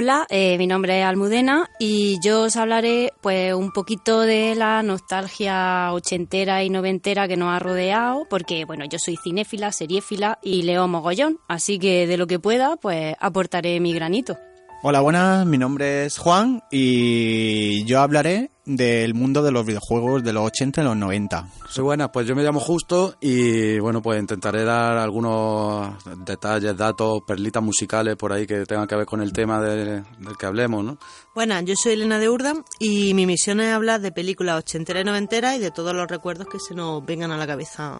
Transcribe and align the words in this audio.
Hola, 0.00 0.28
eh, 0.30 0.56
mi 0.58 0.68
nombre 0.68 1.00
es 1.00 1.04
Almudena 1.04 1.68
y 1.80 2.20
yo 2.22 2.42
os 2.42 2.56
hablaré 2.56 3.12
pues 3.20 3.52
un 3.52 3.72
poquito 3.72 4.20
de 4.20 4.54
la 4.54 4.80
nostalgia 4.84 5.92
ochentera 5.92 6.62
y 6.62 6.70
noventera 6.70 7.26
que 7.26 7.36
nos 7.36 7.48
ha 7.48 7.58
rodeado, 7.58 8.24
porque 8.30 8.64
bueno, 8.64 8.84
yo 8.84 8.96
soy 9.04 9.16
cinéfila, 9.16 9.72
seriéfila 9.72 10.38
y 10.40 10.62
leo 10.62 10.86
mogollón, 10.86 11.40
así 11.48 11.80
que 11.80 12.06
de 12.06 12.16
lo 12.16 12.28
que 12.28 12.38
pueda 12.38 12.76
pues 12.76 13.16
aportaré 13.18 13.80
mi 13.80 13.92
granito. 13.92 14.38
Hola, 14.80 15.00
buenas, 15.00 15.44
mi 15.44 15.58
nombre 15.58 16.06
es 16.06 16.18
Juan 16.18 16.62
y 16.70 17.84
yo 17.84 18.00
hablaré 18.00 18.52
del 18.64 19.12
mundo 19.12 19.42
de 19.42 19.50
los 19.50 19.66
videojuegos 19.66 20.22
de 20.22 20.32
los 20.32 20.46
80 20.46 20.80
y 20.80 20.84
los 20.84 20.96
90. 20.96 21.48
Soy 21.68 21.82
buena, 21.82 22.12
pues 22.12 22.28
yo 22.28 22.36
me 22.36 22.44
llamo 22.44 22.60
Justo 22.60 23.16
y 23.20 23.80
bueno, 23.80 24.00
pues 24.00 24.20
intentaré 24.20 24.62
dar 24.62 24.96
algunos 24.98 25.96
detalles, 26.24 26.76
datos, 26.76 27.22
perlitas 27.26 27.60
musicales 27.60 28.14
por 28.14 28.32
ahí 28.32 28.46
que 28.46 28.66
tengan 28.66 28.86
que 28.86 28.94
ver 28.94 29.06
con 29.06 29.20
el 29.20 29.32
tema 29.32 29.60
del 29.60 30.04
que 30.38 30.46
hablemos, 30.46 30.84
¿no? 30.84 30.96
Buenas, 31.34 31.64
yo 31.64 31.74
soy 31.74 31.94
Elena 31.94 32.20
de 32.20 32.28
Urda 32.28 32.54
y 32.78 33.14
mi 33.14 33.26
misión 33.26 33.58
es 33.60 33.72
hablar 33.72 34.00
de 34.00 34.12
películas 34.12 34.60
ochenteras 34.60 35.02
y 35.02 35.06
noventeras 35.06 35.56
y 35.56 35.58
de 35.58 35.72
todos 35.72 35.92
los 35.92 36.06
recuerdos 36.06 36.46
que 36.46 36.60
se 36.60 36.76
nos 36.76 37.04
vengan 37.04 37.32
a 37.32 37.36
la 37.36 37.48
cabeza 37.48 37.98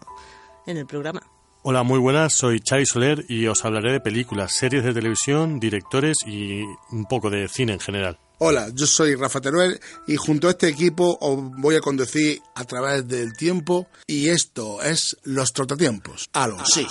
en 0.65 0.77
el 0.77 0.87
programa. 0.87 1.23
Hola, 1.63 1.83
muy 1.83 1.99
buenas, 1.99 2.35
soy 2.35 2.63
Xavi 2.65 2.87
Soler 2.87 3.25
y 3.29 3.47
os 3.49 3.65
hablaré 3.65 3.93
de 3.93 4.01
películas, 4.01 4.53
series 4.55 4.85
de 4.85 4.95
televisión, 4.95 5.59
directores 5.59 6.17
y 6.25 6.63
un 6.93 7.05
poco 7.09 7.31
de 7.31 7.49
cine 7.49 7.73
en 7.73 7.81
general. 7.81 8.19
Hola, 8.39 8.69
yo 8.73 8.87
soy 8.87 9.17
Rafa 9.17 9.41
Teruel 9.41 9.81
y 10.07 10.15
junto 10.15 10.47
a 10.47 10.53
este 10.53 10.69
equipo 10.69 11.19
os 11.21 11.37
voy 11.57 11.75
a 11.75 11.81
conducir 11.81 12.41
a 12.55 12.65
través 12.65 13.09
del 13.09 13.33
tiempo 13.33 13.89
y 14.07 14.29
esto 14.29 14.81
es 14.83 15.17
Los 15.25 15.53
Trotatiempos. 15.53 16.31
A 16.33 16.47
los 16.47 16.63
sí. 16.69 16.87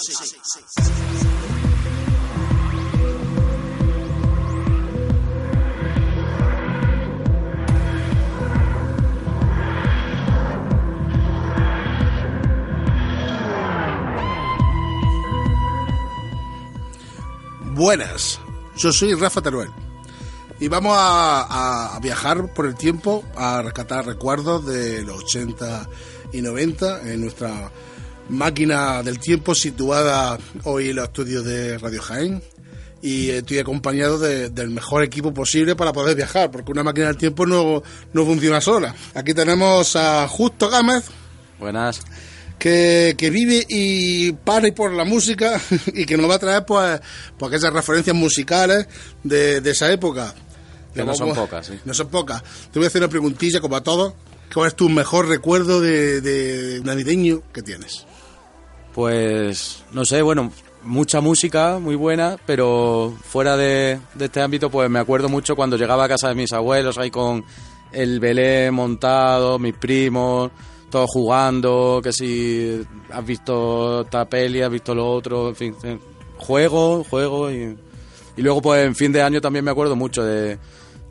Buenas, 17.78 18.40
yo 18.76 18.92
soy 18.92 19.14
Rafa 19.14 19.40
Teruel 19.40 19.70
y 20.60 20.68
vamos 20.68 20.98
a, 21.00 22.00
viajar 22.02 22.52
por 22.52 22.66
el 22.66 22.74
tiempo 22.74 23.24
a 23.36 23.62
rescatar 23.62 24.04
recuerdos 24.04 24.66
de 24.66 25.04
los 25.04 25.24
80 25.24 25.88
y 26.34 26.42
90 26.42 27.14
en 27.14 27.22
nuestra 27.22 27.72
máquina 28.30 29.04
del 29.04 29.20
tiempo 29.20 29.54
situada 29.54 30.40
hoy 30.64 30.90
en 30.90 30.96
los 30.96 31.06
estudios 31.06 31.46
de 31.46 31.78
Radio 31.78 32.02
Jaén 32.02 32.42
y 33.04 33.30
estoy 33.30 33.60
acompañado 33.60 34.18
de, 34.18 34.50
del 34.50 34.72
mejor 34.72 35.04
equipo 35.04 35.32
posible 35.32 35.76
para 35.76 35.94
poder 35.94 36.16
viajar 36.16 36.50
porque 36.50 36.72
una 36.72 36.82
máquina 36.82 37.06
del 37.06 37.18
tiempo 37.18 37.46
no, 37.46 37.84
no 38.12 38.26
funciona 38.26 38.60
sola. 38.60 38.96
Aquí 39.14 39.36
tenemos 39.36 39.96
a 39.96 40.28
Justo 40.28 40.68
Gámez. 40.68 41.06
Buenas 41.60 42.02
que, 42.58 43.16
que, 43.18 43.30
vive 43.30 43.66
y 43.68 44.32
para 44.32 44.72
por 44.74 44.92
la 44.92 45.04
música 45.06 45.60
y 45.94 46.06
que 46.06 46.18
nos 46.18 46.30
va 46.30 46.36
a 46.36 46.40
traer 46.40 46.66
pues, 46.66 47.00
pues 47.38 47.54
esas 47.54 47.74
referencias 47.74 48.16
musicales 48.16 48.88
de, 49.24 49.62
de 49.62 49.72
esa 49.72 49.92
época. 49.92 50.34
Que 50.94 51.04
no 51.04 51.14
son 51.14 51.34
pocas, 51.34 51.68
sí. 51.68 51.80
No 51.86 51.94
son 51.94 52.08
pocas. 52.10 52.44
Te 52.72 52.80
voy 52.80 52.86
a 52.86 52.88
hacer 52.88 53.02
una 53.02 53.10
preguntilla 53.10 53.62
como 53.62 53.76
a 53.76 53.84
todos. 53.84 54.14
¿Cuál 54.54 54.70
es 54.70 54.76
tu 54.76 54.90
mejor 54.90 55.28
recuerdo 55.28 55.82
de, 55.82 56.22
de 56.22 56.82
navideño 56.84 57.44
que 57.54 57.62
tienes? 57.62 58.06
Pues, 58.94 59.84
no 59.92 60.06
sé, 60.06 60.22
bueno, 60.24 60.52
mucha 60.84 61.22
música, 61.22 61.78
muy 61.80 61.96
buena, 61.96 62.38
pero 62.46 63.16
fuera 63.22 63.56
de, 63.58 64.00
de, 64.16 64.26
este 64.26 64.42
ámbito, 64.42 64.72
pues 64.72 64.90
me 64.90 65.00
acuerdo 65.00 65.30
mucho 65.30 65.56
cuando 65.56 65.78
llegaba 65.78 66.06
a 66.06 66.08
casa 66.08 66.30
de 66.30 66.36
mis 66.36 66.52
abuelos, 66.54 66.98
ahí 66.98 67.12
con 67.12 67.46
el 67.92 68.20
belé 68.20 68.72
montado, 68.72 69.60
mis 69.60 69.76
primos, 69.76 70.52
todos 70.90 71.10
jugando, 71.12 72.00
que 72.04 72.12
si 72.12 72.82
has 73.12 73.26
visto 73.26 74.02
esta 74.02 74.26
peli, 74.26 74.62
has 74.62 74.72
visto 74.72 74.96
lo 74.96 75.10
otro, 75.10 75.50
en 75.50 75.56
fin, 75.56 75.76
juego, 76.38 77.04
juego 77.04 77.52
y, 77.52 77.78
y 78.38 78.42
luego 78.42 78.62
pues 78.62 78.86
en 78.86 78.96
fin 78.96 79.12
de 79.12 79.22
año 79.22 79.42
también 79.42 79.66
me 79.66 79.72
acuerdo 79.72 79.96
mucho 79.96 80.24
de 80.24 80.58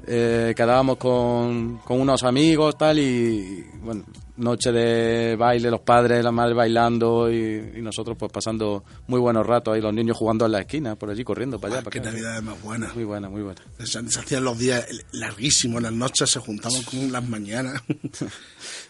eh, 0.07 0.55
quedábamos 0.57 0.97
con, 0.99 1.79
con 1.79 2.01
unos 2.01 2.23
amigos 2.23 2.79
tal 2.79 2.99
y 2.99 3.67
bueno 3.83 4.05
noche 4.37 4.73
de 4.73 5.37
baile 5.37 5.71
los 5.71 5.81
padres 5.81 6.23
las 6.23 6.33
madres 6.33 6.57
bailando 6.57 7.31
y, 7.31 7.73
y, 7.77 7.83
nosotros 7.83 8.17
pues 8.19 8.31
pasando 8.31 8.85
muy 9.07 9.21
buenos 9.21 9.47
ratos 9.47 9.75
ahí 9.75 9.81
los 9.81 9.95
niños 9.95 10.17
jugando 10.17 10.47
en 10.47 10.53
la 10.53 10.61
esquina 10.61 10.97
por 10.97 11.11
allí 11.11 11.25
corriendo 11.25 11.59
para 11.59 11.75
allá 11.75 11.85
ah, 11.87 11.91
qué 11.91 12.01
para 12.01 12.13
navidad 12.13 12.43
más 12.43 12.63
buena. 12.63 12.91
Muy 12.95 13.05
buena 13.05 13.29
muy 13.29 13.43
buena. 13.43 13.61
Se, 13.79 13.87
se 13.87 14.21
hacían 14.21 14.45
los 14.45 14.59
días 14.59 14.87
larguísimos 15.13 15.83
las 15.83 15.93
noches 15.93 16.31
se 16.31 16.41
juntaban 16.41 16.83
con 16.83 17.13
las 17.13 17.27
mañanas. 17.27 17.83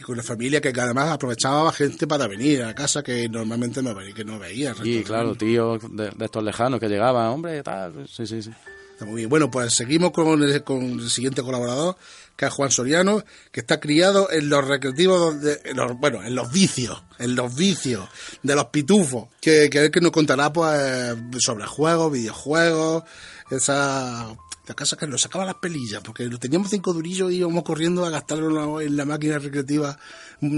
Y 0.00 0.04
con 0.04 0.16
la 0.16 0.22
familia 0.22 0.60
que 0.60 0.68
además 0.68 1.10
aprovechaba 1.10 1.70
gente 1.72 2.06
para 2.06 2.26
venir 2.26 2.62
a 2.62 2.74
casa 2.74 3.02
que 3.02 3.28
normalmente 3.28 3.82
no, 3.82 3.94
que 4.14 4.24
no 4.24 4.38
veía 4.38 4.74
y 4.82 5.02
claro 5.02 5.34
tíos 5.34 5.82
de, 5.90 6.10
de, 6.10 6.24
estos 6.24 6.42
lejanos 6.42 6.80
que 6.80 6.88
llegaban 6.88 7.26
hombre 7.26 7.62
tal 7.62 8.06
sí 8.08 8.26
sí 8.26 8.42
sí. 8.42 8.50
Está 8.96 9.04
muy 9.04 9.16
bien. 9.16 9.28
Bueno, 9.28 9.50
pues 9.50 9.74
seguimos 9.74 10.10
con 10.10 10.42
el, 10.42 10.64
con 10.64 10.82
el 10.82 11.10
siguiente 11.10 11.42
colaborador, 11.42 11.96
que 12.36 12.46
es 12.46 12.52
Juan 12.52 12.70
Soriano, 12.70 13.24
que 13.50 13.60
está 13.60 13.80
criado 13.80 14.30
en 14.30 14.48
los 14.48 14.66
recreativos, 14.66 15.40
de, 15.40 15.60
en 15.64 15.76
los, 15.76 15.98
bueno, 15.98 16.22
en 16.22 16.34
los 16.34 16.52
vicios, 16.52 17.02
en 17.18 17.34
los 17.34 17.54
vicios 17.54 18.06
de 18.42 18.54
los 18.54 18.66
pitufos, 18.66 19.28
que, 19.40 19.70
que, 19.70 19.90
que 19.90 20.00
nos 20.00 20.12
contará 20.12 20.52
pues 20.52 21.16
sobre 21.38 21.66
juegos, 21.66 22.12
videojuegos, 22.12 23.04
esa 23.50 24.36
la 24.66 24.74
casa 24.74 24.96
que 24.96 25.06
nos 25.06 25.22
sacaba 25.22 25.44
las 25.44 25.54
pelillas, 25.54 26.02
porque 26.02 26.28
teníamos 26.40 26.70
cinco 26.70 26.92
durillos 26.92 27.30
y 27.30 27.36
íbamos 27.36 27.62
corriendo 27.62 28.04
a 28.04 28.10
gastarlo 28.10 28.80
en 28.80 28.96
la 28.96 29.04
máquina 29.04 29.38
recreativa 29.38 29.96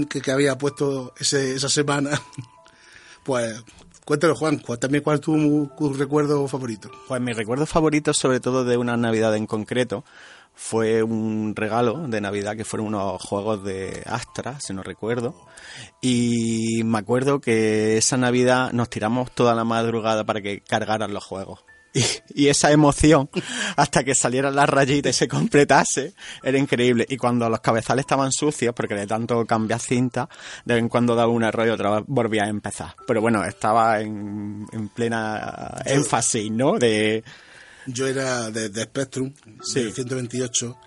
que, 0.09 0.19
que 0.19 0.31
había 0.31 0.57
puesto 0.57 1.13
ese, 1.17 1.55
esa 1.55 1.69
semana. 1.69 2.19
Pues 3.21 3.61
Cuéntalo, 4.09 4.33
Juan, 4.33 4.57
cuéntame 4.57 5.01
cuál 5.01 5.17
es 5.17 5.21
tu, 5.21 5.69
tu, 5.77 5.93
recuerdo 5.93 6.47
favorito. 6.47 6.89
Pues 7.07 7.21
mi 7.21 7.31
recuerdo 7.31 7.67
favorito, 7.67 8.11
sobre 8.11 8.39
todo 8.39 8.65
de 8.65 8.75
una 8.75 8.97
Navidad 8.97 9.35
en 9.35 9.45
concreto, 9.45 10.03
fue 10.61 11.01
un 11.01 11.55
regalo 11.55 12.07
de 12.07 12.19
Navidad 12.19 12.57
que 12.57 12.65
fueron 12.65 12.87
unos 12.87 13.21
juegos 13.23 13.63
de 13.63 14.03
Astra, 14.05 14.59
si 14.59 14.73
no 14.73 14.83
recuerdo. 14.83 15.33
Y 16.01 16.83
me 16.83 16.99
acuerdo 16.99 17.39
que 17.39 17.97
esa 17.97 18.17
Navidad 18.17 18.73
nos 18.73 18.89
tiramos 18.89 19.31
toda 19.31 19.55
la 19.55 19.63
madrugada 19.63 20.25
para 20.25 20.41
que 20.41 20.59
cargaran 20.59 21.13
los 21.13 21.23
juegos. 21.23 21.63
Y, 21.93 22.03
y, 22.35 22.47
esa 22.49 22.71
emoción 22.71 23.31
hasta 23.77 24.03
que 24.03 24.13
salieran 24.13 24.55
las 24.55 24.69
rayitas 24.69 25.15
y 25.15 25.17
se 25.17 25.27
completase 25.27 26.13
era 26.43 26.57
increíble. 26.59 27.05
Y 27.09 27.17
cuando 27.17 27.49
los 27.49 27.61
cabezales 27.61 28.03
estaban 28.03 28.31
sucios, 28.31 28.75
porque 28.75 28.93
de 28.93 29.07
tanto 29.07 29.45
cambiar 29.45 29.79
cinta, 29.79 30.29
de 30.65 30.75
vez 30.75 30.83
en 30.83 30.89
cuando 30.89 31.15
daba 31.15 31.31
un 31.31 31.43
error 31.43 31.65
y 31.67 31.71
otra 31.71 31.89
vez 31.91 32.03
volvía 32.05 32.43
a 32.43 32.49
empezar. 32.49 32.95
Pero 33.07 33.21
bueno, 33.21 33.43
estaba 33.45 34.01
en, 34.01 34.67
en 34.71 34.89
plena 34.89 35.81
énfasis, 35.85 36.51
¿no? 36.51 36.77
De... 36.77 37.23
Yo 37.93 38.07
era 38.07 38.51
de, 38.51 38.69
de 38.69 38.83
Spectrum, 38.83 39.33
sí. 39.63 39.83
del 39.83 39.93
128, 39.93 40.77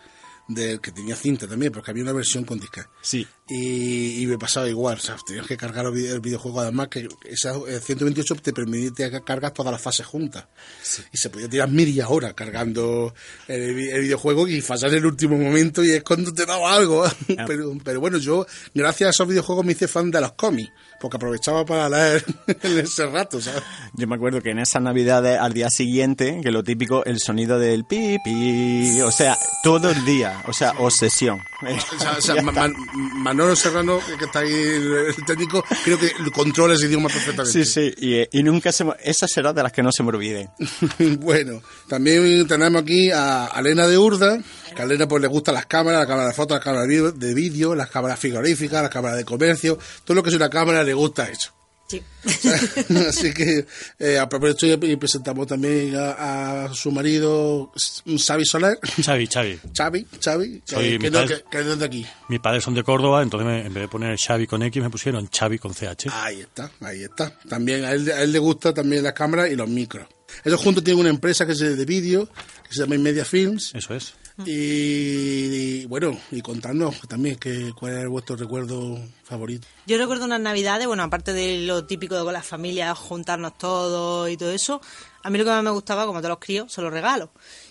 de, 0.49 0.79
que 0.81 0.93
tenía 0.93 1.17
cinta 1.17 1.47
también, 1.47 1.73
porque 1.73 1.91
había 1.91 2.03
una 2.03 2.13
versión 2.13 2.45
con 2.45 2.59
disca. 2.59 2.89
Sí. 3.03 3.27
Y, 3.49 4.23
y, 4.23 4.27
me 4.27 4.39
pasaba 4.39 4.69
igual, 4.69 4.97
o 4.97 5.01
sea, 5.01 5.17
tenías 5.27 5.47
que 5.47 5.57
cargar 5.59 5.85
el 5.87 6.21
videojuego, 6.21 6.61
además 6.61 6.89
que 6.89 7.09
esa, 7.29 7.53
el 7.69 7.81
128 7.81 8.37
te 8.37 8.53
permitía 8.53 9.11
cargar 9.23 9.51
todas 9.51 9.73
las 9.73 9.83
fases 9.83 10.07
juntas. 10.07 10.47
Sí. 10.81 11.03
Y 11.13 11.19
se 11.19 11.29
podía 11.29 11.49
tirar 11.49 11.69
media 11.69 12.09
hora 12.09 12.33
cargando 12.33 13.13
el, 13.49 13.79
el, 13.91 14.01
videojuego 14.01 14.49
y 14.49 14.63
fallar 14.63 14.93
en 14.93 14.99
el 14.99 15.07
último 15.07 15.37
momento 15.37 15.85
y 15.85 15.91
es 15.91 16.03
cuando 16.03 16.33
te 16.33 16.47
daba 16.47 16.73
algo. 16.73 17.05
Ah. 17.05 17.13
pero, 17.47 17.77
pero 17.85 18.01
bueno, 18.01 18.17
yo, 18.17 18.47
gracias 18.73 19.09
a 19.09 19.11
esos 19.11 19.29
videojuegos 19.29 19.67
me 19.67 19.73
hice 19.73 19.89
fan 19.89 20.11
de 20.11 20.21
los 20.21 20.33
cómics, 20.33 20.73
porque 21.01 21.17
aprovechaba 21.17 21.67
para 21.67 21.91
leer 21.91 22.25
en 22.63 22.79
ese 22.79 23.07
rato, 23.07 23.41
¿sabes? 23.41 23.63
Yo 23.95 24.07
me 24.07 24.15
acuerdo 24.15 24.41
que 24.41 24.51
en 24.51 24.61
esas 24.61 24.81
navidades, 24.81 25.39
al 25.39 25.53
día 25.53 25.69
siguiente, 25.69 26.41
que 26.43 26.53
lo 26.53 26.63
típico, 26.63 27.05
el 27.05 27.19
sonido 27.19 27.59
del 27.59 27.85
pipi, 27.85 29.01
o 29.03 29.11
sea, 29.11 29.37
todo 29.63 29.91
el 29.91 30.05
día, 30.07 30.43
o 30.47 30.53
sea, 30.55 30.73
obsesión. 30.79 31.39
O 31.63 32.21
sea, 32.21 32.43
man, 32.43 32.75
Manolo 32.95 33.55
Serrano, 33.57 34.01
que 34.19 34.25
está 34.25 34.41
ahí 34.41 34.53
el 34.53 35.25
técnico, 35.27 35.65
creo 35.85 35.99
que 35.99 36.13
controla 36.33 36.75
ese 36.75 36.87
idioma 36.87 37.09
perfectamente. 37.09 37.65
Sí, 37.65 37.65
sí, 37.65 37.95
y, 37.99 38.39
y 38.39 38.43
nunca 38.43 38.73
se... 38.73 38.85
Esas 39.03 39.31
serán 39.31 39.55
de 39.55 39.63
las 39.63 39.73
que 39.73 39.83
no 39.83 39.91
se 39.93 40.03
me 40.03 40.11
olviden. 40.11 40.51
bueno, 41.21 41.63
también 41.89 42.47
tenemos 42.47 42.83
aquí 42.83 43.11
a 43.11 43.51
Elena 43.59 43.87
de 43.87 43.99
Urda, 43.99 44.39
que 44.75 44.83
a 44.83 44.85
Elena 44.85 45.07
pues 45.07 45.23
le 45.23 45.29
gustan 45.29 45.55
las 45.55 45.67
cámaras, 45.67 46.01
la 46.01 46.07
cámara 46.07 46.29
de 46.29 46.35
fotos, 46.35 46.57
las 46.57 46.65
cámaras 46.65 46.89
de 46.89 47.35
vídeo, 47.35 47.75
las 47.75 47.91
cámaras 47.91 48.19
frigoríficas, 48.19 48.83
las 48.83 48.91
cámaras 48.91 49.19
de 49.19 49.25
comercio, 49.25 49.79
todo 50.05 50.17
lo 50.17 50.23
que 50.23 50.31
es 50.31 50.37
una 50.37 50.51
cámara 50.51 50.83
le 50.83 50.95
gusta 50.95 51.29
eso. 51.29 51.53
Sí. 51.93 52.03
Así 53.09 53.35
que 53.35 53.67
eh, 53.99 54.19
aprovecho 54.19 54.67
y 54.67 54.97
presentamos 54.97 55.47
también 55.47 55.95
a, 55.95 56.65
a, 56.65 56.75
su 56.75 56.91
marido 56.91 57.71
Xavi 57.77 58.47
Soler. 58.47 58.79
Xavi, 58.83 59.27
Xavi. 59.27 59.61
Xavi, 59.77 60.07
Xavi. 60.19 60.63
Soy 60.65 60.99
que, 60.99 61.11
padre, 61.11 61.45
que, 61.51 61.61
es 61.61 61.79
de 61.79 61.85
aquí. 61.85 62.07
Mis 62.29 62.41
padres 62.41 62.65
son 62.65 62.73
de 62.73 62.83
Córdoba, 62.83 63.23
entonces 63.23 63.47
me, 63.47 63.67
en 63.67 63.75
vez 63.75 63.83
de 63.83 63.89
poner 63.89 64.17
Xavi 64.19 64.47
con 64.47 64.63
X 64.63 64.83
me 64.83 64.89
pusieron 64.89 65.29
Xavi 65.29 65.59
con 65.59 65.75
CH. 65.75 66.09
Ahí 66.11 66.41
está, 66.41 66.71
ahí 66.81 67.03
está. 67.03 67.39
También 67.47 67.85
a 67.85 67.93
él, 67.93 68.11
a 68.11 68.23
él 68.23 68.33
le 68.33 68.39
gusta 68.39 68.73
también 68.73 69.03
las 69.03 69.13
cámaras 69.13 69.51
y 69.51 69.57
los 69.57 69.69
micros. 69.69 70.07
Ellos 70.45 70.61
juntos 70.61 70.83
tienen 70.83 71.01
una 71.01 71.11
empresa 71.11 71.45
que 71.45 71.53
es 71.53 71.59
de 71.59 71.85
vídeo, 71.85 72.27
que 72.67 72.75
se 72.75 72.81
llama 72.81 72.97
Media 72.97 73.27
Films. 73.27 73.75
Eso 73.75 73.95
es. 73.95 74.15
Y, 74.47 75.87
bueno, 75.87 76.19
y 76.31 76.41
contadnos 76.41 77.01
también 77.09 77.37
que, 77.37 77.73
cuál 77.79 77.99
es 77.99 78.09
vuestro 78.09 78.37
recuerdo 78.37 78.99
favorito. 79.25 79.67
Yo 79.87 79.99
recuerdo 79.99 80.25
unas 80.25 80.41
navidades, 80.41 80.87
bueno, 80.87 81.03
aparte 81.03 81.33
de 81.33 81.59
lo 81.59 81.85
típico 81.85 82.17
de 82.17 82.25
con 82.25 82.33
las 82.33 82.47
familias, 82.47 82.97
juntarnos 82.99 83.57
todos 83.59 84.31
y 84.31 84.37
todo 84.37 84.53
eso, 84.53 84.81
a 85.23 85.31
mí 85.31 85.39
lo 85.39 85.45
que 85.45 85.51
más 85.51 85.63
me 85.63 85.71
gustaba, 85.71 86.07
como 86.07 86.21
todos 86.21 86.31
los 86.31 86.39
críos, 86.39 86.73
son 86.73 86.85
los 86.85 86.93
regalos. 86.93 87.31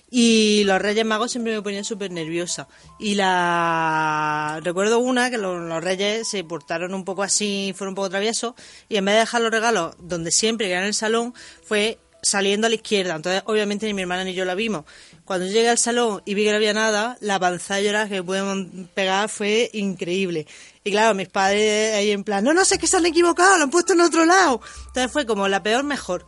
Y 0.10 0.64
los 0.66 0.82
Reyes 0.82 1.06
Magos 1.06 1.32
siempre 1.32 1.54
me 1.54 1.62
ponían 1.62 1.86
súper 1.86 2.12
nerviosa. 2.12 2.68
Y 3.00 3.16
la 3.16 4.60
recuerdo 4.62 5.00
una 5.00 5.30
que 5.30 5.38
los, 5.38 5.62
los, 5.62 5.84
Reyes 5.84 6.28
se 6.28 6.44
portaron 6.44 6.94
un 6.94 7.06
poco 7.06 7.24
así, 7.24 7.74
fueron 7.76 7.92
un 7.92 7.96
poco 7.96 8.10
traviesos, 8.10 8.54
y 8.90 8.98
en 8.98 9.06
vez 9.06 9.16
de 9.16 9.20
dejar 9.22 9.42
los 9.42 9.52
regalos 9.52 9.96
donde 10.00 10.32
siempre, 10.32 10.68
que 10.68 10.74
era 10.74 10.82
en 10.82 10.88
el 10.88 10.94
salón, 10.94 11.34
fue 11.64 11.98
saliendo 12.22 12.68
a 12.68 12.70
la 12.70 12.76
izquierda. 12.76 13.16
Entonces, 13.16 13.42
obviamente, 13.46 13.86
ni 13.88 13.94
mi 13.94 14.02
hermana 14.02 14.24
ni 14.24 14.34
yo 14.34 14.46
la 14.46 14.56
vimos. 14.56 14.86
Cuando 15.26 15.46
llegué 15.46 15.70
al 15.70 15.78
salón 15.78 16.22
y 16.26 16.34
vi 16.34 16.44
que 16.44 16.52
no 16.52 16.58
había 16.58 16.74
nada, 16.74 17.18
la 17.22 17.40
panzalla 17.40 18.08
que 18.08 18.24
pudimos 18.24 18.68
pegar 18.94 19.30
fue 19.30 19.70
increíble. 19.74 20.48
Y 20.84 20.92
claro, 20.92 21.14
mis 21.14 21.30
padres 21.30 21.96
ahí 21.96 22.12
en 22.12 22.24
plan, 22.24 22.44
no, 22.44 22.54
no 22.54 22.66
sé, 22.66 22.78
que 22.78 22.88
se 22.88 22.98
han 22.98 23.06
equivocado, 23.06 23.58
lo 23.58 23.64
han 23.64 23.70
puesto 23.70 23.94
en 23.94 24.02
otro 24.02 24.26
lado. 24.26 24.62
Entonces 24.88 25.12
fue 25.12 25.26
como 25.26 25.48
la 25.48 25.64
peor 25.64 25.84
mejor. 25.84 26.26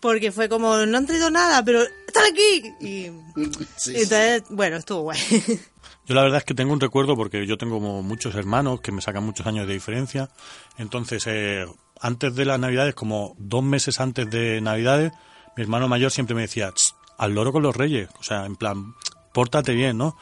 Porque 0.00 0.30
fue 0.30 0.48
como, 0.48 0.76
no 0.76 0.98
han 0.98 1.06
traído 1.06 1.30
nada, 1.30 1.64
pero 1.64 1.82
están 1.82 2.24
aquí. 2.30 2.72
Y 2.80 3.10
sí, 3.76 3.92
entonces, 3.94 4.42
sí. 4.46 4.54
bueno, 4.54 4.76
estuvo 4.76 5.02
guay. 5.02 5.18
Yo 6.06 6.14
la 6.14 6.22
verdad 6.22 6.38
es 6.38 6.44
que 6.44 6.54
tengo 6.54 6.72
un 6.72 6.80
recuerdo 6.80 7.16
porque 7.16 7.44
yo 7.48 7.58
tengo 7.58 7.80
como 7.80 8.00
muchos 8.00 8.36
hermanos 8.36 8.80
que 8.80 8.92
me 8.92 9.02
sacan 9.02 9.24
muchos 9.24 9.44
años 9.44 9.66
de 9.66 9.72
diferencia. 9.72 10.30
Entonces, 10.78 11.24
eh, 11.26 11.66
antes 12.00 12.32
de 12.36 12.44
las 12.44 12.60
Navidades, 12.60 12.94
como 12.94 13.34
dos 13.38 13.64
meses 13.64 13.98
antes 13.98 14.30
de 14.30 14.60
Navidades, 14.60 15.10
mi 15.56 15.64
hermano 15.64 15.88
mayor 15.88 16.12
siempre 16.12 16.36
me 16.36 16.42
decía, 16.42 16.72
al 17.16 17.34
loro 17.34 17.52
con 17.52 17.62
los 17.62 17.76
reyes. 17.76 18.08
O 18.18 18.22
sea, 18.22 18.46
en 18.46 18.56
plan, 18.56 18.94
pórtate 19.32 19.74
bien, 19.74 19.98
¿no? 19.98 20.16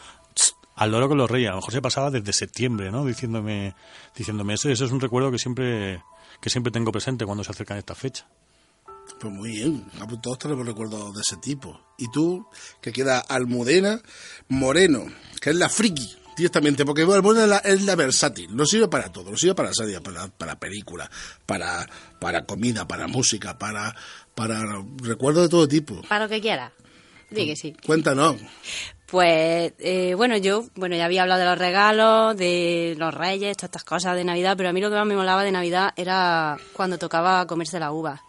al 0.76 0.91
loro 0.91 1.08
con 1.08 1.19
los 1.19 1.31
reyes. 1.31 1.49
A 1.49 1.52
lo 1.52 1.58
mejor 1.58 1.73
se 1.73 1.82
pasaba 1.82 2.11
desde 2.11 2.32
septiembre, 2.32 2.91
¿no? 2.91 3.05
Diciéndome, 3.05 3.75
diciéndome 4.17 4.55
eso. 4.55 4.69
Eso 4.69 4.85
es 4.85 4.91
un 4.93 5.00
recuerdo 5.00 5.31
que 5.31 5.38
siempre, 5.38 6.02
que 6.41 6.50
siempre 6.50 6.73
tengo 6.73 6.93
presente 6.93 7.25
cuando 7.25 7.44
se 7.44 7.52
acercan 7.52 7.79
estas 7.79 7.99
fechas. 7.99 8.26
Pues 9.20 9.32
muy 9.32 9.50
bien, 9.50 9.87
todos 10.23 10.38
tenemos 10.38 10.67
recuerdos 10.67 11.14
de 11.14 11.20
ese 11.20 11.37
tipo. 11.37 11.81
Y 11.99 12.11
tú, 12.11 12.46
que 12.81 12.93
queda 12.93 13.19
Almudena 13.19 14.00
Moreno, 14.49 15.05
que 15.41 15.50
es 15.50 15.56
la 15.56 15.69
friki, 15.69 16.17
directamente, 16.37 16.85
porque 16.85 17.02
Almudena 17.02 17.44
es 17.44 17.49
la, 17.49 17.58
es 17.58 17.82
la 17.82 17.96
versátil, 17.96 18.56
no 18.56 18.64
sirve 18.64 18.88
para 18.88 19.12
todo, 19.12 19.31
no 19.31 19.37
sirve 19.37 19.55
para 19.55 19.75
series, 19.75 20.00
para, 20.00 20.29
para 20.29 20.58
películas, 20.58 21.11
para, 21.44 21.87
para 22.19 22.46
comida, 22.46 22.88
para 22.88 23.06
música, 23.06 23.58
para, 23.58 23.94
para 24.35 24.62
recuerdos 25.02 25.44
de 25.44 25.49
todo 25.50 25.69
tipo. 25.69 26.00
Para 26.08 26.25
lo 26.25 26.31
que 26.31 26.41
quiera. 26.41 26.73
Dí 27.34 27.46
que 27.46 27.56
sí. 27.56 27.75
Cuéntanos. 27.84 28.36
Pues 29.06 29.75
eh, 29.78 30.14
bueno, 30.16 30.36
yo 30.36 30.64
bueno 30.75 30.96
ya 30.96 31.04
había 31.04 31.22
hablado 31.22 31.40
de 31.40 31.46
los 31.46 31.58
regalos, 31.58 32.36
de 32.36 32.94
los 32.98 33.14
reyes, 33.14 33.56
todas 33.56 33.69
estas 33.69 33.84
cosas 33.84 34.16
de 34.16 34.25
Navidad, 34.25 34.56
pero 34.56 34.70
a 34.70 34.72
mí 34.72 34.81
lo 34.81 34.90
que 34.90 34.96
más 34.96 35.06
me 35.06 35.14
molaba 35.14 35.44
de 35.44 35.52
Navidad 35.52 35.92
era 35.96 36.56
cuando 36.72 36.98
tocaba 36.98 37.46
comerse 37.46 37.78
la 37.78 37.92
uva. 37.92 38.22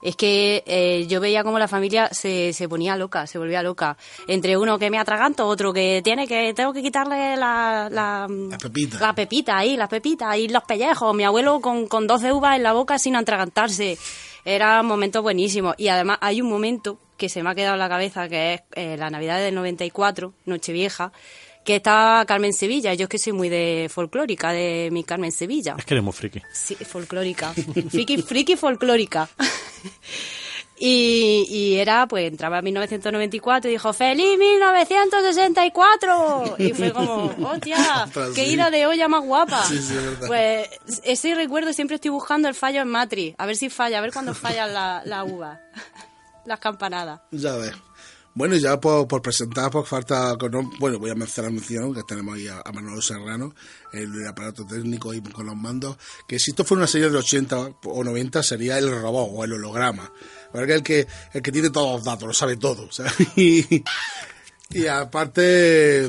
Es 0.00 0.14
que 0.14 0.62
eh, 0.66 1.06
yo 1.08 1.20
veía 1.20 1.42
como 1.42 1.58
la 1.58 1.66
familia 1.66 2.08
se, 2.12 2.52
se 2.52 2.68
ponía 2.68 2.96
loca, 2.96 3.26
se 3.26 3.38
volvía 3.38 3.62
loca. 3.62 3.96
Entre 4.28 4.56
uno 4.56 4.78
que 4.78 4.90
me 4.90 4.98
atraganto, 4.98 5.46
otro 5.46 5.72
que 5.72 6.00
tiene 6.04 6.26
que 6.28 6.54
tengo 6.54 6.72
que 6.72 6.82
quitarle 6.82 7.36
la, 7.36 7.88
la, 7.90 8.26
la 8.28 8.58
pepita. 8.58 8.98
La 9.00 9.12
pepita 9.12 9.58
ahí, 9.58 9.76
las 9.76 9.88
pepitas 9.88 10.36
y 10.36 10.48
los 10.48 10.62
pellejos. 10.62 11.14
Mi 11.16 11.24
abuelo 11.24 11.60
con, 11.60 11.88
con 11.88 12.06
12 12.06 12.32
uvas 12.32 12.56
en 12.56 12.62
la 12.62 12.72
boca 12.72 12.98
sin 12.98 13.16
atragantarse. 13.16 13.98
Era 14.44 14.80
un 14.80 14.86
momento 14.86 15.20
buenísimo. 15.20 15.74
Y 15.76 15.88
además 15.88 16.18
hay 16.20 16.40
un 16.40 16.48
momento 16.48 16.98
que 17.18 17.28
se 17.28 17.42
me 17.42 17.50
ha 17.50 17.54
quedado 17.54 17.74
en 17.74 17.80
la 17.80 17.90
cabeza, 17.90 18.26
que 18.28 18.54
es 18.54 18.62
eh, 18.72 18.96
la 18.96 19.10
Navidad 19.10 19.38
del 19.40 19.54
94, 19.54 20.32
Nochevieja, 20.46 21.12
que 21.64 21.76
está 21.76 22.24
Carmen 22.26 22.54
Sevilla. 22.54 22.94
Yo 22.94 23.04
es 23.04 23.10
que 23.10 23.18
soy 23.18 23.34
muy 23.34 23.50
de 23.50 23.90
folclórica, 23.92 24.52
de 24.52 24.88
mi 24.92 25.04
Carmen 25.04 25.32
Sevilla. 25.32 25.74
Es 25.76 25.84
que 25.84 25.92
eres 25.94 26.04
muy 26.04 26.14
friki. 26.14 26.40
Sí, 26.52 26.76
folclórica. 26.76 27.52
friki, 27.90 28.22
friki 28.22 28.56
folclórica. 28.56 29.28
y, 30.78 31.44
y, 31.50 31.74
era, 31.74 32.06
pues 32.06 32.28
entraba 32.28 32.60
en 32.60 32.64
1994 32.66 33.68
y 33.68 33.72
dijo, 33.72 33.92
¡Feliz 33.92 34.38
1964! 34.38 36.54
Y 36.58 36.72
fue 36.72 36.92
como, 36.92 37.34
¡hostia! 37.50 38.08
¡Qué 38.34 38.46
ida 38.46 38.70
de 38.70 38.86
olla 38.86 39.08
más 39.08 39.24
guapa! 39.24 39.64
Sí, 39.64 39.82
sí, 39.82 39.96
pues 40.26 40.68
ese 41.02 41.34
recuerdo 41.34 41.72
siempre 41.72 41.96
estoy 41.96 42.12
buscando 42.12 42.46
el 42.48 42.54
fallo 42.54 42.80
en 42.80 42.88
Matri. 42.88 43.34
A 43.38 43.44
ver 43.44 43.56
si 43.56 43.70
falla, 43.70 43.98
a 43.98 44.02
ver 44.02 44.12
cuándo 44.12 44.34
falla 44.34 44.68
la, 44.68 45.02
la 45.04 45.24
uva. 45.24 45.60
Las 46.48 46.60
campanadas. 46.60 47.20
Ya 47.30 47.56
ves. 47.56 47.74
Bueno, 48.32 48.56
ya 48.56 48.80
por, 48.80 49.06
por 49.06 49.20
presentar, 49.20 49.70
pues 49.70 49.86
falta. 49.86 50.34
Bueno, 50.78 50.98
voy 50.98 51.10
a 51.10 51.14
mencionar 51.14 51.52
mención 51.52 51.92
que 51.92 52.02
tenemos 52.04 52.36
ahí 52.36 52.48
a, 52.48 52.62
a 52.64 52.72
Manolo 52.72 53.02
Serrano, 53.02 53.54
el, 53.92 54.26
aparato 54.26 54.64
técnico 54.64 55.12
y 55.12 55.20
con 55.20 55.44
los 55.44 55.56
mandos. 55.56 55.98
Que 56.26 56.38
si 56.38 56.52
esto 56.52 56.64
fuera 56.64 56.80
una 56.80 56.86
serie 56.86 57.10
de 57.10 57.18
80 57.18 57.72
o 57.84 58.02
90, 58.02 58.42
sería 58.42 58.78
el 58.78 58.90
robot 58.90 59.28
o 59.30 59.44
el 59.44 59.52
holograma. 59.52 60.10
Porque 60.50 60.72
el 60.72 60.82
que, 60.82 61.06
el 61.34 61.42
que 61.42 61.52
tiene 61.52 61.68
todos 61.68 61.96
los 61.96 62.04
datos, 62.04 62.28
lo 62.28 62.32
sabe 62.32 62.56
todo. 62.56 62.88
Y, 63.36 63.84
y 64.70 64.86
aparte, 64.86 66.08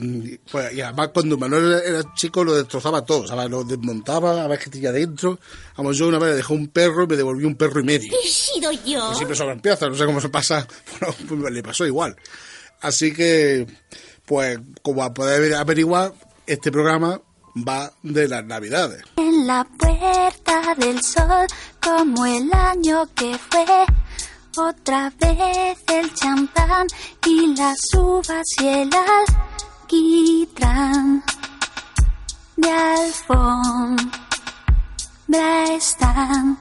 pues, 0.52 0.74
y 0.74 0.82
además 0.82 1.12
cuando 1.14 1.38
Manuel 1.38 1.82
era 1.86 2.14
chico 2.14 2.44
lo 2.44 2.56
destrozaba 2.56 3.06
todo, 3.06 3.26
¿sabes? 3.26 3.50
Lo 3.50 3.64
desmontaba, 3.64 4.44
a 4.44 4.48
ver 4.48 4.60
qué 4.60 4.70
tenía 4.70 4.92
dentro. 4.92 5.40
Vamos, 5.78 5.98
yo 5.98 6.10
una 6.10 6.20
vez 6.20 6.32
le 6.32 6.36
dejé 6.38 6.54
un 6.54 6.68
perro 6.68 7.06
y 7.06 7.08
me 7.08 7.16
devolvió 7.16 7.48
un 7.48 7.56
perro 7.56 7.80
y 7.80 7.84
medio. 7.86 8.12
He 8.12 8.28
sido 8.28 8.72
yo. 8.72 9.10
Que 9.12 9.16
siempre 9.16 9.38
sobran 9.38 9.62
piezas, 9.62 9.90
no 9.90 9.96
sé 9.96 10.06
cómo 10.06 10.20
se 10.20 10.30
pasa. 10.30 10.68
Bueno, 11.00 11.16
pues 11.42 11.54
le 11.54 11.64
pasó 11.64 11.86
igual. 11.86 12.18
Así 12.82 13.14
que, 13.14 13.66
pues, 14.26 14.60
como 14.82 15.14
podéis 15.14 15.54
averiguar, 15.54 16.14
este 16.46 16.70
programa 16.70 17.22
va 17.56 17.94
de 18.04 18.28
las 18.28 18.44
navidades. 18.44 19.04
En 19.16 19.48
la 19.48 19.64
puerta 19.64 20.76
del 20.76 21.02
sol, 21.02 21.48
como 21.82 22.26
el 22.26 22.52
año 22.52 23.08
que 23.16 23.38
fue. 23.38 23.66
Otra 24.62 25.10
vez 25.22 25.78
el 25.88 26.14
champán 26.16 26.86
y 27.26 27.56
las 27.56 27.78
uvas 27.96 28.46
y 28.62 28.68
el 28.68 28.90
alquitrán 29.86 31.24
de 32.58 32.70
alfombra 32.70 34.04
están. 35.78 36.60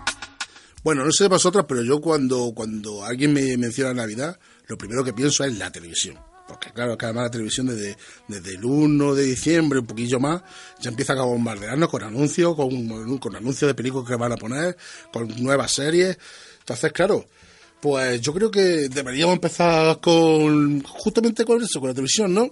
Bueno, 0.84 1.04
no 1.04 1.10
sé 1.10 1.24
de 1.24 1.28
vosotras, 1.28 1.64
pero 1.68 1.82
yo 1.82 2.00
cuando, 2.00 2.52
cuando 2.54 3.04
alguien 3.04 3.32
me 3.32 3.56
menciona 3.56 3.92
Navidad, 3.92 4.38
lo 4.68 4.78
primero 4.78 5.02
que 5.02 5.12
pienso 5.12 5.42
es 5.42 5.58
la 5.58 5.72
televisión. 5.72 6.16
Porque 6.46 6.70
claro, 6.70 6.96
que 6.96 7.04
además 7.04 7.24
la 7.24 7.30
televisión 7.32 7.66
desde, 7.66 7.96
desde 8.28 8.54
el 8.54 8.64
1 8.64 9.14
de 9.16 9.24
diciembre, 9.24 9.80
un 9.80 9.86
poquillo 9.86 10.20
más, 10.20 10.42
ya 10.78 10.90
empieza 10.90 11.14
a 11.14 11.22
bombardearnos 11.22 11.88
con 11.88 12.04
anuncios, 12.04 12.54
con, 12.54 13.18
con 13.18 13.34
anuncios 13.34 13.68
de 13.68 13.74
películas 13.74 14.08
que 14.08 14.14
van 14.14 14.32
a 14.32 14.36
poner, 14.36 14.76
con 15.12 15.26
nuevas 15.42 15.72
series. 15.72 16.16
Entonces, 16.60 16.92
claro, 16.92 17.26
pues 17.80 18.20
yo 18.20 18.32
creo 18.32 18.50
que 18.50 18.88
deberíamos 18.88 19.34
empezar 19.34 20.00
con 20.00 20.82
justamente 20.82 21.44
con 21.44 21.62
eso, 21.62 21.80
con 21.80 21.88
la 21.88 21.94
televisión, 21.94 22.34
¿no? 22.34 22.50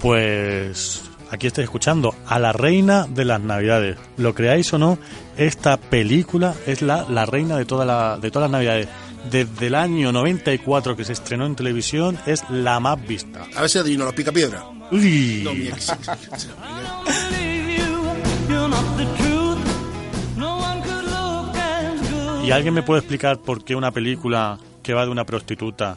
Pues 0.00 1.00
aquí 1.30 1.46
estáis 1.46 1.66
escuchando 1.66 2.12
a 2.26 2.40
la 2.40 2.52
reina 2.52 3.06
de 3.06 3.24
las 3.24 3.40
navidades. 3.40 3.96
Lo 4.16 4.34
creáis 4.34 4.72
o 4.72 4.78
no, 4.78 4.98
esta 5.36 5.76
película 5.76 6.56
es 6.66 6.82
la, 6.82 7.06
la 7.08 7.24
reina 7.24 7.56
de, 7.56 7.64
toda 7.64 7.84
la, 7.84 8.18
de 8.20 8.32
todas 8.32 8.50
las 8.50 8.52
navidades. 8.52 8.88
Desde 9.30 9.68
el 9.68 9.76
año 9.76 10.10
94 10.10 10.96
que 10.96 11.04
se 11.04 11.12
estrenó 11.12 11.46
en 11.46 11.54
televisión 11.54 12.18
es 12.26 12.42
la 12.50 12.80
más 12.80 13.06
vista. 13.06 13.46
A 13.54 13.60
ver 13.60 13.70
si 13.70 13.78
adivino, 13.78 14.04
los 14.04 14.14
pica 14.14 14.32
piedra. 14.32 14.64
No. 14.92 15.52
¿Y 22.44 22.50
alguien 22.50 22.74
me 22.74 22.82
puede 22.82 23.00
explicar 23.00 23.40
por 23.40 23.64
qué 23.64 23.74
una 23.74 23.92
película 23.92 24.58
que 24.82 24.92
va 24.92 25.06
de 25.06 25.10
una 25.10 25.24
prostituta 25.24 25.96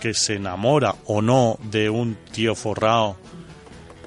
que 0.00 0.12
se 0.12 0.34
enamora 0.34 0.96
o 1.06 1.22
no 1.22 1.56
de 1.70 1.88
un 1.88 2.18
tío 2.32 2.54
forrado, 2.54 3.16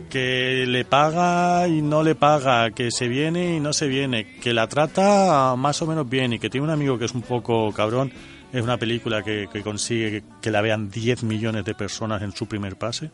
que 0.10 0.66
le 0.68 0.86
paga 0.86 1.68
y 1.68 1.82
no 1.82 2.04
le 2.04 2.14
paga, 2.14 2.70
que 2.72 2.92
se 2.92 3.08
viene 3.08 3.56
y 3.56 3.60
no 3.60 3.74
se 3.74 3.88
viene, 3.88 4.36
que 4.40 4.54
la 4.54 4.68
trata 4.68 5.56
más 5.58 5.82
o 5.82 5.88
menos 5.88 6.08
bien 6.08 6.34
y 6.34 6.40
que 6.40 6.50
tiene 6.50 6.66
un 6.66 6.74
amigo 6.74 7.00
que 7.00 7.06
es 7.06 7.14
un 7.14 7.22
poco 7.22 7.72
cabrón, 7.72 8.12
es 8.52 8.62
una 8.62 8.78
película 8.78 9.24
que, 9.24 9.48
que 9.52 9.64
consigue 9.64 10.12
que, 10.12 10.24
que, 10.42 10.52
la 10.52 10.62
vean 10.62 10.92
10 10.92 11.24
millones 11.24 11.66
de 11.66 11.74
personas 11.74 12.22
en 12.22 12.34
su 12.34 12.46
primer 12.46 12.78
pase? 12.78 13.10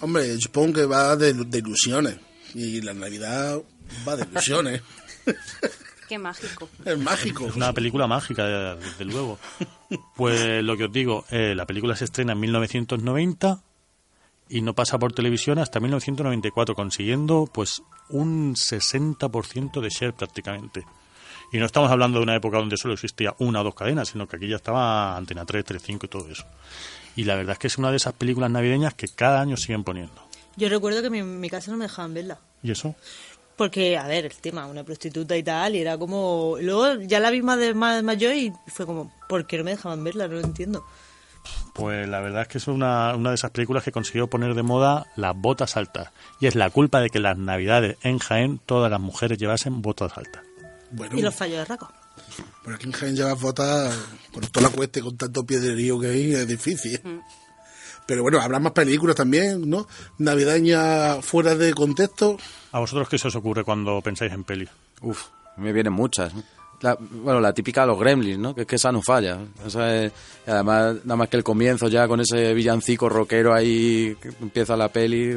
Hombre, 0.00 0.28
yo 0.28 0.40
supongo 0.40 0.74
que 0.74 0.86
va 0.86 1.16
de, 1.16 1.32
de 1.32 1.58
ilusiones 1.58 2.16
y 2.54 2.80
la 2.80 2.94
Navidad 2.94 3.60
va 4.06 4.16
de 4.16 4.26
ilusiones. 4.30 4.82
Qué 6.08 6.18
mágico. 6.18 6.68
Es 6.84 6.98
mágico. 6.98 7.48
Es 7.48 7.56
una 7.56 7.72
película 7.72 8.06
mágica, 8.06 8.76
desde 8.76 9.04
luego. 9.04 9.38
Pues 10.14 10.62
lo 10.62 10.76
que 10.76 10.84
os 10.84 10.92
digo, 10.92 11.24
eh, 11.30 11.54
la 11.54 11.66
película 11.66 11.96
se 11.96 12.04
estrena 12.04 12.32
en 12.32 12.40
1990 12.40 13.62
y 14.48 14.62
no 14.62 14.74
pasa 14.74 14.98
por 14.98 15.12
televisión 15.12 15.58
hasta 15.58 15.80
1994, 15.80 16.74
consiguiendo 16.74 17.48
pues 17.52 17.82
un 18.08 18.54
60% 18.54 19.80
de 19.80 19.88
share 19.88 20.14
prácticamente. 20.14 20.84
Y 21.52 21.58
no 21.58 21.66
estamos 21.66 21.90
hablando 21.90 22.18
de 22.18 22.24
una 22.24 22.36
época 22.36 22.58
donde 22.58 22.76
solo 22.76 22.94
existía 22.94 23.34
una 23.38 23.60
o 23.60 23.64
dos 23.64 23.74
cadenas, 23.74 24.08
sino 24.08 24.28
que 24.28 24.36
aquí 24.36 24.48
ya 24.48 24.56
estaba 24.56 25.16
Antena 25.16 25.44
3, 25.44 25.64
35 25.64 26.06
y 26.06 26.08
todo 26.08 26.28
eso. 26.28 26.44
Y 27.16 27.24
la 27.24 27.34
verdad 27.34 27.54
es 27.54 27.58
que 27.58 27.66
es 27.66 27.78
una 27.78 27.90
de 27.90 27.96
esas 27.96 28.12
películas 28.12 28.50
navideñas 28.50 28.94
que 28.94 29.08
cada 29.08 29.40
año 29.40 29.56
siguen 29.56 29.82
poniendo. 29.84 30.22
Yo 30.56 30.68
recuerdo 30.68 31.02
que 31.02 31.10
mi- 31.10 31.18
en 31.18 31.40
mi 31.40 31.50
casa 31.50 31.70
no 31.70 31.76
me 31.78 31.84
dejaban 31.86 32.14
verla. 32.14 32.38
¿Y 32.62 32.70
eso? 32.70 32.94
Porque, 33.56 33.96
a 33.96 34.06
ver, 34.06 34.26
el 34.26 34.34
tema, 34.36 34.66
una 34.66 34.84
prostituta 34.84 35.34
y 35.36 35.42
tal, 35.42 35.74
y 35.74 35.78
era 35.80 35.96
como... 35.96 36.56
Luego 36.60 37.00
ya 37.02 37.20
la 37.20 37.30
vi 37.30 37.40
más, 37.42 37.58
de, 37.58 37.72
más 37.74 38.02
mayor 38.02 38.34
y 38.34 38.52
fue 38.66 38.84
como, 38.84 39.10
¿por 39.28 39.46
qué 39.46 39.56
no 39.58 39.64
me 39.64 39.70
dejaban 39.72 40.04
verla? 40.04 40.28
No 40.28 40.34
lo 40.34 40.40
entiendo. 40.40 40.84
Pues 41.74 42.08
la 42.08 42.20
verdad 42.20 42.42
es 42.42 42.48
que 42.48 42.58
es 42.58 42.68
una, 42.68 43.14
una 43.14 43.30
de 43.30 43.34
esas 43.36 43.50
películas 43.50 43.82
que 43.84 43.92
consiguió 43.92 44.28
poner 44.28 44.54
de 44.54 44.62
moda 44.62 45.06
las 45.16 45.34
botas 45.36 45.76
altas. 45.76 46.10
Y 46.40 46.46
es 46.46 46.54
la 46.54 46.70
culpa 46.70 47.00
de 47.00 47.08
que 47.10 47.18
las 47.20 47.36
navidades 47.38 47.96
en 48.02 48.18
Jaén 48.18 48.58
todas 48.64 48.90
las 48.90 49.00
mujeres 49.00 49.38
llevasen 49.38 49.80
botas 49.82 50.16
altas. 50.16 50.42
Bueno, 50.90 51.16
Y 51.18 51.22
los 51.22 51.34
fallos 51.34 51.58
de 51.58 51.64
Raco. 51.64 51.90
Por 52.66 52.74
aquí 52.74 52.86
en 52.86 52.92
Jaén 52.92 53.14
llevas 53.14 53.40
botas 53.40 53.96
con 54.34 54.42
toda 54.48 54.68
la 54.68 54.74
cuesta 54.74 54.98
y 54.98 55.02
con 55.02 55.16
tanto 55.16 55.46
piedrerío 55.46 56.00
que 56.00 56.08
hay, 56.08 56.34
es 56.34 56.48
difícil. 56.48 57.00
Pero 58.06 58.22
bueno, 58.22 58.40
habrá 58.40 58.58
más 58.58 58.72
películas 58.72 59.14
también, 59.14 59.70
¿no? 59.70 59.86
Navideña 60.18 61.22
fuera 61.22 61.54
de 61.54 61.72
contexto. 61.74 62.36
¿A 62.72 62.80
vosotros 62.80 63.08
qué 63.08 63.18
se 63.18 63.28
os 63.28 63.36
ocurre 63.36 63.62
cuando 63.62 64.00
pensáis 64.02 64.32
en 64.32 64.42
peli? 64.42 64.68
Uf, 65.02 65.26
me 65.58 65.72
vienen 65.72 65.92
muchas. 65.92 66.34
¿no? 66.34 66.42
La- 66.82 66.98
bueno, 67.00 67.40
la 67.40 67.52
típica 67.54 67.82
de 67.82 67.86
los 67.86 67.98
gremlins, 68.00 68.38
¿no? 68.38 68.52
Que 68.54 68.62
es 68.62 68.66
que 68.66 68.76
esa 68.76 68.90
no 68.92 69.00
falla. 69.00 69.38
Esa 69.64 69.94
es- 70.04 70.12
y 70.46 70.50
además, 70.50 70.96
nada 71.04 71.16
más 71.16 71.28
que 71.28 71.36
el 71.36 71.44
comienzo 71.44 71.86
ya 71.88 72.08
con 72.08 72.20
ese 72.20 72.52
villancico 72.52 73.08
rockero 73.08 73.54
ahí, 73.54 74.16
que 74.20 74.28
empieza 74.40 74.76
la 74.76 74.88
peli. 74.88 75.30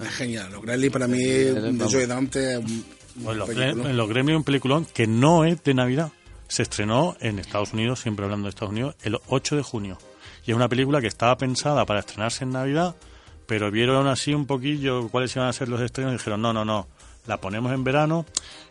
Es 0.00 0.08
genial. 0.10 0.52
Los 0.52 0.62
Gremlins 0.62 0.92
para 0.92 1.08
mí, 1.08 1.18
de 1.22 1.86
Joe 1.90 2.06
Dante, 2.06 2.52
es 2.52 2.58
un- 2.58 2.84
Pues 3.24 3.26
un 3.28 3.38
los, 3.38 3.48
en 3.50 3.96
los 3.96 4.08
Gremlins 4.08 4.36
un 4.38 4.44
peliculón 4.44 4.86
que 4.92 5.06
no 5.06 5.44
es 5.46 5.62
de 5.64 5.72
Navidad. 5.74 6.12
Se 6.48 6.62
estrenó 6.62 7.16
en 7.20 7.38
Estados 7.38 7.72
Unidos, 7.72 8.00
siempre 8.00 8.24
hablando 8.24 8.46
de 8.46 8.50
Estados 8.50 8.72
Unidos, 8.72 8.94
el 9.02 9.18
8 9.28 9.56
de 9.56 9.62
junio. 9.62 9.98
Y 10.46 10.50
es 10.50 10.56
una 10.56 10.68
película 10.68 11.00
que 11.00 11.08
estaba 11.08 11.36
pensada 11.36 11.84
para 11.84 12.00
estrenarse 12.00 12.44
en 12.44 12.50
Navidad, 12.50 12.94
pero 13.46 13.70
vieron 13.70 14.06
así 14.06 14.32
un 14.32 14.46
poquillo 14.46 15.08
cuáles 15.08 15.34
iban 15.34 15.48
a 15.48 15.52
ser 15.52 15.68
los 15.68 15.80
estrenos 15.80 16.12
y 16.12 16.16
dijeron, 16.18 16.40
no, 16.40 16.52
no, 16.52 16.64
no, 16.64 16.86
la 17.26 17.40
ponemos 17.40 17.72
en 17.72 17.84
verano, 17.84 18.26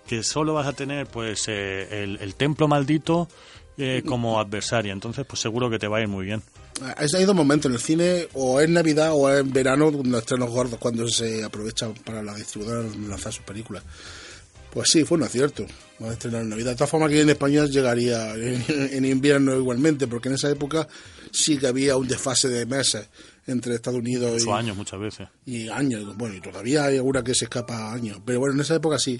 que 0.07 0.23
solo 0.23 0.53
vas 0.53 0.67
a 0.67 0.73
tener 0.73 1.07
pues 1.07 1.47
eh, 1.47 2.03
el, 2.03 2.17
el 2.21 2.35
templo 2.35 2.67
maldito 2.67 3.27
eh, 3.77 4.03
como 4.07 4.39
adversaria. 4.39 4.93
Entonces, 4.93 5.25
pues 5.25 5.41
seguro 5.41 5.69
que 5.69 5.77
te 5.77 5.87
va 5.89 5.97
a 5.97 6.01
ir 6.01 6.07
muy 6.07 6.25
bien. 6.25 6.41
Hay 6.97 7.25
dos 7.25 7.35
momentos 7.35 7.69
en 7.69 7.73
el 7.73 7.81
cine, 7.81 8.27
o 8.33 8.61
es 8.61 8.69
Navidad 8.69 9.11
o 9.13 9.29
es 9.29 9.41
en 9.41 9.51
verano, 9.51 9.91
los 9.91 10.19
estrenos 10.21 10.49
gordos, 10.49 10.79
cuando 10.79 11.07
se 11.09 11.43
aprovecha 11.43 11.89
para 12.05 12.23
la 12.23 12.35
distribuidora 12.35 12.87
lanzar 13.07 13.33
sus 13.33 13.43
películas. 13.43 13.83
Pues 14.75 14.89
sí, 14.91 15.05
fue 15.05 15.17
un 15.17 15.23
acierto. 15.23 15.65
Vamos 15.99 16.09
a 16.09 16.13
estrenar 16.15 16.41
en 16.41 16.49
Navidad. 16.49 16.71
De 16.71 16.75
todas 16.75 16.89
formas, 16.89 17.09
aquí 17.09 17.19
en 17.21 17.29
España 17.29 17.63
llegaría 17.63 18.33
en, 18.35 18.61
en 18.67 19.05
invierno 19.05 19.55
igualmente, 19.55 20.05
porque 20.05 20.27
en 20.27 20.35
esa 20.35 20.49
época 20.51 20.85
sí 21.31 21.57
que 21.57 21.67
había 21.67 21.95
un 21.95 22.05
desfase 22.09 22.49
de 22.49 22.65
meses 22.65 23.07
entre 23.47 23.73
Estados 23.73 23.99
Unidos 23.99 24.43
y, 24.45 24.49
años 24.49 24.75
muchas 24.75 24.99
veces. 24.99 25.29
y 25.45 25.69
años. 25.69 26.17
Bueno, 26.17 26.35
y 26.35 26.41
todavía 26.41 26.83
hay 26.83 26.97
alguna 26.97 27.23
que 27.23 27.33
se 27.33 27.45
escapa 27.45 27.73
a 27.73 27.93
años. 27.93 28.19
Pero 28.25 28.41
bueno, 28.41 28.53
en 28.55 28.59
esa 28.59 28.75
época 28.75 28.99
sí. 28.99 29.17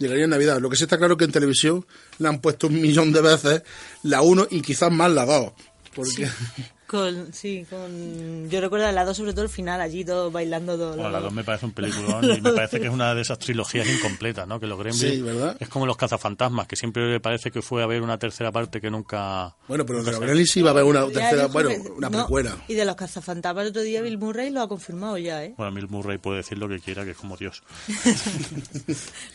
Llegaría 0.00 0.24
en 0.24 0.30
Navidad. 0.30 0.60
Lo 0.60 0.68
que 0.68 0.76
sí 0.76 0.82
está 0.82 0.98
claro 0.98 1.16
que 1.16 1.24
en 1.24 1.30
televisión 1.30 1.86
la 2.18 2.30
han 2.30 2.40
puesto 2.40 2.66
un 2.66 2.80
millón 2.80 3.12
de 3.12 3.20
veces 3.20 3.62
la 4.02 4.22
1 4.22 4.48
y 4.50 4.60
quizás 4.60 4.90
más 4.90 5.12
la 5.12 5.24
2. 5.24 5.52
Porque 5.94 6.28
Con, 6.86 7.32
sí, 7.32 7.66
con... 7.68 8.48
Yo 8.48 8.60
recuerdo 8.60 8.90
la 8.92 9.04
2, 9.04 9.16
sobre 9.16 9.32
todo 9.32 9.42
el 9.42 9.48
final, 9.48 9.80
allí 9.80 10.04
todos 10.04 10.32
bailando. 10.32 10.76
Todo, 10.76 10.94
Bueno, 10.94 11.10
la 11.10 11.20
2 11.20 11.32
me 11.32 11.42
parece 11.42 11.66
un 11.66 11.72
peliculón 11.74 12.24
y 12.24 12.40
me 12.40 12.52
parece 12.52 12.78
que 12.78 12.86
es 12.86 12.92
una 12.92 13.14
de 13.14 13.22
esas 13.22 13.38
trilogías 13.38 13.88
incompletas, 13.88 14.46
¿no? 14.46 14.60
Que 14.60 14.66
los 14.66 14.78
Gremlins 14.78 15.14
Sí, 15.14 15.20
¿verdad? 15.20 15.56
es 15.58 15.68
como 15.68 15.86
los 15.86 15.96
cazafantasmas, 15.96 16.66
que 16.68 16.76
siempre 16.76 17.18
parece 17.20 17.50
que 17.50 17.60
fue 17.60 17.82
a 17.82 17.86
ver 17.86 18.02
una 18.02 18.18
tercera 18.18 18.52
parte 18.52 18.80
que 18.80 18.90
nunca... 18.90 19.54
Bueno, 19.66 19.84
pero 19.84 20.04
de 20.04 20.12
los 20.12 20.20
Gremlins 20.20 20.50
sí 20.50 20.62
va 20.62 20.70
a 20.70 20.72
haber 20.72 20.84
una 20.84 21.06
tercera, 21.06 21.48
dijo 21.48 21.52
bueno, 21.52 21.70
una 21.96 22.08
no, 22.08 22.18
precuela. 22.18 22.56
Y 22.68 22.74
de 22.74 22.84
los 22.84 22.94
cazafantasmas 22.94 23.64
el 23.64 23.70
otro 23.70 23.82
día 23.82 24.00
Bill 24.02 24.18
Murray 24.18 24.50
lo 24.50 24.60
ha 24.60 24.68
confirmado 24.68 25.18
ya, 25.18 25.44
¿eh? 25.44 25.54
Bueno, 25.56 25.74
Bill 25.74 25.88
Murray 25.88 26.18
puede 26.18 26.38
decir 26.38 26.58
lo 26.58 26.68
que 26.68 26.78
quiera, 26.78 27.04
que 27.04 27.10
es 27.12 27.16
como 27.16 27.36
Dios. 27.36 27.62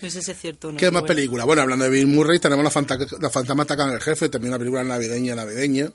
No 0.01 0.09
sé 0.09 0.21
si 0.21 0.31
es 0.31 0.39
cierto 0.39 0.69
o 0.69 0.71
no. 0.71 0.77
¿Qué 0.77 0.87
más 0.87 1.01
bueno. 1.01 1.07
películas? 1.07 1.45
Bueno, 1.45 1.61
hablando 1.61 1.85
de 1.85 1.91
Bill 1.91 2.07
Murray, 2.07 2.39
tenemos 2.39 2.63
la, 2.63 2.71
fanta 2.71 2.97
la 3.19 3.29
Fantasma 3.29 3.63
atacan 3.63 3.89
al 3.89 4.01
jefe, 4.01 4.29
también 4.29 4.51
una 4.51 4.59
película 4.59 4.83
navideña, 4.83 5.35
navideña, 5.35 5.91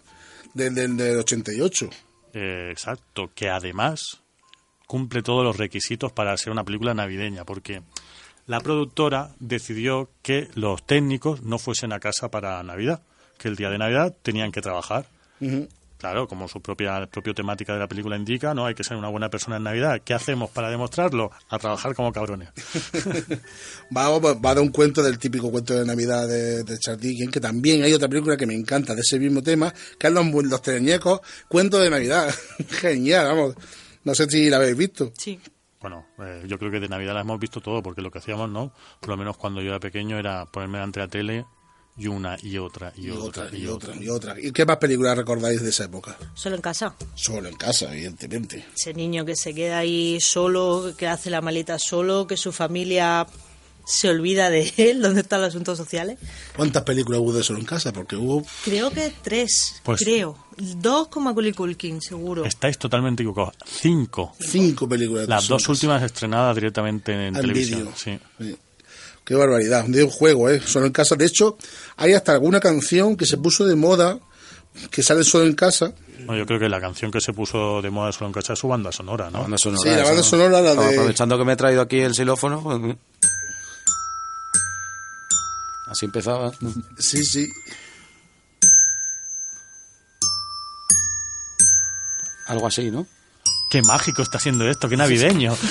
del, 0.57 0.75
del, 0.75 0.97
del 0.97 1.19
88. 1.19 1.91
Eh, 2.33 2.69
exacto, 2.71 3.31
que 3.35 3.49
además 3.49 4.23
cumple 4.87 5.23
todos 5.23 5.45
los 5.45 5.57
requisitos 5.57 6.13
para 6.13 6.37
ser 6.37 6.53
una 6.53 6.65
película 6.65 6.95
navideña, 6.95 7.45
porque 7.45 7.83
la 8.47 8.61
productora 8.61 9.35
decidió 9.41 10.11
que 10.23 10.49
los 10.55 10.85
técnicos 10.87 11.43
no 11.43 11.59
fuesen 11.59 11.93
a 11.93 12.01
casa 12.01 12.31
para 12.31 12.63
Navidad, 12.63 13.03
que 13.39 13.49
el 13.49 13.57
día 13.57 13.71
de 13.71 13.79
Navidad 13.79 14.17
tenían 14.23 14.53
que 14.53 14.63
trabajar. 14.63 15.07
Claro, 15.99 16.29
como 16.29 16.47
su 16.47 16.61
propia 16.61 17.07
propio 17.07 17.35
temática 17.35 17.73
de 17.73 17.79
la 17.79 17.89
película 17.89 18.17
indica, 18.17 18.53
no 18.53 18.67
hay 18.67 18.75
que 18.75 18.85
ser 18.85 18.97
una 18.97 19.09
buena 19.09 19.31
persona 19.31 19.57
en 19.57 19.63
Navidad. 19.63 20.03
¿Qué 20.05 20.13
hacemos 20.13 20.51
para 20.51 20.69
demostrarlo? 20.69 21.31
A 21.49 21.59
trabajar 21.59 21.95
como 21.95 22.13
cabrones. 22.13 22.51
Va, 23.97 24.19
va, 24.19 24.35
va 24.35 24.55
de 24.55 24.61
un 24.61 24.69
cuento 24.69 25.03
del 25.03 25.19
típico 25.19 25.51
cuento 25.51 25.75
de 25.75 25.85
Navidad 25.87 26.29
de, 26.29 26.65
de 26.65 26.79
Charles 26.79 27.01
Dickens, 27.01 27.33
que 27.33 27.41
también 27.41 27.83
hay 27.83 27.93
otra 27.93 28.09
película 28.09 28.37
que 28.37 28.47
me 28.47 28.55
encanta 28.55 28.95
de 28.95 29.01
ese 29.01 29.19
mismo 29.19 29.43
tema, 29.43 29.73
que 29.99 30.09
es 30.09 30.13
Los, 30.13 30.27
los 30.27 30.63
Teleñecos, 30.63 31.21
cuento 31.49 31.79
de 31.79 31.89
Navidad. 31.89 32.35
Genial, 32.69 33.27
vamos. 33.29 33.55
No 34.05 34.15
sé 34.15 34.29
si 34.29 34.51
la 34.51 34.57
habéis 34.57 34.77
visto. 34.77 35.13
Sí. 35.17 35.41
Bueno, 35.81 36.07
eh, 36.19 36.45
yo 36.47 36.59
creo 36.59 36.71
que 36.71 36.81
de 36.81 36.89
Navidad 36.89 37.15
la 37.15 37.21
hemos 37.21 37.39
visto 37.39 37.61
todo, 37.61 37.83
porque 37.83 38.03
lo 38.03 38.11
que 38.11 38.19
hacíamos, 38.19 38.51
¿no? 38.51 38.73
Por 39.01 39.11
lo 39.11 39.17
menos 39.17 39.37
cuando 39.37 39.61
yo 39.61 39.69
era 39.69 39.81
pequeño 39.81 40.19
era 40.19 40.45
ponerme 40.47 40.79
ante 40.79 41.01
la 41.01 41.09
tele 41.09 41.47
y 41.99 42.07
una 42.09 42.37
y 42.43 42.59
otra 42.59 42.93
y, 42.97 43.07
Y 43.07 43.11
otra, 43.11 43.45
otra, 43.45 43.57
y, 43.59 43.63
y 43.63 43.67
otra. 43.67 43.91
otra, 43.91 44.05
y 44.05 44.09
otra. 44.09 44.35
¿Y 44.41 44.53
qué 44.53 44.65
más 44.67 44.77
películas 44.77 45.17
recordáis 45.17 45.63
de 45.63 45.71
esa 45.71 45.85
época? 45.85 46.17
Solo 46.35 46.57
en 46.57 46.63
casa. 46.63 46.95
Solo 47.15 47.49
en 47.49 47.57
casa, 47.57 47.93
evidentemente. 47.93 48.65
Ese 48.77 48.93
niño 48.95 49.25
que 49.25 49.35
se 49.37 49.55
queda 49.55 49.79
ahí 49.79 50.19
solo, 50.21 50.93
que 50.97 51.07
hace 51.07 51.31
la 51.31 51.41
maleta 51.41 51.79
solo, 51.79 52.27
que 52.27 52.37
su 52.37 52.53
familia 52.53 53.27
se 53.89 54.09
olvida 54.11 54.51
de 54.51 54.73
él, 54.79 55.01
¿dónde 55.03 55.21
están 55.21 55.41
los 55.41 55.51
asuntos 55.51 55.79
sociales? 55.79 56.19
¿Cuántas 56.57 56.83
películas 56.83 57.21
hubo 57.21 57.33
de 57.33 57.43
Solo 57.45 57.61
en 57.61 57.65
casa? 57.67 57.93
Porque 57.93 58.17
hubo 58.17 58.45
Creo 58.65 58.91
que 58.91 59.13
tres, 59.23 59.81
Pues- 59.85 60.03
creo. 60.03 60.37
Dos 60.59 61.09
con 61.09 61.23
Macaulay 61.25 61.53
Culkin, 61.53 62.01
seguro. 62.01 62.47
Estáis 62.47 62.79
totalmente 62.79 63.23
equivocados. 63.23 63.55
Cinco. 63.67 64.35
cinco 64.41 64.89
películas 64.89 65.27
de 65.27 65.29
Las 65.29 65.49
dos 65.49 65.69
últimas 65.69 66.03
estrenadas 66.03 66.55
directamente 66.57 67.13
en, 67.27 67.35
televisión. 67.35 67.91
Sí. 67.95 68.19
Sí. 68.41 68.57
Qué 69.27 69.35
barbaridad. 69.35 69.85
De 69.87 70.05
un 70.05 70.11
juego, 70.11 70.49
¿eh? 70.49 70.63
Solo 70.65 70.87
en 70.87 70.93
casa. 70.93 71.17
De 71.17 71.27
hecho, 71.27 71.59
hay 71.97 72.15
hasta 72.15 72.33
alguna 72.33 72.61
canción 72.61 73.17
que 73.17 73.27
se 73.27 73.37
puso 73.37 73.67
de 73.67 73.75
moda, 73.75 74.19
que 74.91 75.03
sale 75.03 75.25
solo 75.25 75.45
en 75.45 75.55
casa. 75.55 75.93
Bueno, 76.25 76.37
yo 76.39 76.47
creo 76.47 76.59
que 76.61 76.69
la 76.69 76.81
canción 76.81 77.11
que 77.11 77.21
se 77.21 77.33
puso 77.33 77.83
de 77.83 77.91
moda 77.91 78.13
solo 78.13 78.29
en 78.29 78.33
casa 78.33 78.53
es 78.55 78.59
su 78.61 78.69
banda 78.69 78.93
sonora, 78.93 79.27
¿no? 79.27 79.33
La 79.39 79.41
banda 79.43 79.59
sonora. 79.59 79.83
Sí, 79.83 79.89
la 79.91 80.05
banda 80.05 80.17
¿no? 80.17 80.23
sonora, 80.23 80.61
la 80.61 80.75
de- 80.75 80.89
Aprovechando 80.95 81.37
que 81.37 81.45
me 81.45 81.53
he 81.53 81.57
traído 81.57 81.83
aquí 81.83 81.99
el 82.01 82.15
xilófono. 82.15 82.63
pues, 82.63 82.97
Así 85.91 86.07
empezaba. 86.07 86.53
Sí, 86.99 87.25
sí. 87.25 87.49
Algo 92.47 92.67
así, 92.67 92.91
¿no? 92.91 93.07
Qué 93.71 93.83
mágico 93.83 94.23
está 94.23 94.39
siendo 94.39 94.69
esto, 94.71 94.89
qué 94.89 94.97
navideño. 94.97 95.57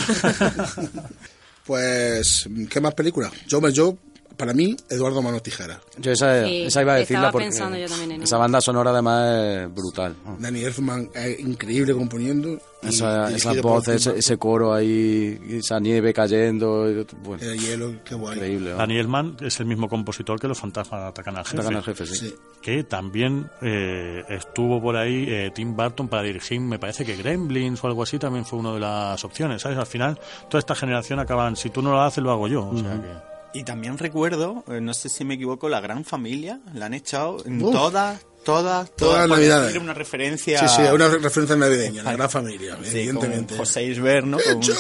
Pues, 1.65 2.48
¿qué 2.69 2.79
más 2.79 2.93
películas? 2.93 3.31
Yo, 3.48 3.67
yo, 3.69 3.98
para 4.38 4.54
mí, 4.54 4.75
Eduardo 4.89 5.22
Mano 5.22 5.39
Tijera. 5.39 5.80
Yo 5.98 6.12
esa, 6.12 6.46
Sí, 6.46 6.63
esa 6.63 6.82
iba 6.82 6.94
a 6.94 6.98
decirla 6.98 7.32
porque 7.32 7.46
pensando 7.48 7.77
yo 7.77 7.88
también 7.88 8.12
en 8.13 8.24
esa 8.24 8.38
banda 8.38 8.62
sonora 8.62 8.92
además 8.92 9.30
es 9.65 9.74
brutal. 9.74 10.15
Danny 10.39 10.62
Elfman 10.63 11.10
es 11.13 11.39
increíble 11.39 11.94
componiendo. 11.94 12.58
Esa, 12.84 13.32
esas 13.32 13.60
voces, 13.62 14.06
ese, 14.06 14.20
ese 14.20 14.38
coro 14.38 14.72
ahí, 14.72 15.39
esa 15.50 15.80
nieve 15.80 16.13
cayendo. 16.13 16.88
y- 16.89 17.06
bueno. 17.24 17.42
El 17.44 17.58
hielo, 17.60 17.94
qué 18.04 18.13
guay. 18.13 18.36
increíble. 18.36 18.72
¿no? 18.72 18.77
Daniel 18.77 19.08
Mann 19.08 19.38
es 19.42 19.60
el 19.60 19.65
mismo 19.65 19.89
compositor 19.89 20.39
que 20.39 20.48
Los 20.48 20.60
Fantasmas 20.60 21.01
Atacan 21.01 21.36
al 21.36 21.46
Jefe. 21.46 21.58
Atacan 21.58 21.77
al 21.77 21.84
jefe, 21.84 22.06
sí. 22.06 22.15
Sí. 22.15 22.36
Que 22.62 22.84
también 22.84 23.50
eh, 23.63 24.24
estuvo 24.30 24.80
por 24.82 24.98
ahí 24.98 25.25
eh, 25.27 25.51
Tim 25.56 25.75
Burton 25.75 26.08
para 26.08 26.22
dirigir, 26.24 26.60
me 26.62 26.77
parece 26.77 27.04
que 27.06 27.15
Gremlins 27.15 27.84
o 27.84 27.88
algo 27.88 28.04
así 28.04 28.20
también 28.20 28.46
fue 28.46 28.60
una 28.60 28.74
de 28.75 28.80
las 28.82 29.24
opciones, 29.24 29.63
¿sabes? 29.63 29.77
Al 29.80 29.88
final, 29.88 30.20
toda 30.50 30.60
esta 30.60 30.75
generación 30.75 31.20
acaban, 31.20 31.56
si 31.56 31.72
tú 31.72 31.82
no 31.82 31.92
lo 31.92 32.01
haces, 32.01 32.24
lo 32.24 32.32
hago 32.32 32.48
yo. 32.48 32.68
O 32.70 32.77
sea 32.77 33.01
que... 33.01 33.35
Y 33.55 33.63
también 33.63 33.97
recuerdo, 33.97 34.63
eh, 34.67 34.79
no 34.81 34.93
sé 34.93 35.09
si 35.09 35.24
me 35.25 35.33
equivoco, 35.35 35.69
La 35.69 35.79
Gran 35.81 36.03
Familia, 36.05 36.59
la 36.74 36.85
han 36.88 36.93
echado 36.93 37.38
en 37.45 37.63
Uf. 37.63 37.71
todas, 37.74 38.19
todas, 38.43 38.91
Todas 38.95 39.19
las 39.21 39.27
por 39.29 39.38
navidades. 39.38 39.75
una 39.77 39.93
referencia. 39.93 40.59
Sí, 40.59 40.75
sí, 40.75 40.81
una 40.93 41.07
referencia 41.07 41.55
navideña, 41.55 42.03
la 42.03 42.12
gran 42.13 42.29
familia, 42.29 42.77
Sí, 42.83 43.00
evidentemente. 43.00 43.55
con 43.55 43.59
José 43.65 43.83
Isber, 43.85 44.25
¿no? 44.25 44.38
¿Dónde 44.45 44.74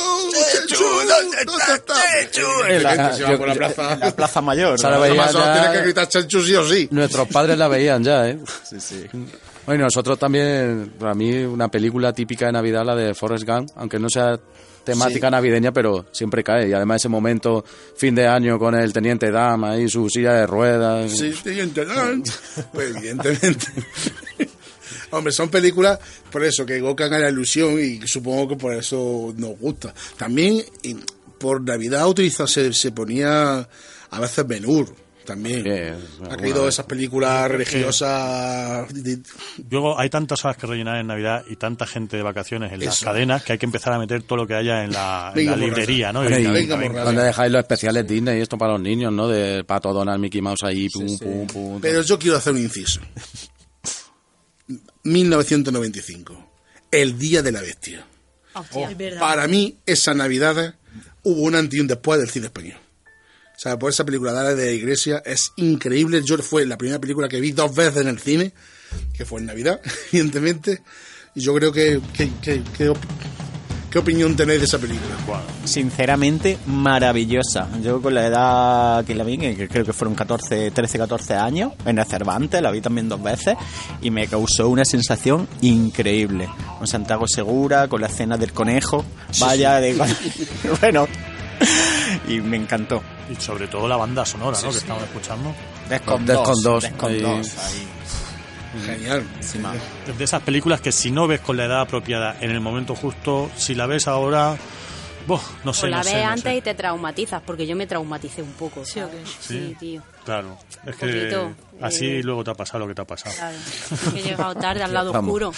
está 1.73 1.93
Chechu? 2.21 2.45
En 2.67 2.83
la, 2.83 3.13
Se 3.13 3.23
va 3.23 3.37
por 3.37 3.47
la 3.47 3.55
plaza. 3.55 3.93
en 3.93 3.99
la 4.01 4.11
Plaza 4.15 4.41
Mayor. 4.41 4.81
¿no? 4.81 4.89
ya- 5.31 5.53
tiene 5.61 5.71
que 5.77 5.81
gritar 5.83 6.07
Chechu 6.07 6.41
sí 6.41 6.55
o 6.55 6.67
sí. 6.67 6.87
Nuestros 6.91 7.27
padres 7.29 7.57
la 7.57 7.67
veían 7.67 8.03
ya, 8.03 8.27
¿eh? 8.27 8.39
Sí, 8.69 8.79
sí. 8.79 9.05
Bueno, 9.65 9.81
y 9.81 9.83
nosotros 9.85 10.19
también, 10.19 10.93
para 10.99 11.13
mí, 11.15 11.33
una 11.43 11.69
película 11.69 12.13
típica 12.13 12.45
de 12.47 12.51
Navidad, 12.51 12.85
la 12.85 12.95
de 12.95 13.13
Forrest 13.15 13.45
Gump, 13.47 13.69
aunque 13.75 13.97
no 13.99 14.09
sea 14.09 14.39
temática 14.85 15.27
Sí. 15.27 15.31
navideña, 15.31 15.73
pero 15.73 16.05
siempre 16.11 16.43
cae. 16.43 16.69
Y 16.69 16.73
además 16.73 17.01
ese 17.01 17.09
momento, 17.09 17.65
fin 17.97 18.15
de 18.15 18.27
año, 18.27 18.57
con 18.57 18.75
el 18.75 18.93
Teniente 18.93 19.31
Dama 19.31 19.77
y 19.77 19.89
su 19.89 20.09
silla 20.09 20.33
de 20.33 20.47
ruedas. 20.47 21.11
Sí, 21.11 21.33
Teniente 21.43 21.83
Dan. 21.85 22.23
Pues 22.71 22.95
evidentemente. 22.95 23.67
Hombre, 25.11 25.31
son 25.33 25.49
películas 25.49 25.99
por 26.31 26.43
eso 26.43 26.65
que 26.65 26.77
evocan 26.77 27.13
a 27.13 27.19
la 27.19 27.29
ilusión 27.29 27.79
y 27.79 28.05
supongo 28.07 28.49
que 28.49 28.55
por 28.55 28.73
eso 28.73 29.33
nos 29.37 29.57
gusta. 29.59 29.93
También 30.17 30.63
por 31.37 31.61
Navidad 31.61 32.07
utiliza, 32.07 32.47
se, 32.47 32.73
se 32.73 32.91
ponía 32.91 33.67
a 34.09 34.19
veces 34.19 34.47
Benur 34.47 34.93
también. 35.25 35.63
Bien, 35.63 35.95
ha 36.29 36.37
caído 36.37 36.67
esas 36.67 36.85
películas 36.85 37.51
religiosas. 37.51 38.87
Luego 39.69 39.99
hay 39.99 40.09
tantas 40.09 40.45
horas 40.45 40.55
que 40.57 40.67
rellenar 40.67 40.97
en 40.99 41.07
Navidad 41.07 41.43
y 41.49 41.57
tanta 41.57 41.85
gente 41.85 42.15
de 42.15 42.23
vacaciones 42.23 42.71
en 42.71 42.79
las 42.85 42.95
Eso. 42.95 43.05
cadenas 43.05 43.43
que 43.43 43.53
hay 43.53 43.57
que 43.57 43.65
empezar 43.65 43.91
a 43.93 43.99
meter 43.99 44.23
todo 44.23 44.37
lo 44.37 44.47
que 44.47 44.53
haya 44.53 44.83
en 44.83 44.91
la, 44.91 45.33
en 45.35 45.59
librería, 45.59 46.13
¿no? 46.13 46.23
Y 46.23 46.29
Bueno, 46.29 46.37
y 46.37 46.43
venga, 46.43 46.53
venga, 46.53 46.75
venga, 46.75 46.87
borracha. 46.87 47.05
¿Dónde 47.05 47.23
dejáis 47.23 47.51
los 47.51 47.59
especiales 47.59 48.07
Disney 48.07 48.37
y 48.39 48.41
esto 48.41 48.57
para 48.57 48.73
los 48.73 48.81
niños, 48.81 49.11
no? 49.11 49.27
De 49.27 49.63
Pato 49.63 49.91
Donald, 49.91 50.19
Mickey 50.21 50.41
Mouse 50.41 50.63
ahí, 50.63 50.87
pum, 50.89 51.17
pum, 51.17 51.47
pum. 51.47 51.81
Pero 51.81 52.01
yo 52.01 52.17
quiero 52.17 52.37
hacer 52.37 52.53
un 52.53 52.59
inciso. 52.59 53.01
1995. 55.03 56.51
El 56.91 57.17
Día 57.17 57.41
de 57.41 57.51
la 57.51 57.61
Bestia. 57.61 58.05
Verdad. 58.97 59.19
Para 59.19 59.47
mí, 59.47 59.77
esa 59.85 60.13
Navidad 60.13 60.75
hubo 61.23 61.41
un 61.41 61.55
antes 61.55 61.77
y 61.77 61.81
un 61.81 61.87
después 61.87 62.19
del 62.19 62.29
cine 62.29 62.45
español. 62.45 62.77
O 63.55 63.59
sea, 63.59 63.79
por 63.79 63.89
esa 63.91 64.03
película 64.03 64.33
de 64.53 64.65
la 64.65 64.71
Iglesia 64.71 65.21
es 65.25 65.51
increíble. 65.55 66.21
Yo 66.23 66.37
fue 66.39 66.65
la 66.65 66.77
primera 66.77 66.99
película 66.99 67.27
que 67.29 67.39
vi 67.39 67.51
dos 67.51 67.73
veces 67.75 68.01
en 68.01 68.07
el 68.09 68.19
cine, 68.19 68.51
que 69.13 69.25
fue 69.25 69.39
en 69.39 69.45
Navidad, 69.47 69.79
evidentemente. 70.11 70.81
Y 71.35 71.41
yo 71.41 71.53
creo 71.55 71.71
que... 71.71 71.99
que, 72.13 72.29
que- 72.41 72.63
que 72.77 72.93
¿Qué 73.89 73.99
opinión 73.99 74.35
tenéis 74.35 74.59
de 74.59 74.65
esa 74.65 74.77
película? 74.77 75.15
Sinceramente, 75.63 76.57
maravillosa. 76.65 77.69
Yo 77.81 78.01
con 78.01 78.13
la 78.13 78.27
edad 78.27 79.05
que 79.05 79.15
la 79.15 79.23
vi, 79.23 79.37
que 79.37 79.69
creo 79.69 79.85
que 79.85 79.93
fueron 79.93 80.15
14, 80.15 80.71
13, 80.71 80.97
14 80.97 81.33
años, 81.35 81.71
en 81.85 81.97
el 81.99 82.05
Cervantes, 82.05 82.61
la 82.61 82.71
vi 82.71 82.81
también 82.81 83.07
dos 83.07 83.23
veces, 83.23 83.55
y 84.01 84.11
me 84.11 84.27
causó 84.27 84.67
una 84.67 84.83
sensación 84.83 85.47
increíble. 85.61 86.49
Con 86.77 86.87
Santiago 86.87 87.25
Segura, 87.25 87.87
con 87.87 88.01
la 88.01 88.07
escena 88.07 88.35
del 88.37 88.51
conejo, 88.51 89.05
vaya 89.39 89.79
de... 89.79 89.93
bueno, 90.81 91.07
y 92.27 92.39
me 92.41 92.57
encantó. 92.57 93.01
Y 93.29 93.35
sobre 93.41 93.67
todo 93.67 93.87
la 93.87 93.97
banda 93.97 94.25
sonora, 94.25 94.57
¿no? 94.61 94.71
Que 94.71 94.77
estamos 94.77 95.03
escuchando. 95.03 95.53
Descon 95.89 96.25
Descon 96.25 96.55
2, 96.55 96.63
dos, 96.63 96.83
Descon 96.83 97.11
ahí. 97.11 97.21
2, 97.21 97.57
ahí, 97.57 97.87
Genial. 98.85 99.23
encima. 99.37 99.73
Es 100.07 100.17
de 100.17 100.23
esas 100.23 100.41
películas 100.41 100.81
que 100.81 100.91
si 100.91 101.11
no 101.11 101.27
ves 101.27 101.39
con 101.39 101.57
la 101.57 101.65
edad 101.65 101.81
apropiada 101.81 102.35
en 102.41 102.51
el 102.51 102.59
momento 102.59 102.95
justo, 102.95 103.49
si 103.55 103.73
la 103.75 103.85
ves 103.85 104.07
ahora, 104.07 104.57
boh, 105.27 105.41
no 105.63 105.73
sé, 105.73 105.85
o 105.87 105.89
la 105.89 105.97
no 105.97 106.03
ves 106.03 106.11
sé, 106.11 106.23
no 106.23 106.29
antes 106.29 106.43
sé. 106.43 106.55
y 106.55 106.61
te 106.61 106.73
traumatizas, 106.73 107.41
porque 107.45 107.65
yo 107.65 107.75
me 107.75 107.87
traumaticé 107.87 108.41
un 108.41 108.51
poco. 108.53 108.83
¿Sí 108.85 109.75
tío. 109.79 110.01
Claro, 110.25 110.57
es 110.85 110.95
que 110.95 111.05
poquito, 111.07 111.51
así 111.81 112.05
eh, 112.05 112.23
luego 112.23 112.43
te 112.43 112.51
ha 112.51 112.55
pasado 112.55 112.79
lo 112.79 112.87
que 112.87 112.95
te 112.95 113.01
ha 113.01 113.05
pasado. 113.05 113.35
Claro. 113.35 113.57
He 114.17 114.21
llegado 114.23 114.55
tarde 114.55 114.83
al 114.83 114.93
lado 114.93 115.11
Vamos. 115.13 115.29
oscuro. 115.29 115.51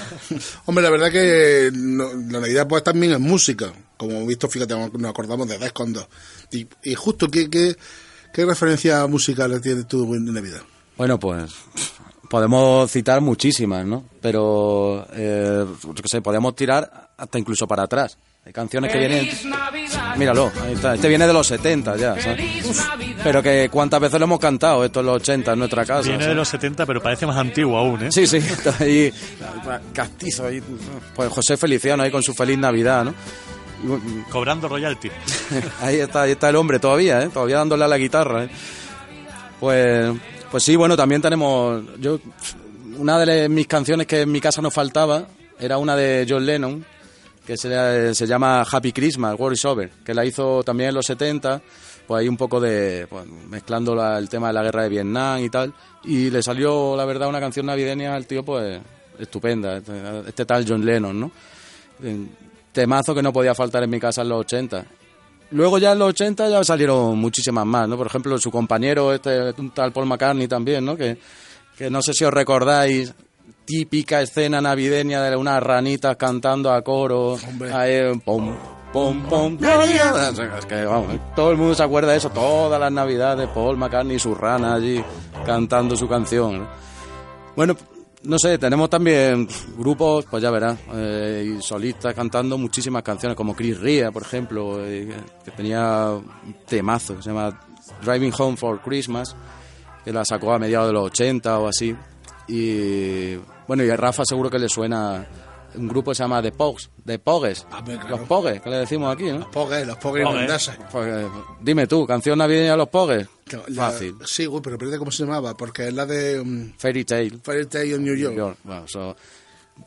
Hombre, 0.66 0.82
la 0.84 0.90
verdad 0.90 1.10
que 1.10 1.70
no- 1.72 2.12
la 2.12 2.40
Navidad 2.40 2.66
pues 2.68 2.82
también 2.82 3.12
es 3.12 3.20
música. 3.20 3.72
Como 3.96 4.12
hemos 4.12 4.28
visto, 4.28 4.48
fíjate, 4.48 4.74
nos 4.76 5.10
acordamos 5.10 5.48
de 5.48 5.58
Descon 5.58 5.92
2. 5.92 6.06
Y, 6.52 6.66
y 6.84 6.94
justo, 6.94 7.28
¿qué, 7.28 7.50
qué, 7.50 7.76
qué 8.32 8.44
referencia 8.46 9.06
musical 9.06 9.60
tienes 9.60 9.86
tú 9.88 10.14
en 10.14 10.32
Navidad? 10.32 10.60
Bueno, 10.96 11.18
pues 11.18 11.52
podemos 12.30 12.90
citar 12.90 13.20
muchísimas, 13.20 13.84
¿no? 13.86 14.04
Pero, 14.20 15.06
eh, 15.12 15.64
yo 15.82 15.94
qué 15.94 16.08
sé, 16.08 16.20
podemos 16.20 16.54
tirar 16.54 17.10
hasta 17.16 17.38
incluso 17.38 17.66
para 17.66 17.84
atrás. 17.84 18.18
Hay 18.44 18.52
canciones 18.52 18.90
que 18.90 18.98
vienen... 18.98 19.28
Míralo, 20.16 20.50
ahí 20.62 20.72
está. 20.72 20.94
Este 20.94 21.08
viene 21.08 21.26
de 21.26 21.32
los 21.32 21.46
70 21.46 21.96
ya, 21.96 22.20
¿sabes? 22.20 22.64
Uf, 22.64 22.80
pero 23.22 23.42
que 23.42 23.68
cuántas 23.70 24.00
veces 24.00 24.18
lo 24.18 24.24
hemos 24.24 24.38
cantado, 24.38 24.84
esto 24.84 25.00
en 25.00 25.06
los 25.06 25.16
80 25.16 25.52
en 25.52 25.58
nuestra 25.58 25.84
casa. 25.84 26.08
Viene 26.08 26.26
de 26.26 26.34
los 26.34 26.48
70, 26.48 26.86
pero 26.86 27.02
parece 27.02 27.26
más 27.26 27.36
antiguo 27.36 27.76
aún, 27.76 28.04
¿eh? 28.04 28.12
Sí, 28.12 28.26
sí, 28.26 28.38
está 28.38 28.74
ahí 28.80 29.12
castizo 29.92 30.46
ahí. 30.46 30.62
Pues 31.14 31.30
José 31.30 31.56
Feliciano 31.56 32.02
ahí 32.02 32.10
con 32.10 32.22
su 32.22 32.32
feliz 32.34 32.58
Navidad, 32.58 33.04
¿no? 33.04 33.14
Cobrando 34.30 34.68
royalty. 34.68 35.10
ahí 35.80 35.96
está, 35.96 36.22
ahí 36.22 36.32
está 36.32 36.48
el 36.48 36.56
hombre 36.56 36.78
todavía, 36.78 37.22
¿eh? 37.22 37.28
Todavía 37.32 37.58
dándole 37.58 37.84
a 37.84 37.88
la 37.88 37.98
guitarra, 37.98 38.44
¿eh? 38.44 38.50
Pues, 39.60 40.12
pues 40.50 40.62
sí, 40.62 40.76
bueno, 40.76 40.96
también 40.96 41.20
tenemos... 41.20 41.82
Yo, 41.98 42.18
una 42.96 43.18
de 43.18 43.48
mis 43.48 43.66
canciones 43.66 44.06
que 44.06 44.22
en 44.22 44.32
mi 44.32 44.40
casa 44.40 44.60
no 44.60 44.70
faltaba 44.70 45.26
era 45.58 45.78
una 45.78 45.94
de 45.94 46.26
John 46.28 46.44
Lennon, 46.44 46.84
que 47.48 47.56
se, 47.56 48.14
se 48.14 48.26
llama 48.26 48.62
Happy 48.70 48.92
Christmas, 48.92 49.34
War 49.38 49.54
is 49.54 49.64
Over, 49.64 49.88
que 50.04 50.12
la 50.12 50.22
hizo 50.24 50.62
también 50.62 50.90
en 50.90 50.94
los 50.96 51.06
70, 51.06 51.62
pues 52.06 52.20
ahí 52.20 52.28
un 52.28 52.36
poco 52.36 52.60
de... 52.60 53.06
pues, 53.08 53.26
mezclando 53.26 53.94
la- 53.94 54.18
el 54.18 54.28
tema 54.28 54.48
de 54.48 54.52
la 54.52 54.62
guerra 54.62 54.82
de 54.82 54.88
Vietnam 54.90 55.40
y 55.42 55.48
tal, 55.48 55.72
y 56.04 56.28
le 56.28 56.42
salió, 56.42 56.94
la 56.94 57.06
verdad, 57.06 57.26
una 57.28 57.40
canción 57.40 57.64
navideña 57.64 58.14
al 58.14 58.26
tío, 58.26 58.44
pues 58.44 58.78
estupenda, 59.18 59.78
este, 59.78 59.92
este 60.28 60.44
tal 60.44 60.66
John 60.68 60.84
Lennon, 60.84 61.18
¿no? 61.18 61.30
Temazo 62.72 63.14
que 63.14 63.22
no 63.22 63.32
podía 63.32 63.54
faltar 63.54 63.82
en 63.82 63.90
mi 63.90 63.98
casa 63.98 64.22
en 64.22 64.28
los 64.28 64.40
80. 64.40 64.84
Luego 65.52 65.78
ya 65.78 65.92
en 65.92 65.98
los 65.98 66.10
80 66.10 66.50
ya 66.50 66.62
salieron 66.62 67.18
muchísimas 67.18 67.64
más, 67.64 67.88
¿no? 67.88 67.96
Por 67.96 68.06
ejemplo, 68.06 68.36
su 68.38 68.50
compañero, 68.50 69.12
este 69.14 69.52
un 69.58 69.70
tal 69.70 69.92
Paul 69.92 70.06
McCartney 70.06 70.46
también, 70.46 70.84
¿no? 70.84 70.96
Que, 70.96 71.16
que 71.76 71.88
no 71.90 72.02
sé 72.02 72.12
si 72.12 72.24
os 72.24 72.32
recordáis, 72.32 73.14
típica 73.68 74.22
escena 74.22 74.62
navideña 74.62 75.22
de 75.22 75.36
unas 75.36 75.62
ranitas 75.62 76.16
cantando 76.16 76.72
a 76.72 76.80
coro. 76.80 77.36
Ahí, 77.70 78.18
pom, 78.24 78.56
pom, 78.94 79.22
pom. 79.28 79.58
Es 79.60 80.64
que, 80.64 80.86
vamos, 80.86 81.14
todo 81.36 81.50
el 81.50 81.58
mundo 81.58 81.74
se 81.74 81.82
acuerda 81.82 82.12
de 82.12 82.16
eso, 82.16 82.30
todas 82.30 82.80
las 82.80 82.90
navidades, 82.90 83.46
Paul 83.50 83.76
McCartney 83.76 84.16
y 84.16 84.18
su 84.18 84.34
rana 84.34 84.74
allí 84.74 85.04
cantando 85.44 85.98
su 85.98 86.08
canción, 86.08 86.60
¿no? 86.60 86.68
Bueno, 87.54 87.76
no 88.22 88.38
sé, 88.38 88.56
tenemos 88.56 88.88
también 88.88 89.46
grupos, 89.76 90.24
pues 90.30 90.42
ya 90.42 90.50
verás, 90.50 90.78
eh, 90.94 91.56
y 91.58 91.62
solistas 91.62 92.14
cantando 92.14 92.56
muchísimas 92.56 93.02
canciones, 93.02 93.36
como 93.36 93.54
Chris 93.54 93.78
Ria, 93.78 94.10
por 94.10 94.22
ejemplo, 94.22 94.82
eh, 94.82 95.12
que 95.44 95.50
tenía 95.50 96.08
un 96.12 96.54
temazo 96.66 97.16
que 97.16 97.22
se 97.22 97.28
llama 97.28 97.60
Driving 98.02 98.32
Home 98.38 98.56
for 98.56 98.80
Christmas, 98.80 99.36
que 100.04 100.12
la 100.12 100.24
sacó 100.24 100.54
a 100.54 100.58
mediados 100.58 100.86
de 100.86 100.94
los 100.94 101.04
80 101.04 101.58
o 101.58 101.68
así. 101.68 101.94
Y 102.48 103.36
bueno, 103.68 103.84
y 103.84 103.90
a 103.90 103.96
Rafa 103.96 104.24
seguro 104.24 104.50
que 104.50 104.58
le 104.58 104.68
suena 104.68 105.24
un 105.74 105.86
grupo 105.86 106.10
que 106.10 106.14
se 106.16 106.22
llama 106.24 106.40
The 106.42 106.50
Pogues, 106.52 106.88
The 107.04 107.18
Pogues, 107.18 107.66
Ah, 107.70 107.82
claro. 107.84 108.08
los 108.08 108.20
Pogues, 108.20 108.60
que 108.62 108.70
le 108.70 108.76
decimos 108.78 109.14
aquí, 109.14 109.24
¿no? 109.30 109.48
Pogues, 109.50 109.86
los 109.86 109.96
Pogues 109.98 110.26
irlandeses. 110.26 110.76
Pues, 110.90 111.06
eh, 111.06 111.28
dime 111.60 111.86
tú, 111.86 112.06
canción 112.06 112.38
navideña 112.38 112.70
de 112.72 112.76
los 112.78 112.88
Pogues. 112.88 113.28
La- 113.68 113.90
Fácil. 113.90 114.16
Sí, 114.24 114.46
güey, 114.46 114.62
pero 114.62 114.76
espérate 114.76 114.98
cómo 114.98 115.10
se 115.10 115.24
llamaba, 115.24 115.54
porque 115.56 115.88
es 115.88 115.94
la 115.94 116.06
de 116.06 116.40
um, 116.40 116.72
Fairy 116.78 117.04
Tale. 117.04 117.38
Fairy 117.42 117.66
Tail 117.66 117.92
in 117.94 118.04
New 118.04 118.16
York. 118.16 118.34
York. 118.34 118.56
Bueno, 118.64 118.84
eso, 118.86 119.14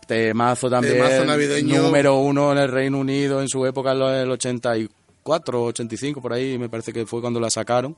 temazo 0.07 0.69
también. 0.69 0.95
Temazo 0.97 1.25
navideño. 1.25 1.81
Número 1.81 2.17
uno 2.19 2.51
en 2.51 2.59
el 2.59 2.71
Reino 2.71 2.99
Unido 2.99 3.41
en 3.41 3.47
su 3.49 3.65
época, 3.65 3.91
en 3.93 4.01
el 4.01 4.31
84, 4.31 5.63
85, 5.65 6.21
por 6.21 6.33
ahí, 6.33 6.57
me 6.57 6.69
parece 6.69 6.93
que 6.93 7.05
fue 7.05 7.21
cuando 7.21 7.39
la 7.39 7.49
sacaron. 7.49 7.95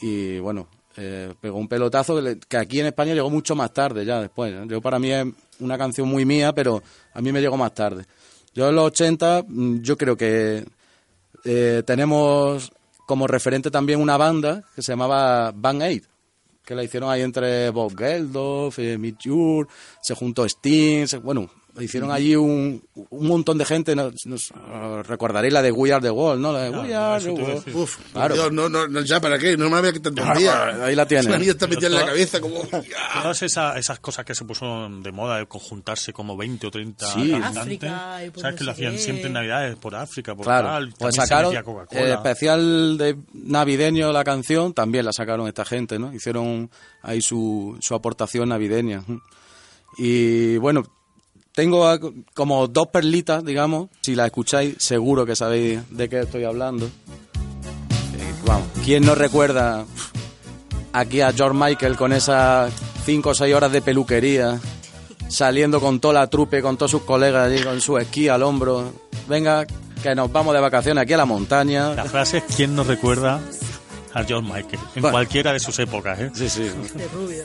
Y 0.00 0.38
bueno, 0.40 0.66
eh, 0.96 1.32
pegó 1.40 1.58
un 1.58 1.68
pelotazo 1.68 2.20
que, 2.48 2.56
aquí 2.56 2.80
en 2.80 2.86
España 2.86 3.14
llegó 3.14 3.30
mucho 3.30 3.54
más 3.54 3.72
tarde, 3.72 4.04
ya 4.04 4.20
después. 4.20 4.52
¿eh? 4.52 4.64
Yo 4.66 4.80
para 4.80 4.98
mí 4.98 5.10
es 5.12 5.26
una 5.60 5.78
canción 5.78 6.08
muy 6.08 6.24
mía, 6.24 6.52
pero 6.52 6.82
a 7.14 7.20
mí 7.20 7.32
me 7.32 7.40
llegó 7.40 7.56
más 7.56 7.74
tarde. 7.74 8.04
Yo 8.54 8.68
en 8.68 8.74
los 8.74 8.86
80, 8.86 9.44
mm, 9.46 9.80
yo 9.82 9.96
creo 9.96 10.16
que 10.16 10.64
eh, 11.44 11.82
tenemos 11.86 12.72
como 13.06 13.26
referente 13.26 13.70
también 13.70 14.00
una 14.00 14.16
banda 14.16 14.64
que 14.74 14.82
se 14.82 14.92
llamaba 14.92 15.52
Band 15.52 15.82
Aid, 15.82 16.04
que 16.64 16.74
la 16.74 16.84
hicieron 16.84 17.10
ahí 17.10 17.22
entre 17.22 17.70
Bob 17.70 17.96
Geldof, 17.96 18.78
eh, 18.78 18.98
Mick 18.98 19.18
Jur, 19.22 19.68
se 20.00 20.14
juntó 20.14 20.44
Sting, 20.44 21.06
bueno, 21.22 21.50
hicieron 21.78 22.10
allí 22.10 22.34
un, 22.36 22.82
un 23.10 23.26
montón 23.28 23.58
de 23.58 23.64
gente, 23.64 23.94
nos, 23.94 24.14
nos- 24.26 24.50
eh, 24.50 25.02
recordaréis 25.04 25.52
la 25.52 25.62
de 25.62 25.70
We 25.70 25.92
Are 25.92 26.02
The 26.02 26.10
World, 26.10 26.40
¿no? 26.42 26.52
La 26.52 26.62
de 26.64 26.70
We 26.70 26.94
Are 26.94 27.22
The 27.22 27.30
decir. 27.32 27.76
Uf, 27.76 27.96
Claro. 28.12 28.34
Dios, 28.34 28.52
no, 28.52 28.68
no, 28.68 28.88
no, 28.88 29.00
ya 29.02 29.20
para 29.20 29.38
qué, 29.38 29.56
no 29.56 29.70
me 29.70 29.76
había 29.76 29.92
que 29.92 30.00
te 30.00 30.08
entendía. 30.08 30.84
Ahí 30.84 30.94
la 30.96 31.06
tienes. 31.08 31.26
La 31.26 31.38
mía 31.38 31.52
está 31.52 31.66
metida 31.66 31.86
en 31.86 31.94
la 31.94 32.06
cabeza 32.06 32.40
como... 32.40 32.60
Todas 33.22 33.42
esa- 33.42 33.78
esas 33.78 34.00
cosas 34.00 34.24
que 34.24 34.34
se 34.34 34.44
pusieron 34.44 35.02
de 35.02 35.12
moda 35.12 35.38
de 35.38 35.46
conjuntarse 35.46 36.12
como 36.12 36.36
20 36.36 36.66
o 36.66 36.70
30 36.70 37.06
Sí. 37.12 37.30
cantantes, 37.30 37.56
África 37.62 38.24
y 38.26 38.30
por 38.30 38.42
¿sabes 38.42 38.58
que 38.58 38.64
lo 38.64 38.70
hacían 38.72 38.92
qué. 38.94 38.98
siempre 38.98 39.26
en 39.26 39.32
Navidades 39.34 39.76
por 39.76 39.94
África, 39.94 40.34
por 40.34 40.44
Claro, 40.46 40.68
tal? 40.68 40.94
pues 40.98 41.14
sacaron 41.14 41.54
el 41.90 42.08
especial 42.12 42.98
de 42.98 43.16
navideño 43.32 44.12
la 44.12 44.24
canción, 44.24 44.74
también 44.74 45.04
la 45.04 45.12
sacaron 45.12 45.46
esta 45.48 45.64
gente, 45.64 45.98
¿no? 45.98 46.12
Hicieron 46.12 46.70
ahí 47.02 47.22
su, 47.22 47.76
su 47.80 47.94
aportación 47.94 48.48
navideña. 48.48 49.04
Y 49.98 50.56
bueno, 50.58 50.84
tengo 51.60 51.98
como 52.32 52.68
dos 52.68 52.86
perlitas, 52.86 53.44
digamos, 53.44 53.90
si 54.00 54.14
la 54.14 54.24
escucháis 54.24 54.76
seguro 54.78 55.26
que 55.26 55.36
sabéis 55.36 55.80
de 55.90 56.08
qué 56.08 56.20
estoy 56.20 56.44
hablando. 56.44 56.86
Eh, 56.86 56.90
vamos, 58.46 58.66
¿quién 58.82 59.04
no 59.04 59.14
recuerda 59.14 59.84
aquí 60.94 61.20
a 61.20 61.32
George 61.34 61.58
Michael 61.58 61.96
con 61.98 62.14
esas 62.14 62.72
cinco 63.04 63.30
o 63.30 63.34
seis 63.34 63.54
horas 63.54 63.70
de 63.72 63.82
peluquería 63.82 64.58
saliendo 65.28 65.82
con 65.82 66.00
toda 66.00 66.14
la 66.14 66.26
trupe, 66.28 66.62
con 66.62 66.78
todos 66.78 66.92
sus 66.92 67.02
colegas 67.02 67.52
allí, 67.52 67.62
con 67.62 67.78
su 67.82 67.98
esquí 67.98 68.28
al 68.28 68.42
hombro. 68.42 68.90
Venga, 69.28 69.66
que 70.02 70.14
nos 70.14 70.32
vamos 70.32 70.54
de 70.54 70.60
vacaciones 70.60 71.02
aquí 71.02 71.12
a 71.12 71.18
la 71.18 71.26
montaña. 71.26 71.92
La 71.94 72.06
frase 72.06 72.38
es 72.38 72.44
¿quién 72.56 72.74
nos 72.74 72.86
recuerda 72.86 73.38
a 74.14 74.24
John 74.26 74.44
Michael? 74.46 74.80
En 74.94 75.02
Bueno. 75.02 75.10
cualquiera 75.12 75.52
de 75.52 75.60
sus 75.60 75.78
épocas, 75.78 76.18
¿eh? 76.20 76.30
Sí, 76.32 76.48
sí. 76.48 76.62
De 76.94 77.06
rubio. 77.08 77.44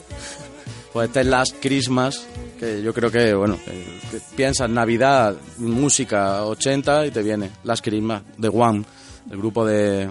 Pues 0.96 1.08
este 1.08 1.20
es 1.20 1.26
Last 1.26 1.56
Christmas, 1.60 2.26
que 2.58 2.82
yo 2.82 2.94
creo 2.94 3.10
que, 3.10 3.34
bueno, 3.34 3.58
que- 3.62 3.84
que 4.10 4.22
piensas 4.34 4.70
Navidad, 4.70 5.36
música 5.58 6.42
80 6.46 7.04
y 7.04 7.10
te 7.10 7.22
viene 7.22 7.50
Last 7.64 7.84
Christmas, 7.84 8.22
The 8.40 8.48
One, 8.48 8.82
el 9.30 9.36
grupo 9.36 9.66
de, 9.66 10.10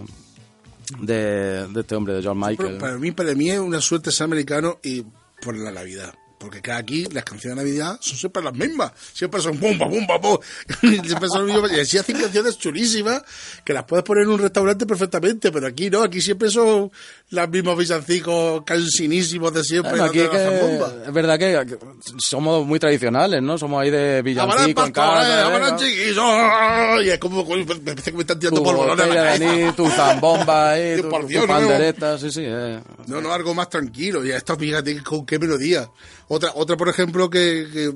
de, 0.99 1.67
de 1.69 1.81
este 1.81 1.95
hombre, 1.95 2.13
de 2.13 2.21
John 2.23 2.37
Michael. 2.37 2.57
Pero 2.57 2.77
para 2.77 2.97
mí, 2.99 3.11
para 3.13 3.33
mí 3.33 3.49
es 3.49 3.57
una 3.59 3.81
suerte 3.81 4.11
ser 4.11 4.25
americano 4.25 4.77
y 4.83 5.03
por 5.41 5.57
la 5.57 5.71
Navidad. 5.71 6.13
Porque 6.45 6.61
que 6.61 6.71
aquí 6.71 7.05
las 7.11 7.23
canciones 7.23 7.57
de 7.57 7.63
Navidad 7.63 7.97
son 7.99 8.17
siempre 8.17 8.43
las 8.43 8.53
mismas. 8.53 8.91
Siempre 9.13 9.41
son 9.41 9.57
siempre 9.59 11.27
son 11.27 11.47
las 11.47 11.55
mismas. 11.55 11.71
Y 11.75 11.79
así 11.79 11.97
hacen 11.97 12.19
canciones 12.19 12.57
chulísimas 12.59 13.23
que 13.63 13.73
las 13.73 13.83
puedes 13.85 14.05
poner 14.05 14.25
en 14.25 14.29
un 14.29 14.39
restaurante 14.39 14.85
perfectamente. 14.85 15.51
Pero 15.51 15.65
aquí 15.65 15.89
no, 15.89 16.03
aquí 16.03 16.21
siempre 16.21 16.51
son 16.51 16.91
las 17.31 17.49
mismas 17.49 17.75
villancicos 17.77 18.61
cansinísimos 18.63 19.51
de 19.55 19.63
siempre. 19.63 19.89
Bueno, 19.91 20.05
aquí 20.05 20.19
la 20.19 20.29
que- 20.29 21.05
es 21.07 21.13
verdad 21.13 21.39
que 21.39 21.55
que 21.65 21.77
somos 22.19 22.63
muy 22.65 22.77
tradicionales, 22.79 23.41
¿no? 23.41 23.57
Somos 23.57 23.81
ahí 23.81 23.89
de 23.89 24.17
Ahora 24.17 24.21
villancico 24.21 24.85
en 24.85 24.91
casa. 24.91 25.45
ahora 25.45 25.57
venga. 25.71 25.75
chiquillos. 25.77 27.05
Y 27.05 27.09
es 27.09 27.17
como, 27.17 27.43
me 27.43 27.65
parece 27.65 28.11
que 28.11 28.17
me 28.17 28.21
están 28.21 28.37
tirando 28.39 28.61
polvorones 28.61 29.07
la 29.07 29.15
cabeza. 29.15 29.75
tu 29.75 29.87
zambomba 29.89 30.71
ahí, 30.73 30.95
Sí, 30.97 31.01
tu, 31.01 31.09
tu 31.09 31.27
Dios, 31.27 31.41
no. 31.47 31.53
pandereta, 31.53 32.17
sí, 32.19 32.29
sí. 32.31 32.41
eh. 32.45 32.79
No, 33.07 33.19
no, 33.21 33.33
algo 33.33 33.55
más 33.55 33.69
tranquilo. 33.69 34.23
Y 34.23 34.31
esto, 34.31 34.55
fíjate 34.57 35.01
con 35.01 35.25
qué 35.25 35.39
melodía. 35.39 35.89
Otra, 36.35 36.51
otra 36.55 36.75
por 36.75 36.89
ejemplo, 36.89 37.29
que, 37.29 37.65
que, 37.71 37.93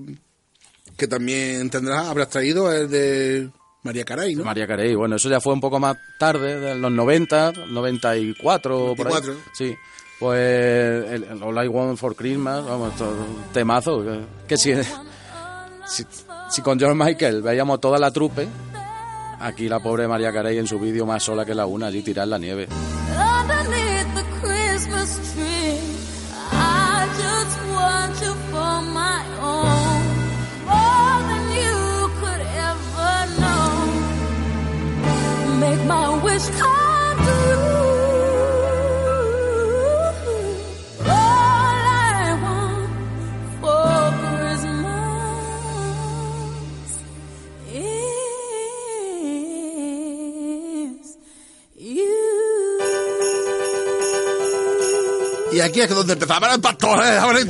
que 0.97 1.07
también 1.07 1.69
tendrás, 1.69 2.07
habrás 2.07 2.29
traído 2.29 2.71
es 2.71 2.89
de 2.89 3.49
María 3.83 4.05
Caray, 4.05 4.33
¿no? 4.35 4.45
María 4.45 4.65
Carey, 4.65 4.95
bueno, 4.95 5.17
eso 5.17 5.29
ya 5.29 5.41
fue 5.41 5.51
un 5.53 5.59
poco 5.59 5.77
más 5.77 5.97
tarde, 6.17 6.57
de 6.57 6.75
los 6.75 6.89
90, 6.89 7.51
94, 7.69 8.93
por 8.95 9.07
ahí. 9.07 9.13
94. 9.13 9.35
Sí. 9.53 9.75
Pues 10.19 11.11
el, 11.11 11.23
el 11.23 11.43
All 11.43 11.65
I 11.65 11.67
Want 11.67 11.97
for 11.97 12.15
Christmas, 12.15 12.63
vamos, 12.65 12.95
es 12.95 13.01
un 13.01 13.43
temazo. 13.51 14.03
Que, 14.03 14.21
que 14.47 14.57
si, 14.57 14.73
si, 15.85 16.05
si 16.49 16.61
con 16.61 16.79
George 16.79 16.95
Michael 16.95 17.41
veíamos 17.41 17.81
toda 17.81 17.99
la 17.99 18.11
trupe, 18.11 18.47
aquí 19.41 19.67
la 19.67 19.81
pobre 19.81 20.07
María 20.07 20.31
Carey 20.31 20.57
en 20.57 20.67
su 20.67 20.79
vídeo 20.79 21.05
más 21.05 21.23
sola 21.23 21.45
que 21.45 21.55
la 21.55 21.65
una, 21.65 21.87
allí 21.87 22.01
tirar 22.01 22.27
la 22.29 22.37
nieve. 22.37 22.67
Y 55.51 55.61
aquí 55.61 55.81
es 55.81 55.89
donde 55.89 56.13
empezaban 56.13 56.61
pastores, 56.61 57.17
ahora 57.17 57.41
en 57.41 57.49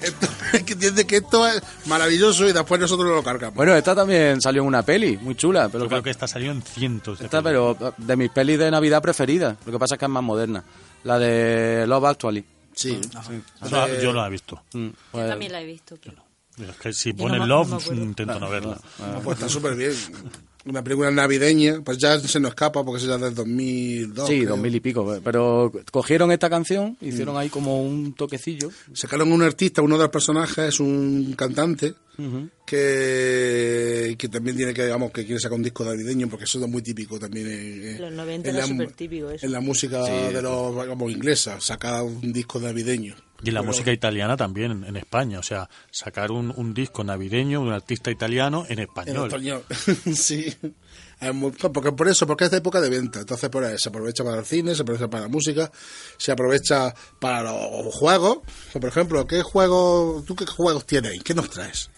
es 0.00 0.14
que 0.66 0.72
entiendes 0.74 1.04
que 1.04 1.16
esto 1.16 1.46
es 1.48 1.62
maravilloso 1.86 2.48
y 2.48 2.52
después 2.52 2.80
nosotros 2.80 3.08
lo 3.10 3.22
cargamos. 3.22 3.54
Bueno, 3.56 3.74
esta 3.74 3.94
también 3.94 4.40
salió 4.40 4.62
en 4.62 4.68
una 4.68 4.82
peli, 4.82 5.16
muy 5.18 5.34
chula, 5.34 5.68
pero 5.68 5.84
Yo 5.84 5.88
creo 5.88 6.02
que 6.02 6.10
esta 6.10 6.26
salió 6.28 6.52
en 6.52 6.62
cientos 6.62 7.18
de 7.18 7.24
esta, 7.24 7.42
pero 7.42 7.76
de 7.96 8.16
mis 8.16 8.30
pelis 8.30 8.58
de 8.58 8.70
Navidad 8.70 9.00
preferidas. 9.02 9.56
Lo 9.66 9.72
que 9.72 9.78
pasa 9.78 9.94
es 9.94 9.98
que 9.98 10.04
es 10.04 10.10
más 10.10 10.22
moderna. 10.22 10.62
La 11.04 11.18
de 11.18 11.84
Love 11.86 12.04
Actually. 12.04 12.44
Sí. 12.74 13.00
Yo 13.62 13.68
no 13.70 13.86
la- 13.86 14.00
yo 14.00 14.12
no 14.12 14.20
la 14.20 14.26
he 14.28 14.30
visto. 14.30 14.62
Mm, 14.72 14.88
pues- 15.10 15.28
También 15.28 15.52
la 15.52 15.60
he 15.60 15.66
visto. 15.66 15.96
pero- 16.02 16.22
Es 16.58 16.76
que 16.76 16.92
si 16.92 17.12
no 17.12 17.18
ponen 17.24 17.48
Love, 17.48 17.68
no 17.90 18.02
intento 18.02 18.38
no 18.38 18.48
verla. 18.50 18.78
Pues 19.24 19.36
está 19.38 19.48
súper 19.48 19.74
bien. 19.74 19.92
Una 20.64 20.82
película 20.84 21.10
navideña, 21.10 21.80
pues 21.84 21.98
ya 21.98 22.18
se 22.20 22.38
nos 22.38 22.50
escapa 22.50 22.84
porque 22.84 23.02
es 23.02 23.08
ya 23.08 23.18
del 23.18 23.34
2002. 23.34 24.28
Sí, 24.28 24.38
creo. 24.40 24.50
dos 24.50 24.58
mil 24.60 24.74
y 24.74 24.80
pico. 24.80 25.18
Pero 25.24 25.72
cogieron 25.90 26.30
esta 26.30 26.48
canción, 26.48 26.96
hicieron 27.00 27.36
ahí 27.36 27.48
como 27.48 27.82
un 27.82 28.14
toquecillo. 28.14 28.70
Sacaron 28.92 29.32
un 29.32 29.42
artista, 29.42 29.82
uno 29.82 29.96
de 29.96 30.02
los 30.04 30.10
personajes 30.10 30.58
es 30.68 30.80
un 30.80 31.34
cantante 31.36 31.94
que, 32.66 34.14
que 34.18 34.28
también 34.28 34.56
tiene 34.56 34.74
que, 34.74 34.84
digamos, 34.84 35.10
que 35.12 35.24
quiere 35.24 35.40
sacar 35.40 35.56
un 35.56 35.62
disco 35.64 35.84
navideño, 35.84 36.28
porque 36.28 36.44
eso 36.44 36.62
es 36.62 36.68
muy 36.70 36.82
típico 36.82 37.18
también 37.18 37.46
en, 37.48 37.88
en- 37.96 38.00
Los 38.00 38.12
90 38.12 38.48
en 38.48 38.54
era 38.56 38.66
la, 38.66 38.72
supertípico 38.72 39.30
eso. 39.30 39.46
en 39.46 39.52
la 39.52 39.60
música 39.60 40.02
de 40.04 40.42
los, 40.42 40.74
digamos, 40.82 41.10
inglesa, 41.12 41.60
sacar 41.60 42.02
un 42.02 42.32
disco 42.32 42.60
navideño. 42.60 43.14
Y 43.44 43.48
en 43.48 43.54
la 43.54 43.60
Pero- 43.60 43.72
música 43.72 43.92
italiana 43.92 44.36
también, 44.36 44.70
en, 44.70 44.84
en 44.84 44.96
España. 44.96 45.40
O 45.40 45.42
sea, 45.42 45.68
sacar 45.90 46.30
un, 46.30 46.52
un 46.56 46.74
disco 46.74 47.02
navideño 47.02 47.60
de 47.60 47.66
un 47.66 47.72
artista 47.72 48.10
italiano 48.12 48.64
en 48.68 48.78
En 48.78 48.84
español. 48.84 49.26
español. 49.26 49.64
sí. 50.14 50.51
Porque 51.72 51.92
por 51.92 52.08
eso, 52.08 52.26
porque 52.26 52.44
es 52.46 52.50
de 52.50 52.56
época 52.58 52.80
de 52.80 52.90
venta. 52.90 53.20
Entonces, 53.20 53.48
por 53.48 53.62
ahí, 53.64 53.78
se 53.78 53.88
aprovecha 53.88 54.24
para 54.24 54.38
el 54.40 54.44
cine, 54.44 54.74
se 54.74 54.82
aprovecha 54.82 55.08
para 55.08 55.22
la 55.24 55.28
música, 55.28 55.70
se 56.16 56.32
aprovecha 56.32 56.92
para 57.20 57.44
los 57.52 57.94
juegos. 57.94 58.38
Por 58.72 58.84
ejemplo, 58.86 59.24
¿qué 59.26 59.42
juegos, 59.42 60.24
tú 60.24 60.34
qué 60.34 60.46
juegos 60.46 60.84
tienes? 60.84 61.22
¿Qué 61.22 61.32
nos 61.32 61.48
traes? 61.48 61.90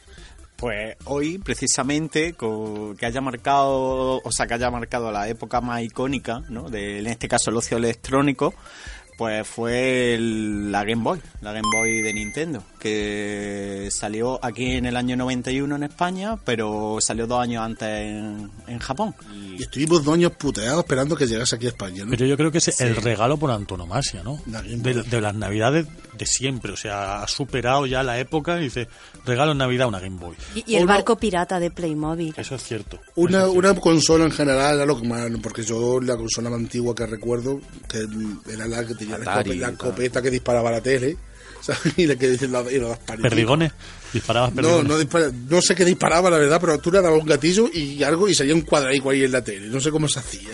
Pues 0.57 0.97
hoy, 1.07 1.39
precisamente, 1.39 2.35
que 2.39 3.07
haya 3.07 3.21
marcado, 3.23 4.21
o 4.23 4.31
sea, 4.31 4.47
que 4.47 4.55
haya 4.55 4.71
marcado 4.71 5.11
la 5.11 5.27
época 5.29 5.61
más 5.63 5.83
icónica, 5.83 6.41
¿no? 6.51 6.69
De, 6.69 6.99
en 6.99 7.07
este 7.07 7.27
caso, 7.27 7.51
el 7.51 7.57
ocio 7.57 7.79
electrónico, 7.79 8.55
pues 9.17 9.47
fue 9.49 10.15
el- 10.15 10.71
la 10.71 10.85
Game 10.85 11.03
Boy, 11.03 11.21
la 11.41 11.53
Game 11.53 11.69
Boy 11.75 12.03
de 12.03 12.13
Nintendo, 12.13 12.63
que 12.85 13.89
salió 13.91 14.39
aquí 14.45 14.73
en 14.73 14.85
el 14.85 14.95
año 14.99 15.17
91 15.17 15.75
en 15.75 15.83
España, 15.85 16.37
pero 16.45 16.99
salió 17.01 17.27
dos 17.27 17.41
años 17.41 17.65
antes 17.65 17.89
en, 17.89 18.51
en 18.67 18.79
Japón. 18.79 19.15
Y 19.33 19.63
estuvimos 19.63 20.05
dos 20.05 20.13
años 20.13 20.33
puteados 20.33 20.81
esperando 20.81 21.17
que 21.17 21.27
llegase 21.27 21.57
aquí 21.57 21.65
a 21.65 21.71
España, 21.71 22.05
¿no? 22.05 22.11
Pero 22.11 22.27
yo 22.27 22.37
creo 22.37 22.53
que 22.53 22.59
es 22.59 22.81
el 22.83 22.95
regalo 22.97 23.39
por 23.39 23.51
antonomasia, 23.51 24.23
¿no? 24.23 24.39
De, 24.45 25.21
las 25.23 25.35
navidades 25.35 25.87
de 26.19 26.27
siempre. 26.27 26.73
O 26.73 26.77
sea, 26.77 27.23
ha 27.23 27.29
superado 27.29 27.87
ya 27.87 28.03
la 28.03 28.19
época 28.19 28.61
y 28.61 28.65
dice, 28.65 28.87
regalo 29.25 29.53
en 29.53 29.59
Navidad 29.59 29.89
una 29.89 29.99
Game 30.01 30.19
Boy. 30.21 30.37
Y, 30.55 30.73
y 30.73 30.77
el 30.77 30.83
Uno- 30.85 30.93
barco 30.93 31.17
pirata 31.17 31.59
de 31.59 31.71
Playmobil. 31.71 32.35
Eso 32.37 32.55
es 32.57 32.63
cierto. 32.63 33.01
Una, 33.15 33.49
una 33.49 33.75
consola 33.75 34.25
en 34.27 34.33
general 34.33 34.75
era 34.75 34.85
lo 34.85 35.01
que 35.01 35.09
más, 35.09 35.31
porque 35.43 35.63
yo 35.63 36.03
la 36.03 36.19
consola 36.19 36.51
más 36.51 36.59
antigua 36.61 36.95
que 36.95 37.07
recuerdo, 37.07 37.63
que 37.89 38.07
era 38.53 38.69
la 38.69 38.85
que 38.87 38.95
tenía 38.95 39.17
la, 39.17 39.41
escopeta 39.71 40.21
que 40.21 40.31
disparaba 40.31 40.71
la 40.71 40.83
tele, 40.83 41.17
la 41.69 41.77
y 41.97 42.77
y. 42.77 43.23
¿Perdigones? 43.23 43.73
¿Disparabas 44.13 44.51
No, 44.55 44.63
perdigones? 44.63 44.89
no, 44.89 44.99
dispara- 44.99 45.33
no 45.33 45.61
sé 45.63 45.75
qué 45.75 45.85
disparaba, 45.85 46.31
la 46.31 46.39
verdad, 46.39 46.61
pero 46.61 46.79
tú 46.79 46.91
le 46.93 47.01
dabas 47.03 47.21
un 47.21 47.27
gatillo 47.27 47.69
y 47.73 48.03
algo 48.03 48.29
y 48.29 48.35
salía 48.35 48.55
un 48.55 48.63
cuadradico 48.63 49.11
ahí 49.11 49.25
en 49.25 49.33
la 49.33 49.43
tele. 49.43 49.69
No 49.69 49.81
sé 49.81 49.91
cómo 49.91 50.09
se 50.09 50.19
hacía. 50.21 50.51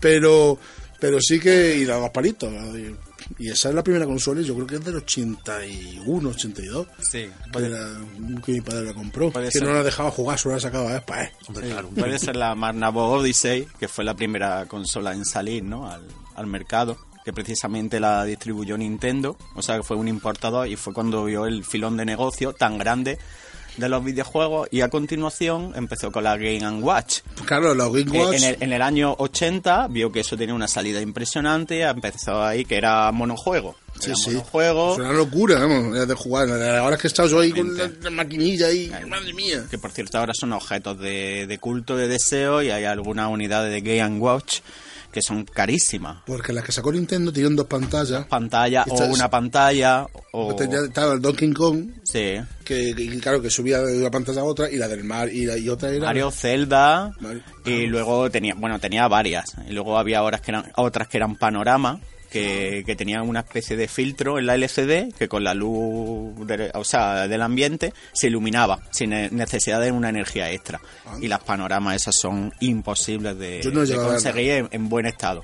Pero 0.00 0.58
pero 1.00 1.18
sí 1.20 1.40
que. 1.40 1.76
Y 1.76 1.84
daba 1.84 2.12
palitos. 2.12 2.52
¿no? 2.52 2.78
Y, 2.78 2.94
y 3.38 3.50
esa 3.50 3.68
es 3.70 3.74
la 3.74 3.82
primera 3.82 4.04
consola, 4.04 4.40
yo 4.42 4.54
creo 4.54 4.66
que 4.66 4.74
es 4.76 4.84
del 4.84 4.96
81, 4.96 6.28
82. 6.28 6.86
Sí, 7.00 7.28
Que, 7.52 7.58
era- 7.64 7.98
que 8.44 8.52
mi 8.52 8.60
padre 8.60 8.84
la 8.86 8.94
compró. 8.94 9.30
Puede 9.30 9.46
Que 9.46 9.52
ser. 9.58 9.64
no 9.64 9.72
la 9.74 9.82
dejaba 9.82 10.10
jugar, 10.10 10.38
solo 10.38 10.54
la 10.56 10.60
sacaba 10.60 10.92
después. 10.92 11.28
Hombre, 11.48 11.70
claro. 11.70 11.88
Puede 11.88 12.18
ser 12.18 12.36
la 12.36 12.54
Magnavox 12.54 13.20
Odyssey, 13.22 13.66
que 13.80 13.88
fue 13.88 14.04
la 14.04 14.14
primera 14.14 14.66
consola 14.66 15.12
en 15.12 15.24
salir 15.24 15.64
¿no? 15.64 15.90
al, 15.90 16.02
al 16.36 16.46
mercado, 16.46 16.98
que 17.24 17.32
precisamente 17.32 18.00
la 18.00 18.24
distribuyó 18.24 18.76
Nintendo, 18.76 19.36
o 19.54 19.62
sea 19.62 19.76
que 19.76 19.82
fue 19.82 19.96
un 19.96 20.08
importador 20.08 20.66
y 20.68 20.76
fue 20.76 20.92
cuando 20.92 21.24
vio 21.24 21.46
el 21.46 21.64
filón 21.64 21.96
de 21.96 22.04
negocio 22.04 22.52
tan 22.52 22.78
grande 22.78 23.18
de 23.76 23.88
los 23.88 24.04
videojuegos 24.04 24.68
y 24.70 24.82
a 24.82 24.90
continuación 24.90 25.72
empezó 25.76 26.12
con 26.12 26.24
la 26.24 26.36
Game 26.36 26.82
Watch. 26.82 27.20
Pues 27.34 27.46
claro, 27.46 27.74
los 27.74 27.90
Game 27.92 28.14
Eh, 28.14 28.20
Watch. 28.20 28.34
En 28.36 28.44
el, 28.44 28.56
en 28.60 28.72
el 28.74 28.82
año 28.82 29.14
80 29.18 29.88
vio 29.88 30.12
que 30.12 30.20
eso 30.20 30.36
tenía 30.36 30.54
una 30.54 30.68
salida 30.68 31.00
impresionante, 31.00 31.80
empezó 31.82 32.42
ahí 32.42 32.64
que 32.66 32.76
era 32.76 33.10
monojuego. 33.12 33.76
Sí, 33.98 34.06
Era 34.10 34.16
sí. 34.16 34.30
monojuego. 34.32 34.92
Es 34.92 34.98
una 34.98 35.12
locura, 35.12 35.60
vamos, 35.60 36.06
de 36.06 36.14
jugar. 36.14 36.50
Ahora 36.50 36.98
que 36.98 37.06
he 37.06 37.08
estado 37.08 37.28
yo 37.28 37.40
ahí 37.40 37.52
con 37.52 37.74
la, 37.78 37.90
la 38.02 38.10
maquinilla 38.10 38.66
ahí, 38.66 38.92
madre 39.08 39.32
mía. 39.32 39.64
que 39.70 39.78
por 39.78 39.90
cierto 39.92 40.18
ahora 40.18 40.32
son 40.34 40.52
objetos 40.52 40.98
de, 40.98 41.46
de 41.46 41.58
culto, 41.58 41.96
de 41.96 42.08
deseo, 42.08 42.60
y 42.62 42.70
hay 42.70 42.84
algunas 42.84 43.30
unidades 43.30 43.72
de 43.72 43.80
Game 43.80 44.18
Watch 44.18 44.58
que 45.12 45.22
son 45.22 45.44
carísimas. 45.44 46.22
Porque 46.26 46.52
las 46.52 46.64
que 46.64 46.72
sacó 46.72 46.90
Nintendo 46.90 47.32
tenían 47.32 47.54
dos 47.54 47.66
pantallas. 47.66 48.24
Pantalla 48.26 48.84
Esta 48.86 49.04
o 49.04 49.12
una 49.12 49.28
pantalla 49.30 50.06
o... 50.32 50.54
Tenía- 50.56 50.80
Estaba 50.86 51.12
el 51.14 51.20
Donkey 51.20 51.52
Kong, 51.52 51.90
Sí. 52.04 52.36
que, 52.64 52.94
que, 52.94 53.20
claro, 53.20 53.42
que 53.42 53.50
subía 53.50 53.78
de 53.80 53.98
una 53.98 54.10
pantalla 54.10 54.40
a 54.40 54.44
otra, 54.44 54.70
y 54.70 54.76
la 54.76 54.88
del 54.88 55.04
mar, 55.04 55.28
y, 55.28 55.44
la, 55.46 55.56
y 55.58 55.68
otra 55.68 55.90
era... 55.90 56.06
Mario, 56.06 56.30
Zelda, 56.30 57.12
Mario- 57.20 57.42
y 57.64 57.86
luego 57.86 58.30
tenía, 58.30 58.54
bueno, 58.56 58.78
tenía 58.78 59.06
varias. 59.08 59.54
Y 59.68 59.72
luego 59.72 59.98
había 59.98 60.22
otras 60.22 60.40
que 60.40 60.50
eran, 60.50 60.72
otras 60.76 61.08
que 61.08 61.18
eran 61.18 61.36
panorama, 61.36 62.00
que, 62.32 62.82
que 62.86 62.96
tenía 62.96 63.22
una 63.22 63.40
especie 63.40 63.76
de 63.76 63.86
filtro 63.88 64.38
en 64.38 64.46
la 64.46 64.54
LCD 64.54 65.12
que 65.18 65.28
con 65.28 65.44
la 65.44 65.52
luz 65.54 66.34
de- 66.46 66.70
o 66.74 66.82
sea, 66.84 67.28
del 67.28 67.42
ambiente 67.42 67.92
se 68.14 68.28
iluminaba 68.28 68.80
sin 68.90 69.10
ne- 69.10 69.28
necesidad 69.30 69.80
de 69.80 69.92
una 69.92 70.08
energía 70.08 70.50
extra. 70.50 70.80
Y 71.20 71.28
las 71.28 71.40
panoramas 71.44 71.96
esas 71.96 72.16
son 72.16 72.52
imposibles 72.60 73.38
de, 73.38 73.60
no 73.72 74.02
conseguir 74.04 74.50
en, 74.52 74.68
en 74.72 74.88
buen 74.88 75.06
estado. 75.06 75.42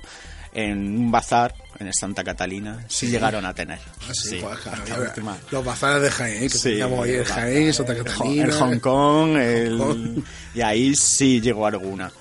En 0.51 0.97
un 0.97 1.11
bazar, 1.11 1.53
en 1.79 1.85
el 1.85 1.93
Santa 1.93 2.23
Catalina, 2.23 2.83
sí, 2.87 3.05
Sí. 3.05 3.11
llegaron 3.11 3.45
a 3.45 3.53
tener. 3.53 3.77
Ah, 4.01 4.13
sí, 4.15 4.29
Sí, 4.29 4.39
pues, 4.41 4.57
claro, 4.57 4.81
los 5.51 5.63
bazares 5.63 6.01
de 6.01 6.09
Jaén, 6.09 6.39
que 6.41 6.49
Sí, 6.49 6.69
teníamos 6.69 7.05
ahí 7.05 7.11
el 7.13 7.25
Jaén, 7.25 7.71
Santa 7.71 7.95
Catalina. 7.95 8.43
el 8.45 8.51
Hong 8.53 8.79
Kong, 8.79 9.37
el- 9.37 9.77
Kong. 9.77 10.23
y 10.55 10.61
ahí 10.61 10.95
sí 10.95 11.39
llegó 11.39 11.67
alguna. 11.67 12.11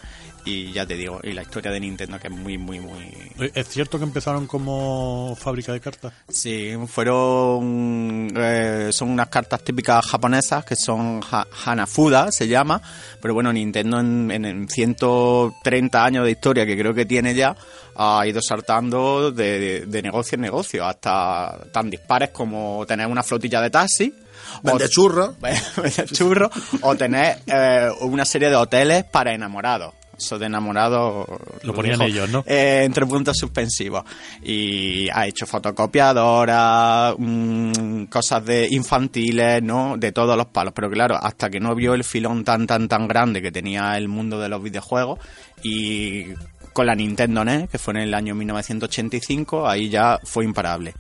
Y 0.49 0.73
ya 0.73 0.87
te 0.87 0.97
digo, 0.97 1.21
y 1.23 1.33
la 1.33 1.43
historia 1.43 1.71
de 1.71 1.79
Nintendo 1.79 2.19
que 2.19 2.29
es 2.29 2.33
muy, 2.33 2.57
muy, 2.57 2.81
muy... 2.81 3.13
¿Es 3.55 3.69
cierto 3.69 3.99
que 3.99 4.05
empezaron 4.05 4.47
como 4.47 5.37
fábrica 5.39 5.73
de 5.73 5.81
cartas? 5.81 6.13
Sí, 6.29 6.73
fueron... 6.87 8.33
eh, 8.35 8.89
son 8.93 9.11
unas 9.11 9.29
cartas 9.29 9.63
típicas 9.63 10.07
japonesas 10.07 10.65
que 10.65 10.75
son 10.77 11.21
ha- 11.31 11.47
Hanafuda, 11.67 12.33
se 12.33 12.49
llama. 12.49 12.81
Pero 13.21 13.35
bueno, 13.35 13.53
Nintendo 13.53 14.01
en, 14.01 14.31
en- 14.31 14.45
en 14.47 14.69
130 14.69 16.05
años 16.05 16.25
de 16.25 16.31
historia 16.31 16.65
que 16.65 16.79
creo 16.79 16.95
que 16.95 17.05
tiene 17.07 17.35
ya, 17.35 17.55
ha 17.97 18.27
ido 18.27 18.41
saltando 18.41 19.31
de, 19.31 19.59
de- 19.59 19.87
de 19.87 20.03
negocio 20.03 20.37
en 20.37 20.43
negocio, 20.43 20.87
hasta 20.87 21.59
tan 21.73 21.91
dispares 21.91 22.31
como 22.31 22.85
tener 22.87 23.07
una 23.07 23.23
flotilla 23.23 23.61
de 23.61 23.71
taxi. 23.71 24.15
Vende 24.63 24.85
o- 24.87 24.89
churros. 24.89 25.39
vender 25.41 26.07
churros 26.11 26.51
o 26.81 26.95
tener 26.97 27.39
eh, 27.47 27.91
una 28.01 28.25
serie 28.25 28.49
de 28.49 28.57
hoteles 28.57 29.05
para 29.05 29.35
enamorados. 29.35 29.95
Eso 30.19 30.37
de 30.37 30.47
enamorados 30.47 31.27
Lo 31.63 31.73
ponían 31.73 32.01
dijo, 32.01 32.09
ellos, 32.09 32.29
¿no? 32.29 32.45
eh, 32.47 32.83
entre 32.85 33.07
puntos 33.07 33.37
suspensivos. 33.39 34.03
Y 34.43 35.09
ha 35.11 35.27
hecho 35.29 35.47
fotocopiadoras, 35.47 37.15
mm, 37.17 38.05
cosas 38.07 38.45
de 38.45 38.67
infantiles, 38.69 39.63
¿no? 39.63 39.97
De 39.97 40.11
todos 40.11 40.37
los 40.37 40.47
palos. 40.47 40.73
Pero 40.75 40.91
claro, 40.91 41.17
hasta 41.17 41.49
que 41.49 41.61
no 41.61 41.75
vio 41.77 41.95
el 41.95 42.03
filón 42.03 42.45
tan, 42.45 42.67
tan, 42.67 42.89
tan 42.89 43.07
grande 43.07 43.41
que 43.41 43.53
tenía 43.53 43.97
el 43.97 44.09
mundo 44.09 44.41
de 44.41 44.49
los 44.49 44.61
videojuegos 44.61 45.21
y 45.63 46.27
con 46.73 46.87
la 46.87 46.95
Nintendo 46.95 47.45
NES, 47.45 47.69
que 47.71 47.79
fue 47.79 47.95
en 47.95 48.01
el 48.01 48.15
año 48.15 48.35
1985, 48.35 49.69
ahí 49.69 49.89
ya 49.89 50.19
fue 50.25 50.45
imparable. 50.45 50.95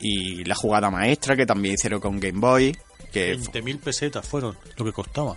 Y 0.00 0.44
la 0.44 0.54
jugada 0.54 0.90
maestra 0.90 1.36
que 1.36 1.46
también 1.46 1.74
hicieron 1.74 2.00
con 2.00 2.18
Game 2.18 2.40
Boy, 2.40 2.76
que 3.12 3.36
20.000 3.36 3.80
pesetas 3.80 4.26
fueron 4.26 4.56
lo 4.76 4.84
que 4.84 4.92
costaba. 4.92 5.36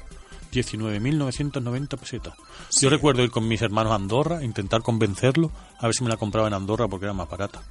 19.990 0.54 1.98
pesetas. 1.98 2.34
Yo 2.80 2.90
recuerdo 2.90 3.24
ir 3.24 3.32
con 3.32 3.48
mis 3.48 3.62
hermanos 3.62 3.92
a 3.92 3.96
Andorra, 3.96 4.44
intentar 4.44 4.82
convencerlo, 4.82 5.52
a 5.80 5.88
ver 5.88 5.96
si 5.96 6.04
me 6.04 6.10
la 6.10 6.18
compraba 6.18 6.48
en 6.48 6.54
Andorra 6.54 6.88
porque 6.88 7.06
era 7.06 7.14
más 7.14 7.30
barata. 7.30 7.62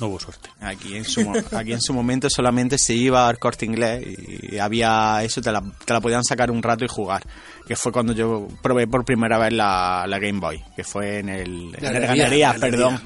No 0.00 0.08
hubo 0.08 0.18
suerte. 0.20 0.50
Aquí 0.60 0.94
en 0.96 1.04
su, 1.04 1.22
mo- 1.24 1.32
aquí 1.56 1.72
en 1.72 1.80
su 1.80 1.94
momento 1.94 2.28
solamente 2.28 2.76
se 2.78 2.94
iba 2.94 3.28
al 3.28 3.38
corte 3.38 3.64
inglés 3.64 4.04
y 4.52 4.58
había 4.58 5.22
eso, 5.22 5.40
te 5.40 5.50
la, 5.52 5.62
te 5.84 5.92
la 5.92 6.00
podían 6.00 6.22
sacar 6.24 6.50
un 6.50 6.62
rato 6.62 6.84
y 6.84 6.88
jugar. 6.88 7.22
Que 7.66 7.76
fue 7.76 7.92
cuando 7.92 8.12
yo 8.12 8.46
probé 8.62 8.86
por 8.86 9.04
primera 9.04 9.38
vez 9.38 9.52
la, 9.52 10.04
la 10.06 10.18
Game 10.18 10.38
Boy, 10.40 10.62
que 10.74 10.84
fue 10.84 11.20
en 11.20 11.28
el, 11.30 11.74
en 11.74 11.74
el 11.74 11.80
Galería, 11.80 12.06
Galería, 12.08 12.52
Galería. 12.52 12.58
perdón. 12.60 13.00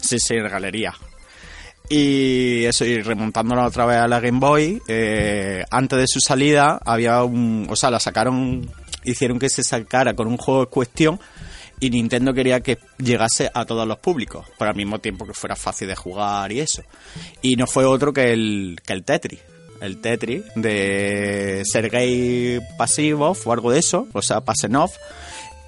Sí, 0.00 0.18
sí, 0.18 0.34
en 0.34 0.44
el 0.44 0.50
Galería. 0.50 0.94
Y 1.90 2.64
eso, 2.64 2.84
y 2.84 3.00
remontándola 3.00 3.66
otra 3.66 3.86
vez 3.86 3.96
a 3.98 4.08
la 4.08 4.20
Game 4.20 4.40
Boy, 4.40 4.82
eh, 4.88 5.64
antes 5.70 5.98
de 5.98 6.06
su 6.06 6.20
salida 6.20 6.80
había 6.84 7.22
un... 7.24 7.66
O 7.70 7.76
sea, 7.76 7.90
la 7.90 7.98
sacaron, 7.98 8.70
hicieron 9.04 9.38
que 9.38 9.48
se 9.48 9.62
sacara 9.62 10.14
con 10.14 10.26
un 10.26 10.36
juego 10.36 10.60
de 10.60 10.66
cuestión 10.66 11.18
y 11.80 11.90
Nintendo 11.90 12.34
quería 12.34 12.60
que 12.60 12.78
llegase 12.98 13.50
a 13.52 13.64
todos 13.64 13.86
los 13.86 13.98
públicos, 13.98 14.46
pero 14.58 14.70
al 14.70 14.76
mismo 14.76 14.98
tiempo 14.98 15.26
que 15.26 15.34
fuera 15.34 15.56
fácil 15.56 15.88
de 15.88 15.96
jugar 15.96 16.50
y 16.52 16.60
eso. 16.60 16.82
Y 17.40 17.56
no 17.56 17.66
fue 17.66 17.84
otro 17.84 18.12
que 18.12 18.32
el, 18.32 18.80
que 18.84 18.92
el 18.92 19.04
Tetris. 19.04 19.40
El 19.80 20.00
Tetris 20.00 20.42
de 20.56 21.62
Sergei 21.64 22.58
Pasivov 22.76 23.38
o 23.44 23.52
algo 23.52 23.70
de 23.70 23.78
eso, 23.78 24.08
o 24.12 24.22
sea, 24.22 24.40
Pasenov. 24.40 24.90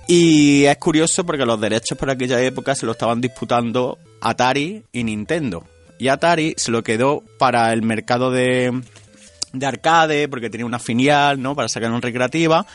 Y 0.09 0.65
es 0.65 0.77
curioso 0.79 1.25
porque 1.25 1.47
los 1.47 1.61
derechos 1.61 1.97
por 1.97 2.11
aquella 2.11 2.43
época 2.43 2.75
se 2.75 2.87
lo 2.87 2.93
estaban 2.93 3.21
disputando 3.21 3.99
Atari 4.21 4.83
y 4.93 5.05
Nintendo. 5.05 5.65
Y 6.01 6.09
Atari 6.09 6.55
se 6.57 6.71
lo 6.73 6.83
quedó 6.83 7.23
para 7.39 7.73
el 7.73 7.83
mercado 7.83 8.31
de, 8.31 8.81
de 9.53 9.67
arcade, 9.67 10.29
porque 10.29 10.51
tenía 10.51 10.65
una 10.67 10.79
filial, 10.79 11.41
¿no? 11.41 11.55
Para 11.55 11.69
sacar 11.69 11.91
una 11.91 12.01
recreativa. 12.01 12.67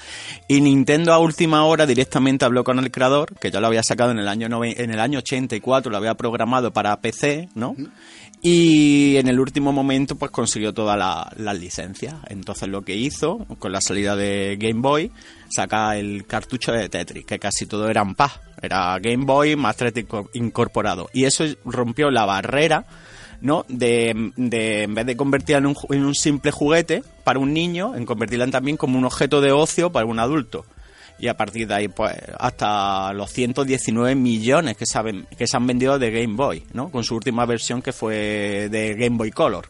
Y 0.48 0.62
Nintendo 0.62 1.12
a 1.12 1.20
última 1.20 1.66
hora 1.66 1.86
directamente 1.86 2.46
habló 2.46 2.64
con 2.64 2.80
el 2.80 2.92
creador, 2.92 3.34
que 3.40 3.50
ya 3.52 3.60
lo 3.60 3.68
había 3.68 3.84
sacado 3.84 4.12
en 4.12 4.20
el 4.20 4.28
año, 4.28 4.48
en 4.64 4.92
el 4.92 5.00
año 5.00 5.20
84, 5.20 5.92
lo 5.92 5.98
había 5.98 6.14
programado 6.16 6.72
para 6.72 6.96
PC, 7.02 7.50
¿no? 7.56 7.76
Y 8.42 9.18
en 9.18 9.28
el 9.28 9.40
último 9.40 9.72
momento, 9.72 10.18
pues 10.18 10.30
consiguió 10.30 10.72
todas 10.74 10.98
la- 11.00 11.32
las 11.38 11.58
licencias. 11.60 12.14
Entonces 12.30 12.68
lo 12.70 12.84
que 12.84 12.96
hizo, 12.96 13.40
con 13.58 13.72
la 13.72 13.82
salida 13.82 14.16
de 14.16 14.56
Game 14.60 14.82
Boy, 14.82 15.12
saca 15.50 15.98
el 15.98 16.28
cartucho 16.28 16.72
de 16.72 16.88
Tetris, 16.90 17.26
que 17.26 17.40
casi 17.40 17.66
todo 17.66 17.90
eran 17.90 18.14
paz. 18.14 18.40
Era 18.62 19.00
Game 19.00 19.26
Boy 19.26 19.56
más 19.56 19.78
Tetris 19.78 20.06
inco- 20.06 20.30
incorporado. 20.34 21.10
Y 21.12 21.24
eso 21.26 21.44
rompió 21.66 22.12
la 22.12 22.26
barrera 22.26 22.86
¿no? 23.46 23.64
De, 23.70 24.10
en 24.10 24.96
vez 24.96 25.06
de 25.06 25.16
convertirla 25.16 25.60
en 25.60 25.66
un, 25.68 25.76
en 25.92 26.04
un 26.04 26.16
simple 26.16 26.50
juguete 26.50 27.04
para 27.24 27.38
un 27.38 27.54
niño, 27.54 27.96
en 27.96 28.04
convertirla 28.04 28.48
también 28.48 28.76
como 28.76 28.98
un 28.98 29.06
objeto 29.06 29.40
de 29.40 29.52
ocio 29.52 29.92
para 29.92 30.08
un 30.08 30.18
adulto. 30.20 30.66
Y 31.20 31.28
a 31.28 31.38
partir 31.38 31.68
de 31.68 31.76
ahí, 31.76 31.88
pues, 31.88 32.16
hasta 32.40 33.14
los 33.14 33.32
119 33.32 34.16
millones 34.16 34.76
que 34.76 34.86
han, 34.98 35.28
que 35.38 35.46
se 35.46 35.56
han 35.56 35.68
vendido 35.68 36.00
de 36.00 36.10
Game 36.10 36.36
Boy, 36.36 36.64
¿no? 36.74 36.90
Con 36.90 37.04
su 37.04 37.16
última 37.16 37.46
versión 37.46 37.84
que 37.84 37.94
fue 37.94 38.68
de 38.70 38.96
Game 38.96 39.16
Boy 39.16 39.30
Color. 39.30 39.68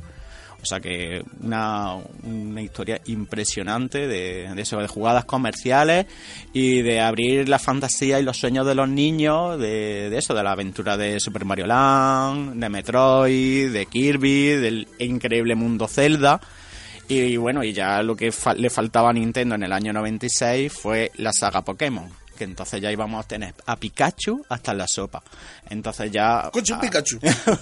O 0.65 0.67
sea 0.67 0.79
que 0.79 1.23
una, 1.41 1.93
una 2.23 2.61
historia 2.61 2.99
impresionante 3.05 4.07
de, 4.07 4.49
de 4.55 4.61
eso, 4.61 4.77
de 4.79 4.87
jugadas 4.87 5.25
comerciales 5.25 6.07
y 6.53 6.81
de 6.81 7.01
abrir 7.01 7.47
la 7.47 7.59
fantasía 7.59 8.19
y 8.19 8.23
los 8.23 8.37
sueños 8.37 8.65
de 8.65 8.73
los 8.73 8.89
niños, 8.89 9.59
de, 9.59 10.09
de 10.09 10.17
eso, 10.17 10.33
de 10.33 10.41
la 10.41 10.53
aventura 10.53 10.97
de 10.97 11.19
Super 11.19 11.45
Mario 11.45 11.67
Land, 11.67 12.59
de 12.59 12.69
Metroid, 12.69 13.71
de 13.71 13.85
Kirby, 13.85 14.47
del 14.55 14.87
increíble 14.99 15.53
mundo 15.53 15.87
Zelda. 15.87 16.41
Y 17.07 17.37
bueno, 17.37 17.63
y 17.63 17.71
ya 17.71 18.01
lo 18.01 18.15
que 18.15 18.31
fa- 18.31 18.55
le 18.55 18.71
faltaba 18.71 19.11
a 19.11 19.13
Nintendo 19.13 19.53
en 19.53 19.61
el 19.63 19.71
año 19.71 19.93
96 19.93 20.73
fue 20.73 21.11
la 21.17 21.31
saga 21.31 21.61
Pokémon. 21.61 22.09
Que 22.37 22.43
entonces 22.43 22.81
ya 22.81 22.91
íbamos 22.91 23.23
a 23.23 23.27
tener 23.27 23.53
a 23.65 23.75
Pikachu 23.77 24.45
hasta 24.49 24.71
en 24.73 24.77
la 24.79 24.87
sopa. 24.87 25.23
Entonces 25.69 26.11
ya. 26.11 26.49
Coche 26.51 26.73
ah, 26.75 26.79
Pikachu. 26.81 27.19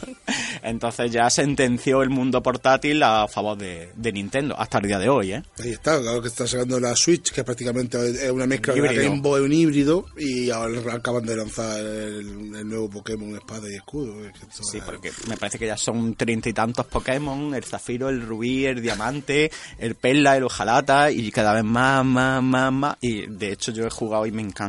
entonces 0.63 1.11
ya 1.11 1.29
sentenció 1.29 2.01
el 2.01 2.09
mundo 2.09 2.41
portátil 2.41 3.01
a 3.03 3.27
favor 3.27 3.57
de, 3.57 3.91
de 3.95 4.11
Nintendo, 4.11 4.55
hasta 4.59 4.79
el 4.79 4.87
día 4.87 4.99
de 4.99 5.09
hoy, 5.09 5.33
¿eh? 5.33 5.43
Ahí 5.63 5.71
está, 5.71 5.99
claro 6.01 6.21
que 6.21 6.27
está 6.27 6.47
sacando 6.47 6.79
la 6.79 6.95
Switch, 6.95 7.31
que 7.31 7.43
prácticamente 7.43 7.97
es 8.25 8.31
una 8.31 8.47
mezcla 8.47 8.73
de 8.73 8.79
Híbrido. 8.79 9.01
la 9.01 9.09
Game 9.09 9.21
Boy, 9.21 9.41
un 9.41 9.53
híbrido, 9.53 10.05
y 10.17 10.49
ahora 10.49 10.79
acaban 10.93 11.25
de 11.25 11.35
lanzar 11.35 11.79
el, 11.79 12.55
el 12.55 12.67
nuevo 12.67 12.89
Pokémon 12.89 13.35
Espada 13.35 13.69
y 13.71 13.75
Escudo. 13.75 14.25
es 14.25 14.31
que 14.33 14.45
esto 14.45 14.63
Sí, 14.63 14.77
es- 14.77 14.83
porque 14.83 15.11
me 15.27 15.37
parece 15.37 15.59
que 15.59 15.67
ya 15.67 15.77
son 15.77 16.15
treinta 16.15 16.49
y 16.49 16.53
tantos 16.53 16.85
Pokémon, 16.87 17.53
el 17.55 17.63
zafiro, 17.63 18.09
el 18.09 18.21
rubí, 18.25 18.65
el 18.65 18.81
diamante, 18.81 19.51
el 19.79 19.95
perla, 19.95 20.37
el 20.37 20.43
ojalata, 20.43 21.11
y 21.11 21.31
cada 21.31 21.53
vez 21.53 21.63
más, 21.63 22.03
más, 22.05 22.41
más, 22.41 22.71
más. 22.71 22.97
Y 23.01 23.27
de 23.27 23.51
hecho 23.51 23.71
yo 23.71 23.85
he 23.85 23.89
jugado 23.89 24.25
y 24.25 24.31
me 24.31 24.41
encanta. 24.41 24.62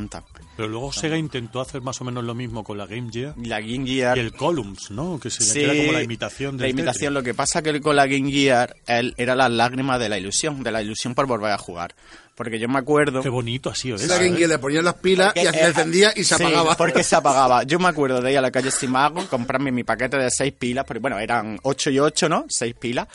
Pero 0.56 0.68
luego 0.68 0.92
Sega 0.92 1.16
intentó 1.16 1.60
hacer 1.60 1.80
más 1.82 2.00
o 2.00 2.04
menos 2.04 2.22
lo 2.24 2.34
mismo 2.34 2.62
con 2.62 2.78
la 2.78 2.86
Game 2.86 3.10
Gear 3.12 3.34
La 3.38 3.60
Game 3.60 3.86
Gear... 3.86 4.16
y 4.16 4.20
el 4.20 4.32
Columns, 4.32 4.90
¿no? 4.90 5.18
Que, 5.18 5.30
se, 5.30 5.38
que 5.38 5.44
Sí, 5.44 5.60
era 5.62 5.74
como 5.74 5.92
la 5.92 6.02
imitación 6.02 6.56
La 6.56 6.62
del 6.62 6.70
imitación, 6.70 7.12
Tetris. 7.12 7.14
lo 7.14 7.22
que 7.22 7.34
pasa 7.34 7.62
que 7.62 7.80
con 7.80 7.96
la 7.96 8.06
Game 8.06 8.30
Gear 8.30 8.76
él, 8.86 9.14
era 9.16 9.34
las 9.34 9.50
lágrimas 9.50 9.98
de 9.98 10.08
la 10.08 10.18
ilusión, 10.18 10.62
de 10.62 10.70
la 10.72 10.82
ilusión 10.82 11.14
por 11.14 11.26
volver 11.26 11.50
a 11.52 11.58
jugar. 11.58 11.94
Porque 12.36 12.58
yo 12.58 12.68
me 12.68 12.78
acuerdo... 12.78 13.22
Qué 13.22 13.28
bonito 13.28 13.70
ha 13.70 13.74
sido 13.74 13.96
eso. 13.96 14.06
la 14.08 14.16
Game 14.16 14.30
¿eh? 14.34 14.36
Gear 14.38 14.50
le 14.50 14.58
ponían 14.58 14.84
las 14.84 14.94
pilas 14.94 15.32
y 15.36 15.40
se 15.40 15.48
eh, 15.48 15.66
encendía 15.66 16.12
y 16.16 16.24
se 16.24 16.36
sí, 16.36 16.42
apagaba. 16.42 16.76
porque 16.76 17.02
se 17.04 17.14
apagaba. 17.16 17.62
Yo 17.66 17.78
me 17.78 17.88
acuerdo 17.88 18.20
de 18.20 18.32
ir 18.32 18.38
a 18.38 18.40
la 18.40 18.50
calle 18.50 18.70
Simago, 18.70 19.26
comprarme 19.28 19.70
mi 19.70 19.84
paquete 19.84 20.16
de 20.16 20.30
seis 20.30 20.52
pilas, 20.52 20.84
porque 20.84 21.00
bueno, 21.00 21.18
eran 21.18 21.58
ocho 21.62 21.90
y 21.90 21.98
ocho, 22.00 22.28
¿no? 22.28 22.44
Seis 22.48 22.74
pilas. 22.74 23.06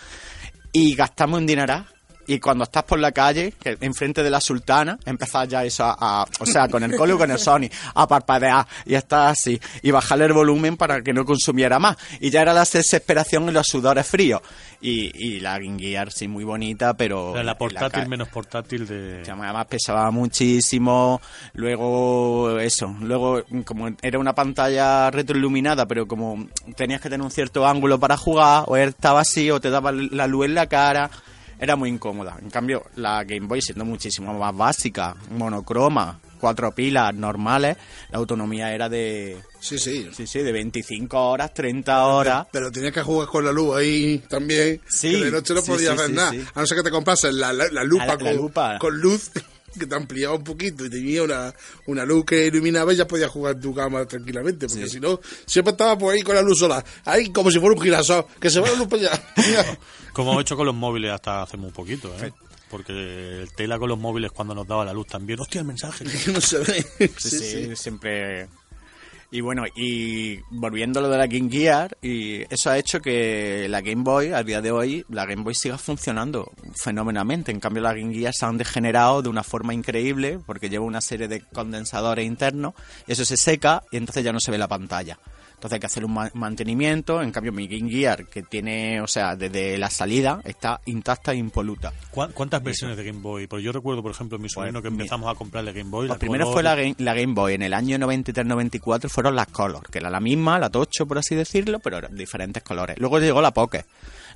Y 0.72 0.96
gastamos 0.96 1.39
un 1.39 1.46
dineral. 1.48 1.86
Y 2.32 2.39
cuando 2.39 2.63
estás 2.63 2.84
por 2.84 3.00
la 3.00 3.12
calle, 3.12 3.54
que 3.60 3.78
enfrente 3.82 4.22
de 4.24 4.30
la 4.30 4.39
sultana, 4.39 5.00
empezás 5.06 5.48
ya 5.48 5.63
eso 5.65 5.84
a, 5.84 5.96
a- 6.22 6.26
o 6.39 6.46
sea, 6.46 6.68
con 6.68 6.84
el 6.84 6.96
colo 6.96 7.15
y 7.15 7.18
con 7.18 7.32
el 7.32 7.39
Sony, 7.39 7.70
a 7.96 8.08
parpadear 8.08 8.68
y 8.86 8.94
estás 8.96 9.32
así, 9.32 9.60
y 9.82 9.92
bajarle 9.92 10.26
el 10.26 10.34
volumen 10.34 10.78
para 10.78 11.02
que 11.02 11.12
no 11.13 11.26
consumiera 11.26 11.80
más. 11.80 11.98
Y 12.20 12.30
ya 12.30 12.42
era 12.42 12.54
la 12.54 12.65
desesperación 12.65 13.50
y 13.50 13.52
los 13.52 13.65
sudores 13.68 14.06
fríos. 14.06 14.42
Y, 14.82 15.12
y 15.13 15.39
la 15.42 15.58
Game 15.60 15.78
Gear, 15.80 16.12
sí, 16.12 16.28
muy 16.28 16.44
bonita, 16.44 16.94
pero... 16.94 17.34
La 17.44 17.52
en 17.52 17.58
portátil 17.58 18.04
ca- 18.04 18.08
menos 18.08 18.30
portátil 18.30 18.88
de... 18.88 19.24
además 19.30 19.65
pesaba 19.65 20.10
muchísimo. 20.12 21.20
Luego, 21.54 22.60
eso. 22.60 22.96
Luego, 23.02 23.44
como 23.65 23.89
era 24.02 24.20
una 24.20 24.34
pantalla 24.34 25.12
retroiluminada, 25.12 25.86
pero 25.86 26.08
como 26.08 26.48
tenías 26.76 27.02
que 27.02 27.10
tener 27.10 27.24
un 27.26 27.32
cierto 27.32 27.68
ángulo 27.68 28.00
para 28.00 28.18
jugar, 28.18 28.63
o 28.68 28.78
estaba 28.78 29.22
así, 29.22 29.50
o 29.52 29.60
te 29.60 29.70
daba 29.70 29.92
la 29.92 30.28
luz 30.28 30.46
en 30.46 30.56
la 30.56 30.68
cara. 30.68 31.10
Era 31.60 31.76
muy 31.76 31.89
incómoda. 31.89 32.38
En 32.41 32.50
cambio, 32.50 32.84
la 32.95 33.24
Game 33.24 33.48
Boy, 33.48 33.62
siendo 33.62 33.84
muchísimo 33.86 34.34
más 34.38 34.56
básica, 34.56 35.15
monocroma, 35.32 36.19
cuatro 36.39 36.72
pilas 36.74 37.13
normales, 37.13 37.76
la 38.12 38.17
autonomía 38.17 38.74
era 38.74 38.88
de, 38.88 39.38
Sí, 39.60 39.78
sí. 39.78 40.10
sí, 40.15 40.26
sí, 40.26 40.39
de 40.39 40.52
25 40.54 41.17
horas, 41.30 41.54
30 41.54 42.06
horas. 42.06 42.48
Pero 42.52 42.72
tenías 42.72 42.93
que 42.93 43.02
jugar 43.02 43.28
con 43.28 43.43
la 43.43 43.52
luz 43.52 43.76
ahí 43.76 44.19
también. 44.30 44.80
Sí, 44.88 45.12
Que 45.12 45.26
de 45.26 45.32
noche 45.32 45.54
no 45.54 45.62
sí, 45.62 45.72
podías 45.72 46.00
sí, 46.02 46.12
nada. 46.13 46.32
A 46.54 46.62
no 46.62 46.65
ser 46.65 46.78
que 46.78 46.84
te 46.84 46.91
comprases 46.91 47.34
la, 47.34 47.52
la, 47.52 47.67
la 47.69 47.84
lupa, 47.84 48.06
la 48.06 48.17
con, 48.17 48.36
lupa. 48.36 48.80
con 48.80 48.98
luz 49.02 49.32
que 49.78 49.86
te 49.86 49.96
ampliaba 49.96 50.36
un 50.36 50.44
poquito 50.44 50.86
y 50.86 50.90
tenía 50.90 51.24
una, 51.24 51.54
una 51.88 52.06
luz 52.06 52.26
que 52.26 52.48
iluminaba 52.48 52.94
y 52.94 52.96
ya 52.98 53.08
podías 53.08 53.30
jugar 53.32 53.56
en 53.56 53.62
tu 53.62 53.74
cama 53.74 54.06
tranquilamente. 54.06 54.68
Porque 54.68 54.86
Sí. 54.86 54.90
si 54.96 55.00
no, 55.00 55.20
siempre 55.46 55.72
estaba 55.72 55.98
por 55.98 56.14
ahí 56.14 56.22
con 56.22 56.36
la 56.36 56.42
luz 56.42 56.60
sola. 56.60 56.84
Ahí 57.06 57.32
como 57.32 57.52
si 57.52 57.60
fuera 57.60 57.76
un 57.76 57.82
girasol. 57.82 58.26
Que 58.40 58.50
se 58.50 58.60
va 58.60 58.70
la 58.70 58.76
luz 58.78 58.88
para 58.88 59.02
allá. 59.14 59.24
Como 60.14 60.38
he 60.38 60.42
hecho 60.42 60.58
con 60.58 60.66
los 60.66 60.76
móviles 60.76 61.12
hasta 61.12 61.44
hace 61.44 61.56
muy 61.56 61.72
poquito, 61.72 62.12
¿eh? 62.22 62.34
Porque 62.70 62.92
el 63.42 63.52
tela 63.56 63.78
con 63.80 63.90
los 63.90 63.98
móviles 63.98 64.32
cuando 64.32 64.54
nos 64.54 64.68
daba 64.68 64.84
la 64.84 64.92
luz 64.94 65.08
también. 65.08 65.40
¡Hostia, 65.40 65.62
el 65.62 65.68
mensaje! 65.68 66.04
No 66.34 66.42
se 66.42 66.58
ve. 66.60 66.86
Sí, 67.18 67.40
sí, 67.40 67.76
siempre. 67.76 68.48
Y 69.32 69.42
bueno, 69.42 69.65
y 69.76 70.39
volviendo 70.50 71.00
a 71.00 71.04
lo 71.04 71.10
de 71.10 71.18
la 71.18 71.28
Game 71.28 71.52
Gear, 71.52 71.96
y 72.02 72.42
eso 72.52 72.72
ha 72.72 72.80
hecho 72.80 73.00
que 73.00 73.68
la 73.70 73.82
Game 73.82 74.02
Boy, 74.02 74.34
al 74.34 74.44
día 74.44 74.60
de 74.60 74.72
hoy, 74.72 75.06
la 75.08 75.28
Game 75.28 75.44
Boy 75.44 75.54
siga 75.54 75.78
funcionando 75.78 76.52
fenomenalmente. 76.82 77.52
En 77.52 77.60
cambio, 77.60 77.84
la 77.84 77.94
Game 77.94 78.13
Gear 78.13 78.34
se 78.34 78.46
han 78.46 78.58
degenerado 78.58 79.22
de 79.22 79.30
una 79.30 79.44
forma 79.44 79.76
increíble 79.76 80.39
porque 80.48 80.70
lleva 80.70 80.84
una 80.86 81.02
serie 81.02 81.28
de 81.28 81.42
condensadores 81.42 82.26
internos, 82.26 82.74
eso 83.06 83.24
se 83.24 83.38
seca 83.38 83.84
y 83.92 83.98
entonces 83.98 84.24
ya 84.24 84.34
no 84.34 84.39
se 84.39 84.50
ve 84.50 84.58
la 84.58 84.68
pantalla. 84.68 85.20
Entonces 85.60 85.74
hay 85.74 85.80
que 85.82 85.88
hacer 85.88 86.06
un 86.06 86.13
ma- 86.13 86.32
mantenimiento. 86.36 87.22
En 87.22 87.32
cambio, 87.32 87.52
mi 87.52 87.67
Game 87.67 87.91
Gear, 87.91 88.28
que 88.28 88.43
tiene, 88.43 89.02
o 89.02 89.08
sea, 89.08 89.36
desde 89.36 89.78
la 89.78 89.89
salida, 89.89 90.39
está 90.45 90.80
intacta 90.86 91.34
e 91.34 91.36
impoluta. 91.36 91.91
¿Cuá- 92.12 92.30
¿Cuántas 92.34 92.63
versiones 92.63 92.95
de 92.95 93.04
Game 93.04 93.19
Boy? 93.19 93.45
Porque 93.48 93.63
yo 93.63 93.74
recuerdo, 93.74 94.02
por 94.02 94.12
ejemplo, 94.12 94.39
mi 94.39 94.48
sobrino 94.48 94.82
que 94.82 94.88
empezamos 94.88 95.30
a 95.30 95.38
comprarle 95.38 95.74
Game 95.74 95.89
Boy. 95.89 96.08
Pues 96.08 96.15
la 96.15 96.19
primero 96.19 96.45
Color, 96.45 96.54
fue 96.54 96.63
la 96.63 96.76
game, 96.76 96.95
la 97.00 97.13
Game 97.13 97.34
Boy. 97.34 97.54
En 97.56 97.62
el 97.63 97.74
año 97.74 97.98
93-94 97.98 99.10
fueron 99.10 99.36
las 99.36 99.48
Color, 99.48 99.84
que 99.91 99.98
era 100.00 100.10
la 100.10 100.22
misma, 100.22 100.58
la 100.60 100.69
Tocho, 100.69 101.06
por 101.06 101.17
así 101.17 101.36
decirlo, 101.36 101.80
pero 101.80 101.98
eran 101.98 102.15
diferentes 102.15 102.63
colores. 102.63 102.98
Luego 102.98 103.19
llegó 103.19 103.41
la 103.41 103.52
Pocket. 103.52 103.84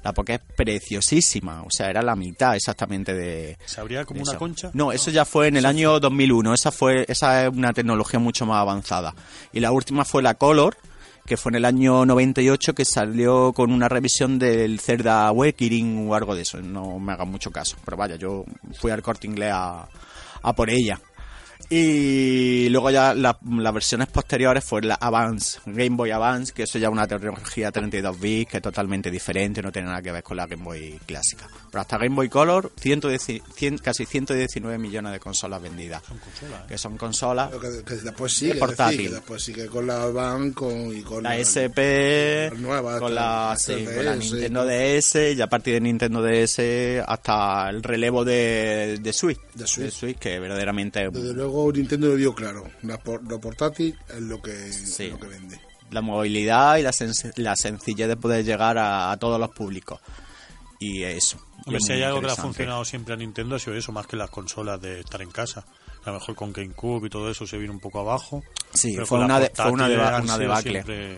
La 0.03 0.11
Pocket 0.11 0.33
es 0.33 0.41
preciosísima, 0.57 1.61
o 1.63 1.67
sea, 1.69 1.89
era 1.89 2.01
la 2.01 2.15
mitad 2.17 2.55
exactamente 2.57 3.13
de... 3.13 3.57
¿Se 3.65 3.79
abría 3.79 4.03
como 4.03 4.21
una 4.21 4.31
eso. 4.31 4.39
concha? 4.39 4.69
No, 4.73 4.91
eso 4.91 5.09
ya 5.11 5.23
fue 5.23 5.47
en 5.47 5.55
el 5.55 5.65
año 5.65 5.99
2001. 6.01 6.53
Esa 6.53 6.71
fue 6.71 7.05
esa 7.07 7.45
es 7.45 7.49
una 7.53 7.71
tecnología 7.71 8.19
mucho 8.19 8.45
más 8.45 8.57
avanzada. 8.59 9.15
Y 9.53 9.61
la 9.61 9.71
última 9.71 10.03
fue 10.03 10.21
la 10.21 10.33
Color, 10.33 10.75
que 11.25 11.37
fue 11.37 11.51
en 11.51 11.55
el 11.55 11.65
año 11.65 12.05
98 12.05 12.73
que 12.75 12.85
salió 12.85 13.53
con 13.53 13.71
una 13.71 13.87
revisión 13.89 14.37
del 14.39 14.79
Cerda 14.79 15.27
Awakening 15.27 16.09
o 16.09 16.15
algo 16.15 16.35
de 16.35 16.41
eso. 16.41 16.61
No 16.61 16.99
me 16.99 17.13
hagan 17.13 17.29
mucho 17.29 17.49
caso. 17.51 17.77
Pero 17.85 17.95
vaya, 17.97 18.15
yo 18.17 18.43
fui 18.79 18.91
al 18.91 19.01
corte 19.01 19.27
inglés 19.27 19.51
a, 19.53 19.87
a 20.41 20.53
por 20.53 20.69
ella. 20.69 20.99
Y 21.69 22.67
luego 22.69 22.91
ya 22.91 23.13
la- 23.13 23.37
las 23.41 23.73
versiones 23.73 24.07
posteriores 24.07 24.63
fue 24.63 24.81
la 24.81 24.95
Advance, 24.95 25.59
Game 25.65 25.95
Boy 25.95 26.11
Advance, 26.11 26.53
que 26.53 26.63
eso 26.63 26.77
ya 26.77 26.89
una 26.89 27.07
tecnología 27.07 27.71
32 27.71 28.19
bits 28.19 28.51
que 28.51 28.57
es 28.57 28.63
totalmente 28.63 29.09
diferente, 29.09 29.61
no 29.61 29.71
tiene 29.71 29.87
nada 29.87 30.01
que 30.01 30.11
ver 30.11 30.23
con 30.23 30.37
la 30.37 30.45
Game 30.45 30.63
Boy 30.63 30.99
clásica. 31.05 31.47
Pero 31.73 31.81
hasta 31.81 31.97
Game 31.97 32.15
Boy 32.15 32.29
Color, 32.29 32.71
110 32.79 33.27
cien- 33.55 33.79
casi 33.81 34.05
119 34.05 34.77
millones 34.77 35.11
de 35.11 35.19
consolas 35.19 35.59
vendidas. 35.59 36.03
Que 36.67 36.77
son 36.77 36.97
consolas. 36.97 37.49
Pero 37.49 37.61
que, 37.61 37.83
que 37.83 37.95
después 37.95 38.31
sigue, 38.31 38.51
Es 38.53 38.59
portátil. 38.59 38.97
decir, 38.97 39.09
que 39.09 39.15
después 39.15 39.43
sigue 39.43 39.65
con 39.65 39.87
la 39.87 40.05
Van 40.05 40.51
con, 40.53 40.95
y 40.95 41.01
con 41.01 41.23
La 41.23 41.35
SP, 41.41 42.53
la 42.53 42.59
nueva, 42.59 42.99
con 42.99 43.17
hasta- 43.17 43.49
la, 43.49 43.55
sí, 43.57 43.85
con 43.85 44.05
la 44.05 44.15
Nintendo 44.15 44.65
DS, 44.65 45.33
y 45.33 45.41
a 45.41 45.47
partir 45.47 45.73
de 45.73 45.81
Nintendo 45.81 46.21
DS 46.21 47.01
hasta 47.07 47.71
el 47.71 47.81
relevo 47.81 48.23
de, 48.23 48.99
de 49.01 49.11
Switch. 49.13 49.39
De 49.55 49.65
Switch. 49.65 50.19
que 50.19 50.39
verdaderamente 50.39 51.03
es 51.03 51.11
Desde 51.11 51.33
luego 51.33 51.71
Nintendo 51.73 52.07
lo 52.09 52.15
vio 52.15 52.35
claro. 52.35 52.69
La 52.83 52.99
lo 53.27 53.41
portátil 53.41 53.97
es 54.15 54.21
lo 54.21 54.39
que, 54.39 54.71
Sí. 54.71 55.09
lo 55.09 55.19
que 55.19 55.25
vende. 55.27 55.59
la 55.89 56.01
movilidad 56.01 56.77
y 56.77 56.83
la, 56.83 56.91
sen- 56.91 57.33
la 57.37 57.55
sencillez 57.55 58.07
de 58.07 58.15
poder 58.15 58.43
llegar 58.45 58.77
a, 58.77 59.11
a 59.11 59.17
todos 59.17 59.39
los 59.39 59.49
públicos. 59.49 59.99
Y 60.85 61.03
eso. 61.03 61.37
Si 61.79 61.91
hay 61.93 62.03
algo 62.03 62.19
que 62.19 62.27
le 62.27 62.33
ha 62.33 62.35
funcionado 62.35 62.83
siempre 62.85 63.13
a 63.13 63.17
Nintendo 63.17 63.55
ha 63.55 63.59
sido 63.59 63.75
eso, 63.75 63.91
más 63.91 64.05
que 64.07 64.15
las 64.17 64.29
consolas 64.29 64.81
de 64.81 64.99
estar 64.99 65.21
en 65.21 65.31
casa. 65.31 65.65
A 66.03 66.07
lo 66.11 66.19
mejor 66.19 66.35
con 66.35 66.51
GameCube 66.51 67.07
y 67.07 67.09
todo 67.09 67.29
eso 67.29 67.47
se 67.47 67.57
vino 67.57 67.71
un 67.71 67.79
poco 67.79 67.99
abajo. 68.01 68.43
Sí, 68.73 68.91
pero 68.95 69.05
fue 69.07 69.19
una 69.19 69.39
de- 69.39 69.51
fue 69.55 69.71
una 69.71 69.87
deba- 69.87 70.21
debacle. 70.37 70.71
siempre- 70.83 71.17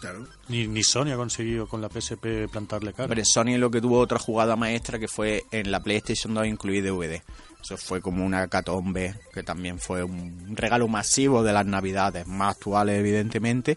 Claro. 0.00 0.26
Ni, 0.48 0.66
ni 0.66 0.82
Sony 0.82 1.10
ha 1.12 1.16
conseguido 1.16 1.66
con 1.68 1.82
la 1.82 1.90
PSP 1.90 2.48
plantarle 2.50 2.94
cara. 2.94 3.06
Pero 3.06 3.22
Sony 3.22 3.58
lo 3.58 3.70
que 3.70 3.82
tuvo 3.82 3.98
otra 3.98 4.18
jugada 4.18 4.56
maestra 4.56 4.98
que 4.98 5.08
fue 5.08 5.44
en 5.50 5.70
la 5.70 5.80
PlayStation 5.82 6.32
2 6.32 6.46
incluir 6.46 6.82
DVD. 6.82 7.22
Eso 7.62 7.76
fue 7.76 8.00
como 8.00 8.24
una 8.24 8.48
catombe, 8.48 9.14
que 9.34 9.42
también 9.42 9.78
fue 9.78 10.02
un 10.02 10.56
regalo 10.56 10.88
masivo 10.88 11.42
de 11.42 11.52
las 11.52 11.66
navidades, 11.66 12.26
más 12.26 12.56
actuales 12.56 12.98
evidentemente. 12.98 13.76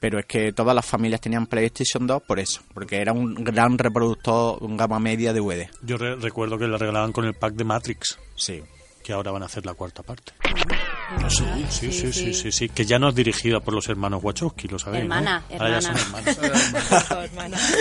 Pero 0.00 0.18
es 0.20 0.26
que 0.26 0.52
todas 0.52 0.74
las 0.74 0.86
familias 0.86 1.20
tenían 1.20 1.46
PlayStation 1.46 2.06
2 2.06 2.22
por 2.22 2.38
eso, 2.38 2.60
porque 2.72 2.98
era 3.00 3.12
un 3.12 3.34
gran 3.34 3.76
reproductor, 3.78 4.62
un 4.62 4.76
gama 4.76 4.98
media 5.00 5.32
de 5.32 5.40
DVD. 5.40 5.68
Yo 5.82 5.96
re- 5.98 6.14
recuerdo 6.16 6.56
que 6.58 6.68
la 6.68 6.78
regalaban 6.78 7.12
con 7.12 7.24
el 7.24 7.34
pack 7.34 7.54
de 7.54 7.64
Matrix, 7.64 8.18
Sí. 8.36 8.62
que 9.02 9.12
ahora 9.12 9.30
van 9.32 9.42
a 9.42 9.46
hacer 9.46 9.64
la 9.66 9.74
cuarta 9.74 10.02
parte. 10.02 10.32
Ah, 10.44 11.28
Sí, 11.30 11.44
sí, 11.70 11.90
sí, 11.90 12.12
sí, 12.12 12.34
sí, 12.34 12.52
sí, 12.52 12.68
que 12.68 12.84
ya 12.84 12.98
no 12.98 13.08
es 13.08 13.14
dirigida 13.14 13.60
por 13.60 13.72
los 13.74 13.88
hermanos 13.88 14.22
Wachowski, 14.22 14.68
lo 14.68 14.78
sabéis. 14.78 15.06
¿no? 15.08 15.14
Hermana, 15.16 15.42
Ahora 15.52 15.80
ya 15.80 15.80
son 15.80 15.96
hermana. 15.96 17.24
hermanas. 17.24 17.74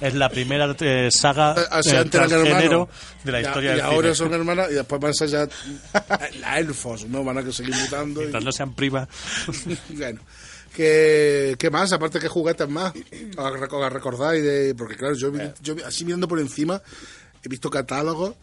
Es 0.00 0.14
la 0.14 0.28
primera 0.28 0.76
eh, 0.80 1.08
saga 1.10 1.54
Ah, 1.70 1.82
se 1.82 1.96
eh, 1.96 1.98
han 1.98 2.08
tirado 2.10 2.28
transgénero 2.28 2.82
hermanos. 2.82 2.88
de 3.24 3.32
la 3.32 3.40
Ya- 3.42 3.48
historia 3.48 3.70
y 3.72 3.74
del 3.76 3.84
ahora 3.84 4.02
cine. 4.02 4.14
son 4.14 4.34
hermanas 4.34 4.68
y 4.70 4.74
después 4.74 5.00
van 5.00 5.10
a 5.10 5.14
ser 5.14 5.28
ya 5.28 5.48
la 6.40 6.58
elfos, 6.60 7.04
¿no? 7.06 7.24
Van 7.24 7.38
a 7.38 7.52
seguir 7.52 7.74
mutando. 7.74 8.20
y- 8.20 8.24
Mientras 8.24 8.44
no 8.44 8.52
sean 8.52 8.72
privas. 8.74 9.08
bueno. 9.90 10.20
¿Qué, 10.78 11.56
¿Qué 11.58 11.70
más? 11.70 11.92
Aparte, 11.92 12.20
¿qué 12.20 12.28
juguetes 12.28 12.68
más? 12.68 12.92
A, 13.36 13.50
rec- 13.50 13.84
a 13.84 13.88
recordar 13.88 14.36
y 14.36 14.42
de... 14.42 14.76
Porque 14.76 14.94
claro, 14.94 15.16
yo, 15.16 15.32
yo 15.60 15.74
así 15.84 16.04
mirando 16.04 16.28
por 16.28 16.38
encima 16.38 16.80
he 17.42 17.48
visto 17.48 17.68
catálogos, 17.68 18.36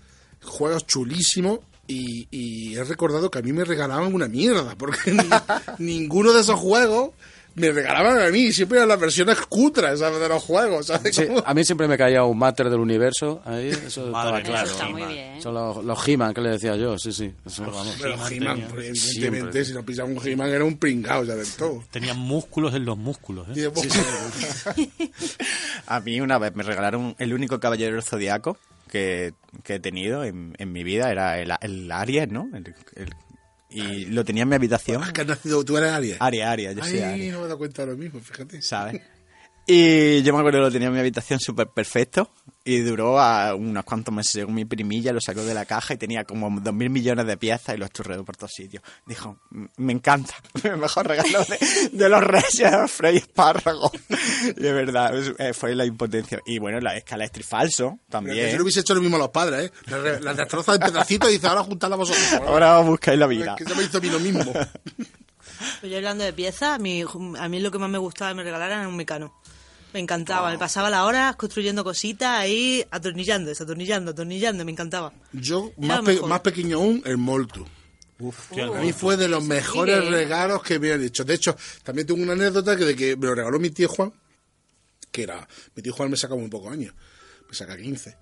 juegos 0.44 0.86
chulísimos 0.86 1.60
y, 1.88 2.28
y 2.32 2.76
he 2.76 2.84
recordado 2.84 3.32
que 3.32 3.40
a 3.40 3.42
mí 3.42 3.54
me 3.54 3.64
regalaban 3.64 4.14
una 4.14 4.28
mierda, 4.28 4.76
porque 4.78 5.12
ni- 5.14 5.30
ninguno 5.80 6.34
de 6.34 6.42
esos 6.42 6.60
juegos 6.60 7.12
me 7.56 7.72
regalaban 7.72 8.22
a 8.22 8.30
mí, 8.30 8.52
siempre 8.52 8.78
eran 8.80 8.90
las 8.90 9.00
versiones 9.00 9.40
cutres 9.42 10.00
¿sabes? 10.00 10.20
de 10.20 10.28
los 10.30 10.44
juegos. 10.44 10.88
¿sabes? 10.88 11.16
Sí, 11.16 11.26
a 11.46 11.54
mí 11.54 11.64
siempre 11.64 11.88
me 11.88 11.98
caía 11.98 12.24
un 12.24 12.38
mater 12.38 12.70
del 12.70 12.80
universo. 12.80 13.42
Ahí, 13.46 13.70
eso 13.70 14.08
Madre 14.08 14.40
estaba 14.40 14.42
claro. 14.44 14.66
Eso 14.68 14.74
está 14.76 14.90
muy 14.90 15.04
bien. 15.06 15.42
Son 15.42 15.54
los, 15.54 15.84
los 15.84 16.08
He-Man 16.08 16.34
que 16.34 16.42
le 16.42 16.50
decía 16.50 16.76
yo, 16.76 16.98
sí, 16.98 17.12
sí. 17.14 17.32
Eso, 17.46 17.64
vamos. 17.64 17.98
Pero 18.02 18.14
He-Man 18.28 18.60
evidentemente, 18.60 18.96
Siempre. 18.96 19.66
si 19.66 19.74
no 19.74 19.84
pisaba 19.84 20.10
un 20.10 20.20
He-Man 20.28 20.50
era 20.50 20.64
un 20.66 20.78
pringao 20.78 21.24
ya 21.24 21.36
del 21.36 21.48
todo. 21.54 21.84
Tenían 21.92 22.18
músculos 22.20 22.74
en 22.76 22.86
los 22.86 22.98
músculos. 22.98 23.48
¿eh? 23.56 23.72
A 25.88 26.00
mí 26.00 26.20
una 26.22 26.38
vez 26.38 26.56
me 26.56 26.64
regalaron 26.64 27.16
el 27.20 27.34
único 27.34 27.60
caballero 27.60 27.94
del 27.96 28.04
zodiaco 28.04 28.58
que, 28.90 29.34
que 29.64 29.76
he 29.76 29.80
tenido 29.80 30.24
en, 30.24 30.56
en 30.58 30.72
mi 30.72 30.84
vida, 30.84 31.12
era 31.12 31.40
el, 31.40 31.52
el 31.62 31.92
Aries, 31.92 32.30
¿no? 32.30 32.50
El- 32.54 32.74
el- 32.96 33.16
y 33.76 34.06
lo 34.06 34.24
tenía 34.26 34.44
en 34.44 34.50
mi 34.50 34.56
habitación. 34.56 35.04
Ah, 35.04 35.12
que 35.14 35.22
has 35.22 35.28
nacido, 35.28 35.64
tú 35.66 35.78
eres 35.78 35.92
Aries. 35.92 36.18
Aries, 36.20 36.44
Aries, 36.46 36.76
yo 36.76 36.84
soy 36.84 36.94
Ay, 37.00 37.02
Aries. 37.04 37.34
no 37.34 37.40
me 37.40 37.46
he 37.46 37.48
dado 37.48 37.58
cuenta 37.58 37.86
de 37.86 37.92
lo 37.92 37.98
mismo, 37.98 38.20
fíjate. 38.20 38.62
¿sabes? 38.62 39.02
Y 39.68 40.22
yo 40.22 40.34
me 40.34 40.40
acuerdo 40.40 40.60
que 40.60 40.64
lo 40.66 40.72
tenía 40.72 40.88
en 40.90 40.94
mi 40.94 41.00
habitación 41.00 41.40
súper 41.40 41.68
perfecto 41.68 42.30
y 42.64 42.80
duró 42.82 43.20
a 43.20 43.56
unos 43.56 43.84
cuantos 43.84 44.14
meses. 44.14 44.36
Llegó 44.36 44.52
mi 44.52 44.64
primilla, 44.66 45.12
lo 45.12 45.20
sacó 45.22 45.44
de 45.44 45.54
la 45.56 45.66
caja 45.66 45.96
y 45.96 45.98
tenía 45.98 46.24
como 46.24 46.50
dos 46.62 46.74
mil 46.74 46.90
millones 46.92 47.26
de 47.26 47.36
piezas 47.38 47.76
y 47.76 47.80
los 47.80 47.90
churreó 47.90 48.24
por 48.24 48.38
todos 48.38 48.52
sitios. 48.52 48.84
Dijo, 49.08 49.40
"M- 49.52 49.70
me 49.78 49.94
encanta, 49.94 50.36
el 50.64 50.78
mejor 50.78 51.08
regalo 51.08 51.40
de, 51.46 51.90
de 51.92 52.10
los 52.10 52.24
reyes, 52.24 52.72
Frey 52.92 53.18
Espárrago. 53.18 53.92
Y 54.56 54.62
de 54.62 54.74
verdad, 54.74 55.18
es- 55.18 55.34
eh, 55.40 55.54
fue 55.54 55.74
la 55.76 55.86
impotencia. 55.86 56.40
Y 56.46 56.60
bueno, 56.60 56.80
la 56.80 56.96
escala 56.96 57.26
falso 57.44 57.92
que 57.92 58.06
si 58.06 58.12
también. 58.12 58.56
lo 58.58 58.64
hubiese 58.64 58.82
hecho 58.82 58.94
lo 58.94 59.02
mismo 59.02 59.18
los 59.18 59.30
padres, 59.30 59.66
¿eh? 59.66 59.72
Las 59.88 60.22
Las 60.22 60.38
destrozas 60.38 60.76
en 60.76 60.82
pedacitos 60.82 61.30
y 61.30 61.34
dice, 61.34 61.48
ahora 61.48 61.64
juntadla 61.64 61.96
vosotros. 61.96 62.34
Ahora 62.48 62.80
buscáis 62.82 63.18
la 63.18 63.28
vida. 63.28 63.56
Que 63.58 63.66
se 63.66 63.74
me 63.74 63.84
hizo 63.84 63.98
a 63.98 64.02
mí 64.02 64.10
lo 64.10 64.20
mismo. 64.20 64.54
Pues 65.80 65.92
yo 65.92 65.98
hablando 65.98 66.24
de 66.24 66.34
piezas, 66.34 66.70
a 66.76 66.78
mí, 66.78 67.04
a 67.40 67.50
mí 67.50 67.60
lo 67.60 67.72
que 67.72 67.78
más 67.80 67.90
me 67.90 67.98
gustaba 67.98 68.32
que 68.32 68.36
me 68.36 68.44
regalaran 68.44 68.80
era 68.82 68.88
un 68.88 68.96
mecano. 68.96 69.34
Me 69.96 70.02
encantaba, 70.02 70.52
me 70.52 70.58
pasaba 70.58 70.90
las 70.90 71.04
horas 71.04 71.38
construyendo 71.38 71.82
cositas 71.82 72.28
ahí, 72.38 72.84
atornillando, 72.92 73.48
desatornillando, 73.48 74.12
atornillando, 74.12 74.66
me 74.66 74.74
encantaba. 74.74 75.14
Yo, 75.32 75.72
más, 75.78 76.02
pe- 76.02 76.20
más 76.20 76.42
pequeño 76.42 76.76
aún, 76.80 77.02
el 77.06 77.16
Moltu. 77.18 77.66
Tío, 78.54 78.76
A 78.76 78.82
mí 78.82 78.92
fue 78.92 79.16
de 79.16 79.30
los 79.30 79.42
mejores 79.46 80.04
Sí. 80.04 80.10
regalos 80.10 80.62
que 80.64 80.80
me 80.80 80.92
han 80.92 81.02
hecho. 81.02 81.24
De 81.24 81.34
hecho, 81.36 81.56
también 81.84 82.06
tengo 82.06 82.22
una 82.22 82.34
anécdota 82.34 82.76
que 82.76 82.84
de 82.84 82.94
que 82.98 83.16
me 83.16 83.28
lo 83.28 83.36
regaló 83.36 83.58
mi 83.58 83.70
tío 83.70 83.88
Juan, 83.88 84.12
que 85.14 85.24
era, 85.24 85.48
mi 85.76 85.82
tío 85.82 85.94
Juan 85.94 86.12
me 86.12 86.18
saca 86.18 86.36
muy 86.36 86.50
pocos 86.50 86.74
años, 86.74 86.94
me 87.48 87.56
saca 87.56 87.78
15. 87.78 88.18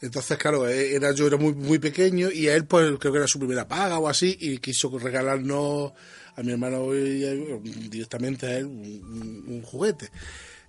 Entonces, 0.00 0.38
claro, 0.38 0.66
eh, 0.66 0.94
era 0.94 1.12
yo 1.12 1.26
era 1.26 1.36
muy 1.36 1.52
muy 1.54 1.78
pequeño 1.78 2.30
y 2.30 2.48
a 2.48 2.54
él 2.56 2.64
pues 2.64 2.90
creo 2.98 3.12
que 3.12 3.18
era 3.18 3.28
su 3.28 3.38
primera 3.38 3.68
paga 3.68 3.98
o 3.98 4.08
así 4.08 4.34
y 4.40 4.56
quiso 4.58 4.98
regalarnos 4.98 5.92
a 6.36 6.42
mi 6.42 6.52
hermano 6.52 6.94
y 6.96 7.22
a- 7.26 7.58
directamente 7.90 8.46
a 8.46 8.56
él 8.56 8.64
un, 8.64 8.78
un- 8.80 9.44
un 9.56 9.62
juguete. 9.62 10.08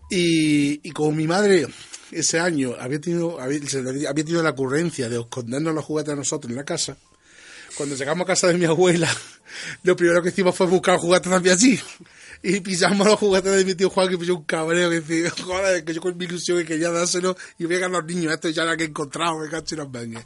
Y, 0.10 0.88
y 0.88 0.92
como 0.92 1.12
mi 1.12 1.28
madre 1.28 1.68
ese 2.12 2.40
año 2.40 2.76
había 2.80 3.00
tenido 3.00 3.40
había, 3.40 3.62
tenido 4.14 4.44
la 4.44 4.52
ocurrencia 4.52 5.10
de 5.10 5.20
escondernos 5.20 5.74
los 5.74 5.86
juguetes 5.86 6.14
a 6.14 6.16
nosotros 6.16 6.50
en 6.50 6.58
la 6.58 6.64
casa, 6.64 6.98
cuando 7.76 7.96
llegamos 7.96 8.26
a 8.26 8.28
casa 8.28 8.48
de 8.48 8.56
mi 8.56 8.66
abuela, 8.66 9.10
lo 9.84 9.96
primero 9.96 10.22
que 10.22 10.30
hicimos 10.30 10.56
fue 10.56 10.68
buscar 10.68 10.98
juguetes 10.98 11.32
también 11.32 11.56
allí. 11.56 11.80
Y 12.42 12.62
pillamos 12.62 13.06
los 13.06 13.20
juguetes 13.20 13.52
de 13.54 13.66
mi 13.66 13.76
tío 13.76 13.90
Juan, 13.90 14.08
que 14.08 14.18
pilló 14.18 14.38
un 14.38 14.46
cabreo, 14.46 14.90
que 14.90 15.02
decía, 15.02 15.30
joder, 15.44 15.84
que 15.84 15.94
yo 15.94 16.02
con 16.02 16.18
mi 16.18 16.24
ilusión 16.24 16.58
que 16.60 16.66
quería 16.66 16.90
dárselo, 16.90 17.36
y 17.58 17.66
vengan 17.66 17.92
los 17.92 18.06
niños, 18.06 18.34
esto 18.34 18.50
ya 18.50 18.64
lo 18.64 18.78
que 18.78 18.86
he 18.86 18.88
encontrado, 18.88 19.40
me 19.40 19.50
cacho 19.50 19.76
y 19.76 19.78
nos 19.78 19.92
venga. 19.92 20.26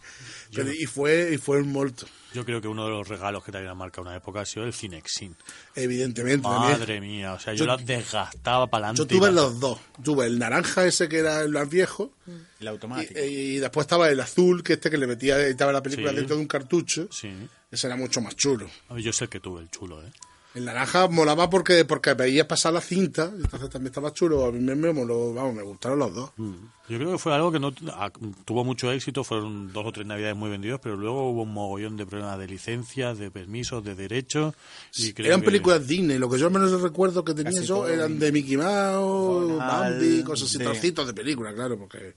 Y 0.61 0.85
fue, 0.85 1.31
y 1.33 1.37
fue 1.37 1.61
un 1.61 1.71
molto, 1.71 2.05
Yo 2.33 2.43
creo 2.45 2.61
que 2.61 2.67
uno 2.67 2.85
de 2.85 2.89
los 2.91 3.07
regalos 3.07 3.43
que 3.43 3.51
te 3.51 3.57
había 3.59 3.73
marcado 3.73 4.03
una 4.07 4.15
época 4.15 4.41
ha 4.41 4.45
sido 4.45 4.65
el 4.65 4.73
Cinexin. 4.73 5.35
evidentemente. 5.75 6.43
también. 6.47 6.79
Madre 6.79 7.01
mía, 7.01 7.33
o 7.33 7.39
sea, 7.39 7.53
yo, 7.53 7.65
Yo- 7.65 7.65
la 7.65 7.77
desgastaba 7.77 8.67
para 8.67 8.87
adelante. 8.89 9.13
Yo 9.13 9.19
tuve 9.19 9.31
los 9.31 9.59
dos. 9.59 9.79
Tuve 10.03 10.25
el 10.27 10.39
naranja 10.39 10.85
ese 10.85 11.07
que 11.09 11.17
era 11.19 11.41
el 11.41 11.49
más 11.51 11.69
viejo, 11.69 12.11
El 12.27 12.65
y, 12.65 12.67
automático. 12.67 13.19
y 13.19 13.57
después 13.57 13.83
estaba 13.85 14.09
el 14.09 14.19
azul, 14.19 14.63
que 14.63 14.73
este 14.73 14.89
que 14.89 14.97
le 14.97 15.07
metía, 15.07 15.39
estaba 15.39 15.71
la 15.71 15.81
película 15.83 16.09
Sí. 16.11 16.15
dentro 16.17 16.35
de 16.35 16.41
un 16.41 16.47
cartucho. 16.47 17.07
Sí. 17.11 17.31
Ese 17.71 17.87
era 17.87 17.95
mucho 17.95 18.21
más 18.21 18.35
chulo. 18.35 18.69
Yo 18.97 19.13
sé 19.13 19.27
que 19.27 19.39
tuve 19.39 19.61
el 19.61 19.69
chulo, 19.69 20.01
¿eh? 20.03 20.11
El 20.55 20.65
naranja 20.65 21.07
molaba 21.07 21.49
porque, 21.49 21.83
porque 21.83 22.13
veías 22.13 22.45
pasar 22.45 22.73
la 22.73 22.81
cinta, 22.81 23.31
entonces 23.35 23.69
también 23.71 23.87
estaba 23.87 24.13
chulo. 24.13 24.45
A 24.45 24.51
mí 24.51 24.59
me, 24.59 24.75
me 24.75 24.93
moló, 24.93 25.33
vamos, 25.33 25.55
me 25.55 25.63
gustaron 25.63 25.97
los 25.97 26.13
dos. 26.13 26.29
Yo 26.37 26.97
creo 26.99 27.11
que 27.13 27.17
fue 27.17 27.33
algo 27.33 27.51
que 27.51 27.59
no 27.59 27.73
a- 27.93 28.11
tuvo 28.45 28.63
mucho 28.63 28.91
éxito, 28.91 29.23
fueron 29.23 29.73
dos 29.73 29.83
o 29.87 29.91
tres 29.91 30.05
navidades 30.05 30.35
muy 30.35 30.51
vendidos, 30.51 30.79
pero 30.83 30.95
luego 30.95 31.31
hubo 31.31 31.41
un 31.41 31.53
mogollón 31.53 31.97
de 31.97 32.05
problemas 32.05 32.37
de 32.37 32.45
licencias, 32.47 33.17
de 33.17 33.31
permisos, 33.31 33.83
de 33.83 33.95
derechos. 33.95 34.53
Y 34.95 35.13
creo 35.13 35.27
Eran 35.29 35.41
que- 35.41 35.45
películas 35.47 35.87
Disney, 35.87 36.19
lo 36.19 36.29
que 36.29 36.37
yo 36.37 36.45
al 36.45 36.53
menos 36.53 36.79
recuerdo 36.81 37.23
que 37.25 37.33
tenía 37.33 37.51
Casi 37.51 37.65
yo 37.65 37.87
eran 37.87 38.19
de 38.19 38.31
Mickey 38.31 38.55
Mouse, 38.57 39.57
Bambi, 39.57 40.23
cosas 40.23 40.49
así, 40.49 40.57
sí. 40.59 40.63
trocitos 40.63 41.07
de 41.07 41.13
película, 41.15 41.51
claro, 41.53 41.79
porque 41.79 42.13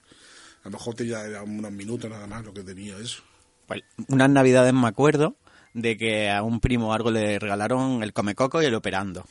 a 0.62 0.64
lo 0.68 0.72
mejor 0.72 0.94
tenía 0.94 1.42
unos 1.42 1.72
minutos 1.72 2.10
nada 2.10 2.26
más 2.26 2.44
lo 2.44 2.52
que 2.52 2.62
tenía 2.62 2.98
eso. 2.98 3.22
Pues, 3.66 3.82
unas 4.08 4.28
navidades 4.28 4.74
me 4.74 4.88
acuerdo 4.88 5.36
de 5.76 5.96
que 5.96 6.30
a 6.30 6.42
un 6.42 6.58
primo 6.58 6.88
o 6.88 6.92
algo 6.94 7.10
le 7.10 7.38
regalaron 7.38 8.02
el 8.02 8.12
Comecoco 8.14 8.62
y 8.62 8.64
el 8.66 8.74
Operando. 8.74 9.24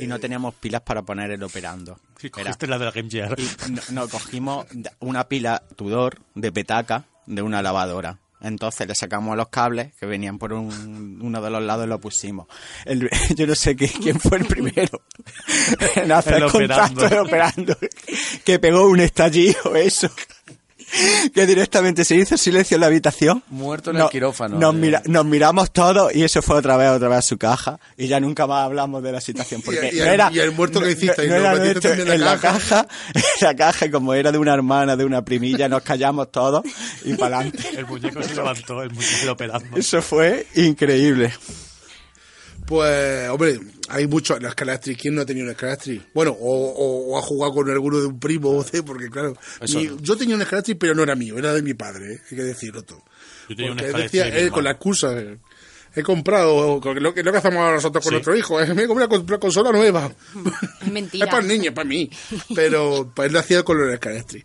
Y 0.00 0.06
no 0.06 0.18
teníamos 0.18 0.54
pilas 0.54 0.82
para 0.82 1.02
poner 1.02 1.30
el 1.30 1.42
Operando. 1.42 1.98
Sí, 2.18 2.26
Era- 2.26 2.42
cogiste 2.44 2.66
la 2.66 2.78
de 2.78 2.84
la 2.84 2.90
Game 2.90 3.08
Gear. 3.08 3.34
y 3.38 3.70
no, 3.70 3.80
no, 3.92 4.08
cogimos 4.08 4.66
una 5.00 5.28
pila 5.28 5.62
Tudor 5.76 6.18
de 6.34 6.52
petaca 6.52 7.04
de 7.26 7.40
una 7.40 7.62
lavadora. 7.62 8.18
Entonces 8.42 8.86
le 8.86 8.94
sacamos 8.94 9.34
los 9.36 9.48
cables 9.48 9.94
que 9.98 10.04
venían 10.04 10.38
por 10.38 10.52
un- 10.52 11.18
uno 11.22 11.40
de 11.40 11.50
los 11.50 11.62
lados 11.62 11.86
y 11.86 11.88
lo 11.88 11.98
pusimos. 12.00 12.46
El- 12.84 13.08
yo 13.36 13.46
no 13.46 13.54
sé 13.54 13.74
qué- 13.76 13.88
quién 13.88 14.20
fue 14.20 14.38
el 14.38 14.44
primero 14.44 15.00
en 15.96 16.12
hacer 16.12 16.42
El 16.42 16.50
contacto 16.50 17.06
operando. 17.06 17.08
de 17.08 17.20
operando. 17.20 17.76
Que 18.44 18.58
pegó 18.58 18.86
un 18.88 19.00
estallido, 19.00 19.74
eso. 19.76 20.10
Que 21.34 21.46
directamente 21.46 22.04
se 22.04 22.16
hizo 22.16 22.36
silencio 22.36 22.76
en 22.76 22.80
la 22.80 22.86
habitación. 22.86 23.42
Muerto 23.50 23.90
en 23.90 23.98
el 23.98 24.08
quirófano, 24.08 24.58
Nos, 24.58 24.74
eh. 24.74 24.78
mira- 24.78 25.02
nos 25.06 25.24
miramos 25.26 25.72
todos 25.72 26.14
y 26.14 26.22
eso 26.24 26.40
fue 26.42 26.56
otra 26.56 26.76
vez, 26.76 26.90
otra 26.90 27.08
vez 27.08 27.18
a 27.18 27.22
su 27.22 27.36
caja. 27.38 27.78
Y 27.96 28.06
ya 28.08 28.18
nunca 28.20 28.46
más 28.46 28.64
hablamos 28.64 29.02
de 29.02 29.12
la 29.12 29.20
situación. 29.20 29.60
Porque 29.64 29.90
y 29.92 29.96
no 29.98 30.04
el- 30.04 30.08
era, 30.10 30.30
y 30.32 30.38
el 30.38 30.52
muerto 30.52 30.80
que 30.80 30.86
no- 30.86 30.92
hiciste, 30.92 31.16
no 31.18 31.24
¿y 31.24 31.28
lo 31.28 31.36
era 31.36 31.80
también 31.80 32.08
en 32.08 32.20
la 32.20 32.34
la 32.34 32.38
caja? 32.40 32.58
caja, 32.58 32.88
en 33.14 33.22
la 33.40 33.54
caja, 33.56 33.86
y 33.86 33.90
como 33.90 34.14
era 34.14 34.32
de 34.32 34.38
una 34.38 34.54
hermana, 34.54 34.96
de 34.96 35.04
una 35.04 35.24
primilla, 35.24 35.68
nos 35.68 35.82
callamos 35.82 36.30
todos 36.32 36.64
y 37.04 37.14
para 37.16 37.38
adelante. 37.38 37.68
El 37.76 37.86
muñeco 37.86 38.22
se 38.22 38.34
levantó, 38.34 38.82
el 38.82 38.90
muñeco 38.90 39.32
operando. 39.32 39.76
Eso 39.76 40.00
fue 40.02 40.46
increíble. 40.54 41.32
Pues, 42.66 43.28
hombre, 43.28 43.60
hay 43.88 44.06
muchos. 44.06 44.40
La 44.42 44.50
Scalastri, 44.52 44.96
¿quién 44.96 45.14
no 45.14 45.22
ha 45.22 45.26
tenido 45.26 45.46
un 45.48 45.54
Scalastri? 45.54 46.02
Bueno, 46.14 46.32
o, 46.32 46.54
o- 46.54 47.12
o 47.14 47.18
ha 47.18 47.22
jugado 47.22 47.52
con 47.54 47.70
alguno 47.70 47.98
de 48.00 48.06
un 48.06 48.18
primo, 48.20 48.50
o 48.50 48.64
de- 48.64 48.82
porque 48.82 49.08
claro. 49.10 49.34
Eso 49.60 49.78
mi- 49.78 49.86
no. 49.86 49.96
yo 50.00 50.16
tenía 50.16 50.36
un 50.36 50.42
Scalastri, 50.44 50.74
pero 50.74 50.94
no 50.94 51.02
era 51.02 51.14
mío, 51.14 51.38
era 51.38 51.52
de 51.52 51.62
mi 51.62 51.74
padre, 51.74 52.14
¿eh? 52.14 52.20
hay 52.30 52.36
que 52.36 52.42
decirlo 52.44 52.82
todo. 52.82 53.02
Yo 53.48 53.56
tenía 53.56 53.70
un 53.72 53.76
Porque 53.78 53.86
él 53.90 53.92
Scalastri 53.94 54.18
decía, 54.20 54.38
él, 54.38 54.50
con 54.50 54.64
la 54.64 54.70
excusa, 54.72 55.18
eh, 55.18 55.38
he 55.94 56.02
comprado, 56.02 56.80
lo 57.00 57.14
que, 57.14 57.22
lo 57.22 57.32
que 57.32 57.38
hacemos 57.38 57.72
nosotros 57.72 58.02
con 58.04 58.10
Sí. 58.10 58.14
nuestro 58.14 58.36
hijo, 58.36 58.60
eh, 58.60 58.74
me 58.74 58.82
he 58.82 58.86
comprado 58.86 59.20
una 59.20 59.38
consola 59.38 59.72
nueva. 59.72 60.12
Es 60.82 60.92
mentira. 60.92 61.24
Es 61.26 61.30
para 61.30 61.42
el 61.42 61.48
niño, 61.48 61.68
es 61.70 61.74
para 61.74 61.88
mí. 61.88 62.10
Pero 62.54 63.10
pues 63.14 63.26
él 63.28 63.32
lo 63.32 63.38
hacía 63.38 63.62
con 63.62 63.78
los 63.78 63.94
Scalastri. 63.96 64.44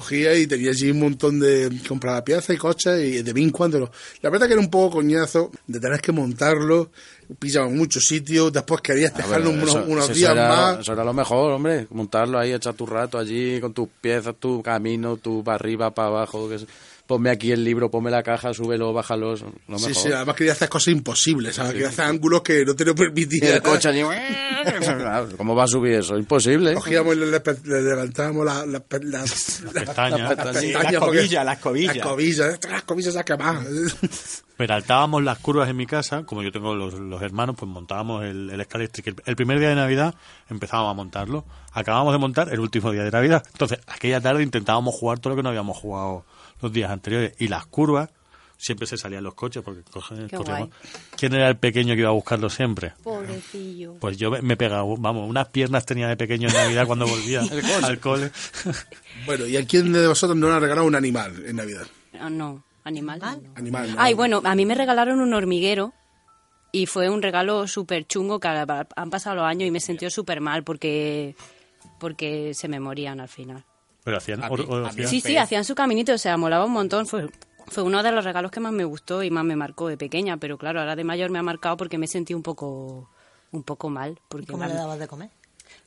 Cogía 0.00 0.34
y 0.34 0.46
tenía 0.46 0.70
allí 0.70 0.90
un 0.90 1.00
montón 1.00 1.40
de... 1.40 1.70
Compraba 1.88 2.22
piezas 2.24 2.50
y 2.54 2.58
coches 2.58 3.02
y 3.02 3.22
de 3.22 3.32
vez 3.32 3.44
en 3.44 3.50
cuando... 3.50 3.78
lo- 3.80 3.90
La 4.20 4.30
verdad 4.30 4.46
que 4.46 4.52
era 4.52 4.60
un 4.60 4.70
poco 4.70 4.96
coñazo 4.96 5.50
de 5.66 5.80
tener 5.80 6.00
que 6.00 6.12
montarlo, 6.12 6.90
pillaban 7.38 7.76
muchos 7.76 8.04
sitios, 8.06 8.52
después 8.52 8.80
querías 8.82 9.12
A 9.12 9.16
ver, 9.16 9.26
dejarlo 9.26 9.50
unos, 9.50 9.68
eso- 9.70 9.84
unos 9.86 10.04
eso 10.04 10.12
días 10.14 10.32
era, 10.32 10.48
más... 10.48 10.78
Eso 10.80 10.92
era 10.92 11.02
lo 11.04 11.12
mejor, 11.14 11.52
hombre. 11.52 11.86
Montarlo 11.90 12.38
ahí, 12.38 12.52
echar 12.52 12.74
tu 12.74 12.84
rato 12.86 13.18
allí 13.18 13.60
con 13.60 13.72
tus 13.72 13.88
piezas, 14.00 14.34
tu 14.38 14.62
camino, 14.62 15.16
tu 15.16 15.42
para 15.42 15.54
arriba, 15.56 15.90
para 15.94 16.08
abajo. 16.08 16.48
Que 16.48 16.58
ponme 17.06 17.30
aquí 17.30 17.52
el 17.52 17.62
libro, 17.64 17.90
ponme 17.90 18.10
la 18.10 18.22
caja, 18.22 18.52
súbelo, 18.52 18.92
bájalo. 18.92 19.34
Lo 19.68 19.78
Sí, 19.78 19.94
sí, 19.94 20.12
además 20.12 20.36
quería 20.36 20.52
hacer 20.52 20.68
cosas 20.68 20.88
imposibles, 20.88 21.54
¿sabes? 21.56 21.72
Quería 21.72 21.88
hacer 21.88 22.04
ángulos 22.06 22.42
que 22.42 22.64
no 22.64 22.74
te 22.74 22.84
lo 22.84 22.92
Y 22.92 22.94
permitían. 22.94 23.54
el 23.54 23.62
coche 23.62 23.88
allí. 23.88 24.02
¿Cómo 25.36 25.54
va 25.54 25.64
a 25.64 25.68
subir 25.68 25.94
eso? 25.94 26.16
Imposible. 26.18 26.74
Cogíamos 26.74 27.14
y 27.16 27.20
le, 27.20 27.26
le- 27.26 27.40
le 27.64 27.82
levantábamos 27.82 28.44
las 28.44 28.66
las 28.66 28.82
pe- 28.82 29.04
las- 29.04 29.60
las 29.72 29.84
Pestañas. 29.84 30.34
pestañas 30.34 30.62
Sí, 30.62 30.72
cobillas, 30.98 31.44
las 31.44 31.58
cobillas. 31.58 31.96
Las 31.96 32.06
cobillas, 32.06 32.58
las 32.70 32.82
cobillas 32.82 33.14
ya 33.14 33.24
quemadas. 33.24 34.42
Peraltábamos 34.56 35.22
las 35.22 35.38
curvas 35.38 35.68
en 35.68 35.76
mi 35.76 35.86
casa, 35.86 36.24
como 36.24 36.42
yo 36.42 36.50
tengo 36.50 36.74
los, 36.74 36.94
los 36.94 37.20
hermanos, 37.22 37.56
pues 37.58 37.70
montábamos 37.70 38.24
el. 38.24 38.50
El, 38.50 38.66
el 39.26 39.36
primer 39.36 39.58
día 39.58 39.68
de 39.68 39.74
Navidad 39.74 40.14
empezábamos 40.48 40.90
a 40.92 40.94
montarlo. 40.94 41.44
Acabábamos 41.72 42.14
de 42.14 42.18
montar 42.18 42.48
el 42.52 42.60
último 42.60 42.90
día 42.90 43.04
de 43.04 43.10
Navidad. 43.10 43.44
Entonces, 43.52 43.78
aquella 43.86 44.20
tarde 44.20 44.42
intentábamos 44.42 44.94
jugar 44.94 45.18
todo 45.18 45.30
lo 45.30 45.36
que 45.36 45.42
no 45.42 45.50
habíamos 45.50 45.76
jugado 45.76 46.24
los 46.60 46.72
días 46.72 46.90
anteriores. 46.90 47.34
Y 47.38 47.48
las 47.48 47.66
curvas, 47.66 48.10
siempre 48.58 48.86
se 48.86 48.96
salían 48.96 49.22
los 49.22 49.34
coches, 49.34 49.62
porque 49.62 49.82
cogen 49.90 50.28
más. 50.48 50.68
¿Quién 51.16 51.34
era 51.34 51.48
el 51.48 51.56
pequeño 51.58 51.94
que 51.94 52.00
iba 52.00 52.08
a 52.08 52.12
buscarlo 52.12 52.48
siempre? 52.48 52.94
Pobrecillo. 53.02 53.94
Pues 54.00 54.16
yo 54.16 54.30
me- 54.30 54.56
pegaba, 54.56 54.82
vamos, 54.98 55.28
unas 55.28 55.48
piernas 55.48 55.84
tenía 55.84 56.08
de 56.08 56.16
pequeño 56.16 56.48
en 56.48 56.54
Navidad 56.54 56.86
cuando 56.86 57.06
volvía 57.06 57.40
al 57.84 58.00
cole. 58.00 58.30
bueno, 59.26 59.46
¿y 59.46 59.56
a 59.56 59.66
quién 59.66 59.92
de 59.92 60.06
vosotros 60.08 60.36
no 60.38 60.48
le 60.48 60.54
ha 60.54 60.60
regalado 60.60 60.86
un 60.86 60.94
animal 60.94 61.44
en 61.46 61.56
Navidad? 61.56 61.86
Ah, 62.18 62.30
no, 62.30 62.64
animal. 62.84 63.18
no. 63.20 63.50
Animal. 63.56 63.94
¿no? 63.94 64.00
Ay, 64.00 64.14
bueno, 64.14 64.40
a 64.44 64.54
mí 64.54 64.64
me 64.64 64.74
regalaron 64.74 65.20
un 65.20 65.34
hormiguero 65.34 65.92
y 66.72 66.86
fue 66.86 67.10
un 67.10 67.20
regalo 67.22 67.66
súper 67.68 68.06
chungo 68.06 68.40
que 68.40 68.48
han 68.48 69.10
pasado 69.10 69.36
los 69.36 69.44
años 69.44 69.68
y 69.68 69.70
me 69.70 69.80
sentí 69.80 70.08
súper 70.10 70.40
mal 70.40 70.64
porque, 70.64 71.36
porque 72.00 72.54
se 72.54 72.68
me 72.68 72.80
morían 72.80 73.20
al 73.20 73.28
final. 73.28 73.64
Pero 74.06 74.18
hacían... 74.18 74.44
A 74.44 74.48
mí- 74.48 74.54
o- 74.68 74.72
o 74.72 74.76
a 74.76 74.80
mí 74.82 74.86
hacían- 74.88 75.08
Sí, 75.08 75.20
sí, 75.20 75.36
hacían 75.36 75.64
su 75.64 75.74
caminito, 75.74 76.12
o 76.12 76.18
sea, 76.18 76.36
molaba 76.36 76.64
un 76.64 76.70
montón. 76.72 77.06
Fue, 77.08 77.28
fue 77.66 77.82
uno 77.82 78.04
de 78.04 78.12
los 78.12 78.24
regalos 78.24 78.52
que 78.52 78.60
más 78.60 78.72
me 78.72 78.84
gustó 78.84 79.24
y 79.24 79.32
más 79.32 79.44
me 79.44 79.56
marcó 79.56 79.88
de 79.88 79.96
pequeña, 79.96 80.36
pero 80.36 80.58
claro, 80.58 80.78
ahora 80.78 80.94
de 80.94 81.02
mayor 81.02 81.30
me 81.30 81.40
ha 81.40 81.42
marcado 81.42 81.76
porque 81.76 81.98
me 81.98 82.06
sentí 82.06 82.32
un 82.32 82.44
poco 82.44 83.10
un 83.50 83.64
poco 83.64 83.90
mal. 83.90 84.20
Porque 84.28 84.46
¿Cómo 84.52 84.64
le 84.64 84.74
dabas 84.74 85.00
de 85.00 85.08
comer? 85.08 85.30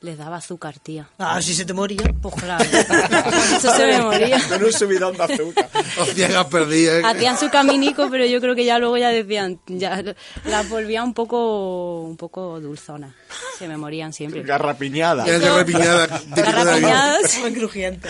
Les 0.02 0.16
daba 0.16 0.36
azúcar, 0.36 0.78
tía. 0.78 1.08
Ah, 1.18 1.42
si 1.42 1.54
se 1.54 1.64
te 1.66 1.74
moría. 1.74 2.02
Pues 2.22 2.34
claro, 2.36 2.64
eso 2.64 3.70
se 3.76 3.86
me 3.86 4.00
moría. 4.02 4.40
Con 4.48 4.64
un 4.64 4.72
subidón 4.72 5.14
de 5.16 5.22
azúcar. 5.24 5.68
Ciegas 6.14 6.46
perdidas. 6.46 7.04
Hacían 7.04 7.38
su 7.38 7.50
caminico, 7.50 8.08
pero 8.10 8.24
yo 8.24 8.40
creo 8.40 8.54
que 8.54 8.64
ya 8.64 8.78
luego 8.78 8.96
ya 8.96 9.10
decían, 9.10 9.60
ya 9.66 10.02
las 10.46 10.68
volvía 10.70 11.04
un 11.04 11.12
poco 11.12 12.00
un 12.02 12.16
poco 12.16 12.60
dulzonas. 12.60 13.14
Se 13.58 13.68
me 13.68 13.76
morían 13.76 14.12
siempre. 14.14 14.42
Garrapiñada. 14.42 15.26
Era 15.26 15.38
garrapiñada. 15.38 16.06
Garrapiñadas. 16.34 17.38
Muy 17.40 17.52
crujiente. 17.52 18.08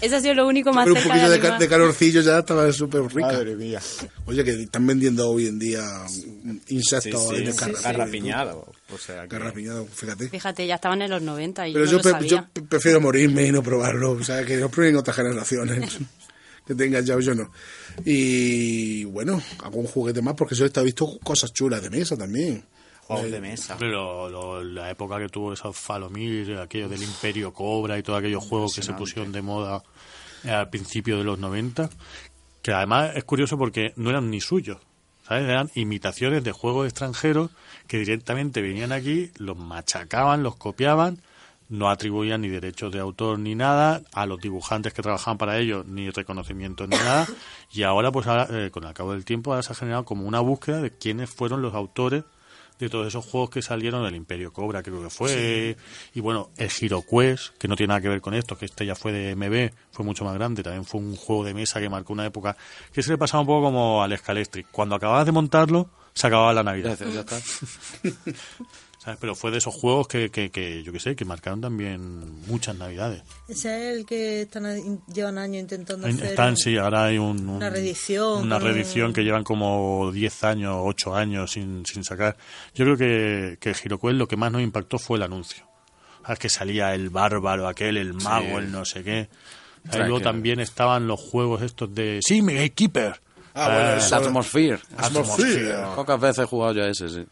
Eso 0.00 0.16
ha 0.16 0.20
sido 0.20 0.34
lo 0.34 0.46
único 0.46 0.72
más 0.72 0.84
Pero 0.86 0.96
un 0.96 1.02
poquillo 1.08 1.28
de, 1.30 1.40
ca- 1.40 1.58
de 1.58 1.68
calorcillo 1.68 2.20
ya 2.20 2.38
estaba 2.38 2.70
súper 2.72 3.02
rica. 3.02 3.20
Madre 3.32 3.56
mía. 3.56 3.80
Oye, 4.26 4.44
que 4.44 4.52
están 4.62 4.86
vendiendo 4.86 5.28
hoy 5.28 5.48
en 5.48 5.58
día 5.58 5.82
insectos 6.68 7.28
Sí, 7.30 7.36
sí, 7.38 7.44
de 7.44 7.52
sí, 7.52 7.58
carne. 7.58 7.78
O 8.92 8.98
sea, 8.98 9.22
que- 9.22 9.36
Garrapiñado, 9.36 9.86
fíjate. 9.86 10.28
Fíjate, 10.28 10.66
ya 10.66 10.76
estaban 10.76 11.02
en 11.02 11.10
los 11.10 11.22
90 11.22 11.68
y 11.68 11.72
Pero 11.74 11.84
yo 11.84 11.90
yo, 11.92 11.96
lo 11.98 12.02
yo 12.04 12.10
sabía. 12.10 12.50
pe- 12.52 12.62
prefiero 12.62 13.00
morirme 13.00 13.46
y 13.46 13.52
no 13.52 13.62
probarlo. 13.62 14.12
O 14.12 14.24
sea, 14.24 14.44
que 14.44 14.56
lo 14.56 14.70
prueben 14.70 14.96
otras 14.96 15.16
generaciones. 15.16 15.98
que 16.66 16.74
tengan 16.74 17.04
ya 17.04 17.16
o 17.16 17.20
yo 17.20 17.34
no. 17.34 17.50
Y 18.04 19.04
bueno, 19.04 19.40
algún 19.62 19.86
juguete 19.86 20.22
más, 20.22 20.34
porque 20.34 20.54
yo 20.54 20.66
he 20.66 20.82
visto 20.84 21.18
cosas 21.22 21.52
chulas 21.52 21.82
de 21.82 21.90
mesa 21.90 22.16
también. 22.16 22.64
Juegos 23.02 23.30
de 23.30 23.40
mesa. 23.40 23.76
Pero 23.78 24.28
lo- 24.28 24.62
la 24.62 24.90
época 24.90 25.18
que 25.18 25.28
tuvo 25.28 25.52
esos 25.54 25.76
Falomir, 25.76 26.56
aquello 26.58 26.88
del 26.88 27.02
Imperio 27.02 27.52
Cobra 27.54 27.98
y 27.98 28.02
todos 28.02 28.18
aquellos 28.18 28.44
juegos 28.44 28.74
que 28.74 28.82
se 28.82 28.92
pusieron 28.92 29.32
de 29.32 29.40
moda 29.42 29.82
eh, 30.44 30.50
al 30.50 30.68
principio 30.68 31.16
de 31.18 31.24
los 31.24 31.38
90, 31.38 31.88
que 32.62 32.72
además 32.72 33.12
es 33.16 33.24
curioso 33.24 33.56
porque 33.56 33.92
no 33.96 34.10
eran 34.10 34.30
ni 34.30 34.40
suyos, 34.42 34.76
¿sabes? 35.26 35.44
Eran 35.44 35.70
imitaciones 35.74 36.44
de 36.44 36.52
juegos 36.52 36.86
extranjeros 36.86 37.50
que 37.88 37.98
directamente 37.98 38.62
venían 38.62 38.92
aquí, 38.92 39.32
los 39.38 39.56
machacaban, 39.56 40.44
los 40.44 40.54
copiaban, 40.54 41.20
no 41.68 41.90
atribuían 41.90 42.42
ni 42.42 42.48
derechos 42.48 42.92
de 42.92 43.00
autor 43.00 43.38
ni 43.38 43.54
nada, 43.54 44.02
a 44.12 44.26
los 44.26 44.40
dibujantes 44.40 44.92
que 44.92 45.02
trabajaban 45.02 45.38
para 45.38 45.58
ellos 45.58 45.86
ni 45.86 46.10
reconocimiento 46.10 46.86
ni 46.86 46.96
nada, 46.96 47.26
y 47.72 47.82
ahora 47.82 48.12
pues 48.12 48.26
ahora, 48.26 48.46
eh, 48.50 48.70
con 48.70 48.84
el 48.84 48.94
cabo 48.94 49.12
del 49.12 49.24
tiempo 49.24 49.50
ahora 49.50 49.62
se 49.62 49.72
ha 49.72 49.76
generado 49.76 50.04
como 50.04 50.26
una 50.26 50.40
búsqueda 50.40 50.80
de 50.80 50.90
quiénes 50.96 51.30
fueron 51.30 51.62
los 51.62 51.74
autores 51.74 52.24
de 52.78 52.88
todos 52.88 53.06
esos 53.08 53.24
juegos 53.24 53.50
que 53.50 53.62
salieron 53.62 54.04
del 54.04 54.14
Imperio 54.14 54.52
Cobra, 54.52 54.82
creo 54.82 55.02
que 55.02 55.10
fue. 55.10 55.76
Y 56.14 56.20
bueno, 56.20 56.50
el 56.56 56.70
Hero 56.80 57.02
Quest, 57.02 57.56
que 57.58 57.66
no 57.66 57.74
tiene 57.74 57.88
nada 57.88 58.00
que 58.00 58.08
ver 58.08 58.20
con 58.20 58.34
esto, 58.34 58.56
que 58.56 58.66
este 58.66 58.86
ya 58.86 58.94
fue 58.94 59.12
de 59.12 59.34
MB, 59.34 59.74
fue 59.90 60.04
mucho 60.04 60.24
más 60.24 60.34
grande. 60.34 60.62
También 60.62 60.84
fue 60.84 61.00
un 61.00 61.16
juego 61.16 61.44
de 61.44 61.54
mesa 61.54 61.80
que 61.80 61.88
marcó 61.88 62.12
una 62.12 62.26
época 62.26 62.56
que 62.92 63.02
se 63.02 63.10
le 63.10 63.18
pasaba 63.18 63.40
un 63.40 63.46
poco 63.46 63.64
como 63.64 64.02
al 64.02 64.16
Scalestric. 64.16 64.68
Cuando 64.70 64.94
acababas 64.94 65.26
de 65.26 65.32
montarlo, 65.32 65.90
se 66.18 66.26
acababa 66.26 66.52
la 66.52 66.62
Navidad. 66.64 66.98
ya 66.98 67.20
está. 67.20 67.38
¿sabes? 68.98 69.18
Pero 69.20 69.34
fue 69.34 69.50
de 69.50 69.58
esos 69.58 69.74
juegos 69.74 70.08
que, 70.08 70.30
que, 70.30 70.50
que, 70.50 70.82
yo 70.82 70.92
qué 70.92 70.98
sé, 71.00 71.14
que 71.16 71.24
marcaron 71.24 71.60
también 71.60 72.42
muchas 72.46 72.76
Navidades. 72.76 73.22
Ese 73.46 73.90
es 73.92 73.96
el 73.98 74.04
que 74.06 74.42
están, 74.42 75.00
llevan 75.06 75.38
años 75.38 75.60
intentando 75.62 76.06
En- 76.06 76.16
hacer. 76.16 76.30
Están, 76.30 76.56
sí, 76.56 76.76
ahora 76.76 77.04
hay 77.04 77.18
un, 77.18 77.38
un- 77.48 77.56
Una 77.56 77.70
reedición, 77.70 78.42
Una 78.42 78.58
reedición 78.58 79.06
un- 79.08 79.12
que 79.12 79.22
llevan 79.22 79.44
como 79.44 80.10
10 80.12 80.44
años, 80.44 80.74
8 80.80 81.14
años 81.14 81.52
sin, 81.52 81.86
sin 81.86 82.02
sacar. 82.04 82.36
Yo 82.74 82.84
creo 82.84 82.96
que, 82.96 83.56
que 83.60 83.72
Giroquel 83.74 84.18
lo 84.18 84.26
que 84.26 84.36
más 84.36 84.50
nos 84.50 84.62
impactó 84.62 84.98
fue 84.98 85.16
el 85.18 85.22
anuncio. 85.22 85.64
¿Sabes? 86.22 86.40
Que 86.40 86.48
salía 86.50 86.92
el 86.94 87.08
bárbaro 87.08 87.68
aquel, 87.68 87.96
el 87.96 88.12
mago, 88.14 88.58
el 88.58 88.70
no 88.72 88.84
sé 88.84 89.02
qué. 89.04 89.28
Luego 89.96 90.20
también 90.20 90.60
estaban 90.60 91.06
los 91.06 91.18
juegos 91.20 91.62
estos 91.62 91.94
de... 91.94 92.18
¡Sí, 92.22 92.42
mi 92.42 92.52
Gatekeeper! 92.54 93.20
Ah, 93.58 93.68
bueno, 93.68 93.90
Eh, 93.90 93.98
eso- 93.98 94.16
Atmosphere. 94.16 94.78
Atmosphere. 94.96 95.74
Pocas 95.96 96.20
veces 96.20 96.38
he 96.44 96.46
jugado 96.46 96.72
yo 96.74 96.84
a 96.84 96.88
ese, 96.88 97.08
sí. 97.08 97.26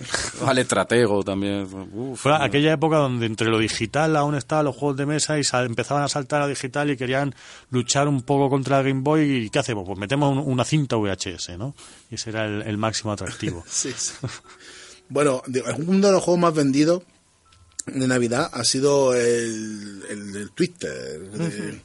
Al 0.46 0.58
estratego 0.58 1.22
también. 1.22 1.68
Uf, 1.92 2.20
Fue 2.22 2.34
aquella 2.34 2.72
época 2.72 2.96
donde 2.96 3.26
entre 3.26 3.48
lo 3.48 3.58
digital 3.58 4.16
aún 4.16 4.34
estaban 4.34 4.64
los 4.64 4.74
juegos 4.74 4.96
de 4.96 5.06
mesa 5.06 5.38
y 5.38 5.44
sal- 5.44 5.66
empezaban 5.66 6.02
a 6.02 6.08
saltar 6.08 6.42
a 6.42 6.48
digital 6.48 6.90
y 6.90 6.96
querían 6.96 7.32
luchar 7.70 8.08
un 8.08 8.22
poco 8.22 8.50
contra 8.50 8.80
el 8.80 8.86
Game 8.88 9.02
Boy. 9.02 9.44
¿Y 9.46 9.50
qué 9.50 9.60
hacemos? 9.60 9.84
Pues 9.86 9.98
metemos 9.98 10.32
un- 10.36 10.50
una 10.52 10.64
cinta 10.64 10.96
VHS, 10.96 11.56
¿no? 11.56 11.74
Y 12.10 12.16
ese 12.16 12.30
era 12.30 12.46
el, 12.46 12.62
el 12.62 12.78
máximo 12.78 13.12
atractivo. 13.12 13.62
Sí, 13.68 13.92
sí. 13.96 14.12
Bueno, 15.08 15.42
uno 15.86 16.06
de 16.06 16.12
los 16.12 16.22
juegos 16.22 16.40
más 16.40 16.54
vendidos 16.54 17.02
de 17.86 18.06
Navidad 18.08 18.50
ha 18.52 18.64
sido 18.64 19.14
el, 19.14 20.02
el, 20.08 20.36
el 20.36 20.50
Twister. 20.52 21.20
de- 21.30 21.80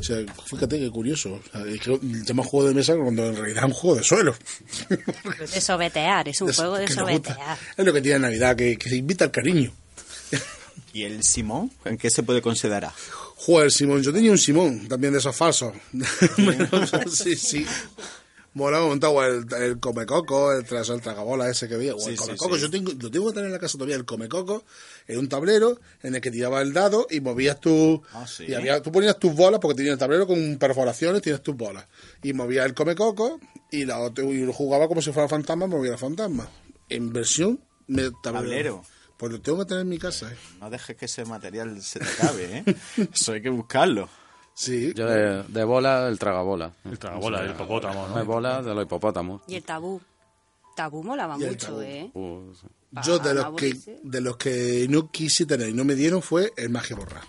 o 0.00 0.02
sea, 0.02 0.16
fíjate 0.46 0.78
qué 0.78 0.90
curioso. 0.90 1.34
O 1.34 1.42
sea, 1.52 1.60
es 1.70 1.80
que 1.80 1.96
se 1.98 2.24
llama 2.24 2.42
juego 2.42 2.68
de 2.68 2.74
mesa 2.74 2.96
cuando 2.96 3.26
en 3.28 3.36
realidad 3.36 3.64
es 3.64 3.68
un 3.68 3.72
juego 3.74 3.96
de 3.96 4.02
suelo. 4.02 4.34
De 5.38 5.60
sobetear, 5.60 6.28
es 6.28 6.40
un 6.40 6.50
Es- 6.50 6.56
juego 6.56 6.76
de 6.78 6.88
sobetear. 6.88 7.58
Es 7.76 7.84
lo 7.84 7.92
que 7.92 8.00
tiene 8.00 8.18
Navidad, 8.20 8.56
que, 8.56 8.76
que 8.76 8.88
se 8.88 8.96
invita 8.96 9.24
al 9.26 9.30
cariño. 9.30 9.72
¿Y 10.92 11.04
el 11.04 11.22
Simón? 11.22 11.70
¿En 11.84 11.96
qué 11.98 12.10
se 12.10 12.22
puede 12.24 12.42
considerar? 12.42 12.92
Joder, 13.36 13.70
Simón, 13.70 14.02
yo 14.02 14.12
tenía 14.12 14.32
un 14.32 14.38
Simón, 14.38 14.88
también 14.88 15.12
de 15.12 15.18
esos 15.20 15.34
falsos. 15.36 15.72
sí, 17.12 17.36
sí. 17.36 17.66
Molaba 18.52 18.82
un 18.84 18.90
montón 18.90 19.24
el, 19.24 19.62
el 19.62 19.78
comecoco, 19.78 20.52
el, 20.52 20.64
tras- 20.66 20.88
el 20.92 21.00
tragabola 21.00 21.48
ese 21.48 21.68
que 21.68 21.76
veía. 21.76 21.94
O 21.94 21.98
el 22.08 22.16
Sí, 22.16 22.16
comecoco, 22.16 22.56
sí. 22.56 22.62
yo 22.62 22.70
tengo, 22.70 22.90
lo 23.00 23.10
tengo 23.10 23.28
que 23.28 23.34
tener 23.34 23.46
en 23.46 23.52
la 23.52 23.58
casa 23.60 23.74
todavía, 23.78 23.94
el 23.94 24.04
comecoco, 24.04 24.64
en 25.06 25.18
un 25.20 25.28
tablero 25.28 25.80
en 26.02 26.16
el 26.16 26.20
que 26.20 26.32
tirabas 26.32 26.62
el 26.62 26.72
dado 26.72 27.06
y 27.10 27.20
movías 27.20 27.60
tu... 27.60 28.02
Ah, 28.12 28.26
sí. 28.26 28.46
Y 28.48 28.54
había, 28.54 28.82
tú 28.82 28.90
ponías 28.90 29.18
tus 29.20 29.34
bolas, 29.36 29.60
porque 29.60 29.76
tenía 29.76 29.92
el 29.92 29.98
tablero 29.98 30.26
con 30.26 30.56
perforaciones, 30.58 31.22
tienes 31.22 31.42
tus 31.42 31.56
bolas. 31.56 31.86
Y 32.24 32.32
movías 32.32 32.66
el 32.66 32.74
comecoco 32.74 33.38
y, 33.70 33.84
la, 33.84 34.10
y 34.16 34.38
lo 34.44 34.52
jugaba 34.52 34.88
como 34.88 35.00
si 35.00 35.12
fuera 35.12 35.28
fantasma, 35.28 35.68
movía 35.68 35.92
la 35.92 35.98
fantasma. 35.98 36.48
En 36.88 37.12
versión 37.12 37.60
me- 37.86 38.10
Tablero. 38.22 38.82
Pues 39.16 39.30
lo 39.32 39.40
tengo 39.40 39.58
que 39.58 39.64
tener 39.66 39.82
en 39.82 39.88
mi 39.90 39.98
casa, 39.98 40.32
¿eh? 40.32 40.36
No 40.60 40.70
dejes 40.70 40.96
que 40.96 41.04
ese 41.04 41.24
material 41.26 41.80
se 41.82 41.98
te 42.00 42.06
acabe, 42.08 42.64
¿eh? 42.66 42.76
Eso 43.14 43.32
hay 43.32 43.42
que 43.42 43.50
buscarlo. 43.50 44.08
Sí. 44.60 44.92
Yo 44.94 45.06
de, 45.06 45.42
de 45.44 45.64
bola, 45.64 46.06
el 46.06 46.18
tragabola. 46.18 46.70
El 46.84 46.98
tragabola, 46.98 47.42
el 47.44 47.52
hipopótamo, 47.52 48.08
No 48.08 48.16
¿no? 48.18 48.24
bola 48.26 48.60
de 48.60 48.74
los 48.74 48.84
hipopótamos. 48.84 49.40
Y 49.48 49.54
el 49.54 49.62
tabú. 49.62 49.98
Tabú 50.76 51.02
molaba 51.02 51.38
mucho, 51.38 51.68
tabú. 51.68 51.80
¿eh? 51.80 52.10
Uh, 52.12 52.52
Yo 53.02 53.18
de 53.18 53.32
los 53.34 53.54
que 53.54 53.74
de 54.02 54.20
los 54.20 54.36
que 54.36 54.86
no 54.90 55.10
quise 55.10 55.46
tener 55.46 55.70
y 55.70 55.72
no 55.72 55.84
me 55.86 55.94
dieron 55.94 56.20
fue 56.20 56.52
el 56.58 56.68
magia 56.68 56.94
borra. 56.94 57.22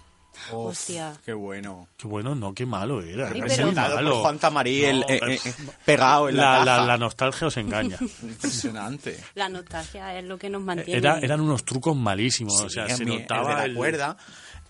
Hostia. 0.51 1.13
Qué 1.23 1.32
bueno. 1.34 1.88
Qué 1.97 2.07
bueno, 2.07 2.36
no, 2.36 2.53
qué 2.53 2.65
malo 2.65 3.01
era. 3.01 3.29
Ay, 3.32 3.41
pero- 3.47 3.67
muy 3.67 3.75
malo. 3.75 4.21
Juan 4.21 4.38
Tamarí, 4.39 4.84
el- 4.84 4.99
No, 5.01 5.05
eh, 5.07 5.19
eh, 5.27 5.39
eh, 5.45 5.53
pegado 5.86 6.27
en 6.29 6.36
la, 6.36 6.43
la, 6.43 6.59
la, 6.59 6.65
caja. 6.65 6.86
la 6.88 6.97
nostalgia 6.97 7.47
os 7.47 7.57
engaña. 7.57 7.97
Impresionante. 8.23 9.17
La 9.36 9.47
nostalgia 9.49 10.17
es 10.17 10.25
lo 10.25 10.38
que 10.38 10.49
nos 10.49 10.61
mantiene. 10.61 10.97
Era, 10.97 11.19
eran 11.19 11.41
unos 11.41 11.63
trucos 11.63 11.95
malísimos. 11.95 12.59
o 12.59 12.69
sea, 12.69 12.89
Sí, 12.89 12.97
se 12.97 13.05
mi- 13.05 13.19
notaba 13.19 13.41
el 13.41 13.47
de 13.49 13.55
la 13.55 13.65
el- 13.65 13.75
cuerda, 13.75 14.17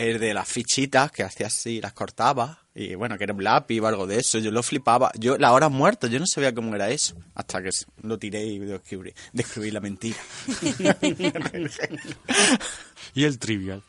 el 0.09 0.19
de 0.19 0.33
las 0.33 0.47
fichitas 0.47 1.11
que 1.11 1.23
hacía 1.23 1.47
así, 1.47 1.79
las 1.81 1.93
cortaba 1.93 2.57
y 2.73 2.95
bueno, 2.95 3.17
que 3.17 3.25
era 3.25 3.33
un 3.33 3.43
lápiz 3.43 3.79
o 3.81 3.87
algo 3.87 4.07
de 4.07 4.19
eso. 4.19 4.39
Yo 4.39 4.49
lo 4.51 4.63
flipaba. 4.63 5.11
Yo 5.19 5.37
la 5.37 5.51
hora 5.51 5.67
muerta, 5.69 6.07
yo 6.07 6.19
no 6.19 6.25
sabía 6.25 6.53
cómo 6.55 6.73
era 6.75 6.89
eso 6.89 7.15
hasta 7.35 7.61
que 7.61 7.69
lo 8.03 8.17
tiré 8.17 8.43
y 8.45 8.59
descubrí, 8.59 9.13
descubrí 9.33 9.71
la 9.71 9.79
mentira. 9.81 10.17
Y 13.13 13.23
el 13.25 13.39
trivial. 13.39 13.83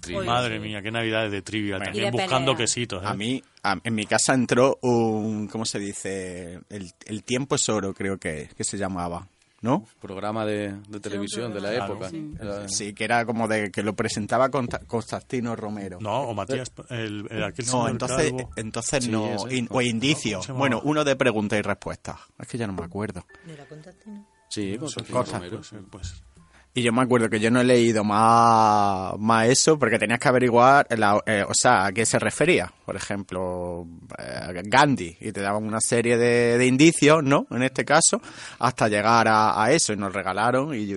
trivial. 0.00 0.26
Madre 0.26 0.58
mía, 0.60 0.82
qué 0.82 0.90
navidades 0.90 1.32
de 1.32 1.40
trivial. 1.42 1.82
También 1.82 2.10
buscando 2.12 2.52
pelea. 2.52 2.56
quesitos. 2.66 3.02
¿eh? 3.02 3.06
A 3.06 3.14
mí, 3.14 3.42
a- 3.62 3.78
en 3.82 3.94
mi 3.94 4.04
casa 4.04 4.34
entró 4.34 4.78
un, 4.82 5.48
¿cómo 5.48 5.64
se 5.64 5.78
dice? 5.78 6.60
El, 6.68 6.92
el 7.06 7.22
tiempo 7.24 7.54
es 7.54 7.66
oro, 7.68 7.94
creo 7.94 8.18
que, 8.18 8.50
que 8.56 8.64
se 8.64 8.76
llamaba, 8.76 9.26
¿no? 9.60 9.84
programa 10.00 10.44
de, 10.46 10.76
de 10.88 11.00
televisión 11.00 11.52
de 11.52 11.60
la 11.60 11.70
Claro. 11.74 11.94
época. 11.94 12.10
Era- 12.40 12.68
Sí, 12.68 12.94
que 12.94 13.04
era 13.04 13.24
como 13.26 13.48
de 13.48 13.70
que 13.70 13.82
lo 13.82 13.94
presentaba 13.96 14.50
Consta- 14.50 14.84
Constantino 14.86 15.56
Romero. 15.56 15.98
No, 16.00 16.22
o 16.22 16.34
Matías, 16.34 16.70
el, 16.90 17.26
el- 17.30 17.42
aquel 17.44 17.66
No, 17.66 17.72
señor 17.72 17.90
entonces, 17.90 18.32
calvo. 18.32 18.50
entonces 18.56 19.04
Sí, 19.04 19.10
no. 19.10 19.34
ese. 19.46 19.56
in- 19.56 19.68
o 19.70 19.82
indicios. 19.82 20.34
¿Cómo 20.34 20.42
se 20.42 20.48
llamaba? 20.48 20.58
bueno, 20.60 20.80
uno 20.84 21.04
de 21.04 21.16
preguntas 21.16 21.58
y 21.58 21.62
respuestas. 21.62 22.16
Es 22.38 22.46
que 22.48 22.58
ya 22.58 22.66
no 22.66 22.72
me 22.72 22.84
acuerdo. 22.84 23.24
¿No 23.46 23.52
era 23.52 23.66
Constantino? 23.66 24.26
Sí, 24.48 24.70
Eso, 24.72 24.80
Constantino 24.80 25.24
Romero. 25.24 25.56
pues, 25.58 25.74
pues, 25.90 26.22
Y 26.74 26.82
yo 26.82 26.92
me 26.92 27.02
acuerdo 27.02 27.28
que 27.28 27.40
yo 27.40 27.50
no 27.50 27.60
he 27.60 27.64
leído 27.64 28.04
más, 28.04 29.18
más 29.18 29.48
eso 29.48 29.78
porque 29.78 29.98
tenías 29.98 30.20
que 30.20 30.28
averiguar, 30.28 30.86
eh, 31.26 31.44
o 31.48 31.54
sea, 31.54 31.86
a 31.86 31.92
qué 31.92 32.06
se 32.06 32.18
refería. 32.18 32.72
Por 32.84 32.94
ejemplo, 32.94 33.86
eh, 34.16 34.62
Gandhi. 34.64 35.16
Y 35.20 35.32
te 35.32 35.40
daban 35.40 35.64
una 35.64 35.80
serie 35.80 36.16
de, 36.16 36.56
de 36.56 36.66
indicios, 36.66 37.24
¿no? 37.24 37.46
En 37.50 37.62
este 37.62 37.84
caso, 37.84 38.20
hasta 38.60 38.88
llegar 38.88 39.26
a, 39.26 39.60
a 39.60 39.72
eso. 39.72 39.92
Y 39.92 39.96
nos 39.96 40.12
regalaron 40.12 40.74
y 40.74 40.96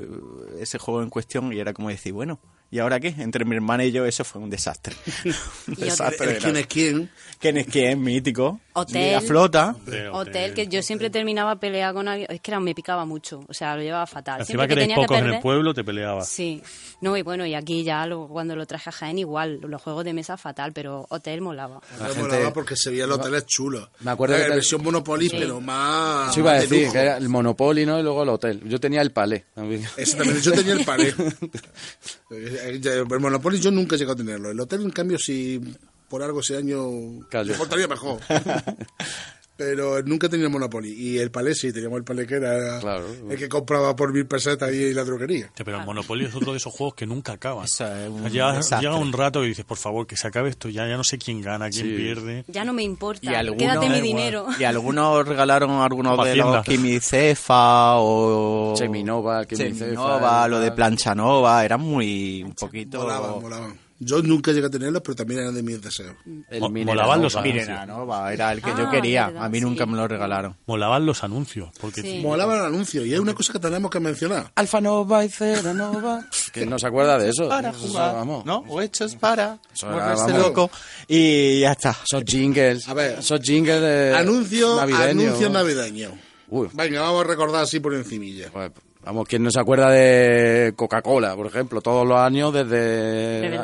ese 0.60 0.78
juego 0.78 1.02
en 1.02 1.10
cuestión 1.10 1.52
y 1.52 1.60
era 1.60 1.74
como 1.74 1.90
decir, 1.90 2.14
bueno, 2.14 2.40
¿y 2.72 2.80
ahora 2.80 3.00
qué? 3.00 3.10
Entre 3.20 3.46
mi 3.46 3.56
hermana 3.56 3.84
y 3.86 3.92
yo 3.92 4.06
eso 4.06 4.24
fue 4.24 4.42
un 4.42 4.50
desastre. 4.50 4.96
un 5.68 5.74
Y 5.78 5.82
desastre. 5.82 6.28
El 6.28 6.34
de 6.36 6.40
quién 6.40 6.58
es 6.58 6.68
quién. 6.68 7.10
¿Quién 7.40 7.58
es 7.58 7.68
quién? 7.68 8.02
Mítico. 8.02 8.60
Hotel. 8.74 9.14
La 9.14 9.22
flota. 9.22 9.76
Hotel, 10.14 10.54
que 10.54 10.68
yo 10.68 10.82
siempre 10.82 11.10
terminaba 11.10 11.58
peleada 11.60 11.94
con 11.94 12.08
alguien. 12.08 12.32
Es 12.32 12.40
que 12.40 12.52
era, 12.52 12.60
me 12.60 12.74
picaba 12.74 13.04
mucho. 13.06 13.44
O 13.50 13.54
sea, 13.54 13.76
lo 13.76 13.82
llevaba 13.82 14.06
fatal. 14.08 14.42
Encima 14.42 14.64
Siempre 14.64 14.68
que 14.68 14.74
erais 14.74 14.84
tenía 14.88 14.96
que 14.96 15.02
pocos 15.08 15.18
en 15.18 15.26
el 15.26 15.32
perder- 15.34 15.42
pueblo, 15.42 15.74
te 15.74 15.84
peleabas. 15.84 16.28
Sí. 16.30 16.62
No, 17.02 17.18
y 17.18 17.22
bueno, 17.24 17.46
y 17.46 17.56
aquí 17.56 17.84
ya 17.84 18.06
lo- 18.06 18.28
cuando 18.28 18.56
lo 18.56 18.66
traje 18.68 18.90
a 18.90 18.94
Jaén 18.94 19.18
igual. 19.20 19.60
Los 19.62 19.82
juegos 19.82 20.06
de 20.06 20.14
mesa 20.14 20.38
fatal, 20.38 20.72
pero 20.72 21.06
Hotel 21.10 21.42
molaba. 21.42 21.82
La 22.00 22.06
gente- 22.08 22.22
molaba 22.22 22.54
porque 22.54 22.76
se 22.78 22.92
veía 22.92 23.06
el 23.06 23.12
hotel 23.12 23.44
chulo. 23.46 23.90
Me 24.02 24.12
acuerdo 24.12 24.38
La 24.38 24.44
que 24.46 24.50
versión 24.52 24.84
Monopoly, 24.84 25.28
Sí. 25.30 25.38
pero 25.40 25.60
más. 25.60 26.30
Eso 26.32 26.40
iba 26.42 26.52
a 26.52 26.56
de 26.56 26.62
decir, 26.68 26.92
que 26.92 26.98
era 27.00 27.18
el 27.18 27.28
Monopoly, 27.28 27.86
¿no? 27.86 28.00
Y 28.00 28.04
luego 28.04 28.24
el 28.24 28.30
hotel. 28.30 28.62
Yo 28.66 28.80
tenía 28.80 29.02
el 29.02 29.12
palé. 29.12 29.46
también. 29.56 29.84
También, 30.18 30.42
yo 30.42 30.52
tenía 30.54 30.74
el 30.74 30.86
pared. 30.86 31.14
El 32.64 33.06
Monopoly 33.20 33.60
yo 33.60 33.72
nunca 33.72 33.96
llegué 33.96 34.12
a 34.12 34.16
tenerlo. 34.16 34.52
El 34.52 34.60
hotel, 34.60 34.82
en 34.82 34.92
cambio, 34.92 35.18
si 35.18 35.62
por 36.10 36.22
algo 36.22 36.42
ese 36.42 36.58
año 36.58 36.82
Cayó. 37.30 37.56
portaría 37.58 37.88
mejor. 37.88 38.20
Pero 39.64 40.02
nunca 40.02 40.28
tenía 40.28 40.48
el 40.48 40.52
Monopoly. 40.52 40.92
Y 40.92 41.20
el 41.20 41.30
palé 41.30 41.54
sí, 41.54 41.72
teníamos 41.72 42.00
el 42.00 42.04
palé 42.04 42.26
que 42.26 42.36
era 42.36 42.80
Claro. 42.80 43.06
el 43.30 43.38
que 43.38 43.48
compraba 43.48 43.96
por 43.96 44.12
mil 44.12 44.26
pesetas 44.26 44.70
ahí 44.70 44.86
en 44.86 44.96
la 44.96 45.04
droguería. 45.04 45.46
Hostia, 45.48 45.64
Pero 45.64 45.80
el 45.80 45.86
Monopoly 45.86 46.26
es 46.26 46.34
otro 46.36 46.52
de 46.52 46.58
esos 46.58 46.74
juegos 46.74 46.96
que 46.96 47.06
nunca 47.06 47.34
acaban. 47.34 47.66
Eso 47.66 47.86
es 47.86 48.10
un 48.10 48.28
llega, 48.30 48.96
un 48.96 49.14
rato 49.14 49.44
y 49.46 49.50
dices, 49.50 49.64
por 49.66 49.78
favor, 49.78 50.08
que 50.08 50.18
se 50.18 50.28
acabe 50.28 50.50
esto 50.50 50.68
ya, 50.68 50.88
ya 50.88 50.98
no 50.98 51.04
sé 51.04 51.18
quién 51.20 51.42
gana, 51.42 51.70
quién 51.70 51.86
Sí. 51.86 51.94
pierde. 51.96 52.44
Ya 52.48 52.66
no 52.66 52.74
me 52.74 52.82
importa. 52.82 53.22
Y 53.24 53.36
algunos- 53.36 53.62
Quédate 53.62 53.88
Da 53.90 53.94
mi 53.96 54.02
dinero. 54.02 54.48
Y 54.60 54.64
algunos 54.64 55.28
regalaron 55.28 55.70
algunos 55.82 56.14
Como 56.14 56.24
de 56.26 56.32
Hacienda. 56.32 56.56
los 56.58 56.66
Quimicefa 56.66 57.98
o... 58.00 58.74
Cheminova, 58.76 59.46
Cheminova, 59.46 60.48
lo 60.48 60.60
de. 60.60 60.72
Planchanova, 60.72 61.64
eran 61.64 61.82
muy 61.82 62.42
un 62.44 62.54
poquito... 62.54 63.02
Molaban, 63.02 63.42
molaban. 63.42 63.80
Yo 64.04 64.20
nunca 64.24 64.52
llegué 64.52 64.66
a 64.66 64.70
tenerlos, 64.72 65.04
pero 65.04 65.16
también 65.16 65.42
eran 65.42 65.54
de 65.54 65.62
mis 65.62 65.80
deseos. 65.80 66.16
El 66.50 66.60
molaban 66.86 67.22
los 67.22 67.40
Mirenanova, 67.40 68.34
era 68.34 68.52
el 68.52 68.60
que 68.60 68.72
Ah, 68.72 68.76
yo 68.80 68.90
quería. 68.90 69.28
verdad, 69.28 69.46
a 69.46 69.50
mí 69.50 69.60
sí. 69.60 69.64
nunca 69.64 69.86
me 69.86 69.96
lo 69.96 70.08
regalaron. 70.08 70.58
Molaban 70.66 71.06
los 71.06 71.24
anuncios. 71.24 71.70
Porque 71.80 72.02
Sí. 72.02 72.20
Molaban 72.20 72.58
el 72.58 72.66
anuncio. 72.66 73.06
Y 73.06 73.14
hay 73.14 73.20
una 73.20 73.36
cosa 73.36 73.54
que 73.54 73.60
tenemos 73.60 73.92
que 73.92 74.00
mencionar. 74.00 74.52
Alfa 74.56 74.82
Nova 74.82 75.24
y 75.24 75.30
Cera 75.30 75.72
Nova. 75.76 76.26
que 76.52 76.66
no 76.66 76.80
se 76.80 76.88
acuerda 76.88 77.20
de 77.20 77.30
eso. 77.30 77.48
Para 77.48 77.70
Eso, 77.70 77.80
jugar, 77.80 78.16
vamos. 78.16 78.44
¿no? 78.44 78.64
O 78.68 78.82
hechos 78.82 79.16
para 79.16 79.60
Eso 79.72 79.86
era, 79.88 79.96
volverse 79.96 80.24
vamos. 80.34 80.42
loco. 80.48 80.72
Y 81.08 81.60
ya 81.60 81.74
está. 81.74 81.96
Esos 82.04 82.24
jingles. 82.26 82.88
A 82.90 82.94
ver. 82.96 83.20
Esos 83.20 83.40
jingles 83.42 83.82
de. 83.82 84.16
Anuncio, 84.18 84.78
navideños. 84.78 85.26
anuncio 85.28 85.50
navideño. 85.52 86.10
Uy, 86.50 86.70
Venga, 86.74 87.02
vamos 87.02 87.24
a 87.24 87.28
recordar 87.28 87.64
así 87.64 87.80
por 87.80 87.94
encimilla. 87.94 88.50
pues, 88.52 88.72
vamos, 89.04 89.28
¿quién 89.28 89.44
no 89.44 89.52
se 89.52 89.60
acuerda 89.60 89.90
de 89.90 90.74
Coca-Cola, 90.76 91.36
por 91.36 91.48
ejemplo? 91.48 91.82
Todos 91.82 92.08
los 92.08 92.18
años, 92.20 92.54
De 92.54 92.64
desde 92.64 93.58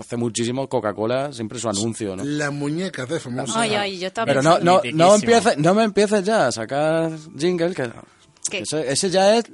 hace 0.00 0.16
muchísimo, 0.16 0.68
Coca-Cola 0.68 1.32
siempre 1.32 1.58
su 1.58 1.68
anuncio, 1.68 2.16
¿no? 2.16 2.24
Las 2.24 2.52
muñecas 2.52 3.08
de 3.08 3.20
famosos. 3.20 3.56
Ay, 3.56 3.74
ay, 3.74 3.98
yo 3.98 4.06
estaba 4.08 4.26
Pero 4.26 4.42
no, 4.42 4.58
pensando. 4.58 4.82
no, 4.84 5.06
no, 5.08 5.14
empieces, 5.14 5.58
no 5.58 5.74
me 5.74 5.84
empieces 5.84 6.24
ya 6.24 6.46
a 6.48 6.52
sacar 6.52 7.10
jingle, 7.38 7.74
que, 7.74 7.90
ese, 8.60 8.90
ese 8.92 9.10
ya 9.10 9.36
es 9.36 9.44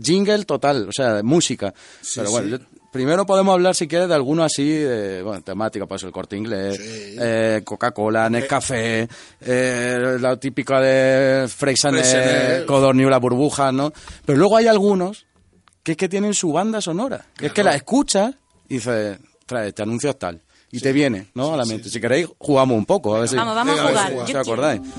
jingle 0.00 0.44
total, 0.44 0.88
o 0.88 0.92
sea, 0.92 1.14
de 1.14 1.22
música. 1.22 1.74
Pero 2.14 2.30
bueno, 2.30 2.48
yo- 2.48 2.58
primero 2.90 3.24
podemos 3.26 3.52
hablar, 3.54 3.74
si 3.74 3.86
quieres, 3.88 4.08
de 4.08 4.14
alguno 4.14 4.42
así, 4.42 4.68
de, 4.68 5.22
bueno, 5.22 5.42
temática, 5.42 5.86
pues 5.86 6.02
el 6.02 6.12
corte 6.12 6.36
inglés, 6.36 6.78
eh, 6.80 7.62
Coca-Cola, 7.64 8.28
Nescafé, 8.28 9.08
eh, 9.40 10.16
la 10.20 10.36
típica 10.36 10.80
de 10.80 11.48
Freixenet. 11.48 12.66
Codorniu, 12.66 13.08
la 13.08 13.18
burbuja, 13.18 13.72
¿no? 13.72 13.92
Pero 14.24 14.38
luego 14.38 14.56
hay 14.56 14.66
algunos 14.66 15.26
que 15.82 15.92
es 15.92 15.96
que 15.96 16.08
tienen 16.08 16.34
su 16.34 16.52
banda 16.52 16.80
sonora, 16.80 17.26
que 17.36 17.46
es 17.46 17.52
que 17.52 17.64
la 17.64 17.74
escuchas 17.74 18.34
y 18.68 18.74
dices, 18.74 19.18
trae, 19.46 19.68
este 19.68 19.82
anuncio 19.82 20.10
es 20.10 20.18
tal. 20.18 20.40
Y 20.72 20.78
te 20.78 20.92
viene, 20.92 21.26
¿no? 21.34 21.52
A 21.52 21.56
la 21.56 21.64
mente. 21.64 21.88
Si 21.90 22.00
queréis, 22.00 22.28
jugamos 22.38 22.78
un 22.78 22.86
poco. 22.86 23.16
A 23.16 23.20
ver 23.20 23.28
si, 23.28 23.34
Vamos, 23.34 23.56
vamos 23.56 23.76
a 23.76 23.88
jugar. 23.88 24.12
os 24.14 24.34
acordáis. 24.36 24.80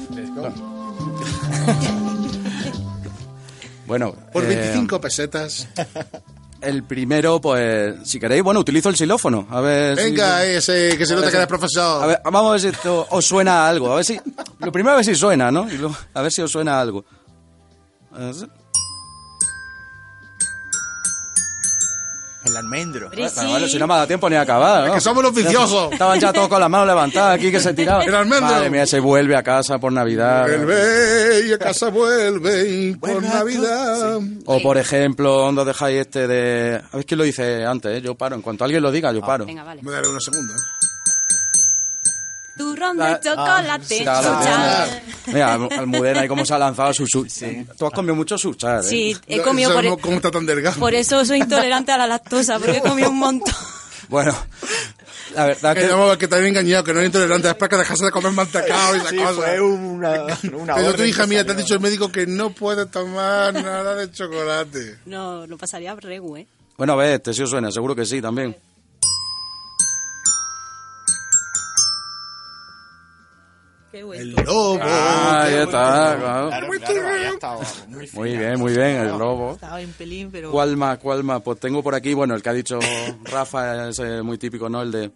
Bueno, 3.92 4.16
Por 4.32 4.46
eh, 4.46 4.56
25 4.56 5.02
pesetas. 5.02 5.68
El 6.62 6.84
primero, 6.84 7.42
pues, 7.42 7.96
si 8.08 8.20
queréis, 8.20 8.44
bueno, 8.44 8.60
utilizo 8.60 8.90
el 8.90 8.96
xilófono. 8.96 9.48
A 9.50 9.60
ver 9.62 9.98
si- 9.98 10.04
Venga, 10.04 10.46
ese, 10.46 10.98
que 10.98 11.06
se 11.06 11.16
nota 11.16 11.30
que 11.30 11.36
eres 11.38 11.48
profesor. 11.48 12.04
A 12.04 12.08
ver, 12.08 12.22
vamos 12.24 12.48
a 12.50 12.52
ver 12.52 12.62
si 12.62 12.68
esto 12.68 13.08
os 13.10 13.26
suena 13.26 13.66
a 13.66 13.70
algo. 13.70 13.92
A 13.92 13.96
ver 13.96 14.06
si. 14.06 14.20
Lo 14.60 14.72
primero 14.72 14.94
a 14.94 14.96
ver 14.98 15.06
si 15.06 15.16
suena, 15.16 15.52
¿no? 15.52 15.70
Y 15.72 15.78
luego, 15.78 15.96
a 16.14 16.22
ver 16.22 16.32
si 16.32 16.42
os 16.42 16.52
suena 16.52 16.78
a 16.78 16.82
algo. 16.82 17.04
El 22.44 22.58
almendro. 22.58 23.10
Bueno, 23.10 23.68
si 23.68 23.78
no 23.78 23.86
me 23.86 23.94
ha 23.94 23.98
dado 23.98 24.08
tiempo 24.08 24.30
ni 24.30 24.36
a 24.36 24.42
acabar, 24.42 24.88
¿no? 24.88 24.94
que 24.96 25.02
somos 25.02 25.24
los 25.24 25.34
viciosos. 25.34 25.92
Estaban 25.92 26.20
ya 26.20 26.34
todos 26.34 26.48
con 26.48 26.60
las 26.60 26.70
manos 26.70 26.88
levantadas 26.88 27.36
aquí 27.36 27.52
que 27.52 27.60
se 27.60 27.74
tiraban. 27.74 28.02
El 28.08 28.16
almendro. 28.16 28.50
Madre 28.50 28.70
mía, 28.70 28.88
se 28.88 29.00
vuelve 29.00 29.36
a 29.36 29.44
casa 29.44 29.78
por 29.78 29.92
Navidad. 29.94 30.48
Vuelve 30.48 31.48
y 31.48 31.54
a 31.54 31.60
casa 31.60 31.90
vuelve 31.90 32.98
por 33.00 33.22
Navidad. 33.22 34.20
O 34.46 34.60
por 34.62 34.78
ejemplo, 34.78 35.34
¿dónde 35.38 35.62
os 35.62 35.68
dejáis 35.68 36.02
este 36.02 36.28
de. 36.28 36.82
A 36.92 36.98
ver 36.98 37.06
quién 37.06 37.18
lo 37.20 37.24
dice 37.24 37.64
antes, 37.64 37.98
¿eh? 37.98 38.02
Yo 38.02 38.16
paro. 38.16 38.36
En 38.36 38.42
cuanto 38.42 38.64
alguien 38.64 38.82
lo 38.82 38.92
diga, 38.92 39.12
yo 39.12 39.22
paro. 39.22 39.46
Venga, 39.46 39.64
vale. 39.64 39.84
Me 39.84 39.92
daré 39.92 40.08
una 40.08 40.20
segunda. 40.20 40.54
Turrón 42.62 42.98
de 42.98 43.20
chocolate. 43.24 44.00
Claro, 44.04 44.38
chucha. 44.40 45.02
Mira, 45.28 45.54
Al- 45.54 45.70
Almudena, 45.80 46.22
ahí 46.22 46.28
cómo 46.28 46.46
se 46.46 46.54
ha 46.54 46.58
lanzado 46.60 46.94
su 46.94 47.08
su. 47.08 47.26
Tú 47.78 47.86
has 47.88 47.94
comido 47.94 48.16
mucho 48.16 48.38
suchar, 48.38 48.80
¿eh? 48.82 48.84
Sí, 48.84 49.18
he 49.28 49.38
No 49.38 49.44
comido 49.44 49.70
por, 49.70 49.78
sabemos 49.78 50.00
cómo 50.02 50.16
está 50.18 50.30
tan 50.32 50.46
delgado. 50.46 50.80
por 50.80 50.94
eso 50.94 51.26
soy 51.26 51.40
intolerante 51.40 51.92
a 51.92 51.98
la 51.98 52.08
lactosa, 52.08 52.60
porque 52.60 52.78
he 52.78 52.82
comido 52.82 53.10
un 53.10 53.20
montón. 53.20 53.54
Bueno, 54.10 54.36
la 55.36 55.46
verdad 55.46 55.74
Que, 55.74 55.82
que. 55.82 55.88
no, 55.88 56.18
que 56.18 56.28
te 56.28 56.36
había 56.36 56.50
engañado, 56.50 56.84
que 56.84 56.94
no 56.94 57.00
es 57.00 57.06
intolerante. 57.06 57.48
Después 57.48 57.70
que 57.70 57.78
dejarse 57.78 58.06
de 58.06 58.12
comer 58.12 58.32
mantecado 58.34 58.96
y 58.96 59.00
esas 59.00 59.10
Sí, 59.10 59.16
cosas. 59.18 59.36
fue 59.36 59.62
una, 59.62 60.12
una 60.54 60.76
Pero 60.76 60.94
tu 60.96 61.04
hija 61.04 61.26
mía 61.28 61.46
te 61.46 61.54
ha 61.54 61.56
dicho 61.56 61.74
el 61.76 61.80
médico 61.80 62.12
que 62.12 62.28
no 62.28 62.50
puede 62.52 62.86
tomar 62.88 63.54
nada 63.54 63.96
de 63.96 64.12
chocolate. 64.12 65.00
No, 65.06 65.48
no 65.48 65.58
pasaría 65.58 65.96
regu, 65.96 66.36
¿eh? 66.38 66.48
Bueno, 66.78 66.94
a 66.94 66.96
ver, 66.98 67.14
este 67.16 67.34
sí 67.34 67.42
os 67.44 67.50
suena, 67.50 67.72
seguro 67.72 67.96
que 67.96 68.06
sí 68.06 68.22
también. 68.22 68.56
Qué 73.92 74.00
El 74.00 74.32
lobo. 74.32 74.80
Ahí 74.82 75.56
está, 75.56 76.16
claro. 76.18 76.48
Claro, 76.48 76.68
muy 76.68 78.10
Muy 78.14 78.38
bien, 78.38 78.60
muy 78.60 78.74
bien, 78.74 79.02
el 79.02 79.18
lobo. 79.18 79.54
Estaba 79.54 79.82
en 79.82 79.92
pelín, 79.92 80.30
pero... 80.32 80.52
¿Cuál 80.52 80.78
más, 80.78 80.98
cuál 81.00 81.24
más? 81.26 81.42
Pues 81.42 81.60
tengo 81.60 81.84
por 81.84 81.94
aquí, 81.94 82.14
bueno, 82.14 82.34
el 82.34 82.42
que 82.42 82.50
ha 82.50 82.54
dicho 82.54 82.80
Rafa 83.26 83.90
es 83.90 84.00
eh, 84.00 84.22
muy 84.22 84.38
típico, 84.38 84.70
¿no? 84.70 84.82
El 84.82 84.92
de... 84.92 85.12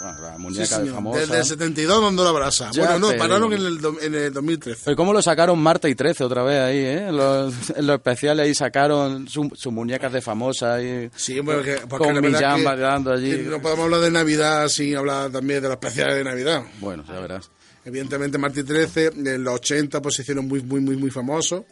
Bueno, 0.00 0.18
la 0.22 0.32
Sí, 0.32 0.38
muñeca 0.38 0.78
de 0.78 0.90
famosa. 0.90 1.20
Desde 1.20 1.38
el 1.38 1.44
72 1.44 2.02
mandó 2.02 2.24
la 2.24 2.32
brasa. 2.32 2.70
Ya 2.72 2.84
bueno, 2.96 3.10
no, 3.12 3.18
pararon 3.18 3.52
en 3.52 3.60
el, 3.66 3.80
do- 3.80 4.00
en 4.00 4.14
el 4.14 4.32
2013. 4.32 4.82
Pero 4.86 4.96
cómo 4.96 5.12
lo 5.12 5.20
sacaron 5.20 5.58
Marta 5.58 5.88
y 5.88 5.94
13 5.94 6.24
otra 6.24 6.42
vez 6.42 6.58
ahí, 6.58 6.78
¿eh? 6.78 7.08
En 7.08 7.16
los, 7.18 7.52
en 7.76 7.86
los 7.86 7.96
especiales 7.96 8.46
ahí 8.46 8.54
sacaron 8.54 9.28
su- 9.28 9.52
sus 9.54 9.72
muñecas 9.72 10.12
de 10.12 10.20
famosa 10.22 10.80
y 10.82 11.10
Sí, 11.14 11.40
bueno, 11.40 11.62
que, 11.62 11.74
porque 11.88 12.06
con 12.06 12.14
la 12.32 12.56
que- 12.56 12.64
bailando 12.64 13.12
allí. 13.12 13.42
no 13.46 13.60
podemos 13.60 13.84
hablar 13.84 14.00
de 14.00 14.10
Navidad 14.10 14.68
sin 14.68 14.96
hablar 14.96 15.30
también 15.30 15.60
de 15.62 15.68
los 15.68 15.74
especiales 15.76 16.16
de 16.16 16.24
Navidad. 16.24 16.62
Bueno, 16.80 17.04
ya 17.06 17.20
verás. 17.20 17.50
Evidentemente, 17.84 18.38
Martí 18.38 18.62
13, 18.62 19.06
en 19.16 19.44
los 19.44 19.54
80 19.54 20.00
pues 20.00 20.14
se 20.16 20.22
hicieron 20.22 20.48
muy, 20.48 20.62
muy, 20.62 20.80
muy, 20.80 20.96
muy 20.96 21.10
famosos. 21.10 21.62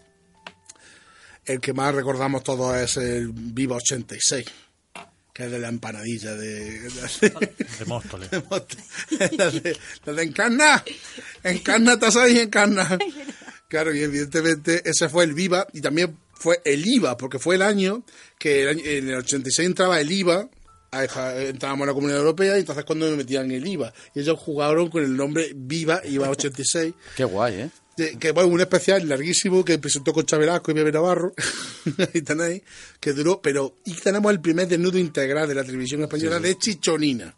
El 1.45 1.61
que 1.61 1.73
más 1.73 1.95
recordamos 1.95 2.43
todos 2.43 2.77
es 2.77 2.97
el 2.99 3.29
Viva 3.33 3.77
86, 3.77 4.45
que 5.39 5.45
es 5.45 5.51
de 5.53 5.59
la 5.61 5.69
empanadilla 5.69 6.35
de... 6.35 6.81
de- 6.81 6.91
De 7.79 7.85
Móstoles. 7.87 8.29
la 9.39 9.51
de, 9.53 9.77
la 10.05 10.13
de 10.13 10.23
encarna, 10.25 10.85
encarna, 11.45 11.93
estás 11.93 12.17
ahí, 12.17 12.41
encarna. 12.41 12.99
Claro, 13.69 13.95
y 13.95 14.03
evidentemente 14.03 14.83
ese 14.85 15.09
fue 15.09 15.23
el 15.23 15.35
Viva 15.35 15.69
y 15.73 15.81
también 15.81 16.19
fue 16.35 16.61
el 16.65 16.85
IVA, 16.85 17.17
porque 17.17 17.39
fue 17.39 17.55
el 17.55 17.63
año 17.63 18.03
que 18.37 18.63
el 18.63 18.69
año- 18.71 18.83
en 18.85 19.09
el 19.11 19.15
86 19.17 19.65
entraba 19.67 20.01
el 20.01 20.11
IVA, 20.11 20.49
a 20.91 21.05
entrábamos 21.41 21.83
en 21.85 21.89
la 21.89 21.95
Comunidad 21.95 22.19
Europea 22.19 22.57
y 22.57 22.61
entonces 22.61 22.85
cuando 22.85 23.09
metían 23.17 23.49
el 23.53 23.65
IVA. 23.65 23.93
Y 24.17 24.21
ellos 24.21 24.39
jugaron 24.41 24.89
con 24.91 25.05
el 25.05 25.17
nombre 25.17 25.53
Viva 25.55 26.01
IVA 26.05 26.31
86. 26.31 26.95
Qué 27.17 27.23
guay, 27.25 27.55
¿eh? 27.61 27.71
Que, 28.21 28.31
bueno, 28.31 28.49
un 28.51 28.61
especial 28.61 29.09
larguísimo 29.09 29.65
que 29.65 29.79
presentó 29.79 30.13
con 30.13 30.25
Chavelasco 30.25 30.71
y 30.71 30.75
Bebe 30.75 30.93
Navarro. 30.93 31.35
Ahí 32.15 32.23
tenéis. 32.23 32.63
Que 33.01 33.13
duró, 33.13 33.41
pero. 33.43 33.75
Y 33.85 33.95
tenemos 33.95 34.31
el 34.31 34.41
primer 34.41 34.69
desnudo 34.69 34.99
integral 34.99 35.49
de 35.49 35.55
la 35.57 35.65
televisión 35.65 36.03
española 36.03 36.39
de 36.39 36.57
Chichonina. 36.57 37.35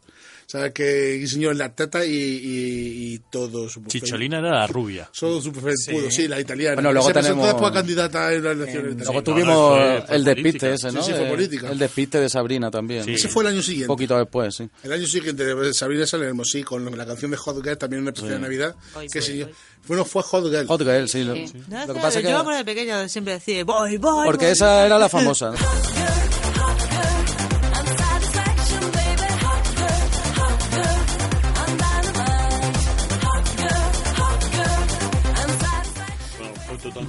¿Sabes? 0.51 0.73
Que 0.73 0.85
diseñó 1.13 1.53
en 1.53 1.59
las 1.59 1.77
tetas 1.77 2.05
y, 2.07 2.11
y, 2.11 3.15
y 3.15 3.19
todo 3.31 3.69
su 3.69 3.85
Chicholina 3.85 4.41
era 4.41 4.51
la 4.51 4.67
rubia. 4.67 5.09
Todo 5.21 5.41
su 5.41 5.53
felpudo, 5.53 6.11
sí. 6.11 6.27
la 6.27 6.41
italiana. 6.41 6.75
Bueno, 6.75 6.93
luego 6.93 7.07
Se 7.07 7.13
presentó 7.15 7.43
tenemos- 7.43 7.53
después 7.55 7.73
candidata 7.73 8.33
en 8.33 8.43
las 8.43 8.53
elecciones 8.57 8.97
Luego 8.97 9.23
tuvimos 9.23 9.79
fue- 9.79 10.03
fue 10.09 10.17
el 10.17 10.25
despiste 10.25 10.73
ese, 10.73 10.91
¿no? 10.91 11.03
Sí, 11.05 11.13
sí, 11.13 11.17
fue 11.19 11.29
política. 11.29 11.71
El 11.71 11.79
despiste 11.79 12.19
de 12.19 12.29
Sabrina 12.29 12.69
también. 12.69 13.05
Sí. 13.05 13.13
Ese 13.13 13.29
fue 13.29 13.45
el 13.45 13.51
año 13.51 13.59
Un 13.59 13.63
siguiente. 13.63 13.87
poquito 13.87 14.19
después, 14.19 14.57
sí. 14.57 14.69
El 14.83 14.93
año 14.93 15.07
siguiente, 15.07 15.73
Sabrina 15.73 16.05
Salermo, 16.07 16.45
sí, 16.45 16.65
con 16.65 16.85
la 16.99 17.07
canción 17.07 17.31
de 17.31 17.37
Hot 17.37 17.63
Girl, 17.63 17.79
también 17.79 18.03
una 18.03 18.11
especial 18.11 18.35
de 18.35 18.41
Navidad. 18.41 18.75
Ay, 18.97 19.07
que 19.07 19.21
voy. 19.21 19.47
Bueno, 19.87 20.05
fue 20.05 20.23
Hot 20.25 20.45
Girl. 20.51 20.67
Hot 20.67 20.81
Girl, 20.83 21.09
sí. 21.09 21.23
Lo, 21.23 21.35
Sí. 21.37 21.45
No, 21.69 21.79
lo 21.87 21.87
que 21.95 21.99
no, 22.01 22.03
pasa 22.03 22.19
es 22.19 22.25
yo 22.25 22.31
que... 22.31 22.35
acuerdo 22.35 22.59
de 22.59 22.65
pequeña 22.65 23.09
siempre 23.09 23.35
decía, 23.35 23.63
voy, 23.65 23.99
voy, 23.99 24.27
Porque 24.27 24.47
voy". 24.47 24.53
esa 24.53 24.85
era 24.85 24.99
la 24.99 25.09
famosa. 25.09 25.53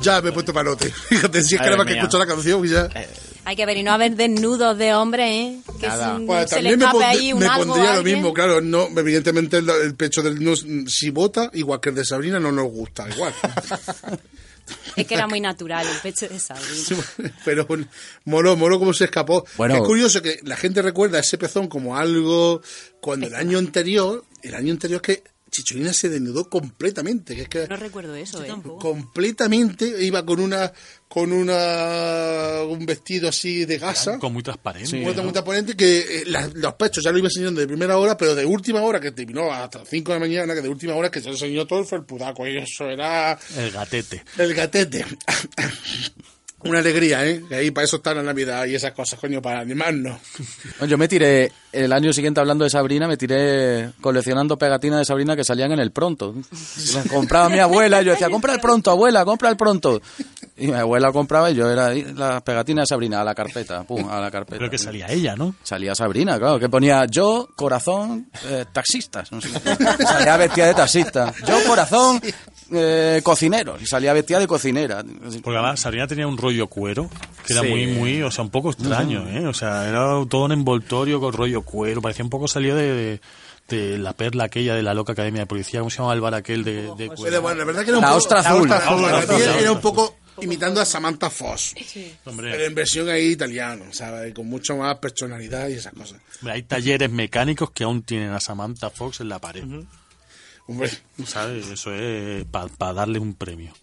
Ya 0.02 0.22
me 0.22 0.30
he 0.30 0.32
puesto 0.32 0.54
palote. 0.54 0.90
Fíjate, 1.10 1.44
si 1.44 1.56
es 1.56 1.62
que 1.62 1.66
nada 1.66 1.78
más 1.78 1.88
que 1.88 1.94
escucho 1.98 2.18
la 2.18 2.26
canción 2.26 2.66
y 2.66 2.70
ya. 2.70 2.88
Hay 3.44 3.56
que 3.56 3.66
ver 3.66 3.78
y 3.78 3.84
no 3.84 3.92
haber 3.92 4.16
desnudos 4.16 4.78
de 4.78 4.94
hombres, 4.94 5.28
¿eh? 5.32 5.60
Que 5.80 5.88
Nada. 5.88 6.18
si 6.20 6.26
Pues 6.26 6.50
se 6.50 6.62
le 6.62 6.70
también 6.72 6.80
me, 6.80 6.86
escape 6.86 6.98
pondré- 6.98 7.06
ahí 7.20 7.34
un 7.34 7.40
me 7.40 7.46
algo 7.48 7.66
pondría 7.74 7.96
lo 7.96 8.04
mismo, 8.04 8.34
claro. 8.34 8.62
No, 8.62 8.88
evidentemente 8.96 9.58
el, 9.58 9.70
el 9.70 9.96
pecho 9.96 10.22
del 10.22 10.44
no, 10.44 10.54
si 10.56 11.10
vota, 11.10 11.50
igual 11.54 11.80
que 11.82 11.90
el 11.90 11.96
de 11.96 12.06
Sabrina, 12.06 12.40
no 12.40 12.52
nos 12.52 12.66
gusta, 12.72 13.08
igual. 13.10 13.34
Es 14.96 15.06
que 15.06 15.16
era 15.16 15.28
muy 15.28 15.42
natural 15.42 15.86
el 15.86 15.98
pecho 15.98 16.30
de 16.30 16.40
Sabrina. 16.40 16.70
Sí, 16.70 16.96
Pero 17.44 17.68
molo, 18.26 18.56
molo 18.56 18.80
cómo 18.80 18.94
se 18.94 19.06
escapó. 19.06 19.46
Bueno. 19.58 19.76
es 19.76 19.82
curioso 19.82 20.22
que 20.22 20.40
la 20.44 20.56
gente 20.56 20.82
recuerda 20.82 21.20
ese 21.20 21.38
pezón 21.38 21.68
como 21.68 21.98
algo 21.98 22.62
cuando 23.02 23.28
el 23.28 23.36
año 23.36 23.58
anterior, 23.58 24.24
el 24.44 24.56
año 24.56 24.72
anterior 24.72 25.02
es 25.04 25.16
que 25.18 25.24
Chicholina 25.52 25.92
se 25.92 26.08
desnudó 26.08 26.50
completamente, 26.50 27.36
que 27.36 27.42
es 27.42 27.50
que 27.50 27.68
No 27.68 27.76
recuerdo 27.76 28.16
eso, 28.16 28.42
¿eh? 28.44 28.54
completamente 28.80 30.02
iba 30.04 30.26
con 30.26 30.40
una 30.40 30.72
con 31.10 31.34
una 31.34 32.62
un 32.68 32.86
vestido 32.86 33.28
así 33.28 33.66
de 33.66 33.78
gasa. 33.78 34.18
Con 34.18 34.32
muy 34.32 34.44
transparente. 34.44 34.96
Muy, 35.02 35.14
¿no? 35.14 35.24
muy 35.24 35.34
transparente 35.34 35.76
que 35.76 36.00
eh, 36.00 36.24
la- 36.28 36.50
los 36.54 36.74
pechos 36.76 37.04
ya 37.04 37.12
lo 37.12 37.18
iba 37.18 37.28
enseñando 37.28 37.60
de 37.60 37.68
primera 37.68 37.98
hora, 37.98 38.16
pero 38.18 38.34
de 38.34 38.46
última 38.46 38.82
hora, 38.82 39.02
que 39.02 39.12
terminó 39.12 39.52
hasta 39.52 39.80
las 39.80 39.90
5 39.90 40.14
de 40.14 40.20
la 40.20 40.26
mañana, 40.26 40.54
que 40.54 40.62
de 40.62 40.70
última 40.70 40.96
hora 40.96 41.12
que 41.12 41.20
se 41.20 41.30
enseñó 41.30 41.68
todo 41.68 41.80
el 41.80 41.86
felpudaco, 41.86 42.48
y 42.48 42.58
eso 42.58 42.86
era 42.90 43.38
El 43.58 43.72
gatete. 43.72 44.24
el 44.38 44.54
gatete. 44.54 45.06
Una 46.64 46.80
alegría, 46.80 47.26
¿eh? 47.26 47.44
Que 47.48 47.56
ahí 47.56 47.72
para 47.72 47.86
eso 47.86 47.98
está 47.98 48.14
la 48.14 48.22
Navidad 48.22 48.66
y 48.66 48.76
esas 48.76 48.92
cosas, 48.92 49.20
coño, 49.20 49.42
para 49.42 49.62
animarnos. 49.62 50.20
Yo 50.88 50.98
me 50.98 51.08
tiré, 51.08 51.52
el 51.72 51.92
año 51.92 52.14
siguiente 52.14 52.40
hablando 52.40 52.64
de 52.64 52.70
Sabrina, 52.70 53.08
me 53.08 53.18
tiré 53.18 53.92
coleccionando 54.00 54.58
pegatinas 54.58 55.00
de 55.00 55.06
Sabrina 55.06 55.36
que 55.36 55.44
salían 55.44 55.72
en 55.72 55.80
el 55.80 55.92
pronto. 55.92 56.36
Las 56.94 57.08
compraba 57.08 57.50
mi 57.50 57.60
abuela 57.60 58.02
y 58.02 58.06
yo 58.06 58.12
decía, 58.12 58.30
compra 58.30 58.54
el 58.54 58.60
pronto, 58.60 58.92
abuela, 58.92 59.26
compra 59.26 59.50
el 59.50 59.58
pronto. 59.58 60.02
Y 60.62 60.68
mi 60.68 60.74
abuela 60.76 61.12
compraba 61.12 61.50
y 61.50 61.56
yo 61.56 61.70
era 61.70 61.88
ahí, 61.88 62.06
las 62.16 62.42
pegatinas 62.44 62.84
de 62.84 62.94
Sabrina 62.94 63.22
a 63.22 63.24
la 63.24 63.34
carpeta, 63.34 63.84
pum, 63.84 64.08
a 64.10 64.20
la 64.22 64.30
carpeta. 64.30 64.58
Creo 64.58 64.70
que 64.70 64.78
salía 64.78 65.08
ella, 65.12 65.36
¿no? 65.36 65.56
Salía 65.64 65.96
Sabrina, 65.96 66.38
claro, 66.38 66.60
que 66.60 66.70
ponía 66.70 67.06
yo, 67.10 67.50
corazón, 67.56 68.30
eh, 68.48 68.66
taxistas. 68.72 69.32
No 69.32 69.42
sé. 69.42 69.50
Salía 70.06 70.38
vestida 70.38 70.68
de 70.68 70.74
taxista. 70.76 71.34
Yo, 71.48 71.58
corazón, 71.68 72.22
eh, 72.72 73.22
cocinero. 73.24 73.76
Y 73.82 73.86
salía 73.88 74.14
vestida 74.14 74.40
de 74.40 74.48
cocinera. 74.48 75.04
Porque 75.44 75.58
además 75.58 75.80
Sabrina 75.80 76.06
tenía 76.08 76.28
un 76.28 76.38
rollo 76.38 76.68
cuero 76.68 77.10
que 77.46 77.54
era 77.54 77.64
Sí. 77.64 77.68
muy, 77.70 77.88
muy, 77.88 78.22
o 78.22 78.30
sea, 78.30 78.44
un 78.44 78.52
poco 78.52 78.70
extraño, 78.72 79.28
¿eh? 79.30 79.48
O 79.48 79.54
sea, 79.54 79.90
era 79.90 80.06
todo 80.30 80.46
un 80.46 80.52
envoltorio 80.52 81.20
con 81.20 81.34
rollo 81.34 81.64
cuero. 81.64 82.02
Parecía 82.02 82.24
un 82.24 82.30
poco 82.30 82.48
salido 82.48 82.76
de, 82.78 82.94
de, 82.94 83.22
de 83.68 83.98
la 83.98 84.14
perla 84.14 84.44
aquella 84.44 84.76
de 84.76 84.84
la 84.84 84.94
loca 84.94 85.14
academia 85.14 85.42
de 85.42 85.46
policía, 85.48 85.80
¿cómo 85.80 85.90
se 85.90 85.98
llama 85.98 86.14
el 86.14 86.22
bar 86.22 86.36
aquel 86.36 86.64
de, 86.64 86.84
de 86.98 87.10
Pero 87.24 87.42
bueno, 87.42 87.58
la 87.60 87.66
verdad 87.66 87.84
que 87.84 87.90
era 87.90 87.98
un 87.98 88.02
La 88.04 88.10
poco- 88.10 88.18
ostra 88.20 88.40
azul. 88.42 88.70
La 88.70 88.76
ostra 88.78 88.92
azul. 88.94 89.02
La 89.12 89.18
ostra 89.18 89.36
azul. 89.38 89.48
Era 89.60 89.72
un 89.72 89.82
poco 89.82 90.16
imitando 90.42 90.82
a 90.82 90.86
Samantha 90.86 91.30
Fox. 91.30 91.76
Hombre, 92.26 92.52
Pero 92.52 92.66
en 92.66 92.76
versión 92.76 93.10
ahí 93.10 93.32
italiano, 93.32 93.86
¿sabes? 93.92 94.34
Con 94.34 94.48
mucho 94.48 94.78
más 94.78 94.98
personalidad 94.98 95.68
y 95.70 95.74
esas 95.74 95.94
cosas. 95.94 96.20
hombre, 96.40 96.54
hay 96.54 96.64
talleres 96.64 97.10
mecánicos 97.10 97.72
que 97.72 97.84
aún 97.84 98.04
tienen 98.04 98.32
a 98.32 98.40
Samantha 98.40 98.90
Fox 98.90 99.22
en 99.22 99.30
la 99.30 99.40
pared. 99.40 99.64
Hombre, 100.68 100.90
¿Sabes? 101.26 101.68
Eso 101.68 101.94
es 101.94 102.46
para 102.46 102.94
darle 102.94 103.20
un 103.20 103.34
premio. 103.36 103.74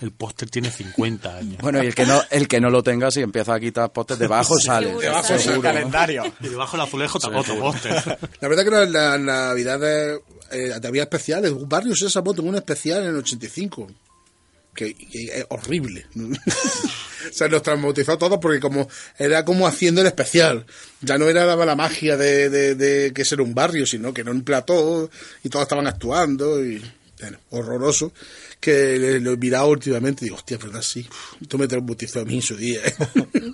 El 0.00 0.10
póster 0.10 0.50
tiene 0.50 0.70
50 0.70 1.36
años. 1.36 1.58
Bueno, 1.62 1.82
y 1.82 1.86
el 1.86 1.94
que 1.94 2.04
no, 2.04 2.20
el 2.30 2.48
que 2.48 2.60
no 2.60 2.70
lo 2.70 2.82
tenga, 2.82 3.10
si 3.10 3.20
empieza 3.20 3.54
a 3.54 3.60
quitar 3.60 3.92
postes 3.92 4.18
debajo, 4.18 4.58
sale. 4.58 4.94
debajo 4.94 5.34
es 5.34 5.46
el 5.46 5.60
calendario. 5.60 6.24
Y 6.40 6.48
debajo 6.48 6.76
del 6.76 6.86
azulejo 6.86 7.18
otro 7.18 7.58
póster. 7.58 8.18
La 8.40 8.48
verdad 8.48 8.64
que 8.64 8.70
las 8.70 8.90
la, 8.90 9.16
navidades 9.16 10.20
eh, 10.50 10.72
había 10.82 11.02
especiales. 11.02 11.52
Barrio 11.68 11.94
Sésamo 11.94 12.34
tuvo 12.34 12.48
un 12.48 12.56
especial 12.56 13.02
en 13.04 13.10
el 13.10 13.16
85. 13.16 13.88
Que, 14.78 14.94
que 14.94 15.24
es 15.24 15.46
horrible. 15.48 16.06
o 16.14 17.32
sea, 17.32 17.48
nos 17.48 17.62
traumatizó 17.64 18.12
a 18.12 18.18
todos 18.18 18.38
porque 18.40 18.60
como 18.60 18.88
era 19.18 19.44
como 19.44 19.66
haciendo 19.66 20.02
el 20.02 20.06
especial. 20.06 20.66
Ya 21.00 21.18
no 21.18 21.28
era 21.28 21.44
la, 21.44 21.56
la 21.56 21.74
magia 21.74 22.16
de, 22.16 22.48
de, 22.48 22.76
de 22.76 23.12
que 23.12 23.24
ser 23.24 23.40
un 23.40 23.56
barrio, 23.56 23.86
sino 23.86 24.14
que 24.14 24.20
era 24.20 24.30
un 24.30 24.42
plató 24.42 25.10
y 25.42 25.48
todos 25.48 25.64
estaban 25.64 25.88
actuando 25.88 26.64
y 26.64 26.80
bueno, 27.20 27.38
horroroso. 27.50 28.12
Que 28.60 29.18
lo 29.20 29.32
he 29.32 29.36
mirado 29.36 29.68
últimamente 29.68 30.24
y 30.24 30.26
digo, 30.26 30.36
hostia, 30.36 30.58
verdad, 30.58 30.82
sí. 30.82 31.04
Tú 31.48 31.58
me 31.58 31.66
traumatizó 31.66 32.20
a 32.20 32.24
mí 32.24 32.36
en 32.36 32.42
su 32.42 32.56
día. 32.56 32.80
¿eh? 32.84 32.94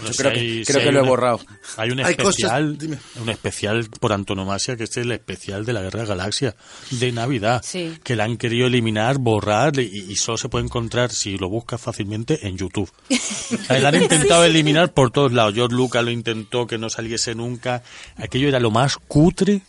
Bueno, 0.00 0.14
creo 0.16 0.32
si 0.32 0.38
hay- 0.38 0.64
creo 0.64 0.80
si 0.80 0.86
que 0.86 0.92
lo 0.92 1.04
he 1.04 1.08
borrado. 1.08 1.40
Hay 1.76 1.90
un 1.90 2.00
Hay 2.00 2.14
cosas- 2.16 2.30
especial, 2.38 2.78
dime. 2.78 2.98
un 3.20 3.28
especial 3.28 3.88
por 4.00 4.12
antonomasia 4.12 4.76
que 4.76 4.84
este 4.84 5.00
es 5.00 5.06
el 5.06 5.12
especial 5.12 5.64
de 5.64 5.72
la 5.72 5.82
Guerra 5.82 6.00
de 6.00 6.06
Galaxia 6.06 6.56
de 6.90 7.12
Navidad, 7.12 7.62
Sí. 7.64 7.98
que 8.02 8.16
la 8.16 8.24
han 8.24 8.36
querido 8.36 8.66
eliminar, 8.66 9.18
borrar 9.18 9.78
y, 9.78 10.06
y 10.08 10.16
solo 10.16 10.38
se 10.38 10.48
puede 10.48 10.64
encontrar 10.64 11.10
si 11.10 11.36
lo 11.38 11.48
buscas 11.48 11.80
fácilmente 11.80 12.46
en 12.46 12.56
YouTube. 12.56 12.90
La 13.68 13.88
han 13.88 14.02
intentado 14.02 14.44
eliminar 14.44 14.92
por 14.92 15.10
todos 15.10 15.32
lados. 15.32 15.54
George 15.54 15.74
Lucas 15.74 16.04
lo 16.04 16.10
intentó 16.10 16.66
que 16.66 16.78
no 16.78 16.88
saliese 16.90 17.34
nunca. 17.34 17.82
Aquello 18.16 18.48
era 18.48 18.60
lo 18.60 18.70
más 18.70 18.96
cutre 18.96 19.62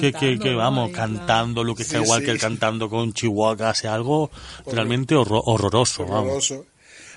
que, 0.00 0.12
que, 0.12 0.38
que, 0.38 0.54
vamos 0.54 0.90
cantando, 0.90 1.64
lo 1.64 1.74
que 1.74 1.82
está 1.82 1.98
Sí, 1.98 2.04
igual 2.04 2.20
sí. 2.20 2.26
que 2.26 2.30
el 2.32 2.38
cantando 2.38 2.88
con 2.90 3.12
Chihuahua, 3.12 3.70
hace 3.70 3.88
algo 3.88 4.30
realmente 4.66 5.14
horror- 5.14 5.42
horroroso. 5.46 6.04
vamos. 6.06 6.52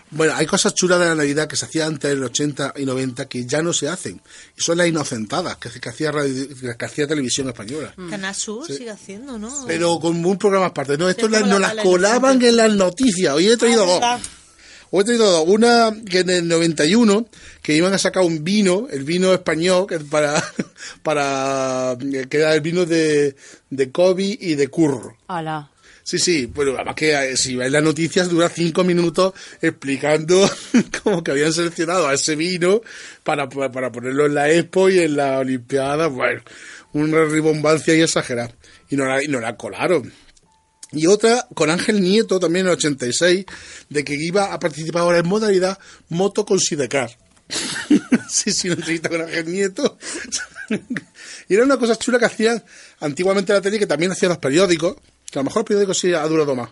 Bueno, 0.09 0.33
hay 0.35 0.45
cosas 0.45 0.73
chulas 0.73 0.99
de 0.99 1.05
la 1.07 1.15
Navidad 1.15 1.47
que 1.47 1.57
se 1.57 1.65
hacían 1.65 1.89
antes 1.89 2.09
en 2.11 2.17
el 2.19 2.23
80 2.23 2.73
y 2.77 2.85
90 2.85 3.25
que 3.27 3.45
ya 3.45 3.61
no 3.61 3.73
se 3.73 3.89
hacen. 3.89 4.21
Y 4.57 4.61
son 4.61 4.77
las 4.77 4.87
inocentadas 4.87 5.57
que, 5.57 5.69
que 5.81 5.89
hacía, 5.89 6.11
radio- 6.11 6.47
que 6.77 6.85
hacía 6.85 7.05
televisión 7.07 7.47
española. 7.49 7.93
Canal 8.09 8.33
Sur 8.33 8.65
sigue 8.65 8.89
haciendo, 8.89 9.37
¿no? 9.37 9.65
Pero 9.67 9.99
con 9.99 10.23
un 10.23 10.37
programa 10.37 10.67
aparte. 10.67 10.97
No, 10.97 11.09
esto 11.09 11.27
las- 11.27 11.45
la 11.45 11.59
las 11.59 11.71
tele, 11.71 11.83
colaban 11.83 12.41
en 12.41 12.55
las 12.55 12.71
noticias. 12.73 13.33
Hoy 13.35 13.47
he 13.49 13.57
traído 13.57 13.83
Ah, 13.83 13.85
dos. 13.85 13.99
verdad. 13.99 14.19
Hoy 14.91 15.01
he 15.01 15.05
traído 15.05 15.29
dos. 15.29 15.43
Una 15.45 15.93
que 16.09 16.19
en 16.19 16.29
el 16.29 16.47
91, 16.47 17.27
que 17.61 17.75
iban 17.75 17.93
a 17.93 17.97
sacar 17.97 18.23
un 18.23 18.45
vino, 18.45 18.87
el 18.89 19.03
vino 19.03 19.33
español, 19.33 19.87
que 19.87 19.99
para, 19.99 20.41
para, 21.03 21.97
que 21.99 22.37
era 22.37 22.53
el 22.55 22.61
vino 22.61 22.85
de, 22.85 23.35
de 23.69 23.91
Kobe 23.91 24.37
y 24.39 24.55
de 24.55 24.67
Curro. 24.69 25.17
Hola. 25.27 25.69
Sí, 26.07 26.19
sí, 26.19 26.45
bueno, 26.45 26.71
además 26.75 26.95
que 26.95 27.11
eh, 27.11 27.35
si 27.35 27.57
ves 27.57 27.69
las 27.69 27.83
noticias 27.83 28.29
dura 28.29 28.47
cinco 28.47 28.85
minutos 28.85 29.33
explicando 29.61 30.49
cómo 31.03 31.21
que 31.21 31.31
habían 31.31 31.51
seleccionado 31.51 32.07
a 32.07 32.13
ese 32.13 32.37
vino 32.37 32.79
para, 33.25 33.49
para, 33.49 33.73
para 33.73 33.91
ponerlo 33.91 34.25
en 34.25 34.33
la 34.33 34.49
Expo 34.49 34.87
y 34.87 34.99
en 34.99 35.17
la 35.17 35.39
Olimpiada, 35.39 36.07
bueno, 36.07 36.43
una 36.93 37.25
ribombancia 37.25 37.93
y 37.93 38.03
exagerada. 38.03 38.55
Y 38.89 38.95
no 38.95 39.03
la, 39.03 39.21
y 39.21 39.27
no 39.27 39.41
la 39.41 39.57
colaron. 39.57 40.13
Y 40.93 41.07
otra 41.07 41.45
con 41.53 41.69
Ángel 41.69 42.01
Nieto, 42.01 42.39
también 42.39 42.67
en 42.67 42.71
el 42.71 42.77
86, 42.77 43.45
de 43.89 44.03
que 44.05 44.15
iba 44.15 44.53
a 44.53 44.59
participar 44.59 45.01
ahora 45.01 45.17
en 45.17 45.27
modalidad 45.27 45.77
moto 46.07 46.45
con 46.45 46.57
Sidecar. 46.57 47.17
sí, 48.29 48.53
sí, 48.53 48.69
una 48.69 48.75
entrevista 48.75 49.09
con 49.09 49.23
Ángel 49.23 49.51
Nieto. 49.51 49.97
y 51.49 51.53
era 51.53 51.65
una 51.65 51.75
cosa 51.75 51.97
chula 51.97 52.17
que 52.17 52.27
hacían 52.27 52.63
antiguamente 53.01 53.51
la 53.51 53.59
tele, 53.59 53.77
que 53.77 53.87
también 53.87 54.13
hacían 54.13 54.29
los 54.29 54.37
periódicos, 54.37 54.95
que 55.31 55.39
a 55.39 55.41
lo 55.41 55.45
mejor 55.45 55.61
el 55.61 55.65
periódico 55.65 55.93
sí 55.93 56.13
ha 56.13 56.25
durado 56.27 56.55
más 56.55 56.69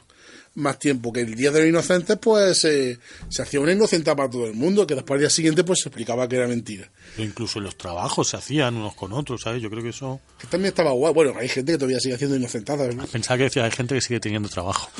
más 0.56 0.80
tiempo 0.80 1.12
que 1.12 1.22
el 1.22 1.36
Día 1.36 1.52
de 1.52 1.60
los 1.60 1.70
Inocentes, 1.70 2.18
pues 2.18 2.64
eh, 2.66 2.98
se 3.30 3.42
hacía 3.42 3.60
una 3.60 3.74
inocente 3.74 4.16
para 4.16 4.30
todo 4.30 4.46
el 4.46 4.54
mundo, 4.54 4.88
que 4.88 4.96
después 4.96 5.18
al 5.18 5.20
día 5.22 5.30
siguiente 5.30 5.64
pues 5.64 5.82
se 5.82 5.90
explicaba 5.90 6.28
que 6.28 6.38
era 6.38 6.48
mentira. 6.48 6.90
O 7.20 7.22
incluso 7.22 7.60
en 7.60 7.66
los 7.66 7.78
trabajos 7.78 8.30
se 8.30 8.38
hacían 8.38 8.76
unos 8.76 8.96
con 8.96 9.12
otros, 9.12 9.42
¿sabes? 9.42 9.62
Yo 9.62 9.70
creo 9.70 9.84
que 9.84 9.90
eso... 9.90 10.22
Que 10.40 10.48
también 10.48 10.70
estaba 10.70 10.92
guay. 10.92 11.14
Bueno, 11.14 11.34
hay 11.38 11.50
gente 11.50 11.74
que 11.74 11.78
todavía 11.78 12.00
sigue 12.00 12.16
haciendo 12.16 12.38
inocentadas. 12.38 12.96
¿no? 12.96 13.06
Pensaba 13.06 13.38
que 13.38 13.44
decía, 13.46 13.66
hay 13.66 13.72
gente 13.72 13.96
que 13.96 14.02
sigue 14.02 14.20
teniendo 14.20 14.50
trabajo. 14.50 14.90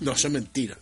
No, 0.00 0.12
eso 0.12 0.28
es 0.28 0.32
mentira. 0.32 0.78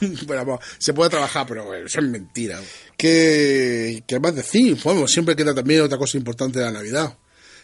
bueno, 0.26 0.60
se 0.78 0.94
puede 0.94 1.10
trabajar, 1.10 1.46
pero 1.46 1.64
bueno, 1.64 1.86
eso 1.86 2.00
es 2.00 2.06
mentira. 2.06 2.60
¿Qué, 2.96 4.04
qué 4.06 4.20
más 4.20 4.34
decir? 4.34 4.78
Bueno, 4.82 5.08
siempre 5.08 5.34
queda 5.34 5.54
también 5.54 5.82
otra 5.82 5.98
cosa 5.98 6.16
importante 6.16 6.60
de 6.60 6.66
la 6.66 6.72
Navidad, 6.72 7.16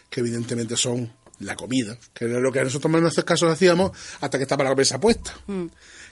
que 0.09 0.19
evidentemente 0.19 0.75
son 0.75 1.11
la 1.43 1.55
comida, 1.55 1.97
que 2.13 2.25
era 2.25 2.39
lo 2.39 2.51
que 2.51 2.63
nosotros 2.63 2.93
en 2.93 3.01
nuestros 3.01 3.25
casos 3.25 3.51
hacíamos 3.51 3.91
hasta 4.21 4.37
que 4.37 4.43
estaba 4.43 4.63
la 4.63 4.75
mesa 4.75 4.99
puesta. 4.99 5.31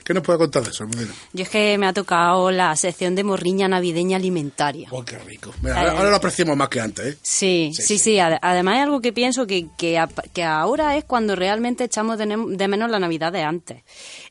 ¿Qué 0.04 0.14
nos 0.14 0.24
puede 0.24 0.38
contar 0.40 0.64
de 0.64 0.70
eso, 0.70 0.82
Almudena? 0.82 1.12
Yo 1.32 1.44
es 1.44 1.48
que 1.48 1.78
me 1.78 1.86
ha 1.86 1.92
tocado 1.92 2.50
la 2.50 2.74
sección 2.74 3.14
de 3.14 3.22
morriña 3.22 3.68
navideña 3.68 4.16
alimentaria. 4.16 4.88
Oh, 4.90 5.04
qué 5.04 5.16
rico. 5.18 5.52
Mira, 5.62 5.78
ahora, 5.78 5.92
ahora 5.92 6.10
lo 6.10 6.16
apreciamos 6.16 6.56
más 6.56 6.68
que 6.68 6.80
antes, 6.80 7.06
¿eh? 7.06 7.18
Sí, 7.22 7.70
Sí, 7.72 7.82
sí, 7.82 7.82
sí. 7.82 7.98
sí. 7.98 8.18
Ade- 8.18 8.38
Además 8.42 8.78
es 8.78 8.82
algo 8.82 9.00
que 9.00 9.12
pienso 9.12 9.46
que, 9.46 9.68
que, 9.78 9.98
a- 10.00 10.08
que 10.32 10.42
ahora 10.42 10.96
es 10.96 11.04
cuando 11.04 11.36
realmente 11.36 11.84
echamos 11.84 12.18
de, 12.18 12.26
de 12.26 12.68
menos 12.68 12.90
la 12.90 12.98
Navidad 12.98 13.32
de 13.32 13.42
antes. 13.44 13.82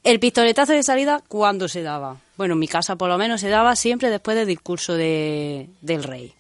El 0.04 0.20
pistoletazo 0.20 0.74
de 0.74 0.84
salida, 0.84 1.24
¿cuándo 1.30 1.70
se 1.70 1.84
daba? 1.84 2.18
Bueno, 2.36 2.56
en 2.56 2.60
mi 2.60 2.68
casa 2.68 2.98
por 2.98 3.08
lo 3.08 3.18
menos 3.18 3.40
se 3.40 3.48
daba 3.48 3.78
siempre 3.78 4.10
después 4.10 4.36
del 4.36 4.48
discurso 4.48 4.96
de, 4.96 5.70
del 5.80 6.04
rey. 6.04 6.34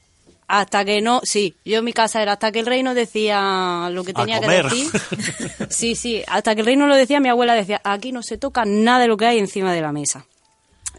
Hasta 0.53 0.83
que 0.83 0.99
no, 0.99 1.21
sí, 1.23 1.55
yo 1.63 1.79
en 1.79 1.85
mi 1.85 1.93
casa 1.93 2.21
era 2.21 2.33
hasta 2.33 2.51
que 2.51 2.59
el 2.59 2.65
rey 2.65 2.83
no 2.83 2.93
decía 2.93 3.89
lo 3.89 4.03
que 4.03 4.13
tenía 4.13 4.41
que 4.41 4.49
decir. 4.49 4.91
Sí, 5.69 5.95
sí, 5.95 6.21
hasta 6.27 6.55
que 6.55 6.59
el 6.59 6.67
rey 6.67 6.75
no 6.75 6.87
lo 6.87 6.95
decía, 6.97 7.21
mi 7.21 7.29
abuela 7.29 7.53
decía, 7.53 7.79
aquí 7.85 8.11
no 8.11 8.21
se 8.21 8.37
toca 8.37 8.65
nada 8.65 8.99
de 8.99 9.07
lo 9.07 9.15
que 9.15 9.27
hay 9.27 9.39
encima 9.39 9.71
de 9.71 9.79
la 9.79 9.93
mesa. 9.93 10.25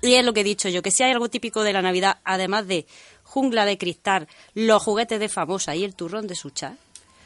Y 0.01 0.15
es 0.15 0.25
lo 0.25 0.33
que 0.33 0.41
he 0.41 0.45
dicho 0.45 0.71
yo, 0.71 0.81
que 0.81 0.91
si 0.91 1.03
hay 1.03 1.13
algo 1.13 1.29
típico 1.29 1.65
de 1.65 1.75
la 1.75 1.83
Navidad, 1.83 2.17
además 2.25 2.67
de 2.67 2.87
jungla 3.25 3.67
de 3.67 3.77
cristal, 3.77 4.27
los 4.55 4.83
juguetes 4.83 5.21
de 5.21 5.29
famosa 5.29 5.77
y 5.77 5.85
el 5.85 5.95
turrón 5.95 6.27
de 6.27 6.35
sucha, 6.35 6.77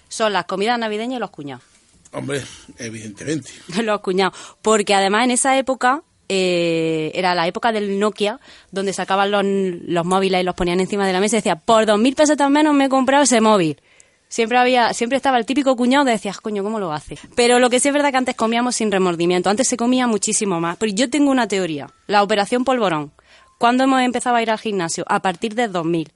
son 0.09 0.33
las 0.33 0.47
comidas 0.47 0.81
navideñas 0.81 1.18
y 1.18 1.20
los 1.20 1.31
cuñados. 1.31 1.62
Hombre, 2.11 2.43
evidentemente. 2.79 3.53
los 3.85 4.01
cuñados. 4.01 4.37
Porque 4.62 4.97
además 4.97 5.27
en 5.27 5.31
esa 5.31 5.57
época, 5.57 6.03
eh, 6.29 7.12
era 7.14 7.35
la 7.35 7.47
época 7.47 7.72
del 7.72 7.99
Nokia, 7.99 8.41
donde 8.70 8.93
sacaban 8.93 9.31
los, 9.31 10.05
móviles 10.05 10.41
y 10.41 10.45
los 10.45 10.55
ponían 10.55 10.81
encima 10.81 11.07
de 11.07 11.12
la 11.12 11.20
mesa 11.20 11.37
y 11.37 11.39
decía, 11.39 11.57
por 11.57 11.87
dos 11.87 11.99
mil 11.99 12.14
pesos 12.14 12.37
menos 12.51 12.74
me 12.74 12.87
he 12.87 12.89
comprado 12.89 13.24
ese 13.24 13.41
móvil. 13.41 13.81
Siempre 14.29 14.59
había, 14.59 14.93
siempre 14.93 15.16
estaba 15.16 15.39
el 15.39 15.47
típico 15.47 15.77
cuñado 15.77 16.05
que 16.05 16.11
decías, 16.11 16.41
coño, 16.41 16.64
¿cómo 16.64 16.81
lo 16.81 16.93
hace? 16.93 17.16
Pero 17.37 17.61
lo 17.61 17.70
que 17.70 17.79
sí 17.79 17.89
es 17.89 17.95
verdad 17.95 18.11
que 18.11 18.16
antes 18.16 18.35
comíamos 18.35 18.74
sin 18.74 18.91
remordimiento, 18.91 19.51
antes 19.51 19.68
se 19.68 19.77
comía 19.77 20.09
muchísimo 20.09 20.61
más. 20.61 20.77
Pero 20.79 20.93
yo 20.93 21.09
tengo 21.09 21.31
una 21.31 21.47
teoría, 21.47 21.89
la 22.09 22.22
operación 22.22 22.64
polvorón. 22.64 23.12
¿Cuándo 23.59 23.85
hemos 23.85 24.03
empezado 24.03 24.37
a 24.37 24.43
ir 24.43 24.51
al 24.51 24.59
gimnasio? 24.59 25.05
A 25.09 25.22
partir 25.22 25.55
del 25.55 25.72
2000. 25.72 26.12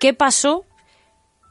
¿Qué 0.00 0.14
pasó 0.14 0.64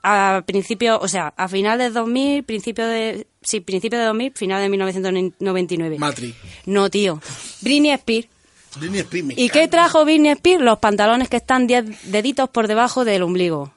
a 0.03 0.43
principio, 0.45 0.99
o 0.99 1.07
sea, 1.07 1.33
a 1.37 1.47
final 1.47 1.79
del 1.79 1.93
2000, 1.93 2.43
principio 2.43 2.85
de, 2.85 3.25
sí, 3.41 3.61
principio 3.61 3.97
de 3.97 4.05
2000, 4.05 4.33
final 4.33 4.61
de 4.61 4.69
1999? 4.69 5.97
Matrix. 5.97 6.35
No, 6.65 6.89
tío. 6.89 7.21
Britney 7.61 7.91
Spears. 7.91 8.27
Britney 8.75 8.99
Spears, 8.99 9.25
me 9.25 9.33
¿Y 9.37 9.49
qué 9.49 9.67
trajo 9.67 10.03
Britney 10.03 10.31
Spears? 10.31 10.61
Los 10.61 10.79
pantalones 10.79 11.29
que 11.29 11.37
están 11.37 11.67
10 11.67 12.11
deditos 12.11 12.49
por 12.49 12.67
debajo 12.67 13.05
del 13.05 13.23
ombligo. 13.23 13.71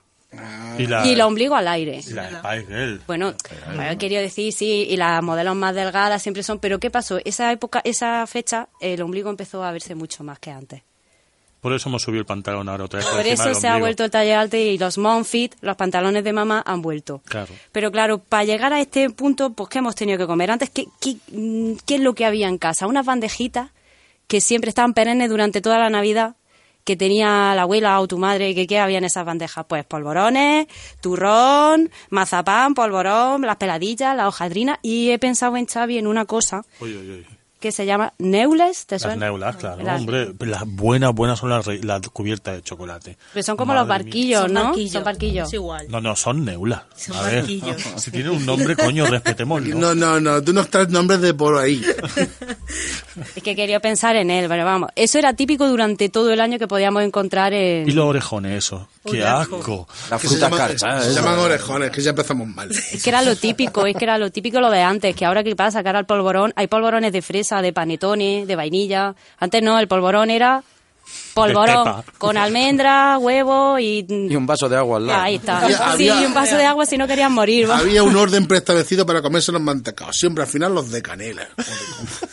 Y 0.78 0.86
la, 0.86 1.06
Y 1.06 1.12
el 1.12 1.20
ombligo 1.22 1.54
al 1.54 1.68
aire. 1.68 2.00
y 2.04 2.12
la 2.12 2.28
Spice 2.28 2.66
Girl. 2.66 3.00
Bueno, 3.06 3.34
bueno, 3.74 3.96
quería 3.96 4.20
decir, 4.20 4.52
sí, 4.52 4.86
y 4.90 4.96
las 4.96 5.22
modelos 5.22 5.54
más 5.56 5.74
delgadas 5.74 6.22
siempre 6.22 6.42
son, 6.42 6.58
pero 6.58 6.78
¿qué 6.80 6.90
pasó? 6.90 7.18
Esa 7.24 7.50
época, 7.52 7.80
esa 7.84 8.26
fecha, 8.26 8.68
el 8.80 9.00
ombligo 9.00 9.30
empezó 9.30 9.62
a 9.64 9.72
verse 9.72 9.94
mucho 9.94 10.24
más 10.24 10.38
que 10.38 10.50
antes. 10.50 10.82
Por 11.66 11.74
eso 11.74 11.88
hemos 11.88 12.02
subido 12.02 12.20
el 12.20 12.26
pantalón 12.26 12.68
ahora 12.68 12.84
otra 12.84 13.00
vez. 13.00 13.08
Por 13.08 13.26
eso 13.26 13.52
se 13.52 13.66
ha 13.66 13.76
vuelto 13.78 14.04
el 14.04 14.10
talle 14.12 14.32
alto 14.36 14.56
y 14.56 14.78
los 14.78 14.98
Monfit, 14.98 15.56
los 15.62 15.74
pantalones 15.74 16.22
de 16.22 16.32
mamá, 16.32 16.62
han 16.64 16.80
vuelto. 16.80 17.22
Claro. 17.24 17.52
Pero 17.72 17.90
claro, 17.90 18.18
para 18.18 18.44
llegar 18.44 18.72
a 18.72 18.80
este 18.80 19.10
punto, 19.10 19.50
pues 19.50 19.68
¿qué 19.68 19.78
hemos 19.78 19.96
tenido 19.96 20.16
que 20.16 20.28
comer? 20.28 20.52
Antes, 20.52 20.70
¿qué, 20.70 20.86
qué, 21.00 21.16
mm, 21.32 21.78
qué 21.84 21.96
es 21.96 22.00
lo 22.02 22.14
que 22.14 22.24
había 22.24 22.46
en 22.46 22.58
casa? 22.58 22.86
Unas 22.86 23.04
bandejitas 23.04 23.72
que 24.28 24.40
siempre 24.40 24.68
estaban 24.68 24.94
perennes 24.94 25.28
durante 25.28 25.60
toda 25.60 25.80
la 25.80 25.90
Navidad, 25.90 26.36
que 26.84 26.94
tenía 26.94 27.52
la 27.56 27.62
abuela 27.62 27.98
o 27.98 28.06
tu 28.06 28.16
madre, 28.16 28.54
que 28.54 28.68
qué 28.68 28.78
había 28.78 28.98
en 28.98 29.04
esas 29.04 29.26
bandejas? 29.26 29.66
Pues 29.68 29.84
polvorones, 29.84 30.68
turrón, 31.00 31.90
mazapán, 32.10 32.74
polvorón, 32.74 33.42
las 33.42 33.56
peladillas, 33.56 34.16
la 34.16 34.28
hojadrina, 34.28 34.78
y 34.82 35.10
he 35.10 35.18
pensado 35.18 35.56
en 35.56 35.66
Xavi 35.66 35.98
en 35.98 36.06
una 36.06 36.26
cosa. 36.26 36.64
Que 37.66 37.72
se 37.72 37.84
llama 37.86 38.12
Neules, 38.18 38.86
¿te 38.86 38.94
Las 38.96 39.02
suena? 39.02 39.26
neulas, 39.26 39.56
claro. 39.56 39.82
Las- 39.82 40.00
Hombre, 40.00 40.32
las 40.40 40.64
buenas, 40.66 41.12
buenas 41.14 41.38
son 41.38 41.50
las, 41.50 41.66
las 41.66 42.00
cubiertas 42.10 42.54
de 42.56 42.62
chocolate. 42.62 43.18
Que 43.34 43.42
son 43.42 43.56
como 43.56 43.74
los 43.74 43.86
Madre 43.86 44.04
barquillos, 44.04 44.42
Son 44.42 44.52
¿no? 44.52 44.64
barquillos. 44.64 44.92
Son 44.92 45.04
barquillos. 45.04 45.48
Es 45.48 45.54
igual. 45.54 45.86
No, 45.88 46.00
no, 46.00 46.14
son 46.16 46.44
neulas. 46.44 46.82
Son 46.96 47.16
A 47.16 47.22
ver, 47.22 47.36
barquillos. 47.40 47.82
si 47.96 48.10
tienen 48.10 48.32
un 48.32 48.46
nombre, 48.46 48.76
coño, 48.76 49.06
respetémoslo. 49.06 49.74
No, 49.76 49.94
no, 49.94 50.20
no, 50.20 50.42
tú 50.42 50.52
no 50.52 50.60
estás 50.62 50.88
nombres 50.90 51.20
de 51.20 51.34
por 51.34 51.58
ahí. 51.58 51.82
Es 53.34 53.42
que 53.42 53.56
quería 53.56 53.80
pensar 53.80 54.14
en 54.16 54.30
él, 54.30 54.46
pero 54.48 54.64
vamos. 54.64 54.90
Eso 54.94 55.18
era 55.18 55.32
típico 55.32 55.66
durante 55.68 56.08
todo 56.10 56.30
el 56.32 56.40
año 56.40 56.58
que 56.58 56.68
podíamos 56.68 57.02
encontrar 57.02 57.54
en... 57.54 57.88
Y 57.88 57.92
los 57.92 58.04
orejones, 58.04 58.58
eso. 58.58 58.88
¡Qué 59.10 59.24
asco! 59.24 59.88
Las 60.10 60.20
Que 60.20 60.28
se, 60.28 60.38
carchas. 60.38 61.04
se 61.04 61.10
eso. 61.10 61.20
llaman 61.20 61.38
orejones, 61.38 61.90
que 61.90 62.00
ya 62.02 62.10
empezamos 62.10 62.46
mal. 62.48 62.70
Es 62.92 63.02
que 63.02 63.10
era 63.10 63.22
lo 63.22 63.36
típico, 63.36 63.86
es 63.86 63.96
que 63.96 64.04
era 64.04 64.18
lo 64.18 64.30
típico 64.30 64.60
lo 64.60 64.70
de 64.70 64.82
antes, 64.82 65.14
que 65.14 65.24
ahora 65.24 65.42
qué 65.44 65.54
pasa, 65.56 65.82
que 65.82 65.88
ahora 65.88 66.00
el 66.00 66.06
polvorón, 66.06 66.52
hay 66.56 66.66
polvorones 66.66 67.12
de 67.12 67.22
fresa, 67.22 67.62
de 67.62 67.72
panetones, 67.72 68.46
de 68.46 68.56
vainilla. 68.56 69.14
Antes 69.38 69.62
no, 69.62 69.78
el 69.78 69.88
polvorón 69.88 70.30
era 70.30 70.62
polvorón 71.34 72.02
con 72.18 72.36
almendra, 72.36 73.18
huevo 73.18 73.78
y... 73.78 74.06
Y 74.08 74.36
un 74.36 74.46
vaso 74.46 74.68
de 74.68 74.76
agua 74.76 74.98
al 74.98 75.06
lado. 75.06 75.22
Ahí 75.22 75.34
está. 75.36 75.58
Había- 75.64 75.76
sí, 75.76 75.82
había- 76.08 76.22
y 76.22 76.24
un 76.26 76.34
vaso 76.34 76.56
de 76.56 76.64
agua 76.64 76.86
si 76.86 76.96
no 76.96 77.06
querían 77.06 77.32
morir. 77.32 77.68
¿va? 77.68 77.78
Había 77.78 78.02
un 78.02 78.16
orden 78.16 78.46
preestablecido 78.46 79.04
para 79.06 79.22
comerse 79.22 79.52
los 79.52 79.60
mantecados. 79.60 80.16
Siempre 80.16 80.42
al 80.44 80.48
final 80.48 80.74
los 80.74 80.90
de 80.90 81.02
canela. 81.02 81.46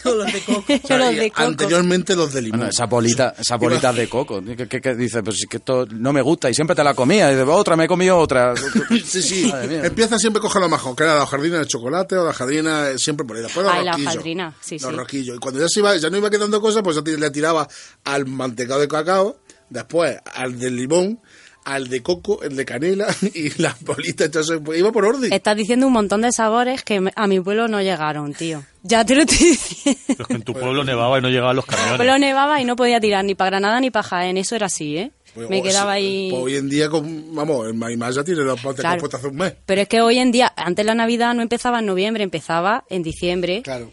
Los 0.04 0.32
de 0.34 0.42
coco. 0.42 0.74
O 0.84 0.88
sea, 0.88 0.98
Los 0.98 1.16
de 1.16 1.32
coco. 1.32 1.44
Anteriormente 1.44 2.16
los 2.16 2.34
de 2.34 2.42
limón. 2.42 2.60
Bueno, 2.60 2.72
esa 2.72 2.86
bolita, 2.88 3.34
esa 3.40 3.56
bolitas 3.56 3.96
de 3.96 4.10
coco. 4.10 4.44
¿Qué, 4.44 4.68
qué, 4.68 4.82
qué 4.82 4.96
dice? 4.96 5.24
Pues 5.24 5.38
es 5.40 5.46
que 5.48 5.58
esto 5.58 5.86
no 5.90 6.12
me 6.12 6.22
gusta 6.22 6.50
y 6.50 6.54
siempre 6.54 6.76
te 6.76 6.84
la 6.84 6.94
comía. 6.94 7.32
Y 7.32 7.36
dice, 7.36 7.44
otra, 7.50 7.76
me 7.78 7.86
he 7.86 7.88
comido 7.88 8.18
otra. 8.18 8.54
Sí, 9.06 9.22
sí. 9.22 9.52
Empieza 9.84 10.20
siempre 10.20 10.40
a 10.40 10.42
coger 10.42 10.62
lo 10.62 10.70
mejor, 10.70 10.96
que 10.96 11.04
era 11.04 11.16
la 11.16 11.24
hojaldrina 11.24 11.60
de 11.60 11.68
chocolate 11.68 12.18
o 12.18 12.24
la 12.26 12.32
hojaldrina 12.32 12.90
eh, 12.90 13.00
siempre 13.00 13.26
por 13.26 13.38
ahí. 13.38 13.44
Después 13.44 13.66
los 13.66 13.74
Ay, 13.76 13.86
la 13.86 13.96
hojaldrina, 13.96 14.54
sí, 14.60 14.78
Los 14.80 14.92
sí. 14.92 14.96
rosquillos. 14.98 15.36
Y 15.38 15.40
cuando 15.40 15.60
ya, 15.62 15.68
se 15.70 15.80
iba, 15.80 15.96
ya 15.96 16.10
no 16.10 16.18
iba 16.18 16.30
quedando 16.30 16.60
cosas, 16.62 16.82
pues 16.84 16.96
ya 16.98 17.02
le 17.18 17.32
tiraba 17.32 17.68
al 18.04 18.26
mantecado 18.64 18.82
de 18.82 18.88
cacao, 18.88 19.38
después 19.70 20.18
al 20.36 20.58
del 20.60 20.76
limón, 20.76 21.20
al 21.66 21.88
de 21.88 22.02
coco, 22.04 22.42
el 22.44 22.56
de 22.56 22.66
canela 22.66 23.08
y 23.34 23.62
las 23.62 23.82
bolitas. 23.82 24.26
Entonces, 24.26 24.60
pues, 24.64 24.80
iba 24.80 24.92
por 24.92 25.06
orden. 25.06 25.32
Estás 25.32 25.56
diciendo 25.56 25.88
un 25.88 25.94
montón 25.94 26.22
de 26.22 26.32
sabores 26.32 26.84
que 26.84 27.02
a 27.16 27.28
mi 27.28 27.40
pueblo 27.40 27.68
no 27.68 27.82
llegaron, 27.82 28.34
tío. 28.34 28.64
Ya 28.84 29.06
te 29.06 29.16
lo 29.16 29.22
estoy 29.22 29.38
diciendo. 29.52 30.02
Pero 30.08 30.22
es 30.24 30.28
que 30.28 30.34
en 30.34 30.42
tu 30.44 30.54
pueblo 30.54 30.84
nevaba 30.84 31.20
y 31.20 31.22
no 31.22 31.30
llegaban 31.30 31.56
los 31.56 31.66
Mi 31.68 31.74
camiones. 31.76 31.98
pueblo 31.98 32.18
nevaba 32.20 32.62
y 32.62 32.66
no 32.66 32.76
podía 32.76 33.00
tirar 33.00 33.24
ni 33.26 33.36
para 33.36 33.52
Granada 33.52 33.80
ni 33.80 33.92
para 33.92 34.04
Jaén. 34.04 34.38
Eso 34.38 34.56
era 34.56 34.66
así, 34.68 34.98
¿eh? 34.98 35.12
Pues, 35.34 35.50
Me 35.50 35.64
quedaba 35.64 35.94
ahí... 35.94 36.28
pues 36.30 36.44
hoy 36.44 36.56
en 36.58 36.70
día, 36.70 36.90
con, 36.90 37.34
vamos, 37.34 37.66
el 37.66 37.74
Maimás 37.74 38.14
ya 38.16 38.24
tiene 38.24 38.42
los 38.42 38.64
mantecados 38.64 38.82
Claro. 38.82 39.00
puestos 39.00 39.20
hace 39.20 39.28
un 39.30 39.36
mes. 39.38 39.56
Pero 39.66 39.82
es 39.82 39.88
que 39.88 40.02
hoy 40.02 40.20
en 40.20 40.32
día, 40.32 40.54
antes 40.56 40.86
la 40.86 40.94
Navidad 40.94 41.34
no 41.34 41.42
empezaba 41.42 41.80
en 41.80 41.88
noviembre, 41.88 42.24
empezaba 42.24 42.84
en 42.90 43.02
diciembre, 43.02 43.62
Claro. 43.64 43.90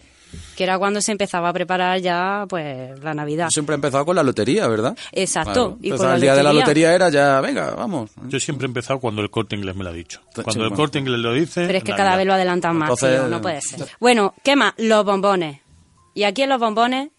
Que 0.56 0.64
era 0.64 0.78
cuando 0.78 1.00
se 1.00 1.12
empezaba 1.12 1.48
a 1.48 1.52
preparar 1.52 2.00
ya, 2.00 2.44
pues, 2.48 2.98
la 3.02 3.14
Navidad. 3.14 3.46
Yo 3.46 3.50
siempre 3.50 3.74
he 3.74 3.76
empezado 3.76 4.04
con 4.04 4.16
la 4.16 4.22
lotería, 4.22 4.66
¿verdad? 4.68 4.96
Exacto. 5.12 5.52
Claro. 5.52 5.78
Y 5.80 5.88
con 5.90 5.92
Empezar 5.92 6.08
la 6.08 6.14
el 6.16 6.20
día 6.20 6.34
de 6.34 6.42
la 6.42 6.52
lotería. 6.52 6.94
era 6.94 7.08
ya, 7.08 7.40
venga, 7.40 7.70
vamos. 7.74 8.10
Yo 8.28 8.38
siempre 8.40 8.66
he 8.66 8.68
empezado 8.68 9.00
cuando 9.00 9.22
el 9.22 9.30
corte 9.30 9.56
inglés 9.56 9.74
me 9.76 9.84
lo 9.84 9.90
ha 9.90 9.92
dicho. 9.92 10.20
Sí, 10.34 10.42
Cuando 10.42 10.64
el 10.64 10.68
bueno. 10.70 10.76
corte 10.82 10.98
inglés 10.98 11.18
lo 11.20 11.32
dice. 11.32 11.66
Pero 11.66 11.78
es 11.78 11.84
que 11.84 11.90
Navidad. 11.92 12.04
cada 12.06 12.16
vez 12.16 12.26
lo 12.26 12.34
adelantan 12.34 12.76
más, 12.76 12.90
Entonces- 12.90 13.18
tío, 13.20 13.28
no 13.28 13.40
puede 13.40 13.60
ser. 13.60 13.86
Bueno, 14.00 14.34
¿qué 14.44 14.56
más? 14.56 14.74
Los 14.78 15.04
bombones. 15.04 15.60
Y 16.14 16.24
aquí 16.24 16.42
en 16.42 16.48
los 16.50 16.58
bombones, 16.60 17.10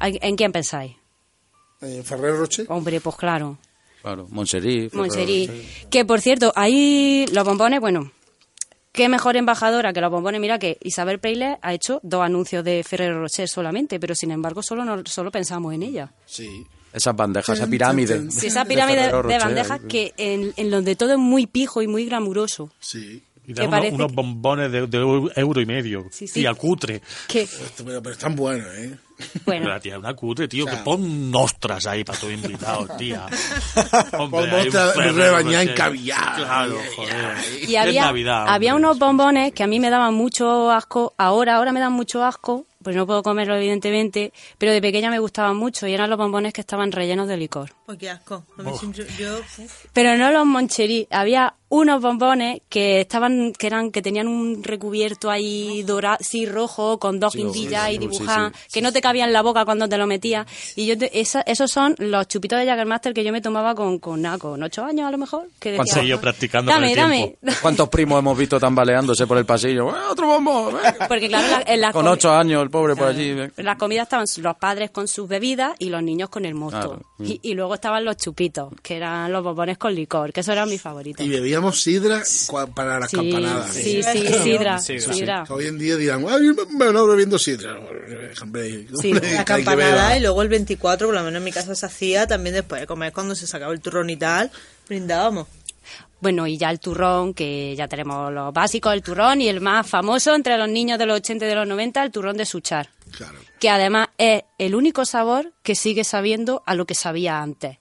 ¿en 0.00 0.36
quién 0.36 0.52
pensáis? 0.52 0.96
Eh, 1.80 2.02
Ferrer 2.04 2.36
Roche. 2.36 2.64
Hombre, 2.68 3.00
pues 3.00 3.16
claro, 3.16 3.58
Claro, 4.02 4.26
Monserí. 4.30 4.88
Monserí. 4.92 5.48
Que 5.88 6.04
por 6.04 6.20
cierto, 6.20 6.52
ahí 6.56 7.24
los 7.32 7.44
bombones, 7.44 7.78
bueno, 7.80 8.10
qué 8.92 9.08
mejor 9.08 9.36
embajadora 9.36 9.92
que 9.92 10.00
los 10.00 10.10
bombones. 10.10 10.40
Mira 10.40 10.58
que 10.58 10.78
Isabel 10.82 11.18
Preyle 11.18 11.58
ha 11.60 11.74
hecho 11.74 12.00
dos 12.02 12.22
anuncios 12.22 12.64
de 12.64 12.84
Ferrero 12.84 13.20
Rocher 13.20 13.48
solamente, 13.48 13.98
pero 13.98 14.14
sin 14.14 14.30
embargo 14.30 14.62
solo, 14.62 14.84
no, 14.84 15.02
solo 15.06 15.30
pensamos 15.30 15.74
en 15.74 15.82
ella. 15.82 16.12
Sí. 16.26 16.66
Esas 16.92 17.16
bandejas, 17.16 17.58
esa 17.58 17.66
pirámide. 17.66 18.30
Sí, 18.30 18.48
esa 18.48 18.66
pirámide 18.66 19.02
de, 19.02 19.10
Rocher, 19.10 19.40
bandejas 19.40 19.80
que 19.88 20.12
en, 20.18 20.52
en 20.56 20.70
donde 20.70 20.94
todo 20.94 21.12
es 21.12 21.18
muy 21.18 21.46
pijo 21.46 21.80
y 21.80 21.86
muy 21.86 22.04
glamuroso. 22.04 22.70
Sí. 22.80 23.22
Y 23.46 23.54
dan 23.54 23.72
unos, 23.92 24.12
bombones 24.12 24.70
de, 24.70 24.86
de 24.86 24.98
euro 25.36 25.60
y 25.60 25.66
medio. 25.66 26.06
Sí, 26.12 26.28
sí. 26.28 26.40
Tía, 26.40 26.54
cutre. 26.54 27.02
Esto, 27.32 27.84
Pero, 27.84 28.00
pero 28.02 28.12
están 28.12 28.36
buenos, 28.36 28.68
¿eh? 28.76 28.96
bueno, 29.46 29.68
La 29.68 29.80
tía, 29.80 29.98
una 29.98 30.14
cutre, 30.14 30.46
tío, 30.48 30.64
O 30.64 30.68
sea- 30.68 30.78
que 30.78 30.84
pon 30.84 31.32
ostras 31.34 31.86
ahí 31.86 32.04
para 32.04 32.18
todos 32.18 32.32
invitados, 32.32 32.96
tía. 32.96 33.26
Pon 34.10 34.32
ostras 34.34 34.94
Ferrero 34.94 35.12
rebañadas 35.16 35.66
en 35.68 35.74
caviar. 35.74 36.36
Claro, 36.36 36.76
joder. 36.96 37.36
y 37.68 37.76
había, 37.76 38.06
Navidad, 38.06 38.44
había 38.48 38.74
hombre. 38.74 38.86
unos 38.88 38.98
bombones 38.98 39.52
que 39.52 39.62
a 39.62 39.66
mí 39.66 39.78
me 39.80 39.90
daban 39.90 40.14
mucho 40.14 40.70
asco. 40.70 41.14
Ahora, 41.18 41.56
ahora 41.56 41.72
me 41.72 41.80
dan 41.80 41.92
mucho 41.92 42.24
asco, 42.24 42.66
pues 42.82 42.96
no 42.96 43.06
puedo 43.06 43.22
comerlo 43.22 43.56
evidentemente, 43.56 44.32
pero 44.58 44.72
de 44.72 44.80
pequeña 44.80 45.10
me 45.10 45.18
gustaban 45.18 45.56
mucho 45.56 45.86
y 45.86 45.94
eran 45.94 46.10
los 46.10 46.18
bombones 46.18 46.52
que 46.52 46.60
estaban 46.60 46.90
rellenos 46.92 47.28
de 47.28 47.36
licor. 47.36 47.70
Qué 47.98 48.10
asco. 48.10 48.44
A 48.58 48.62
mí 48.62 48.70
siempre- 48.78 49.06
yo, 49.18 49.38
uf, 49.38 49.86
Pero 49.92 50.16
no 50.16 50.30
los 50.32 50.46
moncherí, 50.46 51.06
había 51.10 51.54
unos 51.68 52.02
bombones 52.02 52.60
que 52.68 53.00
estaban, 53.00 53.54
que 53.54 53.66
eran, 53.66 53.90
que 53.90 54.02
tenían 54.02 54.28
un 54.28 54.62
recubierto 54.62 55.30
ahí 55.30 55.82
dorado, 55.84 56.18
sí, 56.20 56.44
rojo, 56.44 56.98
con 56.98 57.18
dos 57.18 57.32
Sí, 57.32 57.38
guindillas 57.38 57.86
sí, 57.88 57.94
y 57.94 57.98
dibujadas, 57.98 58.52
sí, 58.54 58.58
sí, 58.66 58.68
que 58.74 58.82
no 58.82 58.92
te 58.92 59.00
cabían 59.00 59.28
en 59.28 59.32
la 59.32 59.40
boca 59.40 59.64
cuando 59.64 59.88
te 59.88 59.96
lo 59.96 60.06
metías. 60.06 60.46
Y 60.76 60.84
yo 60.86 60.98
te- 60.98 61.18
esa- 61.18 61.40
esos 61.42 61.70
son 61.70 61.94
los 61.98 62.28
chupitos 62.28 62.58
de 62.58 62.66
Jaggermaster 62.66 63.14
que 63.14 63.24
yo 63.24 63.32
me 63.32 63.40
tomaba 63.40 63.74
con, 63.74 63.98
con, 64.00 64.20
nada, 64.20 64.36
con 64.36 64.62
ocho 64.62 64.84
años 64.84 65.08
a 65.08 65.10
lo 65.10 65.16
mejor. 65.16 65.48
Que 65.58 65.76
¿Cuánto? 65.76 65.94
decía, 65.94 66.06
yo 66.10 66.20
practicando 66.20 66.70
con 66.70 66.80
dame, 66.82 66.92
el 66.92 66.96
dame. 66.98 67.16
tiempo. 67.38 67.38
¿Cuántos 67.62 67.88
primos 67.88 68.18
hemos 68.18 68.36
visto 68.36 68.60
tambaleándose 68.60 69.26
por 69.26 69.38
el 69.38 69.46
pasillo? 69.46 69.88
¡Eh, 69.96 70.00
otro 70.10 70.26
bombo! 70.26 70.70
eh! 70.84 70.92
Porque 71.08 71.28
claro, 71.28 71.48
la- 71.48 71.72
en 71.72 71.80
las 71.80 71.92
Con 71.94 72.06
ocho 72.06 72.30
años, 72.32 72.62
el 72.62 72.68
pobre 72.68 72.94
por 72.96 73.08
allí. 73.08 73.30
eh. 73.30 73.50
En 73.56 73.64
las 73.64 73.78
comidas 73.78 74.02
estaban 74.04 74.26
los 74.42 74.56
padres 74.56 74.90
con 74.90 75.08
sus 75.08 75.26
bebidas 75.26 75.74
y 75.78 75.88
los 75.88 76.02
niños 76.02 76.28
con 76.28 76.44
el 76.44 76.54
mosto. 76.54 76.78
Claro. 76.98 77.02
Y, 77.20 77.40
y 77.42 77.54
luego 77.54 77.74
estaban 77.82 78.04
los 78.04 78.16
chupitos, 78.16 78.72
que 78.80 78.96
eran 78.96 79.32
los 79.32 79.42
bombones 79.42 79.76
con 79.76 79.92
licor, 79.92 80.32
que 80.32 80.38
eso 80.40 80.52
eran 80.52 80.68
mis 80.68 80.80
favoritos. 80.80 81.26
Y 81.26 81.28
bebíamos 81.28 81.82
sidra 81.82 82.22
para 82.76 83.00
las 83.00 83.10
Sí, 83.10 83.16
campanadas. 83.16 83.74
sí, 83.74 84.02
sí, 84.04 84.26
sidra, 84.44 84.78
Sí, 84.78 85.00
sí. 85.00 85.12
sidra. 85.12 85.44
Hoy 85.48 85.66
en 85.66 85.78
día 85.78 85.96
dirán, 85.96 86.24
ay, 86.28 86.52
me 86.78 86.92
lo 86.92 87.08
bebiendo 87.08 87.40
sidra. 87.40 87.76
Hombre, 88.40 88.86
Sí, 89.00 89.10
hombre, 89.12 89.34
la 89.34 89.44
campanada 89.44 90.16
y 90.16 90.20
luego 90.20 90.42
el 90.42 90.48
24, 90.48 91.08
por 91.08 91.14
lo 91.14 91.22
menos 91.24 91.38
en 91.38 91.44
mi 91.44 91.50
casa 91.50 91.74
se 91.74 91.84
hacía 91.86 92.28
también 92.28 92.54
después 92.54 92.80
de 92.82 92.86
comer 92.86 93.12
cuando 93.12 93.34
se 93.34 93.48
sacaba 93.48 93.72
el 93.72 93.80
turrón 93.80 94.10
y 94.10 94.16
tal, 94.16 94.52
brindábamos. 94.88 95.48
Bueno, 96.22 96.46
y 96.46 96.56
ya 96.56 96.70
el 96.70 96.78
turrón, 96.80 97.34
que 97.34 97.74
ya 97.76 97.88
tenemos 97.88 98.32
los 98.32 98.52
básicos, 98.54 98.92
el 98.94 99.02
turrón 99.02 99.40
y 99.42 99.48
el 99.48 99.60
más 99.60 99.86
famoso 99.86 100.34
entre 100.34 100.56
los 100.56 100.68
niños 100.68 100.98
de 100.98 101.04
los 101.04 101.16
80 101.18 101.44
y 101.44 101.48
de 101.48 101.54
los 101.56 101.66
90, 101.68 102.02
el 102.02 102.10
turrón 102.12 102.36
de 102.36 102.46
Suchar. 102.46 102.88
Claro. 103.16 103.38
Que 103.58 103.68
además 103.68 104.08
es 104.16 104.44
el 104.56 104.74
único 104.76 105.04
sabor 105.04 105.52
que 105.64 105.74
sigue 105.74 106.04
sabiendo 106.04 106.62
a 106.64 106.74
lo 106.76 106.86
que 106.86 106.94
sabía 106.94 107.42
antes. 107.42 107.76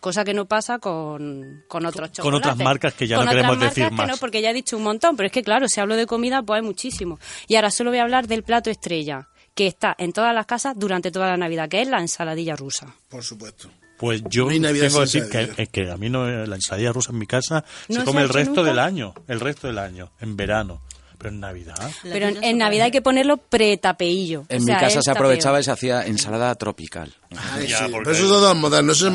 Cosa 0.00 0.24
que 0.24 0.34
no 0.34 0.46
pasa 0.46 0.78
con, 0.78 1.64
con 1.68 1.86
otros 1.86 2.10
Con 2.18 2.34
otras 2.34 2.52
chocolates. 2.54 2.64
marcas 2.64 2.94
que 2.94 3.06
ya 3.06 3.16
Con 3.16 3.24
no 3.24 3.30
otras 3.30 3.42
queremos 3.42 3.56
marcas 3.58 3.74
decir 3.76 3.88
que 3.90 3.94
más. 3.96 4.08
no, 4.08 4.16
porque 4.18 4.42
ya 4.42 4.50
he 4.50 4.54
dicho 4.54 4.76
un 4.76 4.82
montón, 4.82 5.16
pero 5.16 5.28
es 5.28 5.32
que 5.32 5.42
claro, 5.42 5.68
si 5.68 5.80
hablo 5.80 5.96
de 5.96 6.06
comida, 6.06 6.42
pues 6.42 6.60
hay 6.60 6.66
muchísimo. 6.66 7.18
Y 7.48 7.54
ahora 7.56 7.70
solo 7.70 7.90
voy 7.90 8.00
a 8.00 8.02
hablar 8.02 8.26
del 8.26 8.42
plato 8.42 8.68
estrella, 8.70 9.28
que 9.54 9.66
está 9.68 9.94
en 9.98 10.12
todas 10.12 10.34
las 10.34 10.46
casas 10.46 10.74
durante 10.76 11.10
toda 11.12 11.28
la 11.28 11.36
Navidad, 11.36 11.68
que 11.68 11.80
es 11.82 11.88
la 11.88 12.00
ensaladilla 12.00 12.56
rusa. 12.56 12.94
Por 13.08 13.22
supuesto. 13.24 13.70
Pues 13.98 14.22
yo 14.28 14.44
No 14.46 14.50
tengo 14.50 14.72
que 14.72 15.00
decir 15.00 15.28
que, 15.30 15.52
es 15.82 15.90
a 15.90 15.96
mí 15.96 16.10
no, 16.10 16.26
la 16.46 16.56
ensalada 16.56 16.92
rusa 16.92 17.12
en 17.12 17.18
mi 17.18 17.26
casa 17.26 17.64
¿No 17.88 18.00
se 18.00 18.04
come 18.04 18.22
el 18.22 18.28
resto 18.28 18.56
nunca? 18.56 18.70
del 18.70 18.78
año, 18.78 19.14
el 19.28 19.40
resto 19.40 19.66
del 19.66 19.78
año, 19.78 20.10
en 20.20 20.36
verano. 20.36 20.82
Pero 21.18 21.30
en 21.30 21.40
Navidad, 21.40 21.90
Pero 22.02 22.28
en, 22.28 22.44
en 22.44 22.58
Navidad 22.58 22.84
hay 22.86 22.90
que 22.90 23.00
ponerlo 23.00 23.38
pre-tapeillo. 23.38 24.44
En 24.50 24.58
O 24.58 24.60
mi 24.60 24.66
sea, 24.66 24.80
casa 24.80 25.00
se 25.00 25.10
aprovechaba 25.10 25.54
tapeo. 25.56 25.60
y 25.60 25.64
se 25.64 25.70
hacía 25.70 26.06
ensalada 26.06 26.54
tropical. 26.56 27.14
Ay, 27.54 27.68
Ya, 27.68 27.78
sí. 27.78 27.84
Pero 27.90 28.10
eso 28.10 28.24
es 28.24 28.28
todo 28.28 28.54
moderno, 28.54 28.92
eso 28.92 29.06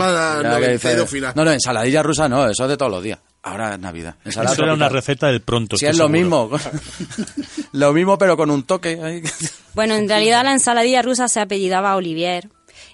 final. 1.07 1.33
No, 1.35 1.45
no, 1.45 1.51
ensaladilla 1.51 2.01
rusa 2.01 2.27
no, 2.27 2.47
eso 2.49 2.63
es 2.63 2.69
de 2.69 2.77
todos 2.77 2.91
los 2.91 3.03
días. 3.03 3.19
Ahora 3.43 3.73
es 3.75 3.79
Navidad. 3.79 4.15
Ensalada 4.25 4.53
eso 4.53 4.63
era 4.63 4.73
una 4.73 4.89
receta 4.89 5.27
del 5.27 5.41
pronto. 5.41 5.77
Si 5.77 5.85
estoy 5.85 5.91
es 5.91 5.97
lo 5.99 6.13
seguro. 6.15 6.49
mismo. 6.49 6.59
lo 7.73 7.93
mismo, 7.93 8.17
pero 8.17 8.35
con 8.35 8.49
un 8.49 8.63
toque. 8.63 9.23
Bueno, 9.73 9.95
en 9.95 10.09
realidad 10.09 10.43
la 10.43 10.53
ensaladilla 10.53 11.01
rusa 11.01 11.27
se 11.27 11.39
apellidaba 11.39 11.95
Olivier 11.95 12.49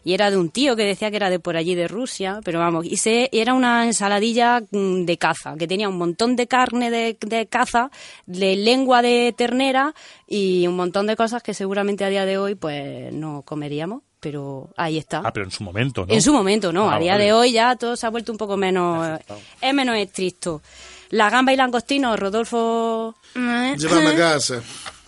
y 0.08 0.14
era 0.14 0.32
de 0.32 0.38
un 0.38 0.50
tío 0.50 0.78
que 0.78 0.86
decía 0.86 1.12
que 1.12 1.18
era 1.18 1.30
de 1.30 1.38
por 1.38 1.58
allí 1.58 1.76
de 1.76 1.90
Rusia, 1.90 2.40
pero 2.46 2.60
vamos, 2.60 2.86
y, 2.86 2.96
se, 2.96 3.28
y 3.30 3.40
era 3.40 3.54
una 3.54 3.86
ensaladilla 3.86 4.62
mm, 4.72 5.04
de 5.04 5.18
caza, 5.18 5.56
que 5.60 5.68
tenía 5.68 5.90
un 5.90 5.98
montón 5.98 6.38
de 6.38 6.48
carne 6.48 6.90
de, 6.90 7.18
de 7.20 7.48
caza, 7.48 7.92
de 8.26 8.56
lengua 8.56 9.02
de 9.02 9.36
ternera 9.38 9.94
y 10.26 10.66
un 10.66 10.78
montón 10.78 11.08
de 11.08 11.18
cosas 11.18 11.44
que 11.44 11.54
seguramente 11.54 12.06
a 12.06 12.10
día 12.10 12.26
de 12.26 12.38
hoy 12.38 12.56
pues 12.56 13.12
no 13.12 13.42
comeríamos, 13.42 14.02
pero 14.22 14.70
ahí 14.78 14.98
está. 14.98 15.24
Ah, 15.26 15.34
pero 15.34 15.46
en 15.46 15.52
su 15.52 15.66
momento, 15.66 16.06
¿no? 16.06 16.14
En 16.14 16.22
su 16.22 16.32
momento, 16.32 16.72
no. 16.72 16.90
Ah, 16.90 16.96
a 16.96 17.00
día 17.00 17.12
vale. 17.12 17.26
de 17.26 17.34
hoy 17.34 17.52
ya 17.52 17.76
todo 17.76 17.98
se 17.98 18.08
ha 18.08 18.10
vuelto 18.10 18.32
un 18.32 18.38
poco 18.38 18.56
menos... 18.56 19.20
Es 19.60 19.74
menos 19.74 19.98
estricto. 19.98 20.62
La 21.10 21.30
gamba 21.30 21.52
y 21.52 21.58
langostino, 21.58 22.16
Rodolfo... 22.16 23.14
Llévame 23.36 24.08
a 24.08 24.16
casa. 24.16 24.64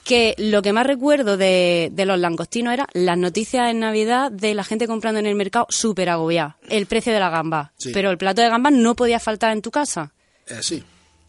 Que 0.09 0.33
lo 0.39 0.63
que 0.63 0.73
más 0.73 0.87
recuerdo 0.87 1.37
de, 1.37 1.91
de 1.91 2.05
los 2.07 2.17
langostinos 2.17 2.73
era 2.73 2.87
las 2.93 3.15
noticias 3.15 3.69
en 3.69 3.79
Navidad 3.79 4.31
de 4.31 4.55
la 4.55 4.63
gente 4.63 4.87
comprando 4.87 5.19
en 5.19 5.27
el 5.27 5.35
mercado 5.35 5.67
súper 5.69 6.09
agobiada. 6.09 6.57
El 6.67 6.87
precio 6.87 7.13
de 7.13 7.19
la 7.19 7.29
gamba. 7.29 7.73
Sí. 7.77 7.91
Pero 7.93 8.09
el 8.09 8.17
plato 8.17 8.41
de 8.41 8.49
gamba 8.49 8.71
no 8.71 8.95
podía 8.95 9.19
faltar 9.19 9.51
en 9.51 9.61
tu 9.61 9.69
casa. 9.69 10.11
Es 10.47 10.57
así. 10.57 10.83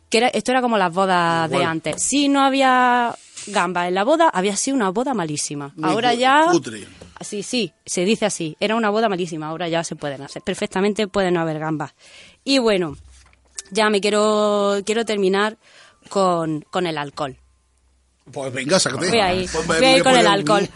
Que 0.08 0.16
era, 0.16 0.28
esto 0.28 0.52
era 0.52 0.62
como 0.62 0.78
las 0.78 0.94
bodas 0.94 1.50
de 1.50 1.62
antes. 1.62 2.02
Si 2.02 2.30
no 2.30 2.40
había 2.40 3.14
gamba 3.48 3.86
en 3.86 3.96
la 3.96 4.02
boda, 4.02 4.30
había 4.30 4.56
sido 4.56 4.76
una 4.76 4.88
boda 4.88 5.12
malísima. 5.12 5.74
Muy 5.76 5.90
Ahora 5.90 6.14
ya... 6.14 6.46
cutre. 6.50 6.88
Sí, 7.20 7.42
sí, 7.42 7.74
se 7.84 8.06
dice 8.06 8.24
así. 8.24 8.56
Era 8.60 8.76
una 8.76 8.88
boda 8.88 9.10
malísima, 9.10 9.48
ahora 9.48 9.68
ya 9.68 9.84
se 9.84 9.94
pueden 9.94 10.22
hacer. 10.22 10.40
Perfectamente 10.40 11.06
pueden 11.06 11.34
no 11.34 11.40
haber 11.42 11.58
gambas. 11.58 11.92
Y 12.44 12.60
bueno, 12.60 12.96
ya 13.70 13.90
me 13.90 14.00
quiero, 14.00 14.78
quiero 14.86 15.04
terminar 15.04 15.58
con, 16.08 16.62
con 16.70 16.86
el 16.86 16.96
alcohol. 16.96 17.36
Pues 18.32 18.52
venga, 18.52 18.78
sácate. 18.78 19.10
Voy 19.10 19.48
Pues 19.52 19.66
voy 19.66 19.80
me- 19.80 19.86
a 19.86 19.92
ir 19.92 19.98
me 19.98 20.02
con 20.04 20.16
el 20.16 20.26
alcohol. 20.26 20.68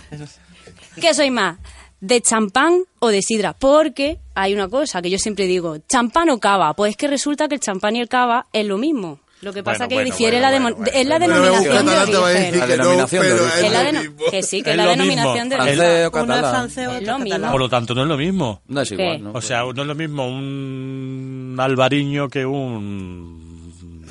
¿Qué 1.01 1.14
soy 1.14 1.30
más? 1.30 1.59
¿De 2.01 2.20
champán 2.20 2.82
o 2.99 3.09
de 3.09 3.22
sidra? 3.22 3.53
Porque 3.55 4.18
hay 4.34 4.53
una 4.55 4.68
cosa 4.68 5.01
que 5.01 5.11
yo 5.11 5.18
siempre 5.18 5.47
digo, 5.47 5.78
¿champán 5.88 6.28
o 6.30 6.38
cava? 6.38 6.74
Pues 6.74 6.90
es 6.90 6.97
que 6.97 7.09
resulta 7.09 7.49
que 7.49 7.55
el 7.57 7.61
champán 7.61 7.97
y 7.97 8.01
el 8.01 8.09
cava 8.09 8.47
es 8.53 8.66
lo 8.66 8.76
mismo. 8.78 9.20
Lo 9.40 9.53
que 9.53 9.62
pasa 9.62 9.80
Bueno, 9.84 9.88
que 9.88 9.95
bueno, 9.97 10.11
difiere 10.11 10.40
bueno, 10.40 10.53
la 10.70 10.70
bueno, 10.70 10.90
es 10.95 11.07
la 11.07 11.18
denominación 11.18 11.86
de 11.86 12.16
origen. 12.16 12.59
La 12.61 12.66
denominación 12.66 13.22
de 13.22 13.32
origen. 13.32 14.16
que 14.30 14.42
sí, 14.42 14.62
que 14.62 14.70
Es 14.70 14.76
la 14.76 14.86
denominación 14.86 15.49
de 15.51 15.57
origen. 15.57 15.80
o 16.14 16.22
Uno 16.22 16.34
es 16.34 16.40
francés, 16.40 16.86
otro 16.86 16.97
Es 16.97 17.03
es 17.03 17.09
lo 17.09 17.18
mismo. 17.18 17.30
catalán. 17.30 17.53
Por 17.53 17.61
lo 17.61 17.68
tanto, 17.68 17.95
no 17.95 18.03
es 18.03 18.09
lo 18.09 18.16
mismo. 18.16 18.62
No 18.68 18.80
es 18.80 18.92
igual. 18.92 19.22
¿no? 19.22 19.32
O 19.34 19.42
sea, 19.42 19.64
no 19.64 19.82
es 19.82 19.86
lo 19.88 19.95
mismo 19.95 20.26
un 20.26 21.57
albariño 21.59 22.28
que 22.28 22.47
un 22.47 23.43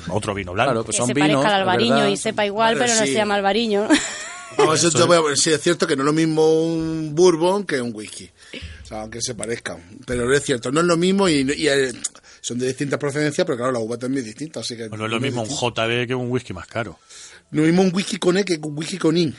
otro 0.08 0.34
vino 0.34 0.52
blanco. 0.52 0.70
Claro, 0.72 0.84
pues 0.84 0.94
Que 0.96 0.98
son 0.98 1.06
se 1.08 1.14
vinos. 1.14 1.28
parezca 1.30 1.54
al 1.54 1.60
albariño 1.60 1.94
verdad. 1.96 2.08
y 2.10 2.16
sepa 2.16 2.46
igual, 2.46 2.76
pero 2.78 2.94
no 2.94 3.00
sí. 3.00 3.06
se 3.08 3.14
llama 3.14 3.34
albariño. 3.36 3.88
No, 4.56 4.72
eso 4.72 4.88
te 4.88 5.02
voy 5.02 5.16
a- 5.32 5.34
sí, 5.34 5.50
es 5.50 5.60
cierto 5.60 5.84
que 5.84 5.96
no 5.96 6.02
es 6.02 6.06
lo 6.06 6.12
mismo 6.12 6.62
un 6.62 7.12
bourbon 7.12 7.64
que 7.64 7.80
un 7.80 7.90
whisky. 7.92 8.30
O 8.84 8.86
sea, 8.86 9.00
aunque 9.00 9.20
se 9.20 9.34
parezcan. 9.34 9.82
Pero 10.06 10.32
es 10.32 10.44
cierto, 10.44 10.70
no 10.70 10.78
es 10.78 10.86
lo 10.86 10.96
mismo 10.96 11.28
y, 11.28 11.40
y, 11.56 11.66
eh, 11.66 11.90
son 12.40 12.60
de 12.60 12.68
distintas 12.68 13.00
procedencias, 13.00 13.44
pero 13.44 13.56
claro, 13.56 13.72
la 13.72 13.80
uva 13.80 13.98
también 13.98 14.20
es 14.20 14.26
distinta. 14.26 14.60
Así 14.60 14.76
que 14.76 14.88
Pues 14.88 14.96
no 14.96 15.06
es 15.06 15.10
lo 15.10 15.18
mismo 15.18 15.42
un. 15.42 15.48
JB 15.48 16.06
que 16.06 16.14
un 16.14 16.30
whisky 16.30 16.52
más 16.52 16.68
caro. 16.68 17.00
No 17.50 17.62
es 17.62 17.66
lo 17.66 17.72
mismo 17.72 17.82
un 17.82 17.92
whisky 17.96 18.16
con 18.18 18.36
E 18.36 18.44
que 18.44 18.54
un 18.62 18.78
whisky 18.78 18.96
con 18.96 19.16
I. 19.16 19.34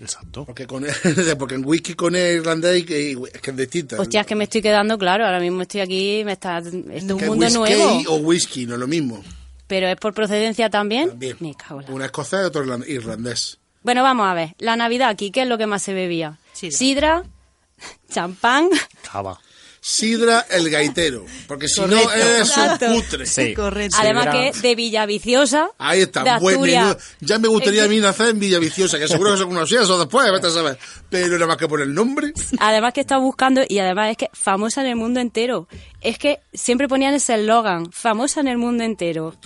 Exacto. 0.00 0.44
Porque, 0.44 0.68
con, 0.68 0.86
porque 1.38 1.54
en 1.56 1.64
whisky 1.66 1.94
con 1.94 2.14
E 2.14 2.34
irlandés 2.34 2.84
que- 2.84 3.10
es 3.12 3.40
que 3.40 3.50
es 3.50 3.56
distinto. 3.56 4.00
Hostia, 4.00 4.20
es 4.20 4.26
que 4.28 4.36
me 4.36 4.44
estoy 4.44 4.62
quedando 4.62 4.96
claro. 4.98 5.24
Ahora 5.24 5.40
mismo 5.40 5.62
estoy 5.62 5.80
aquí, 5.80 6.22
me 6.24 6.34
está, 6.34 6.58
es 6.58 6.70
de 6.70 6.78
un 7.12 7.24
mundo 7.26 7.32
whisky 7.46 7.54
nuevo. 7.54 8.02
o 8.06 8.16
whisky, 8.18 8.66
no 8.66 8.74
es 8.74 8.80
lo 8.80 8.86
mismo. 8.86 9.24
Pero 9.68 9.86
es 9.86 9.96
por 9.96 10.12
procedencia 10.14 10.68
también. 10.70 11.10
También. 11.10 11.36
Me 11.38 11.54
cago 11.54 11.80
en 11.80 11.86
la- 11.86 11.92
Una 11.94 12.04
escocés 12.06 12.40
y 12.42 12.44
otro 12.46 12.64
irland- 12.64 12.88
irlandés. 12.88 13.58
Bueno, 13.84 14.02
vamos 14.02 14.26
a 14.26 14.34
ver. 14.34 14.54
La 14.58 14.74
Navidad 14.74 15.08
aquí, 15.08 15.30
¿qué 15.30 15.42
es 15.42 15.48
lo 15.48 15.56
que 15.58 15.66
más 15.66 15.82
se 15.82 15.94
bebía? 15.94 16.38
Sidra. 16.52 16.76
Sidra, 16.76 17.22
champán. 18.10 18.68
Cava. 19.10 19.38
Sidra 19.80 20.44
el 20.50 20.68
gaitero. 20.68 21.24
Porque 21.46 21.68
si 21.68 21.80
no 21.80 21.96
es 21.96 22.56
un 22.56 22.78
putre. 22.96 23.24
Sí. 23.26 23.54
Correcto. 23.54 23.96
Además 24.00 24.24
Sidra. 24.24 24.52
que 24.52 24.60
de 24.60 24.74
Villaviciosa. 24.74 25.70
Ahí 25.78 26.00
está, 26.00 26.24
de. 26.24 26.96
Ya 27.20 27.38
me 27.38 27.46
gustaría 27.48 27.84
a 27.84 27.88
mí 27.88 27.98
nacer 28.00 28.30
en 28.30 28.40
Villaviciosa, 28.40 28.98
que 28.98 29.06
seguro 29.06 29.32
que 29.32 29.38
son 29.38 29.48
unos 29.50 29.70
días 29.70 29.88
o 29.88 29.98
después, 29.98 30.30
vete 30.32 30.48
a 30.48 30.50
saber. 30.50 30.78
Pero 31.08 31.34
nada 31.34 31.46
más 31.46 31.56
que 31.56 31.68
por 31.68 31.80
el 31.80 31.94
nombre. 31.94 32.32
Además 32.58 32.92
que 32.92 33.00
está 33.00 33.18
buscando, 33.18 33.62
y 33.66 33.78
además 33.78 34.10
es 34.10 34.16
que 34.16 34.30
famosa 34.32 34.80
en 34.80 34.88
el 34.88 34.96
mundo 34.96 35.20
entero. 35.20 35.68
Es 36.00 36.18
que 36.18 36.40
siempre 36.52 36.88
ponían 36.88 37.14
ese 37.14 37.36
eslogan, 37.36 37.90
famosa 37.92 38.40
en 38.40 38.48
el 38.48 38.58
mundo 38.58 38.82
entero. 38.82 39.36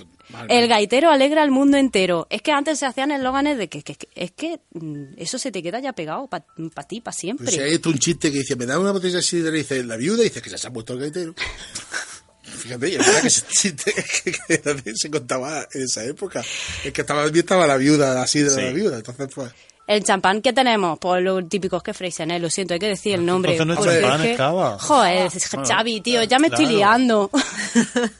El 0.48 0.68
gaitero 0.68 1.10
alegra 1.10 1.42
al 1.42 1.50
mundo 1.50 1.76
entero. 1.76 2.26
Es 2.30 2.42
que 2.42 2.52
antes 2.52 2.78
se 2.78 2.86
hacían 2.86 3.10
eslóganes 3.10 3.58
de 3.58 3.68
que, 3.68 3.82
que- 3.82 3.94
que- 3.96 4.08
es 4.14 4.30
que 4.32 4.60
mm, 4.72 5.14
eso 5.16 5.38
se 5.38 5.50
te 5.52 5.62
queda 5.62 5.80
ya 5.80 5.92
pegado 5.92 6.28
para 6.28 6.44
ti, 6.88 7.00
para 7.00 7.16
siempre. 7.16 7.44
Pues 7.44 7.56
si 7.56 7.60
hay 7.62 7.74
esto 7.74 7.88
un 7.90 7.98
chiste 7.98 8.30
que 8.32 8.38
dice, 8.38 8.56
me 8.56 8.66
da 8.66 8.78
una 8.78 8.92
botella 8.92 9.16
de 9.16 9.22
sidra 9.22 9.50
y 9.54 9.58
dice, 9.58 9.82
la 9.84 9.96
viuda, 9.96 10.20
y 10.22 10.24
dice 10.28 10.42
que 10.42 10.50
ya 10.50 10.58
se 10.58 10.66
ha 10.68 10.72
puesto 10.72 10.92
el 10.94 11.00
gaitero. 11.00 11.34
Fíjate, 12.42 12.88
y 12.90 12.92
es 12.94 12.98
verdad 12.98 13.20
que 13.22 13.28
ese 13.28 13.42
chiste 13.48 13.92
que, 14.48 14.58
también 14.58 14.96
se 14.96 15.10
contaba 15.10 15.66
en 15.72 15.82
esa 15.82 16.04
época. 16.04 16.44
Es 16.84 16.92
que 16.92 17.00
estaba, 17.00 17.24
también 17.24 17.44
estaba 17.44 17.66
la 17.66 17.76
viuda, 17.76 18.14
la 18.14 18.26
sidra 18.26 18.54
de 18.54 18.62
la 18.66 18.72
viuda. 18.72 18.96
Entonces, 18.98 19.28
pues, 19.34 19.50
El 19.92 20.04
champán 20.04 20.40
que 20.40 20.52
tenemos, 20.52 20.98
pues 20.98 21.22
los 21.22 21.46
típicos 21.48 21.82
que 21.82 21.92
Freixenet, 21.92 22.40
lo 22.40 22.48
siento, 22.48 22.72
hay 22.74 22.80
que 22.80 22.88
decir 22.88 23.14
el 23.14 23.26
nombre. 23.26 23.52
entonces 23.56 23.84
no 23.84 23.90
es 23.90 24.00
champán, 24.00 24.22
que- 24.22 24.30
es 24.32 24.36
cava. 24.38 24.78
Joder, 24.78 25.26
es 25.26 25.48
Xavi, 25.48 26.00
tío, 26.00 26.22
ya 26.24 26.38
me 26.38 26.46
estoy 26.48 26.64
claro. 26.64 26.76
liando. 26.78 27.30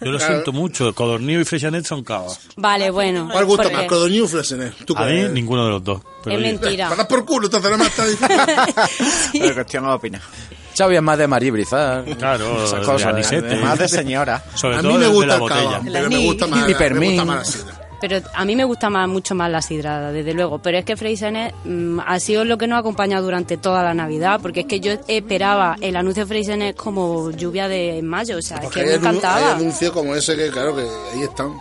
Yo 0.00 0.10
lo 0.12 0.18
Claro. 0.18 0.32
siento 0.34 0.52
mucho. 0.52 0.94
Codornío 0.94 1.40
y 1.40 1.44
Freshanet 1.44 1.84
son 1.86 2.04
cava. 2.04 2.26
vale, 2.56 2.90
bueno. 2.90 3.28
¿cuál 3.32 3.44
gusta 3.46 3.62
porque 3.64 3.76
más, 3.76 3.86
Codorniu 3.86 4.24
o 4.24 4.28
Freshenet? 4.28 4.84
¿Tú 4.84 4.94
A 4.96 5.06
qué 5.06 5.12
mí, 5.14 5.28
ninguno 5.32 5.64
de 5.64 5.70
los 5.70 5.84
dos. 5.84 6.02
Pero 6.24 6.36
Es 6.36 6.42
oye, 6.42 6.52
mentira. 6.58 6.88
Para 6.90 7.08
por 7.08 7.24
culo, 7.24 7.46
entonces 7.46 7.70
no 7.70 7.78
me 7.78 7.86
está 7.86 8.06
diciendo. 8.06 8.44
Pero 9.32 9.54
cuestión 9.54 9.84
de 9.84 9.90
opinar. 9.90 10.20
Xavi 10.76 10.96
es 10.96 11.02
más 11.02 11.18
de 11.18 11.26
Marí 11.26 11.50
Brizar. 11.50 12.04
Claro, 12.16 12.64
esas 12.64 12.80
de 12.80 12.86
cosas. 12.86 13.08
anisete. 13.12 13.56
Más 13.56 13.78
de 13.78 13.88
señora. 13.88 14.42
Sobre 14.54 14.76
A 14.76 14.80
todo 14.82 14.92
mí 14.92 14.98
me 14.98 15.04
de 15.04 15.10
gusta 15.10 15.26
la 15.26 15.34
el 15.34 15.40
botella. 15.40 15.62
cava, 15.70 15.80
pero 15.92 16.10
me 16.10 16.18
gusta 16.18 16.46
más, 16.46 16.66
me 16.68 17.06
gusta 17.08 17.24
más 17.24 17.64
la. 17.66 17.81
Pero 18.02 18.18
a 18.34 18.44
mí 18.44 18.54
me 18.56 18.64
gusta 18.64 18.90
más, 18.90 19.08
mucho 19.08 19.34
más 19.34 19.50
la 19.50 19.62
sidrada, 19.62 20.12
desde 20.12 20.34
luego. 20.34 20.58
Pero 20.58 20.76
es 20.76 20.84
que 20.84 20.96
Freixenet 20.96 21.54
mm, 21.64 22.00
ha 22.04 22.18
sido 22.20 22.44
lo 22.44 22.58
que 22.58 22.66
nos 22.66 22.76
ha 22.76 22.80
acompañado 22.80 23.22
durante 23.24 23.56
toda 23.56 23.82
la 23.82 23.94
Navidad, 23.94 24.40
porque 24.42 24.60
es 24.60 24.66
que 24.66 24.80
yo 24.80 24.92
esperaba 25.08 25.76
el 25.80 25.96
anuncio 25.96 26.24
de 26.24 26.28
Freixenet 26.28 26.76
como 26.76 27.30
lluvia 27.30 27.68
de 27.68 28.02
mayo, 28.02 28.36
o 28.38 28.42
sea, 28.42 28.58
es 28.58 28.68
que 28.70 28.80
me 28.82 28.86
anun- 28.86 28.90
hay 28.90 28.96
encantaba. 28.96 29.52
anuncios 29.54 29.92
como 29.92 30.14
ese 30.16 30.36
que, 30.36 30.50
claro, 30.50 30.74
que 30.76 30.82
ahí 30.82 31.22
están. 31.22 31.52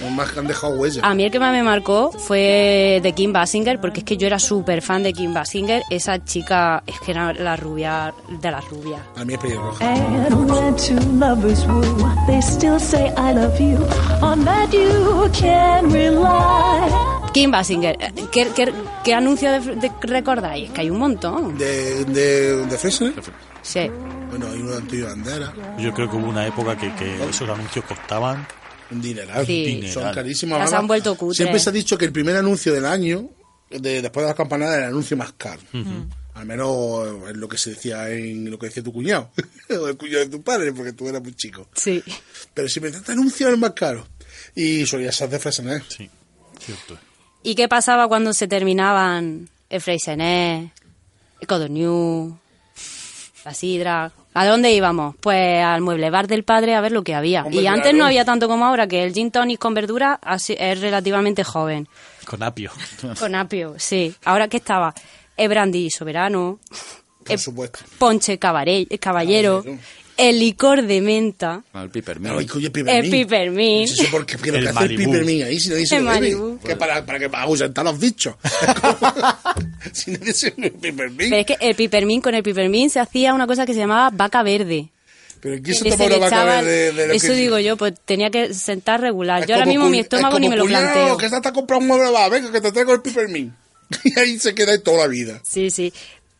Los 0.00 0.10
más 0.10 0.30
que 0.32 0.40
han 0.40 0.46
dejado 0.46 0.74
huella. 0.74 1.00
A 1.04 1.14
mí 1.14 1.24
el 1.24 1.30
que 1.30 1.38
más 1.38 1.52
me 1.52 1.62
marcó 1.62 2.10
fue 2.12 3.00
de 3.02 3.12
Kim 3.12 3.32
Basinger, 3.32 3.80
porque 3.80 4.00
es 4.00 4.04
que 4.04 4.16
yo 4.16 4.26
era 4.26 4.38
súper 4.38 4.82
fan 4.82 5.02
de 5.02 5.12
Kim 5.12 5.32
Basinger. 5.34 5.82
Esa 5.90 6.24
chica, 6.24 6.82
es 6.86 6.98
que 7.00 7.12
era 7.12 7.32
la 7.32 7.56
rubia 7.56 8.12
de 8.28 8.50
las 8.50 8.68
rubias. 8.68 9.00
A 9.16 9.24
mí 9.24 9.34
es 9.34 9.38
pelirroja. 9.38 9.86
And 9.92 10.50
when 10.50 10.76
two 10.76 10.98
lovers 11.18 11.64
woo, 11.66 11.82
they 12.26 12.40
still 12.42 12.80
say 12.80 13.08
I 13.16 13.32
love 13.34 13.58
you. 13.60 13.78
On 14.22 14.44
that 14.44 14.70
you 14.72 15.28
can 15.38 15.90
rely. 15.92 16.90
Kim 17.32 17.50
Basinger, 17.50 17.96
eh, 18.00 18.12
¿qué, 18.30 18.48
qué, 18.54 18.72
qué 19.04 19.14
anuncio 19.14 19.50
de, 19.52 19.60
de- 19.76 19.92
recordáis? 20.02 20.70
Que 20.70 20.82
hay 20.82 20.90
un 20.90 20.98
montón. 20.98 21.56
De, 21.56 22.04
de, 22.06 22.66
de 22.66 22.78
Freshenet. 22.78 23.14
Sí. 23.62 23.90
Bueno, 24.28 24.46
hay 24.52 24.60
uno 24.60 24.72
de 24.72 24.76
Antonio 24.78 25.06
Bandera. 25.06 25.52
Yo 25.78 25.92
creo 25.94 26.10
que 26.10 26.16
hubo 26.16 26.28
una 26.28 26.46
época 26.46 26.76
que, 26.76 26.92
que 26.94 27.24
esos 27.28 27.48
anuncios 27.48 27.84
costaban. 27.86 28.46
Un 28.92 29.02
dineral. 29.02 29.46
Sí. 29.46 29.64
Dineral. 29.64 29.92
Son 29.92 30.14
carísimos. 30.14 30.58
Las 30.58 30.72
han 30.72 30.86
vuelto 30.86 31.16
cutres. 31.16 31.36
Siempre 31.38 31.58
se 31.58 31.70
ha 31.70 31.72
dicho 31.72 31.96
que 31.96 32.04
el 32.04 32.12
primer 32.12 32.36
anuncio 32.36 32.72
del 32.72 32.86
año, 32.86 33.28
de, 33.70 34.02
después 34.02 34.24
de 34.24 34.28
las 34.28 34.36
campanadas, 34.36 34.76
era 34.76 34.84
el 34.86 34.90
anuncio 34.90 35.16
más 35.16 35.32
caro. 35.32 35.60
Al 36.34 36.46
menos 36.46 37.28
es 37.28 37.36
lo 37.36 37.48
que 37.48 37.58
se 37.58 37.70
decía 37.70 38.08
en 38.08 38.50
lo 38.50 38.58
que 38.58 38.66
decía 38.66 38.82
tu 38.82 38.92
cuñado. 38.92 39.30
o 39.70 39.88
el 39.88 39.96
cuñado 39.96 40.20
de 40.20 40.30
tu 40.30 40.42
padre, 40.42 40.72
porque 40.72 40.92
tú 40.92 41.08
eras 41.08 41.22
muy 41.22 41.34
chico. 41.34 41.68
Sí. 41.74 42.02
Pero 42.54 42.68
si 42.68 42.80
me 42.80 42.88
este 42.88 43.12
anuncio 43.12 43.46
era 43.46 43.54
el 43.54 43.60
más 43.60 43.72
caro. 43.72 44.06
Y 44.54 44.86
solía 44.86 45.12
ser 45.12 45.28
de 45.28 45.38
Freshenet. 45.38 45.82
Sí, 45.88 46.08
cierto. 46.60 46.98
¿Y 47.42 47.54
qué 47.54 47.68
pasaba 47.68 48.08
cuando 48.08 48.32
se 48.32 48.46
terminaban 48.46 49.48
el 49.68 49.80
Freixenet, 49.80 50.70
el 51.40 51.46
Codorniu, 51.46 52.38
la 53.44 53.54
Sidra? 53.54 54.12
¿A 54.34 54.46
dónde 54.46 54.72
íbamos? 54.72 55.14
Pues 55.20 55.62
al 55.62 55.82
mueble 55.82 56.08
bar 56.10 56.26
del 56.26 56.42
padre 56.42 56.74
a 56.74 56.80
ver 56.80 56.92
lo 56.92 57.02
que 57.04 57.14
había. 57.14 57.42
Hombre, 57.44 57.60
y 57.60 57.66
antes 57.66 57.82
claro. 57.90 57.98
no 57.98 58.04
había 58.06 58.24
tanto 58.24 58.48
como 58.48 58.64
ahora, 58.64 58.86
que 58.86 59.04
el 59.04 59.12
gin 59.12 59.30
tonic 59.30 59.58
con 59.58 59.74
verdura 59.74 60.18
es 60.48 60.80
relativamente 60.80 61.44
joven. 61.44 61.86
Con 62.24 62.42
apio. 62.42 62.70
Con 63.18 63.34
apio, 63.34 63.74
sí. 63.78 64.14
Ahora 64.24 64.48
que 64.48 64.56
estaba 64.56 64.94
el 65.36 65.48
brandy 65.48 65.90
soberano, 65.90 66.60
Por 67.24 67.32
el 67.32 67.38
supuesto. 67.38 67.80
ponche 67.98 68.38
Caballero. 68.38 69.64
El 70.16 70.38
licor 70.38 70.82
de 70.86 71.00
menta, 71.00 71.62
El. 71.74 72.38
Ay, 72.38 72.46
coño, 72.46 72.66
el 72.66 72.72
pipermín. 72.72 73.10
pipermín. 73.10 73.80
No 73.90 73.96
sé 73.96 74.04
por 74.08 74.26
qué, 74.26 74.38
pero 74.38 74.56
El 74.58 74.64
que 74.64 74.68
hace 74.70 74.84
el 74.84 74.96
pipermín 74.96 75.42
ahí 75.44 75.58
si 75.60 75.68
nadie 75.70 75.86
se 75.86 75.96
El 75.96 76.04
lo 76.04 76.10
bebe. 76.10 76.58
Que 76.64 76.76
para, 76.76 77.04
para 77.06 77.18
que 77.18 77.28
para 77.28 77.44
ahuyentar 77.44 77.86
a 77.86 77.90
los 77.90 77.98
bichos. 78.00 78.34
si 79.92 80.10
nadie 80.12 80.32
se 80.32 80.50
bebe 80.50 80.66
el 80.68 80.72
pipermín. 80.74 81.30
Pero 81.30 81.36
es 81.36 81.46
que 81.46 81.56
el 81.60 81.74
pipermín, 81.74 82.20
con 82.20 82.34
el 82.34 82.42
pipermín 82.42 82.90
se 82.90 83.00
hacía 83.00 83.34
una 83.34 83.46
cosa 83.46 83.66
que 83.66 83.72
se 83.74 83.80
llamaba 83.80 84.10
vaca 84.10 84.42
verde. 84.42 84.88
Pero 85.40 85.60
¿quién 85.62 85.76
se 85.76 85.90
toma 85.90 86.04
una 86.06 86.18
vaca 86.18 86.26
echaban- 86.36 86.64
de, 86.64 86.92
de 86.92 87.06
lo 87.08 87.14
eso 87.14 87.26
que- 87.28 87.32
digo 87.34 87.58
yo, 87.58 87.76
pues 87.76 87.94
tenía 88.04 88.30
que 88.30 88.54
sentar 88.54 89.00
regular. 89.00 89.40
Es 89.42 89.48
yo 89.48 89.54
ahora 89.54 89.66
mismo 89.66 89.88
mi 89.88 89.98
estómago 89.98 90.36
es 90.36 90.40
ni 90.40 90.48
me 90.48 90.56
lo 90.56 90.64
cuñado, 90.64 90.92
planteo. 90.92 91.16
que 91.16 91.26
está 91.26 91.48
a 91.48 91.52
comprar 91.52 91.80
un 91.80 91.88
mueble 91.88 92.10
va, 92.12 92.28
venga, 92.28 92.52
que 92.52 92.60
te 92.60 92.70
traigo 92.70 92.92
el 92.92 93.02
pipermín. 93.02 93.54
Y 94.04 94.18
ahí 94.18 94.38
se 94.38 94.54
queda 94.54 94.72
ahí 94.72 94.78
toda 94.78 94.98
la 95.00 95.06
vida. 95.08 95.40
Sí, 95.44 95.70
sí. 95.70 95.92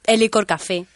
El 0.05 0.21
licor 0.21 0.47
café. 0.47 0.87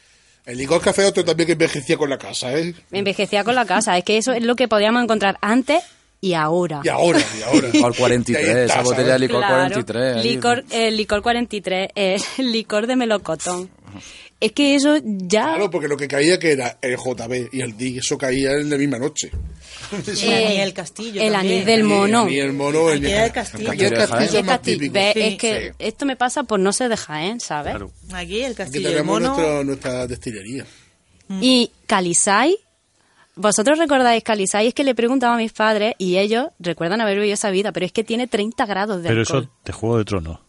El 0.47 0.59
licor 0.59 0.81
café 0.81 1.05
otro 1.05 1.25
también 1.25 1.47
que 1.49 1.53
envejecía 1.55 1.97
con 1.97 2.09
la 2.09 2.19
casa, 2.19 2.57
¿eh? 2.57 2.73
Me 2.91 3.01
envejecía 3.01 3.43
con 3.43 3.57
la 3.57 3.67
casa. 3.67 3.99
Es 3.99 4.05
que 4.05 4.17
eso 4.17 4.33
es 4.33 4.43
lo 4.43 4.55
que 4.55 4.69
podíamos 4.69 5.03
encontrar 5.03 5.37
antes 5.41 5.83
y 6.21 6.35
ahora. 6.35 6.81
Y 6.85 6.89
ahora, 6.89 7.21
y 7.39 7.43
ahora. 7.43 7.69
Licor 7.73 7.93
Y 7.93 7.99
43, 7.99 8.45
ahí 8.45 8.51
está, 8.63 8.65
esa 8.75 8.83
botella 8.83 9.13
de 9.15 9.19
licor 9.19 9.39
Claro. 9.41 9.57
43. 9.75 10.17
ahí. 10.17 10.23
Licor, 10.23 10.65
el 10.71 10.97
licor 10.97 11.23
43, 11.23 11.89
el 11.95 12.23
licor 12.53 12.87
de 12.87 12.97
melocotón. 12.97 13.71
Es 14.39 14.53
que 14.53 14.75
eso 14.75 14.99
ya... 15.03 15.45
Claro, 15.55 15.71
porque 15.71 15.89
lo 15.89 15.97
que 15.97 16.07
caía 16.09 16.39
que 16.39 16.53
era 16.53 16.79
el 16.83 16.97
JB 16.97 17.49
y 17.53 17.63
el 17.63 17.75
DIG, 17.77 17.99
eso 18.01 18.19
caía 18.19 18.53
en 18.53 18.69
la 18.69 18.77
misma 18.77 18.99
noche. 18.99 19.31
El 19.93 19.99
anís 19.99 20.59
del 20.59 20.75
castillo. 20.75 21.23
el 21.23 21.33
también. 21.33 21.55
anís 21.55 21.67
del 21.67 21.85
mono. 21.85 22.29
Y 22.29 22.39
el 22.41 22.53
mono, 22.53 22.91
el, 22.91 22.99
Aquí 23.05 23.13
el 23.15 23.33
castillo. 23.33 23.71
Aquí 23.71 23.85
el 23.85 23.95
Aquí 23.95 24.11
castillo 24.13 24.39
es 24.41 24.45
más 24.45 24.61
típico. 24.63 24.93
ve, 24.93 25.13
Sí. 25.15 25.21
es 25.23 25.39
que 25.39 25.73
esto 25.79 26.05
me 26.05 26.17
pasa 26.17 26.43
por 26.43 26.61
no 26.61 26.73
ser 26.75 26.91
de 26.91 26.99
Jaén, 26.99 27.41
¿sabes? 27.41 27.73
Claro. 27.77 27.91
Aquí 28.13 28.41
el 28.41 28.47
Aquí 28.53 28.55
castillo 28.57 28.89
del 28.89 28.93
tenemos 28.99 29.21
mono. 29.21 29.29
nuestro- 29.35 29.65
nuestra 29.65 30.07
destilería. 30.07 30.67
Y 31.41 31.71
Calisay, 31.87 32.57
vosotros 33.37 33.79
recordáis 33.79 34.23
Calisay, 34.23 34.67
es 34.69 34.75
que 34.75 34.85
le 34.85 34.95
preguntaba 34.95 35.35
a 35.35 35.39
mis 35.39 35.53
padres 35.53 35.95
y 35.99 36.19
ellos 36.19 36.49
recuerdan 36.59 37.01
haber 37.01 37.17
vivido 37.17 37.33
esa 37.35 37.51
vida, 37.51 37.73
pero 37.73 37.87
es 37.87 37.93
que 37.93 38.05
tiene 38.05 38.27
30 38.27 38.67
grados 38.67 39.03
de 39.03 39.09
Pero 39.09 39.21
alcohol. 39.21 39.45
eso 39.45 39.53
de 39.65 39.73
Juego 39.73 39.99
de 39.99 40.05
Tronos. 40.05 40.41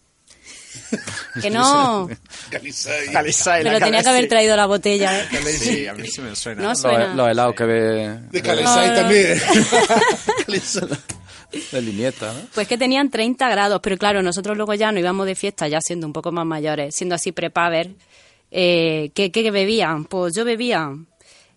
Que 1.42 1.50
no. 1.50 2.10
Calisay. 2.50 3.08
Calisay, 3.12 3.64
Pero 3.64 3.80
tenía 3.80 4.02
que 4.04 4.10
haber 4.10 4.28
traído 4.28 4.56
la 4.56 4.66
botella, 4.66 5.20
¿eh? 5.22 5.28
Sí, 5.58 5.88
a 5.88 5.94
mí 5.94 6.08
sí 6.08 6.22
me 6.22 6.36
suena. 6.36 6.62
No 6.62 6.70
Los, 6.70 6.82
suena. 6.82 7.14
los 7.14 7.30
helados 7.30 7.56
que 7.56 7.64
ve 7.66 8.20
De 8.32 8.42
Calisay 8.42 8.88
No, 8.90 8.94
no. 8.94 9.00
también. 9.02 9.42
Calisay. 10.46 10.90
de 11.72 11.82
Linieta, 11.82 12.34
¿no? 12.34 12.40
Pues 12.54 12.68
que 12.68 12.78
tenían 12.78 13.10
30 13.10 13.50
grados, 13.50 13.80
pero 13.82 13.98
claro, 13.98 14.22
nosotros 14.22 14.56
luego 14.58 14.74
ya 14.74 14.92
nos 14.92 15.02
íbamos 15.02 15.26
de 15.26 15.36
fiesta, 15.36 15.68
ya 15.68 15.80
siendo 15.82 16.06
un 16.08 16.14
poco 16.14 16.32
más 16.32 16.46
mayores, 16.46 16.94
siendo 16.96 17.16
así 17.16 17.32
prepaver. 17.32 17.92
Eh, 18.52 19.12
¿qué, 19.14 19.32
¿Qué 19.32 19.50
bebían? 19.52 20.06
Pues 20.06 20.34
yo 20.36 20.46
bebía. 20.46 20.90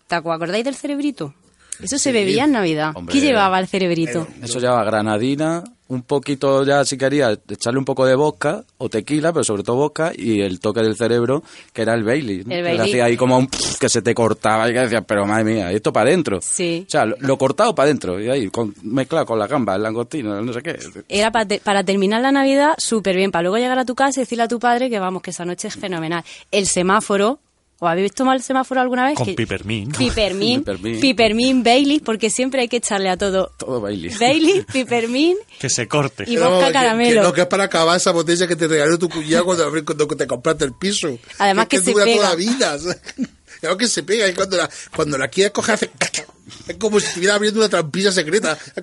¿Te 0.06 0.14
acordáis 0.16 0.64
del 0.64 0.74
cerebrito? 0.74 1.34
Eso 1.80 1.98
se 1.98 2.12
bebía 2.12 2.44
en 2.44 2.52
Navidad. 2.52 2.92
Hombre. 2.94 3.12
¿Qué 3.12 3.20
llevaba 3.20 3.58
el 3.58 3.66
cerebrito? 3.68 4.26
Eso 4.42 4.58
lleva 4.58 4.82
granadina, 4.84 5.62
un 5.90 6.02
poquito 6.02 6.64
ya, 6.64 6.84
si 6.84 6.96
querías, 6.96 7.38
echarle 7.48 7.78
un 7.78 7.84
poco 7.84 8.06
de 8.06 8.14
vodka 8.14 8.64
o 8.78 8.88
tequila, 8.88 9.32
pero 9.32 9.42
sobre 9.44 9.62
todo 9.62 9.76
vodka, 9.76 10.12
y 10.16 10.40
el 10.40 10.60
toque 10.60 10.80
del 10.82 10.96
cerebro, 10.96 11.42
que 11.72 11.82
era 11.82 11.94
el 11.94 12.04
Bailey. 12.04 12.38
¿no? 12.38 12.42
El 12.42 12.48
Que 12.58 12.62
Bailey. 12.62 12.76
le 12.78 12.82
hacía 12.84 13.04
ahí 13.06 13.16
como 13.16 13.36
un 13.36 13.48
pff, 13.48 13.76
que 13.78 13.88
se 13.88 14.00
te 14.00 14.14
cortaba 14.14 14.68
y 14.68 14.72
que 14.72 14.78
decías, 14.80 15.04
pero 15.06 15.26
madre 15.26 15.44
mía, 15.44 15.72
¿y 15.72 15.76
esto 15.76 15.92
para 15.92 16.08
adentro. 16.08 16.40
Sí. 16.40 16.84
O 16.86 16.90
sea, 16.90 17.04
lo, 17.06 17.16
lo 17.18 17.36
cortado 17.36 17.74
para 17.74 17.86
adentro, 17.88 18.20
y 18.20 18.28
ahí, 18.30 18.48
con, 18.50 18.74
mezclado 18.82 19.26
con 19.26 19.38
la 19.38 19.46
gamba, 19.46 19.74
el 19.76 19.82
langostino, 19.82 20.40
no 20.40 20.52
sé 20.52 20.62
qué. 20.62 20.78
Era 21.08 21.30
pa- 21.32 21.44
te- 21.44 21.60
para 21.60 21.82
terminar 21.84 22.20
la 22.22 22.32
Navidad 22.32 22.74
súper 22.78 23.16
bien, 23.16 23.30
para 23.32 23.42
luego 23.42 23.58
llegar 23.58 23.78
a 23.78 23.84
tu 23.84 23.94
casa 23.94 24.20
y 24.20 24.22
decirle 24.22 24.44
a 24.44 24.48
tu 24.48 24.58
padre 24.58 24.88
que 24.90 24.98
vamos, 25.00 25.22
que 25.22 25.30
esa 25.30 25.44
noche 25.44 25.68
es 25.68 25.74
fenomenal. 25.74 26.22
El 26.52 26.66
semáforo, 26.66 27.40
¿o 27.80 27.88
habéis 27.88 28.04
visto 28.04 28.24
mal 28.24 28.36
el 28.36 28.42
semáforo 28.44 28.80
alguna 28.80 29.06
vez? 29.06 29.16
Con 29.16 29.26
Que- 29.26 29.34
pipermín. 29.34 29.90
Pipermín, 29.90 30.60
Pipermín. 30.60 31.00
pipermín, 31.00 31.62
Bailey, 31.64 31.98
porque 31.98 32.30
siempre 32.30 32.60
hay 32.60 32.68
que 32.68 32.76
echarle 32.76 33.08
a 33.10 33.16
todo. 33.16 33.52
Todo 33.58 33.80
Bailey. 33.80 34.14
Bailey, 34.16 34.62
pipermín 34.72 35.36
Que 35.58 35.68
se 35.68 35.88
corte. 35.88 36.24
y 36.28 36.36
vodka 36.36 36.68
que- 36.68 36.72
caramelo. 36.72 37.20
Que, 37.22 37.26
no, 37.26 37.32
que 37.32 37.40
es 37.40 37.46
para 37.48 37.64
acabar 37.64 37.96
esa 37.96 38.12
botella 38.12 38.46
que 38.46 38.54
te 38.54 38.68
regaló 38.68 38.96
tu 38.98 39.08
cuñado 39.08 39.44
cuando, 39.44 40.06
te 40.16 40.26
compraste 40.28 40.64
el 40.66 40.74
piso. 40.74 41.18
Además 41.38 41.66
que 41.66 41.80
se 41.80 41.90
dura 41.90 42.04
pega. 42.04 42.16
toda 42.18 42.28
la 42.30 42.34
vida. 42.36 42.78
¿sabes? 42.78 43.00
Claro 43.60 43.76
que 43.76 43.88
se 43.88 44.02
pega 44.04 44.26
y 44.26 44.32
cuando 44.32 44.56
la, 44.56 44.70
cuando 44.96 45.18
la 45.18 45.28
quieres 45.28 45.52
coger 45.52 45.74
hace... 45.74 45.90
Es 46.66 46.76
como 46.76 46.98
si 46.98 47.06
estuviera 47.06 47.34
abriendo 47.34 47.60
una 47.60 47.68
trampilla 47.68 48.10
secreta. 48.10 48.56
Que- 48.74 48.82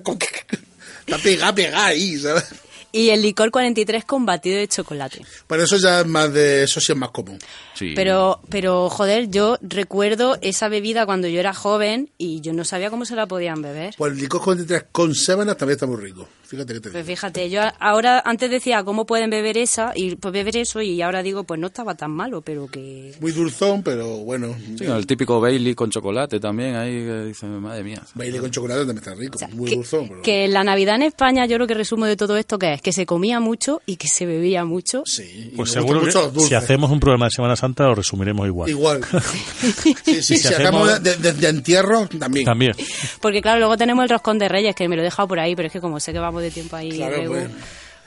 Está 1.00 1.18
pegada, 1.18 1.54
pegada 1.54 1.86
ahí, 1.86 2.18
¿sabes? 2.18 2.44
Y 2.92 3.10
el 3.10 3.22
licor 3.22 3.50
43 3.50 4.04
con 4.04 4.24
batido 4.24 4.56
de 4.58 4.66
chocolate. 4.68 5.22
Pero 5.46 5.62
eso 5.62 5.76
ya 5.76 6.00
es 6.00 6.06
más 6.06 6.32
de... 6.32 6.62
Eso 6.64 6.80
sí 6.80 6.92
es 6.92 6.98
más 6.98 7.10
común. 7.10 7.38
Sí. 7.74 7.92
Pero, 7.94 8.40
pero, 8.48 8.88
joder, 8.88 9.28
yo 9.30 9.56
recuerdo 9.60 10.38
esa 10.40 10.68
bebida 10.68 11.06
cuando 11.06 11.28
yo 11.28 11.38
era 11.38 11.52
joven 11.54 12.10
y 12.18 12.40
yo 12.40 12.52
no 12.52 12.64
sabía 12.64 12.90
cómo 12.90 13.04
se 13.04 13.14
la 13.14 13.26
podían 13.26 13.62
beber. 13.62 13.94
Pues 13.96 14.12
el 14.12 14.18
licor 14.18 14.42
43 14.42 14.86
con 14.90 15.14
sábanas 15.14 15.56
también 15.56 15.74
está 15.76 15.86
muy 15.86 15.96
rico. 16.00 16.26
Fíjate 16.48 16.72
que 16.72 16.80
te 16.80 16.90
Pues 16.90 17.04
digo. 17.06 17.14
fíjate, 17.16 17.50
yo 17.50 17.60
ahora 17.78 18.22
antes 18.24 18.50
decía 18.50 18.82
cómo 18.82 19.04
pueden 19.04 19.28
beber 19.28 19.58
esa 19.58 19.92
y 19.94 20.16
pues 20.16 20.32
beber 20.32 20.56
eso 20.56 20.80
y 20.80 21.02
ahora 21.02 21.22
digo 21.22 21.44
pues 21.44 21.60
no 21.60 21.66
estaba 21.66 21.94
tan 21.94 22.10
malo, 22.10 22.40
pero 22.40 22.66
que 22.68 23.14
Muy 23.20 23.32
dulzón, 23.32 23.82
pero 23.82 24.16
bueno. 24.20 24.56
Sí, 24.78 24.86
el 24.86 25.06
típico 25.06 25.40
Bailey 25.40 25.74
con 25.74 25.90
chocolate 25.90 26.40
también, 26.40 26.74
ahí 26.76 27.04
que 27.04 27.24
dice, 27.26 27.44
madre 27.46 27.84
mía. 27.84 28.02
Baile 28.14 28.40
con 28.40 28.50
chocolate 28.50 28.80
también 28.80 28.96
está 28.98 29.14
rico. 29.14 29.36
o 29.36 29.38
sea, 29.38 29.48
muy 29.48 29.68
que, 29.68 29.76
dulzón. 29.76 30.08
Pero... 30.08 30.22
que 30.22 30.48
la 30.48 30.64
Navidad 30.64 30.94
en 30.94 31.02
España 31.02 31.44
yo 31.44 31.58
lo 31.58 31.66
que 31.66 31.74
resumo 31.74 32.06
de 32.06 32.16
todo 32.16 32.38
esto 32.38 32.58
que 32.58 32.72
es 32.72 32.77
que 32.82 32.92
se 32.92 33.06
comía 33.06 33.40
mucho 33.40 33.80
y 33.86 33.96
que 33.96 34.08
se 34.08 34.26
bebía 34.26 34.64
mucho. 34.64 35.02
Sí, 35.04 35.50
y 35.52 35.56
Pues 35.56 35.70
seguro 35.70 36.02
que 36.02 36.40
si 36.42 36.54
hacemos 36.54 36.90
un 36.90 37.00
programa 37.00 37.26
de 37.26 37.30
Semana 37.30 37.56
Santa 37.56 37.84
lo 37.84 37.94
resumiremos 37.94 38.46
igual. 38.46 38.70
Igual. 38.70 39.00
Sí, 39.60 39.94
sí, 40.04 40.22
si 40.22 40.38
si 40.38 40.48
hacemos- 40.48 40.88
sacamos 40.88 41.02
de, 41.02 41.16
de- 41.16 41.32
de 41.32 41.48
entierro, 41.48 42.06
también. 42.18 42.44
También. 42.46 42.72
Porque 43.20 43.40
claro, 43.42 43.58
luego 43.58 43.76
tenemos 43.76 44.02
el 44.04 44.08
roscón 44.10 44.38
de 44.38 44.48
Reyes 44.48 44.74
que 44.74 44.88
me 44.88 44.96
lo 44.96 45.02
he 45.02 45.04
dejado 45.04 45.28
por 45.28 45.38
ahí, 45.40 45.54
pero 45.56 45.66
es 45.66 45.72
que 45.72 45.80
como 45.80 46.00
sé 46.00 46.12
que 46.12 46.18
vamos 46.18 46.42
de 46.42 46.50
tiempo 46.50 46.76
ahí 46.76 46.90
Claro, 46.92 47.16
luego, 47.16 47.32
pues. 47.34 47.48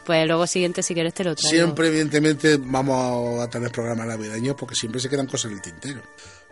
pues 0.05 0.27
luego 0.27 0.47
siguiente 0.47 0.81
si 0.83 0.93
quieres 0.93 1.13
te 1.13 1.23
lo 1.23 1.35
traigo. 1.35 1.49
Siempre, 1.55 1.87
evidentemente, 1.87 2.57
vamos 2.59 3.39
a 3.41 3.49
tener 3.49 3.71
programas 3.71 4.07
navideños 4.07 4.55
porque 4.57 4.75
siempre 4.75 4.99
se 5.01 5.09
quedan 5.09 5.27
cosas 5.27 5.51
en 5.51 5.57
el 5.57 5.61
tintero. 5.61 6.01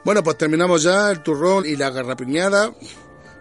Bueno, 0.03 0.23
pues 0.23 0.37
terminamos 0.37 0.83
ya 0.83 1.11
el 1.11 1.21
turrón 1.21 1.65
y 1.65 1.75
la 1.75 1.89
garrapiñada. 1.89 2.71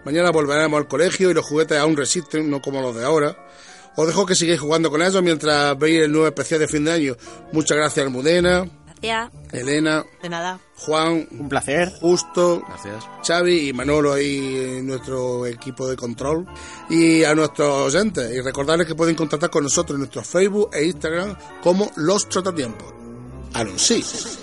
Mañana 0.04 0.30
volveremos 0.30 0.78
al 0.78 0.88
colegio 0.88 1.30
y 1.30 1.34
los 1.34 1.44
juguetes 1.44 1.78
aún 1.78 1.96
resisten, 1.96 2.48
no 2.50 2.60
como 2.60 2.80
los 2.80 2.96
de 2.96 3.04
ahora. 3.04 3.36
Os 4.00 4.06
dejo 4.06 4.24
que 4.26 4.36
sigáis 4.36 4.60
jugando 4.60 4.92
con 4.92 5.02
ellos 5.02 5.20
mientras 5.24 5.76
veis 5.76 6.02
el 6.02 6.12
nuevo 6.12 6.28
especial 6.28 6.60
de 6.60 6.68
fin 6.68 6.84
de 6.84 6.92
año. 6.92 7.16
Muchas 7.50 7.76
gracias, 7.76 8.06
Almudena. 8.06 8.64
Gracias. 8.86 9.32
Elena. 9.50 10.04
De 10.22 10.28
nada. 10.28 10.60
Juan. 10.76 11.26
Un 11.32 11.48
placer. 11.48 11.90
Justo. 12.00 12.62
Gracias. 12.68 13.04
Xavi 13.26 13.70
y 13.70 13.72
Manolo 13.72 14.12
ahí, 14.12 14.76
en 14.78 14.86
nuestro 14.86 15.46
equipo 15.46 15.88
de 15.88 15.96
control. 15.96 16.46
Y 16.88 17.24
a 17.24 17.34
nuestros 17.34 17.92
oyentes. 17.92 18.32
Y 18.32 18.40
recordarles 18.40 18.86
que 18.86 18.94
pueden 18.94 19.16
contactar 19.16 19.50
con 19.50 19.64
nosotros 19.64 19.96
en 19.96 20.02
nuestro 20.02 20.22
Facebook 20.22 20.70
e 20.72 20.84
Instagram 20.84 21.36
como 21.60 21.90
Los 21.96 22.28
Trotatiempos. 22.28 22.94
Anuncios. 23.52 24.38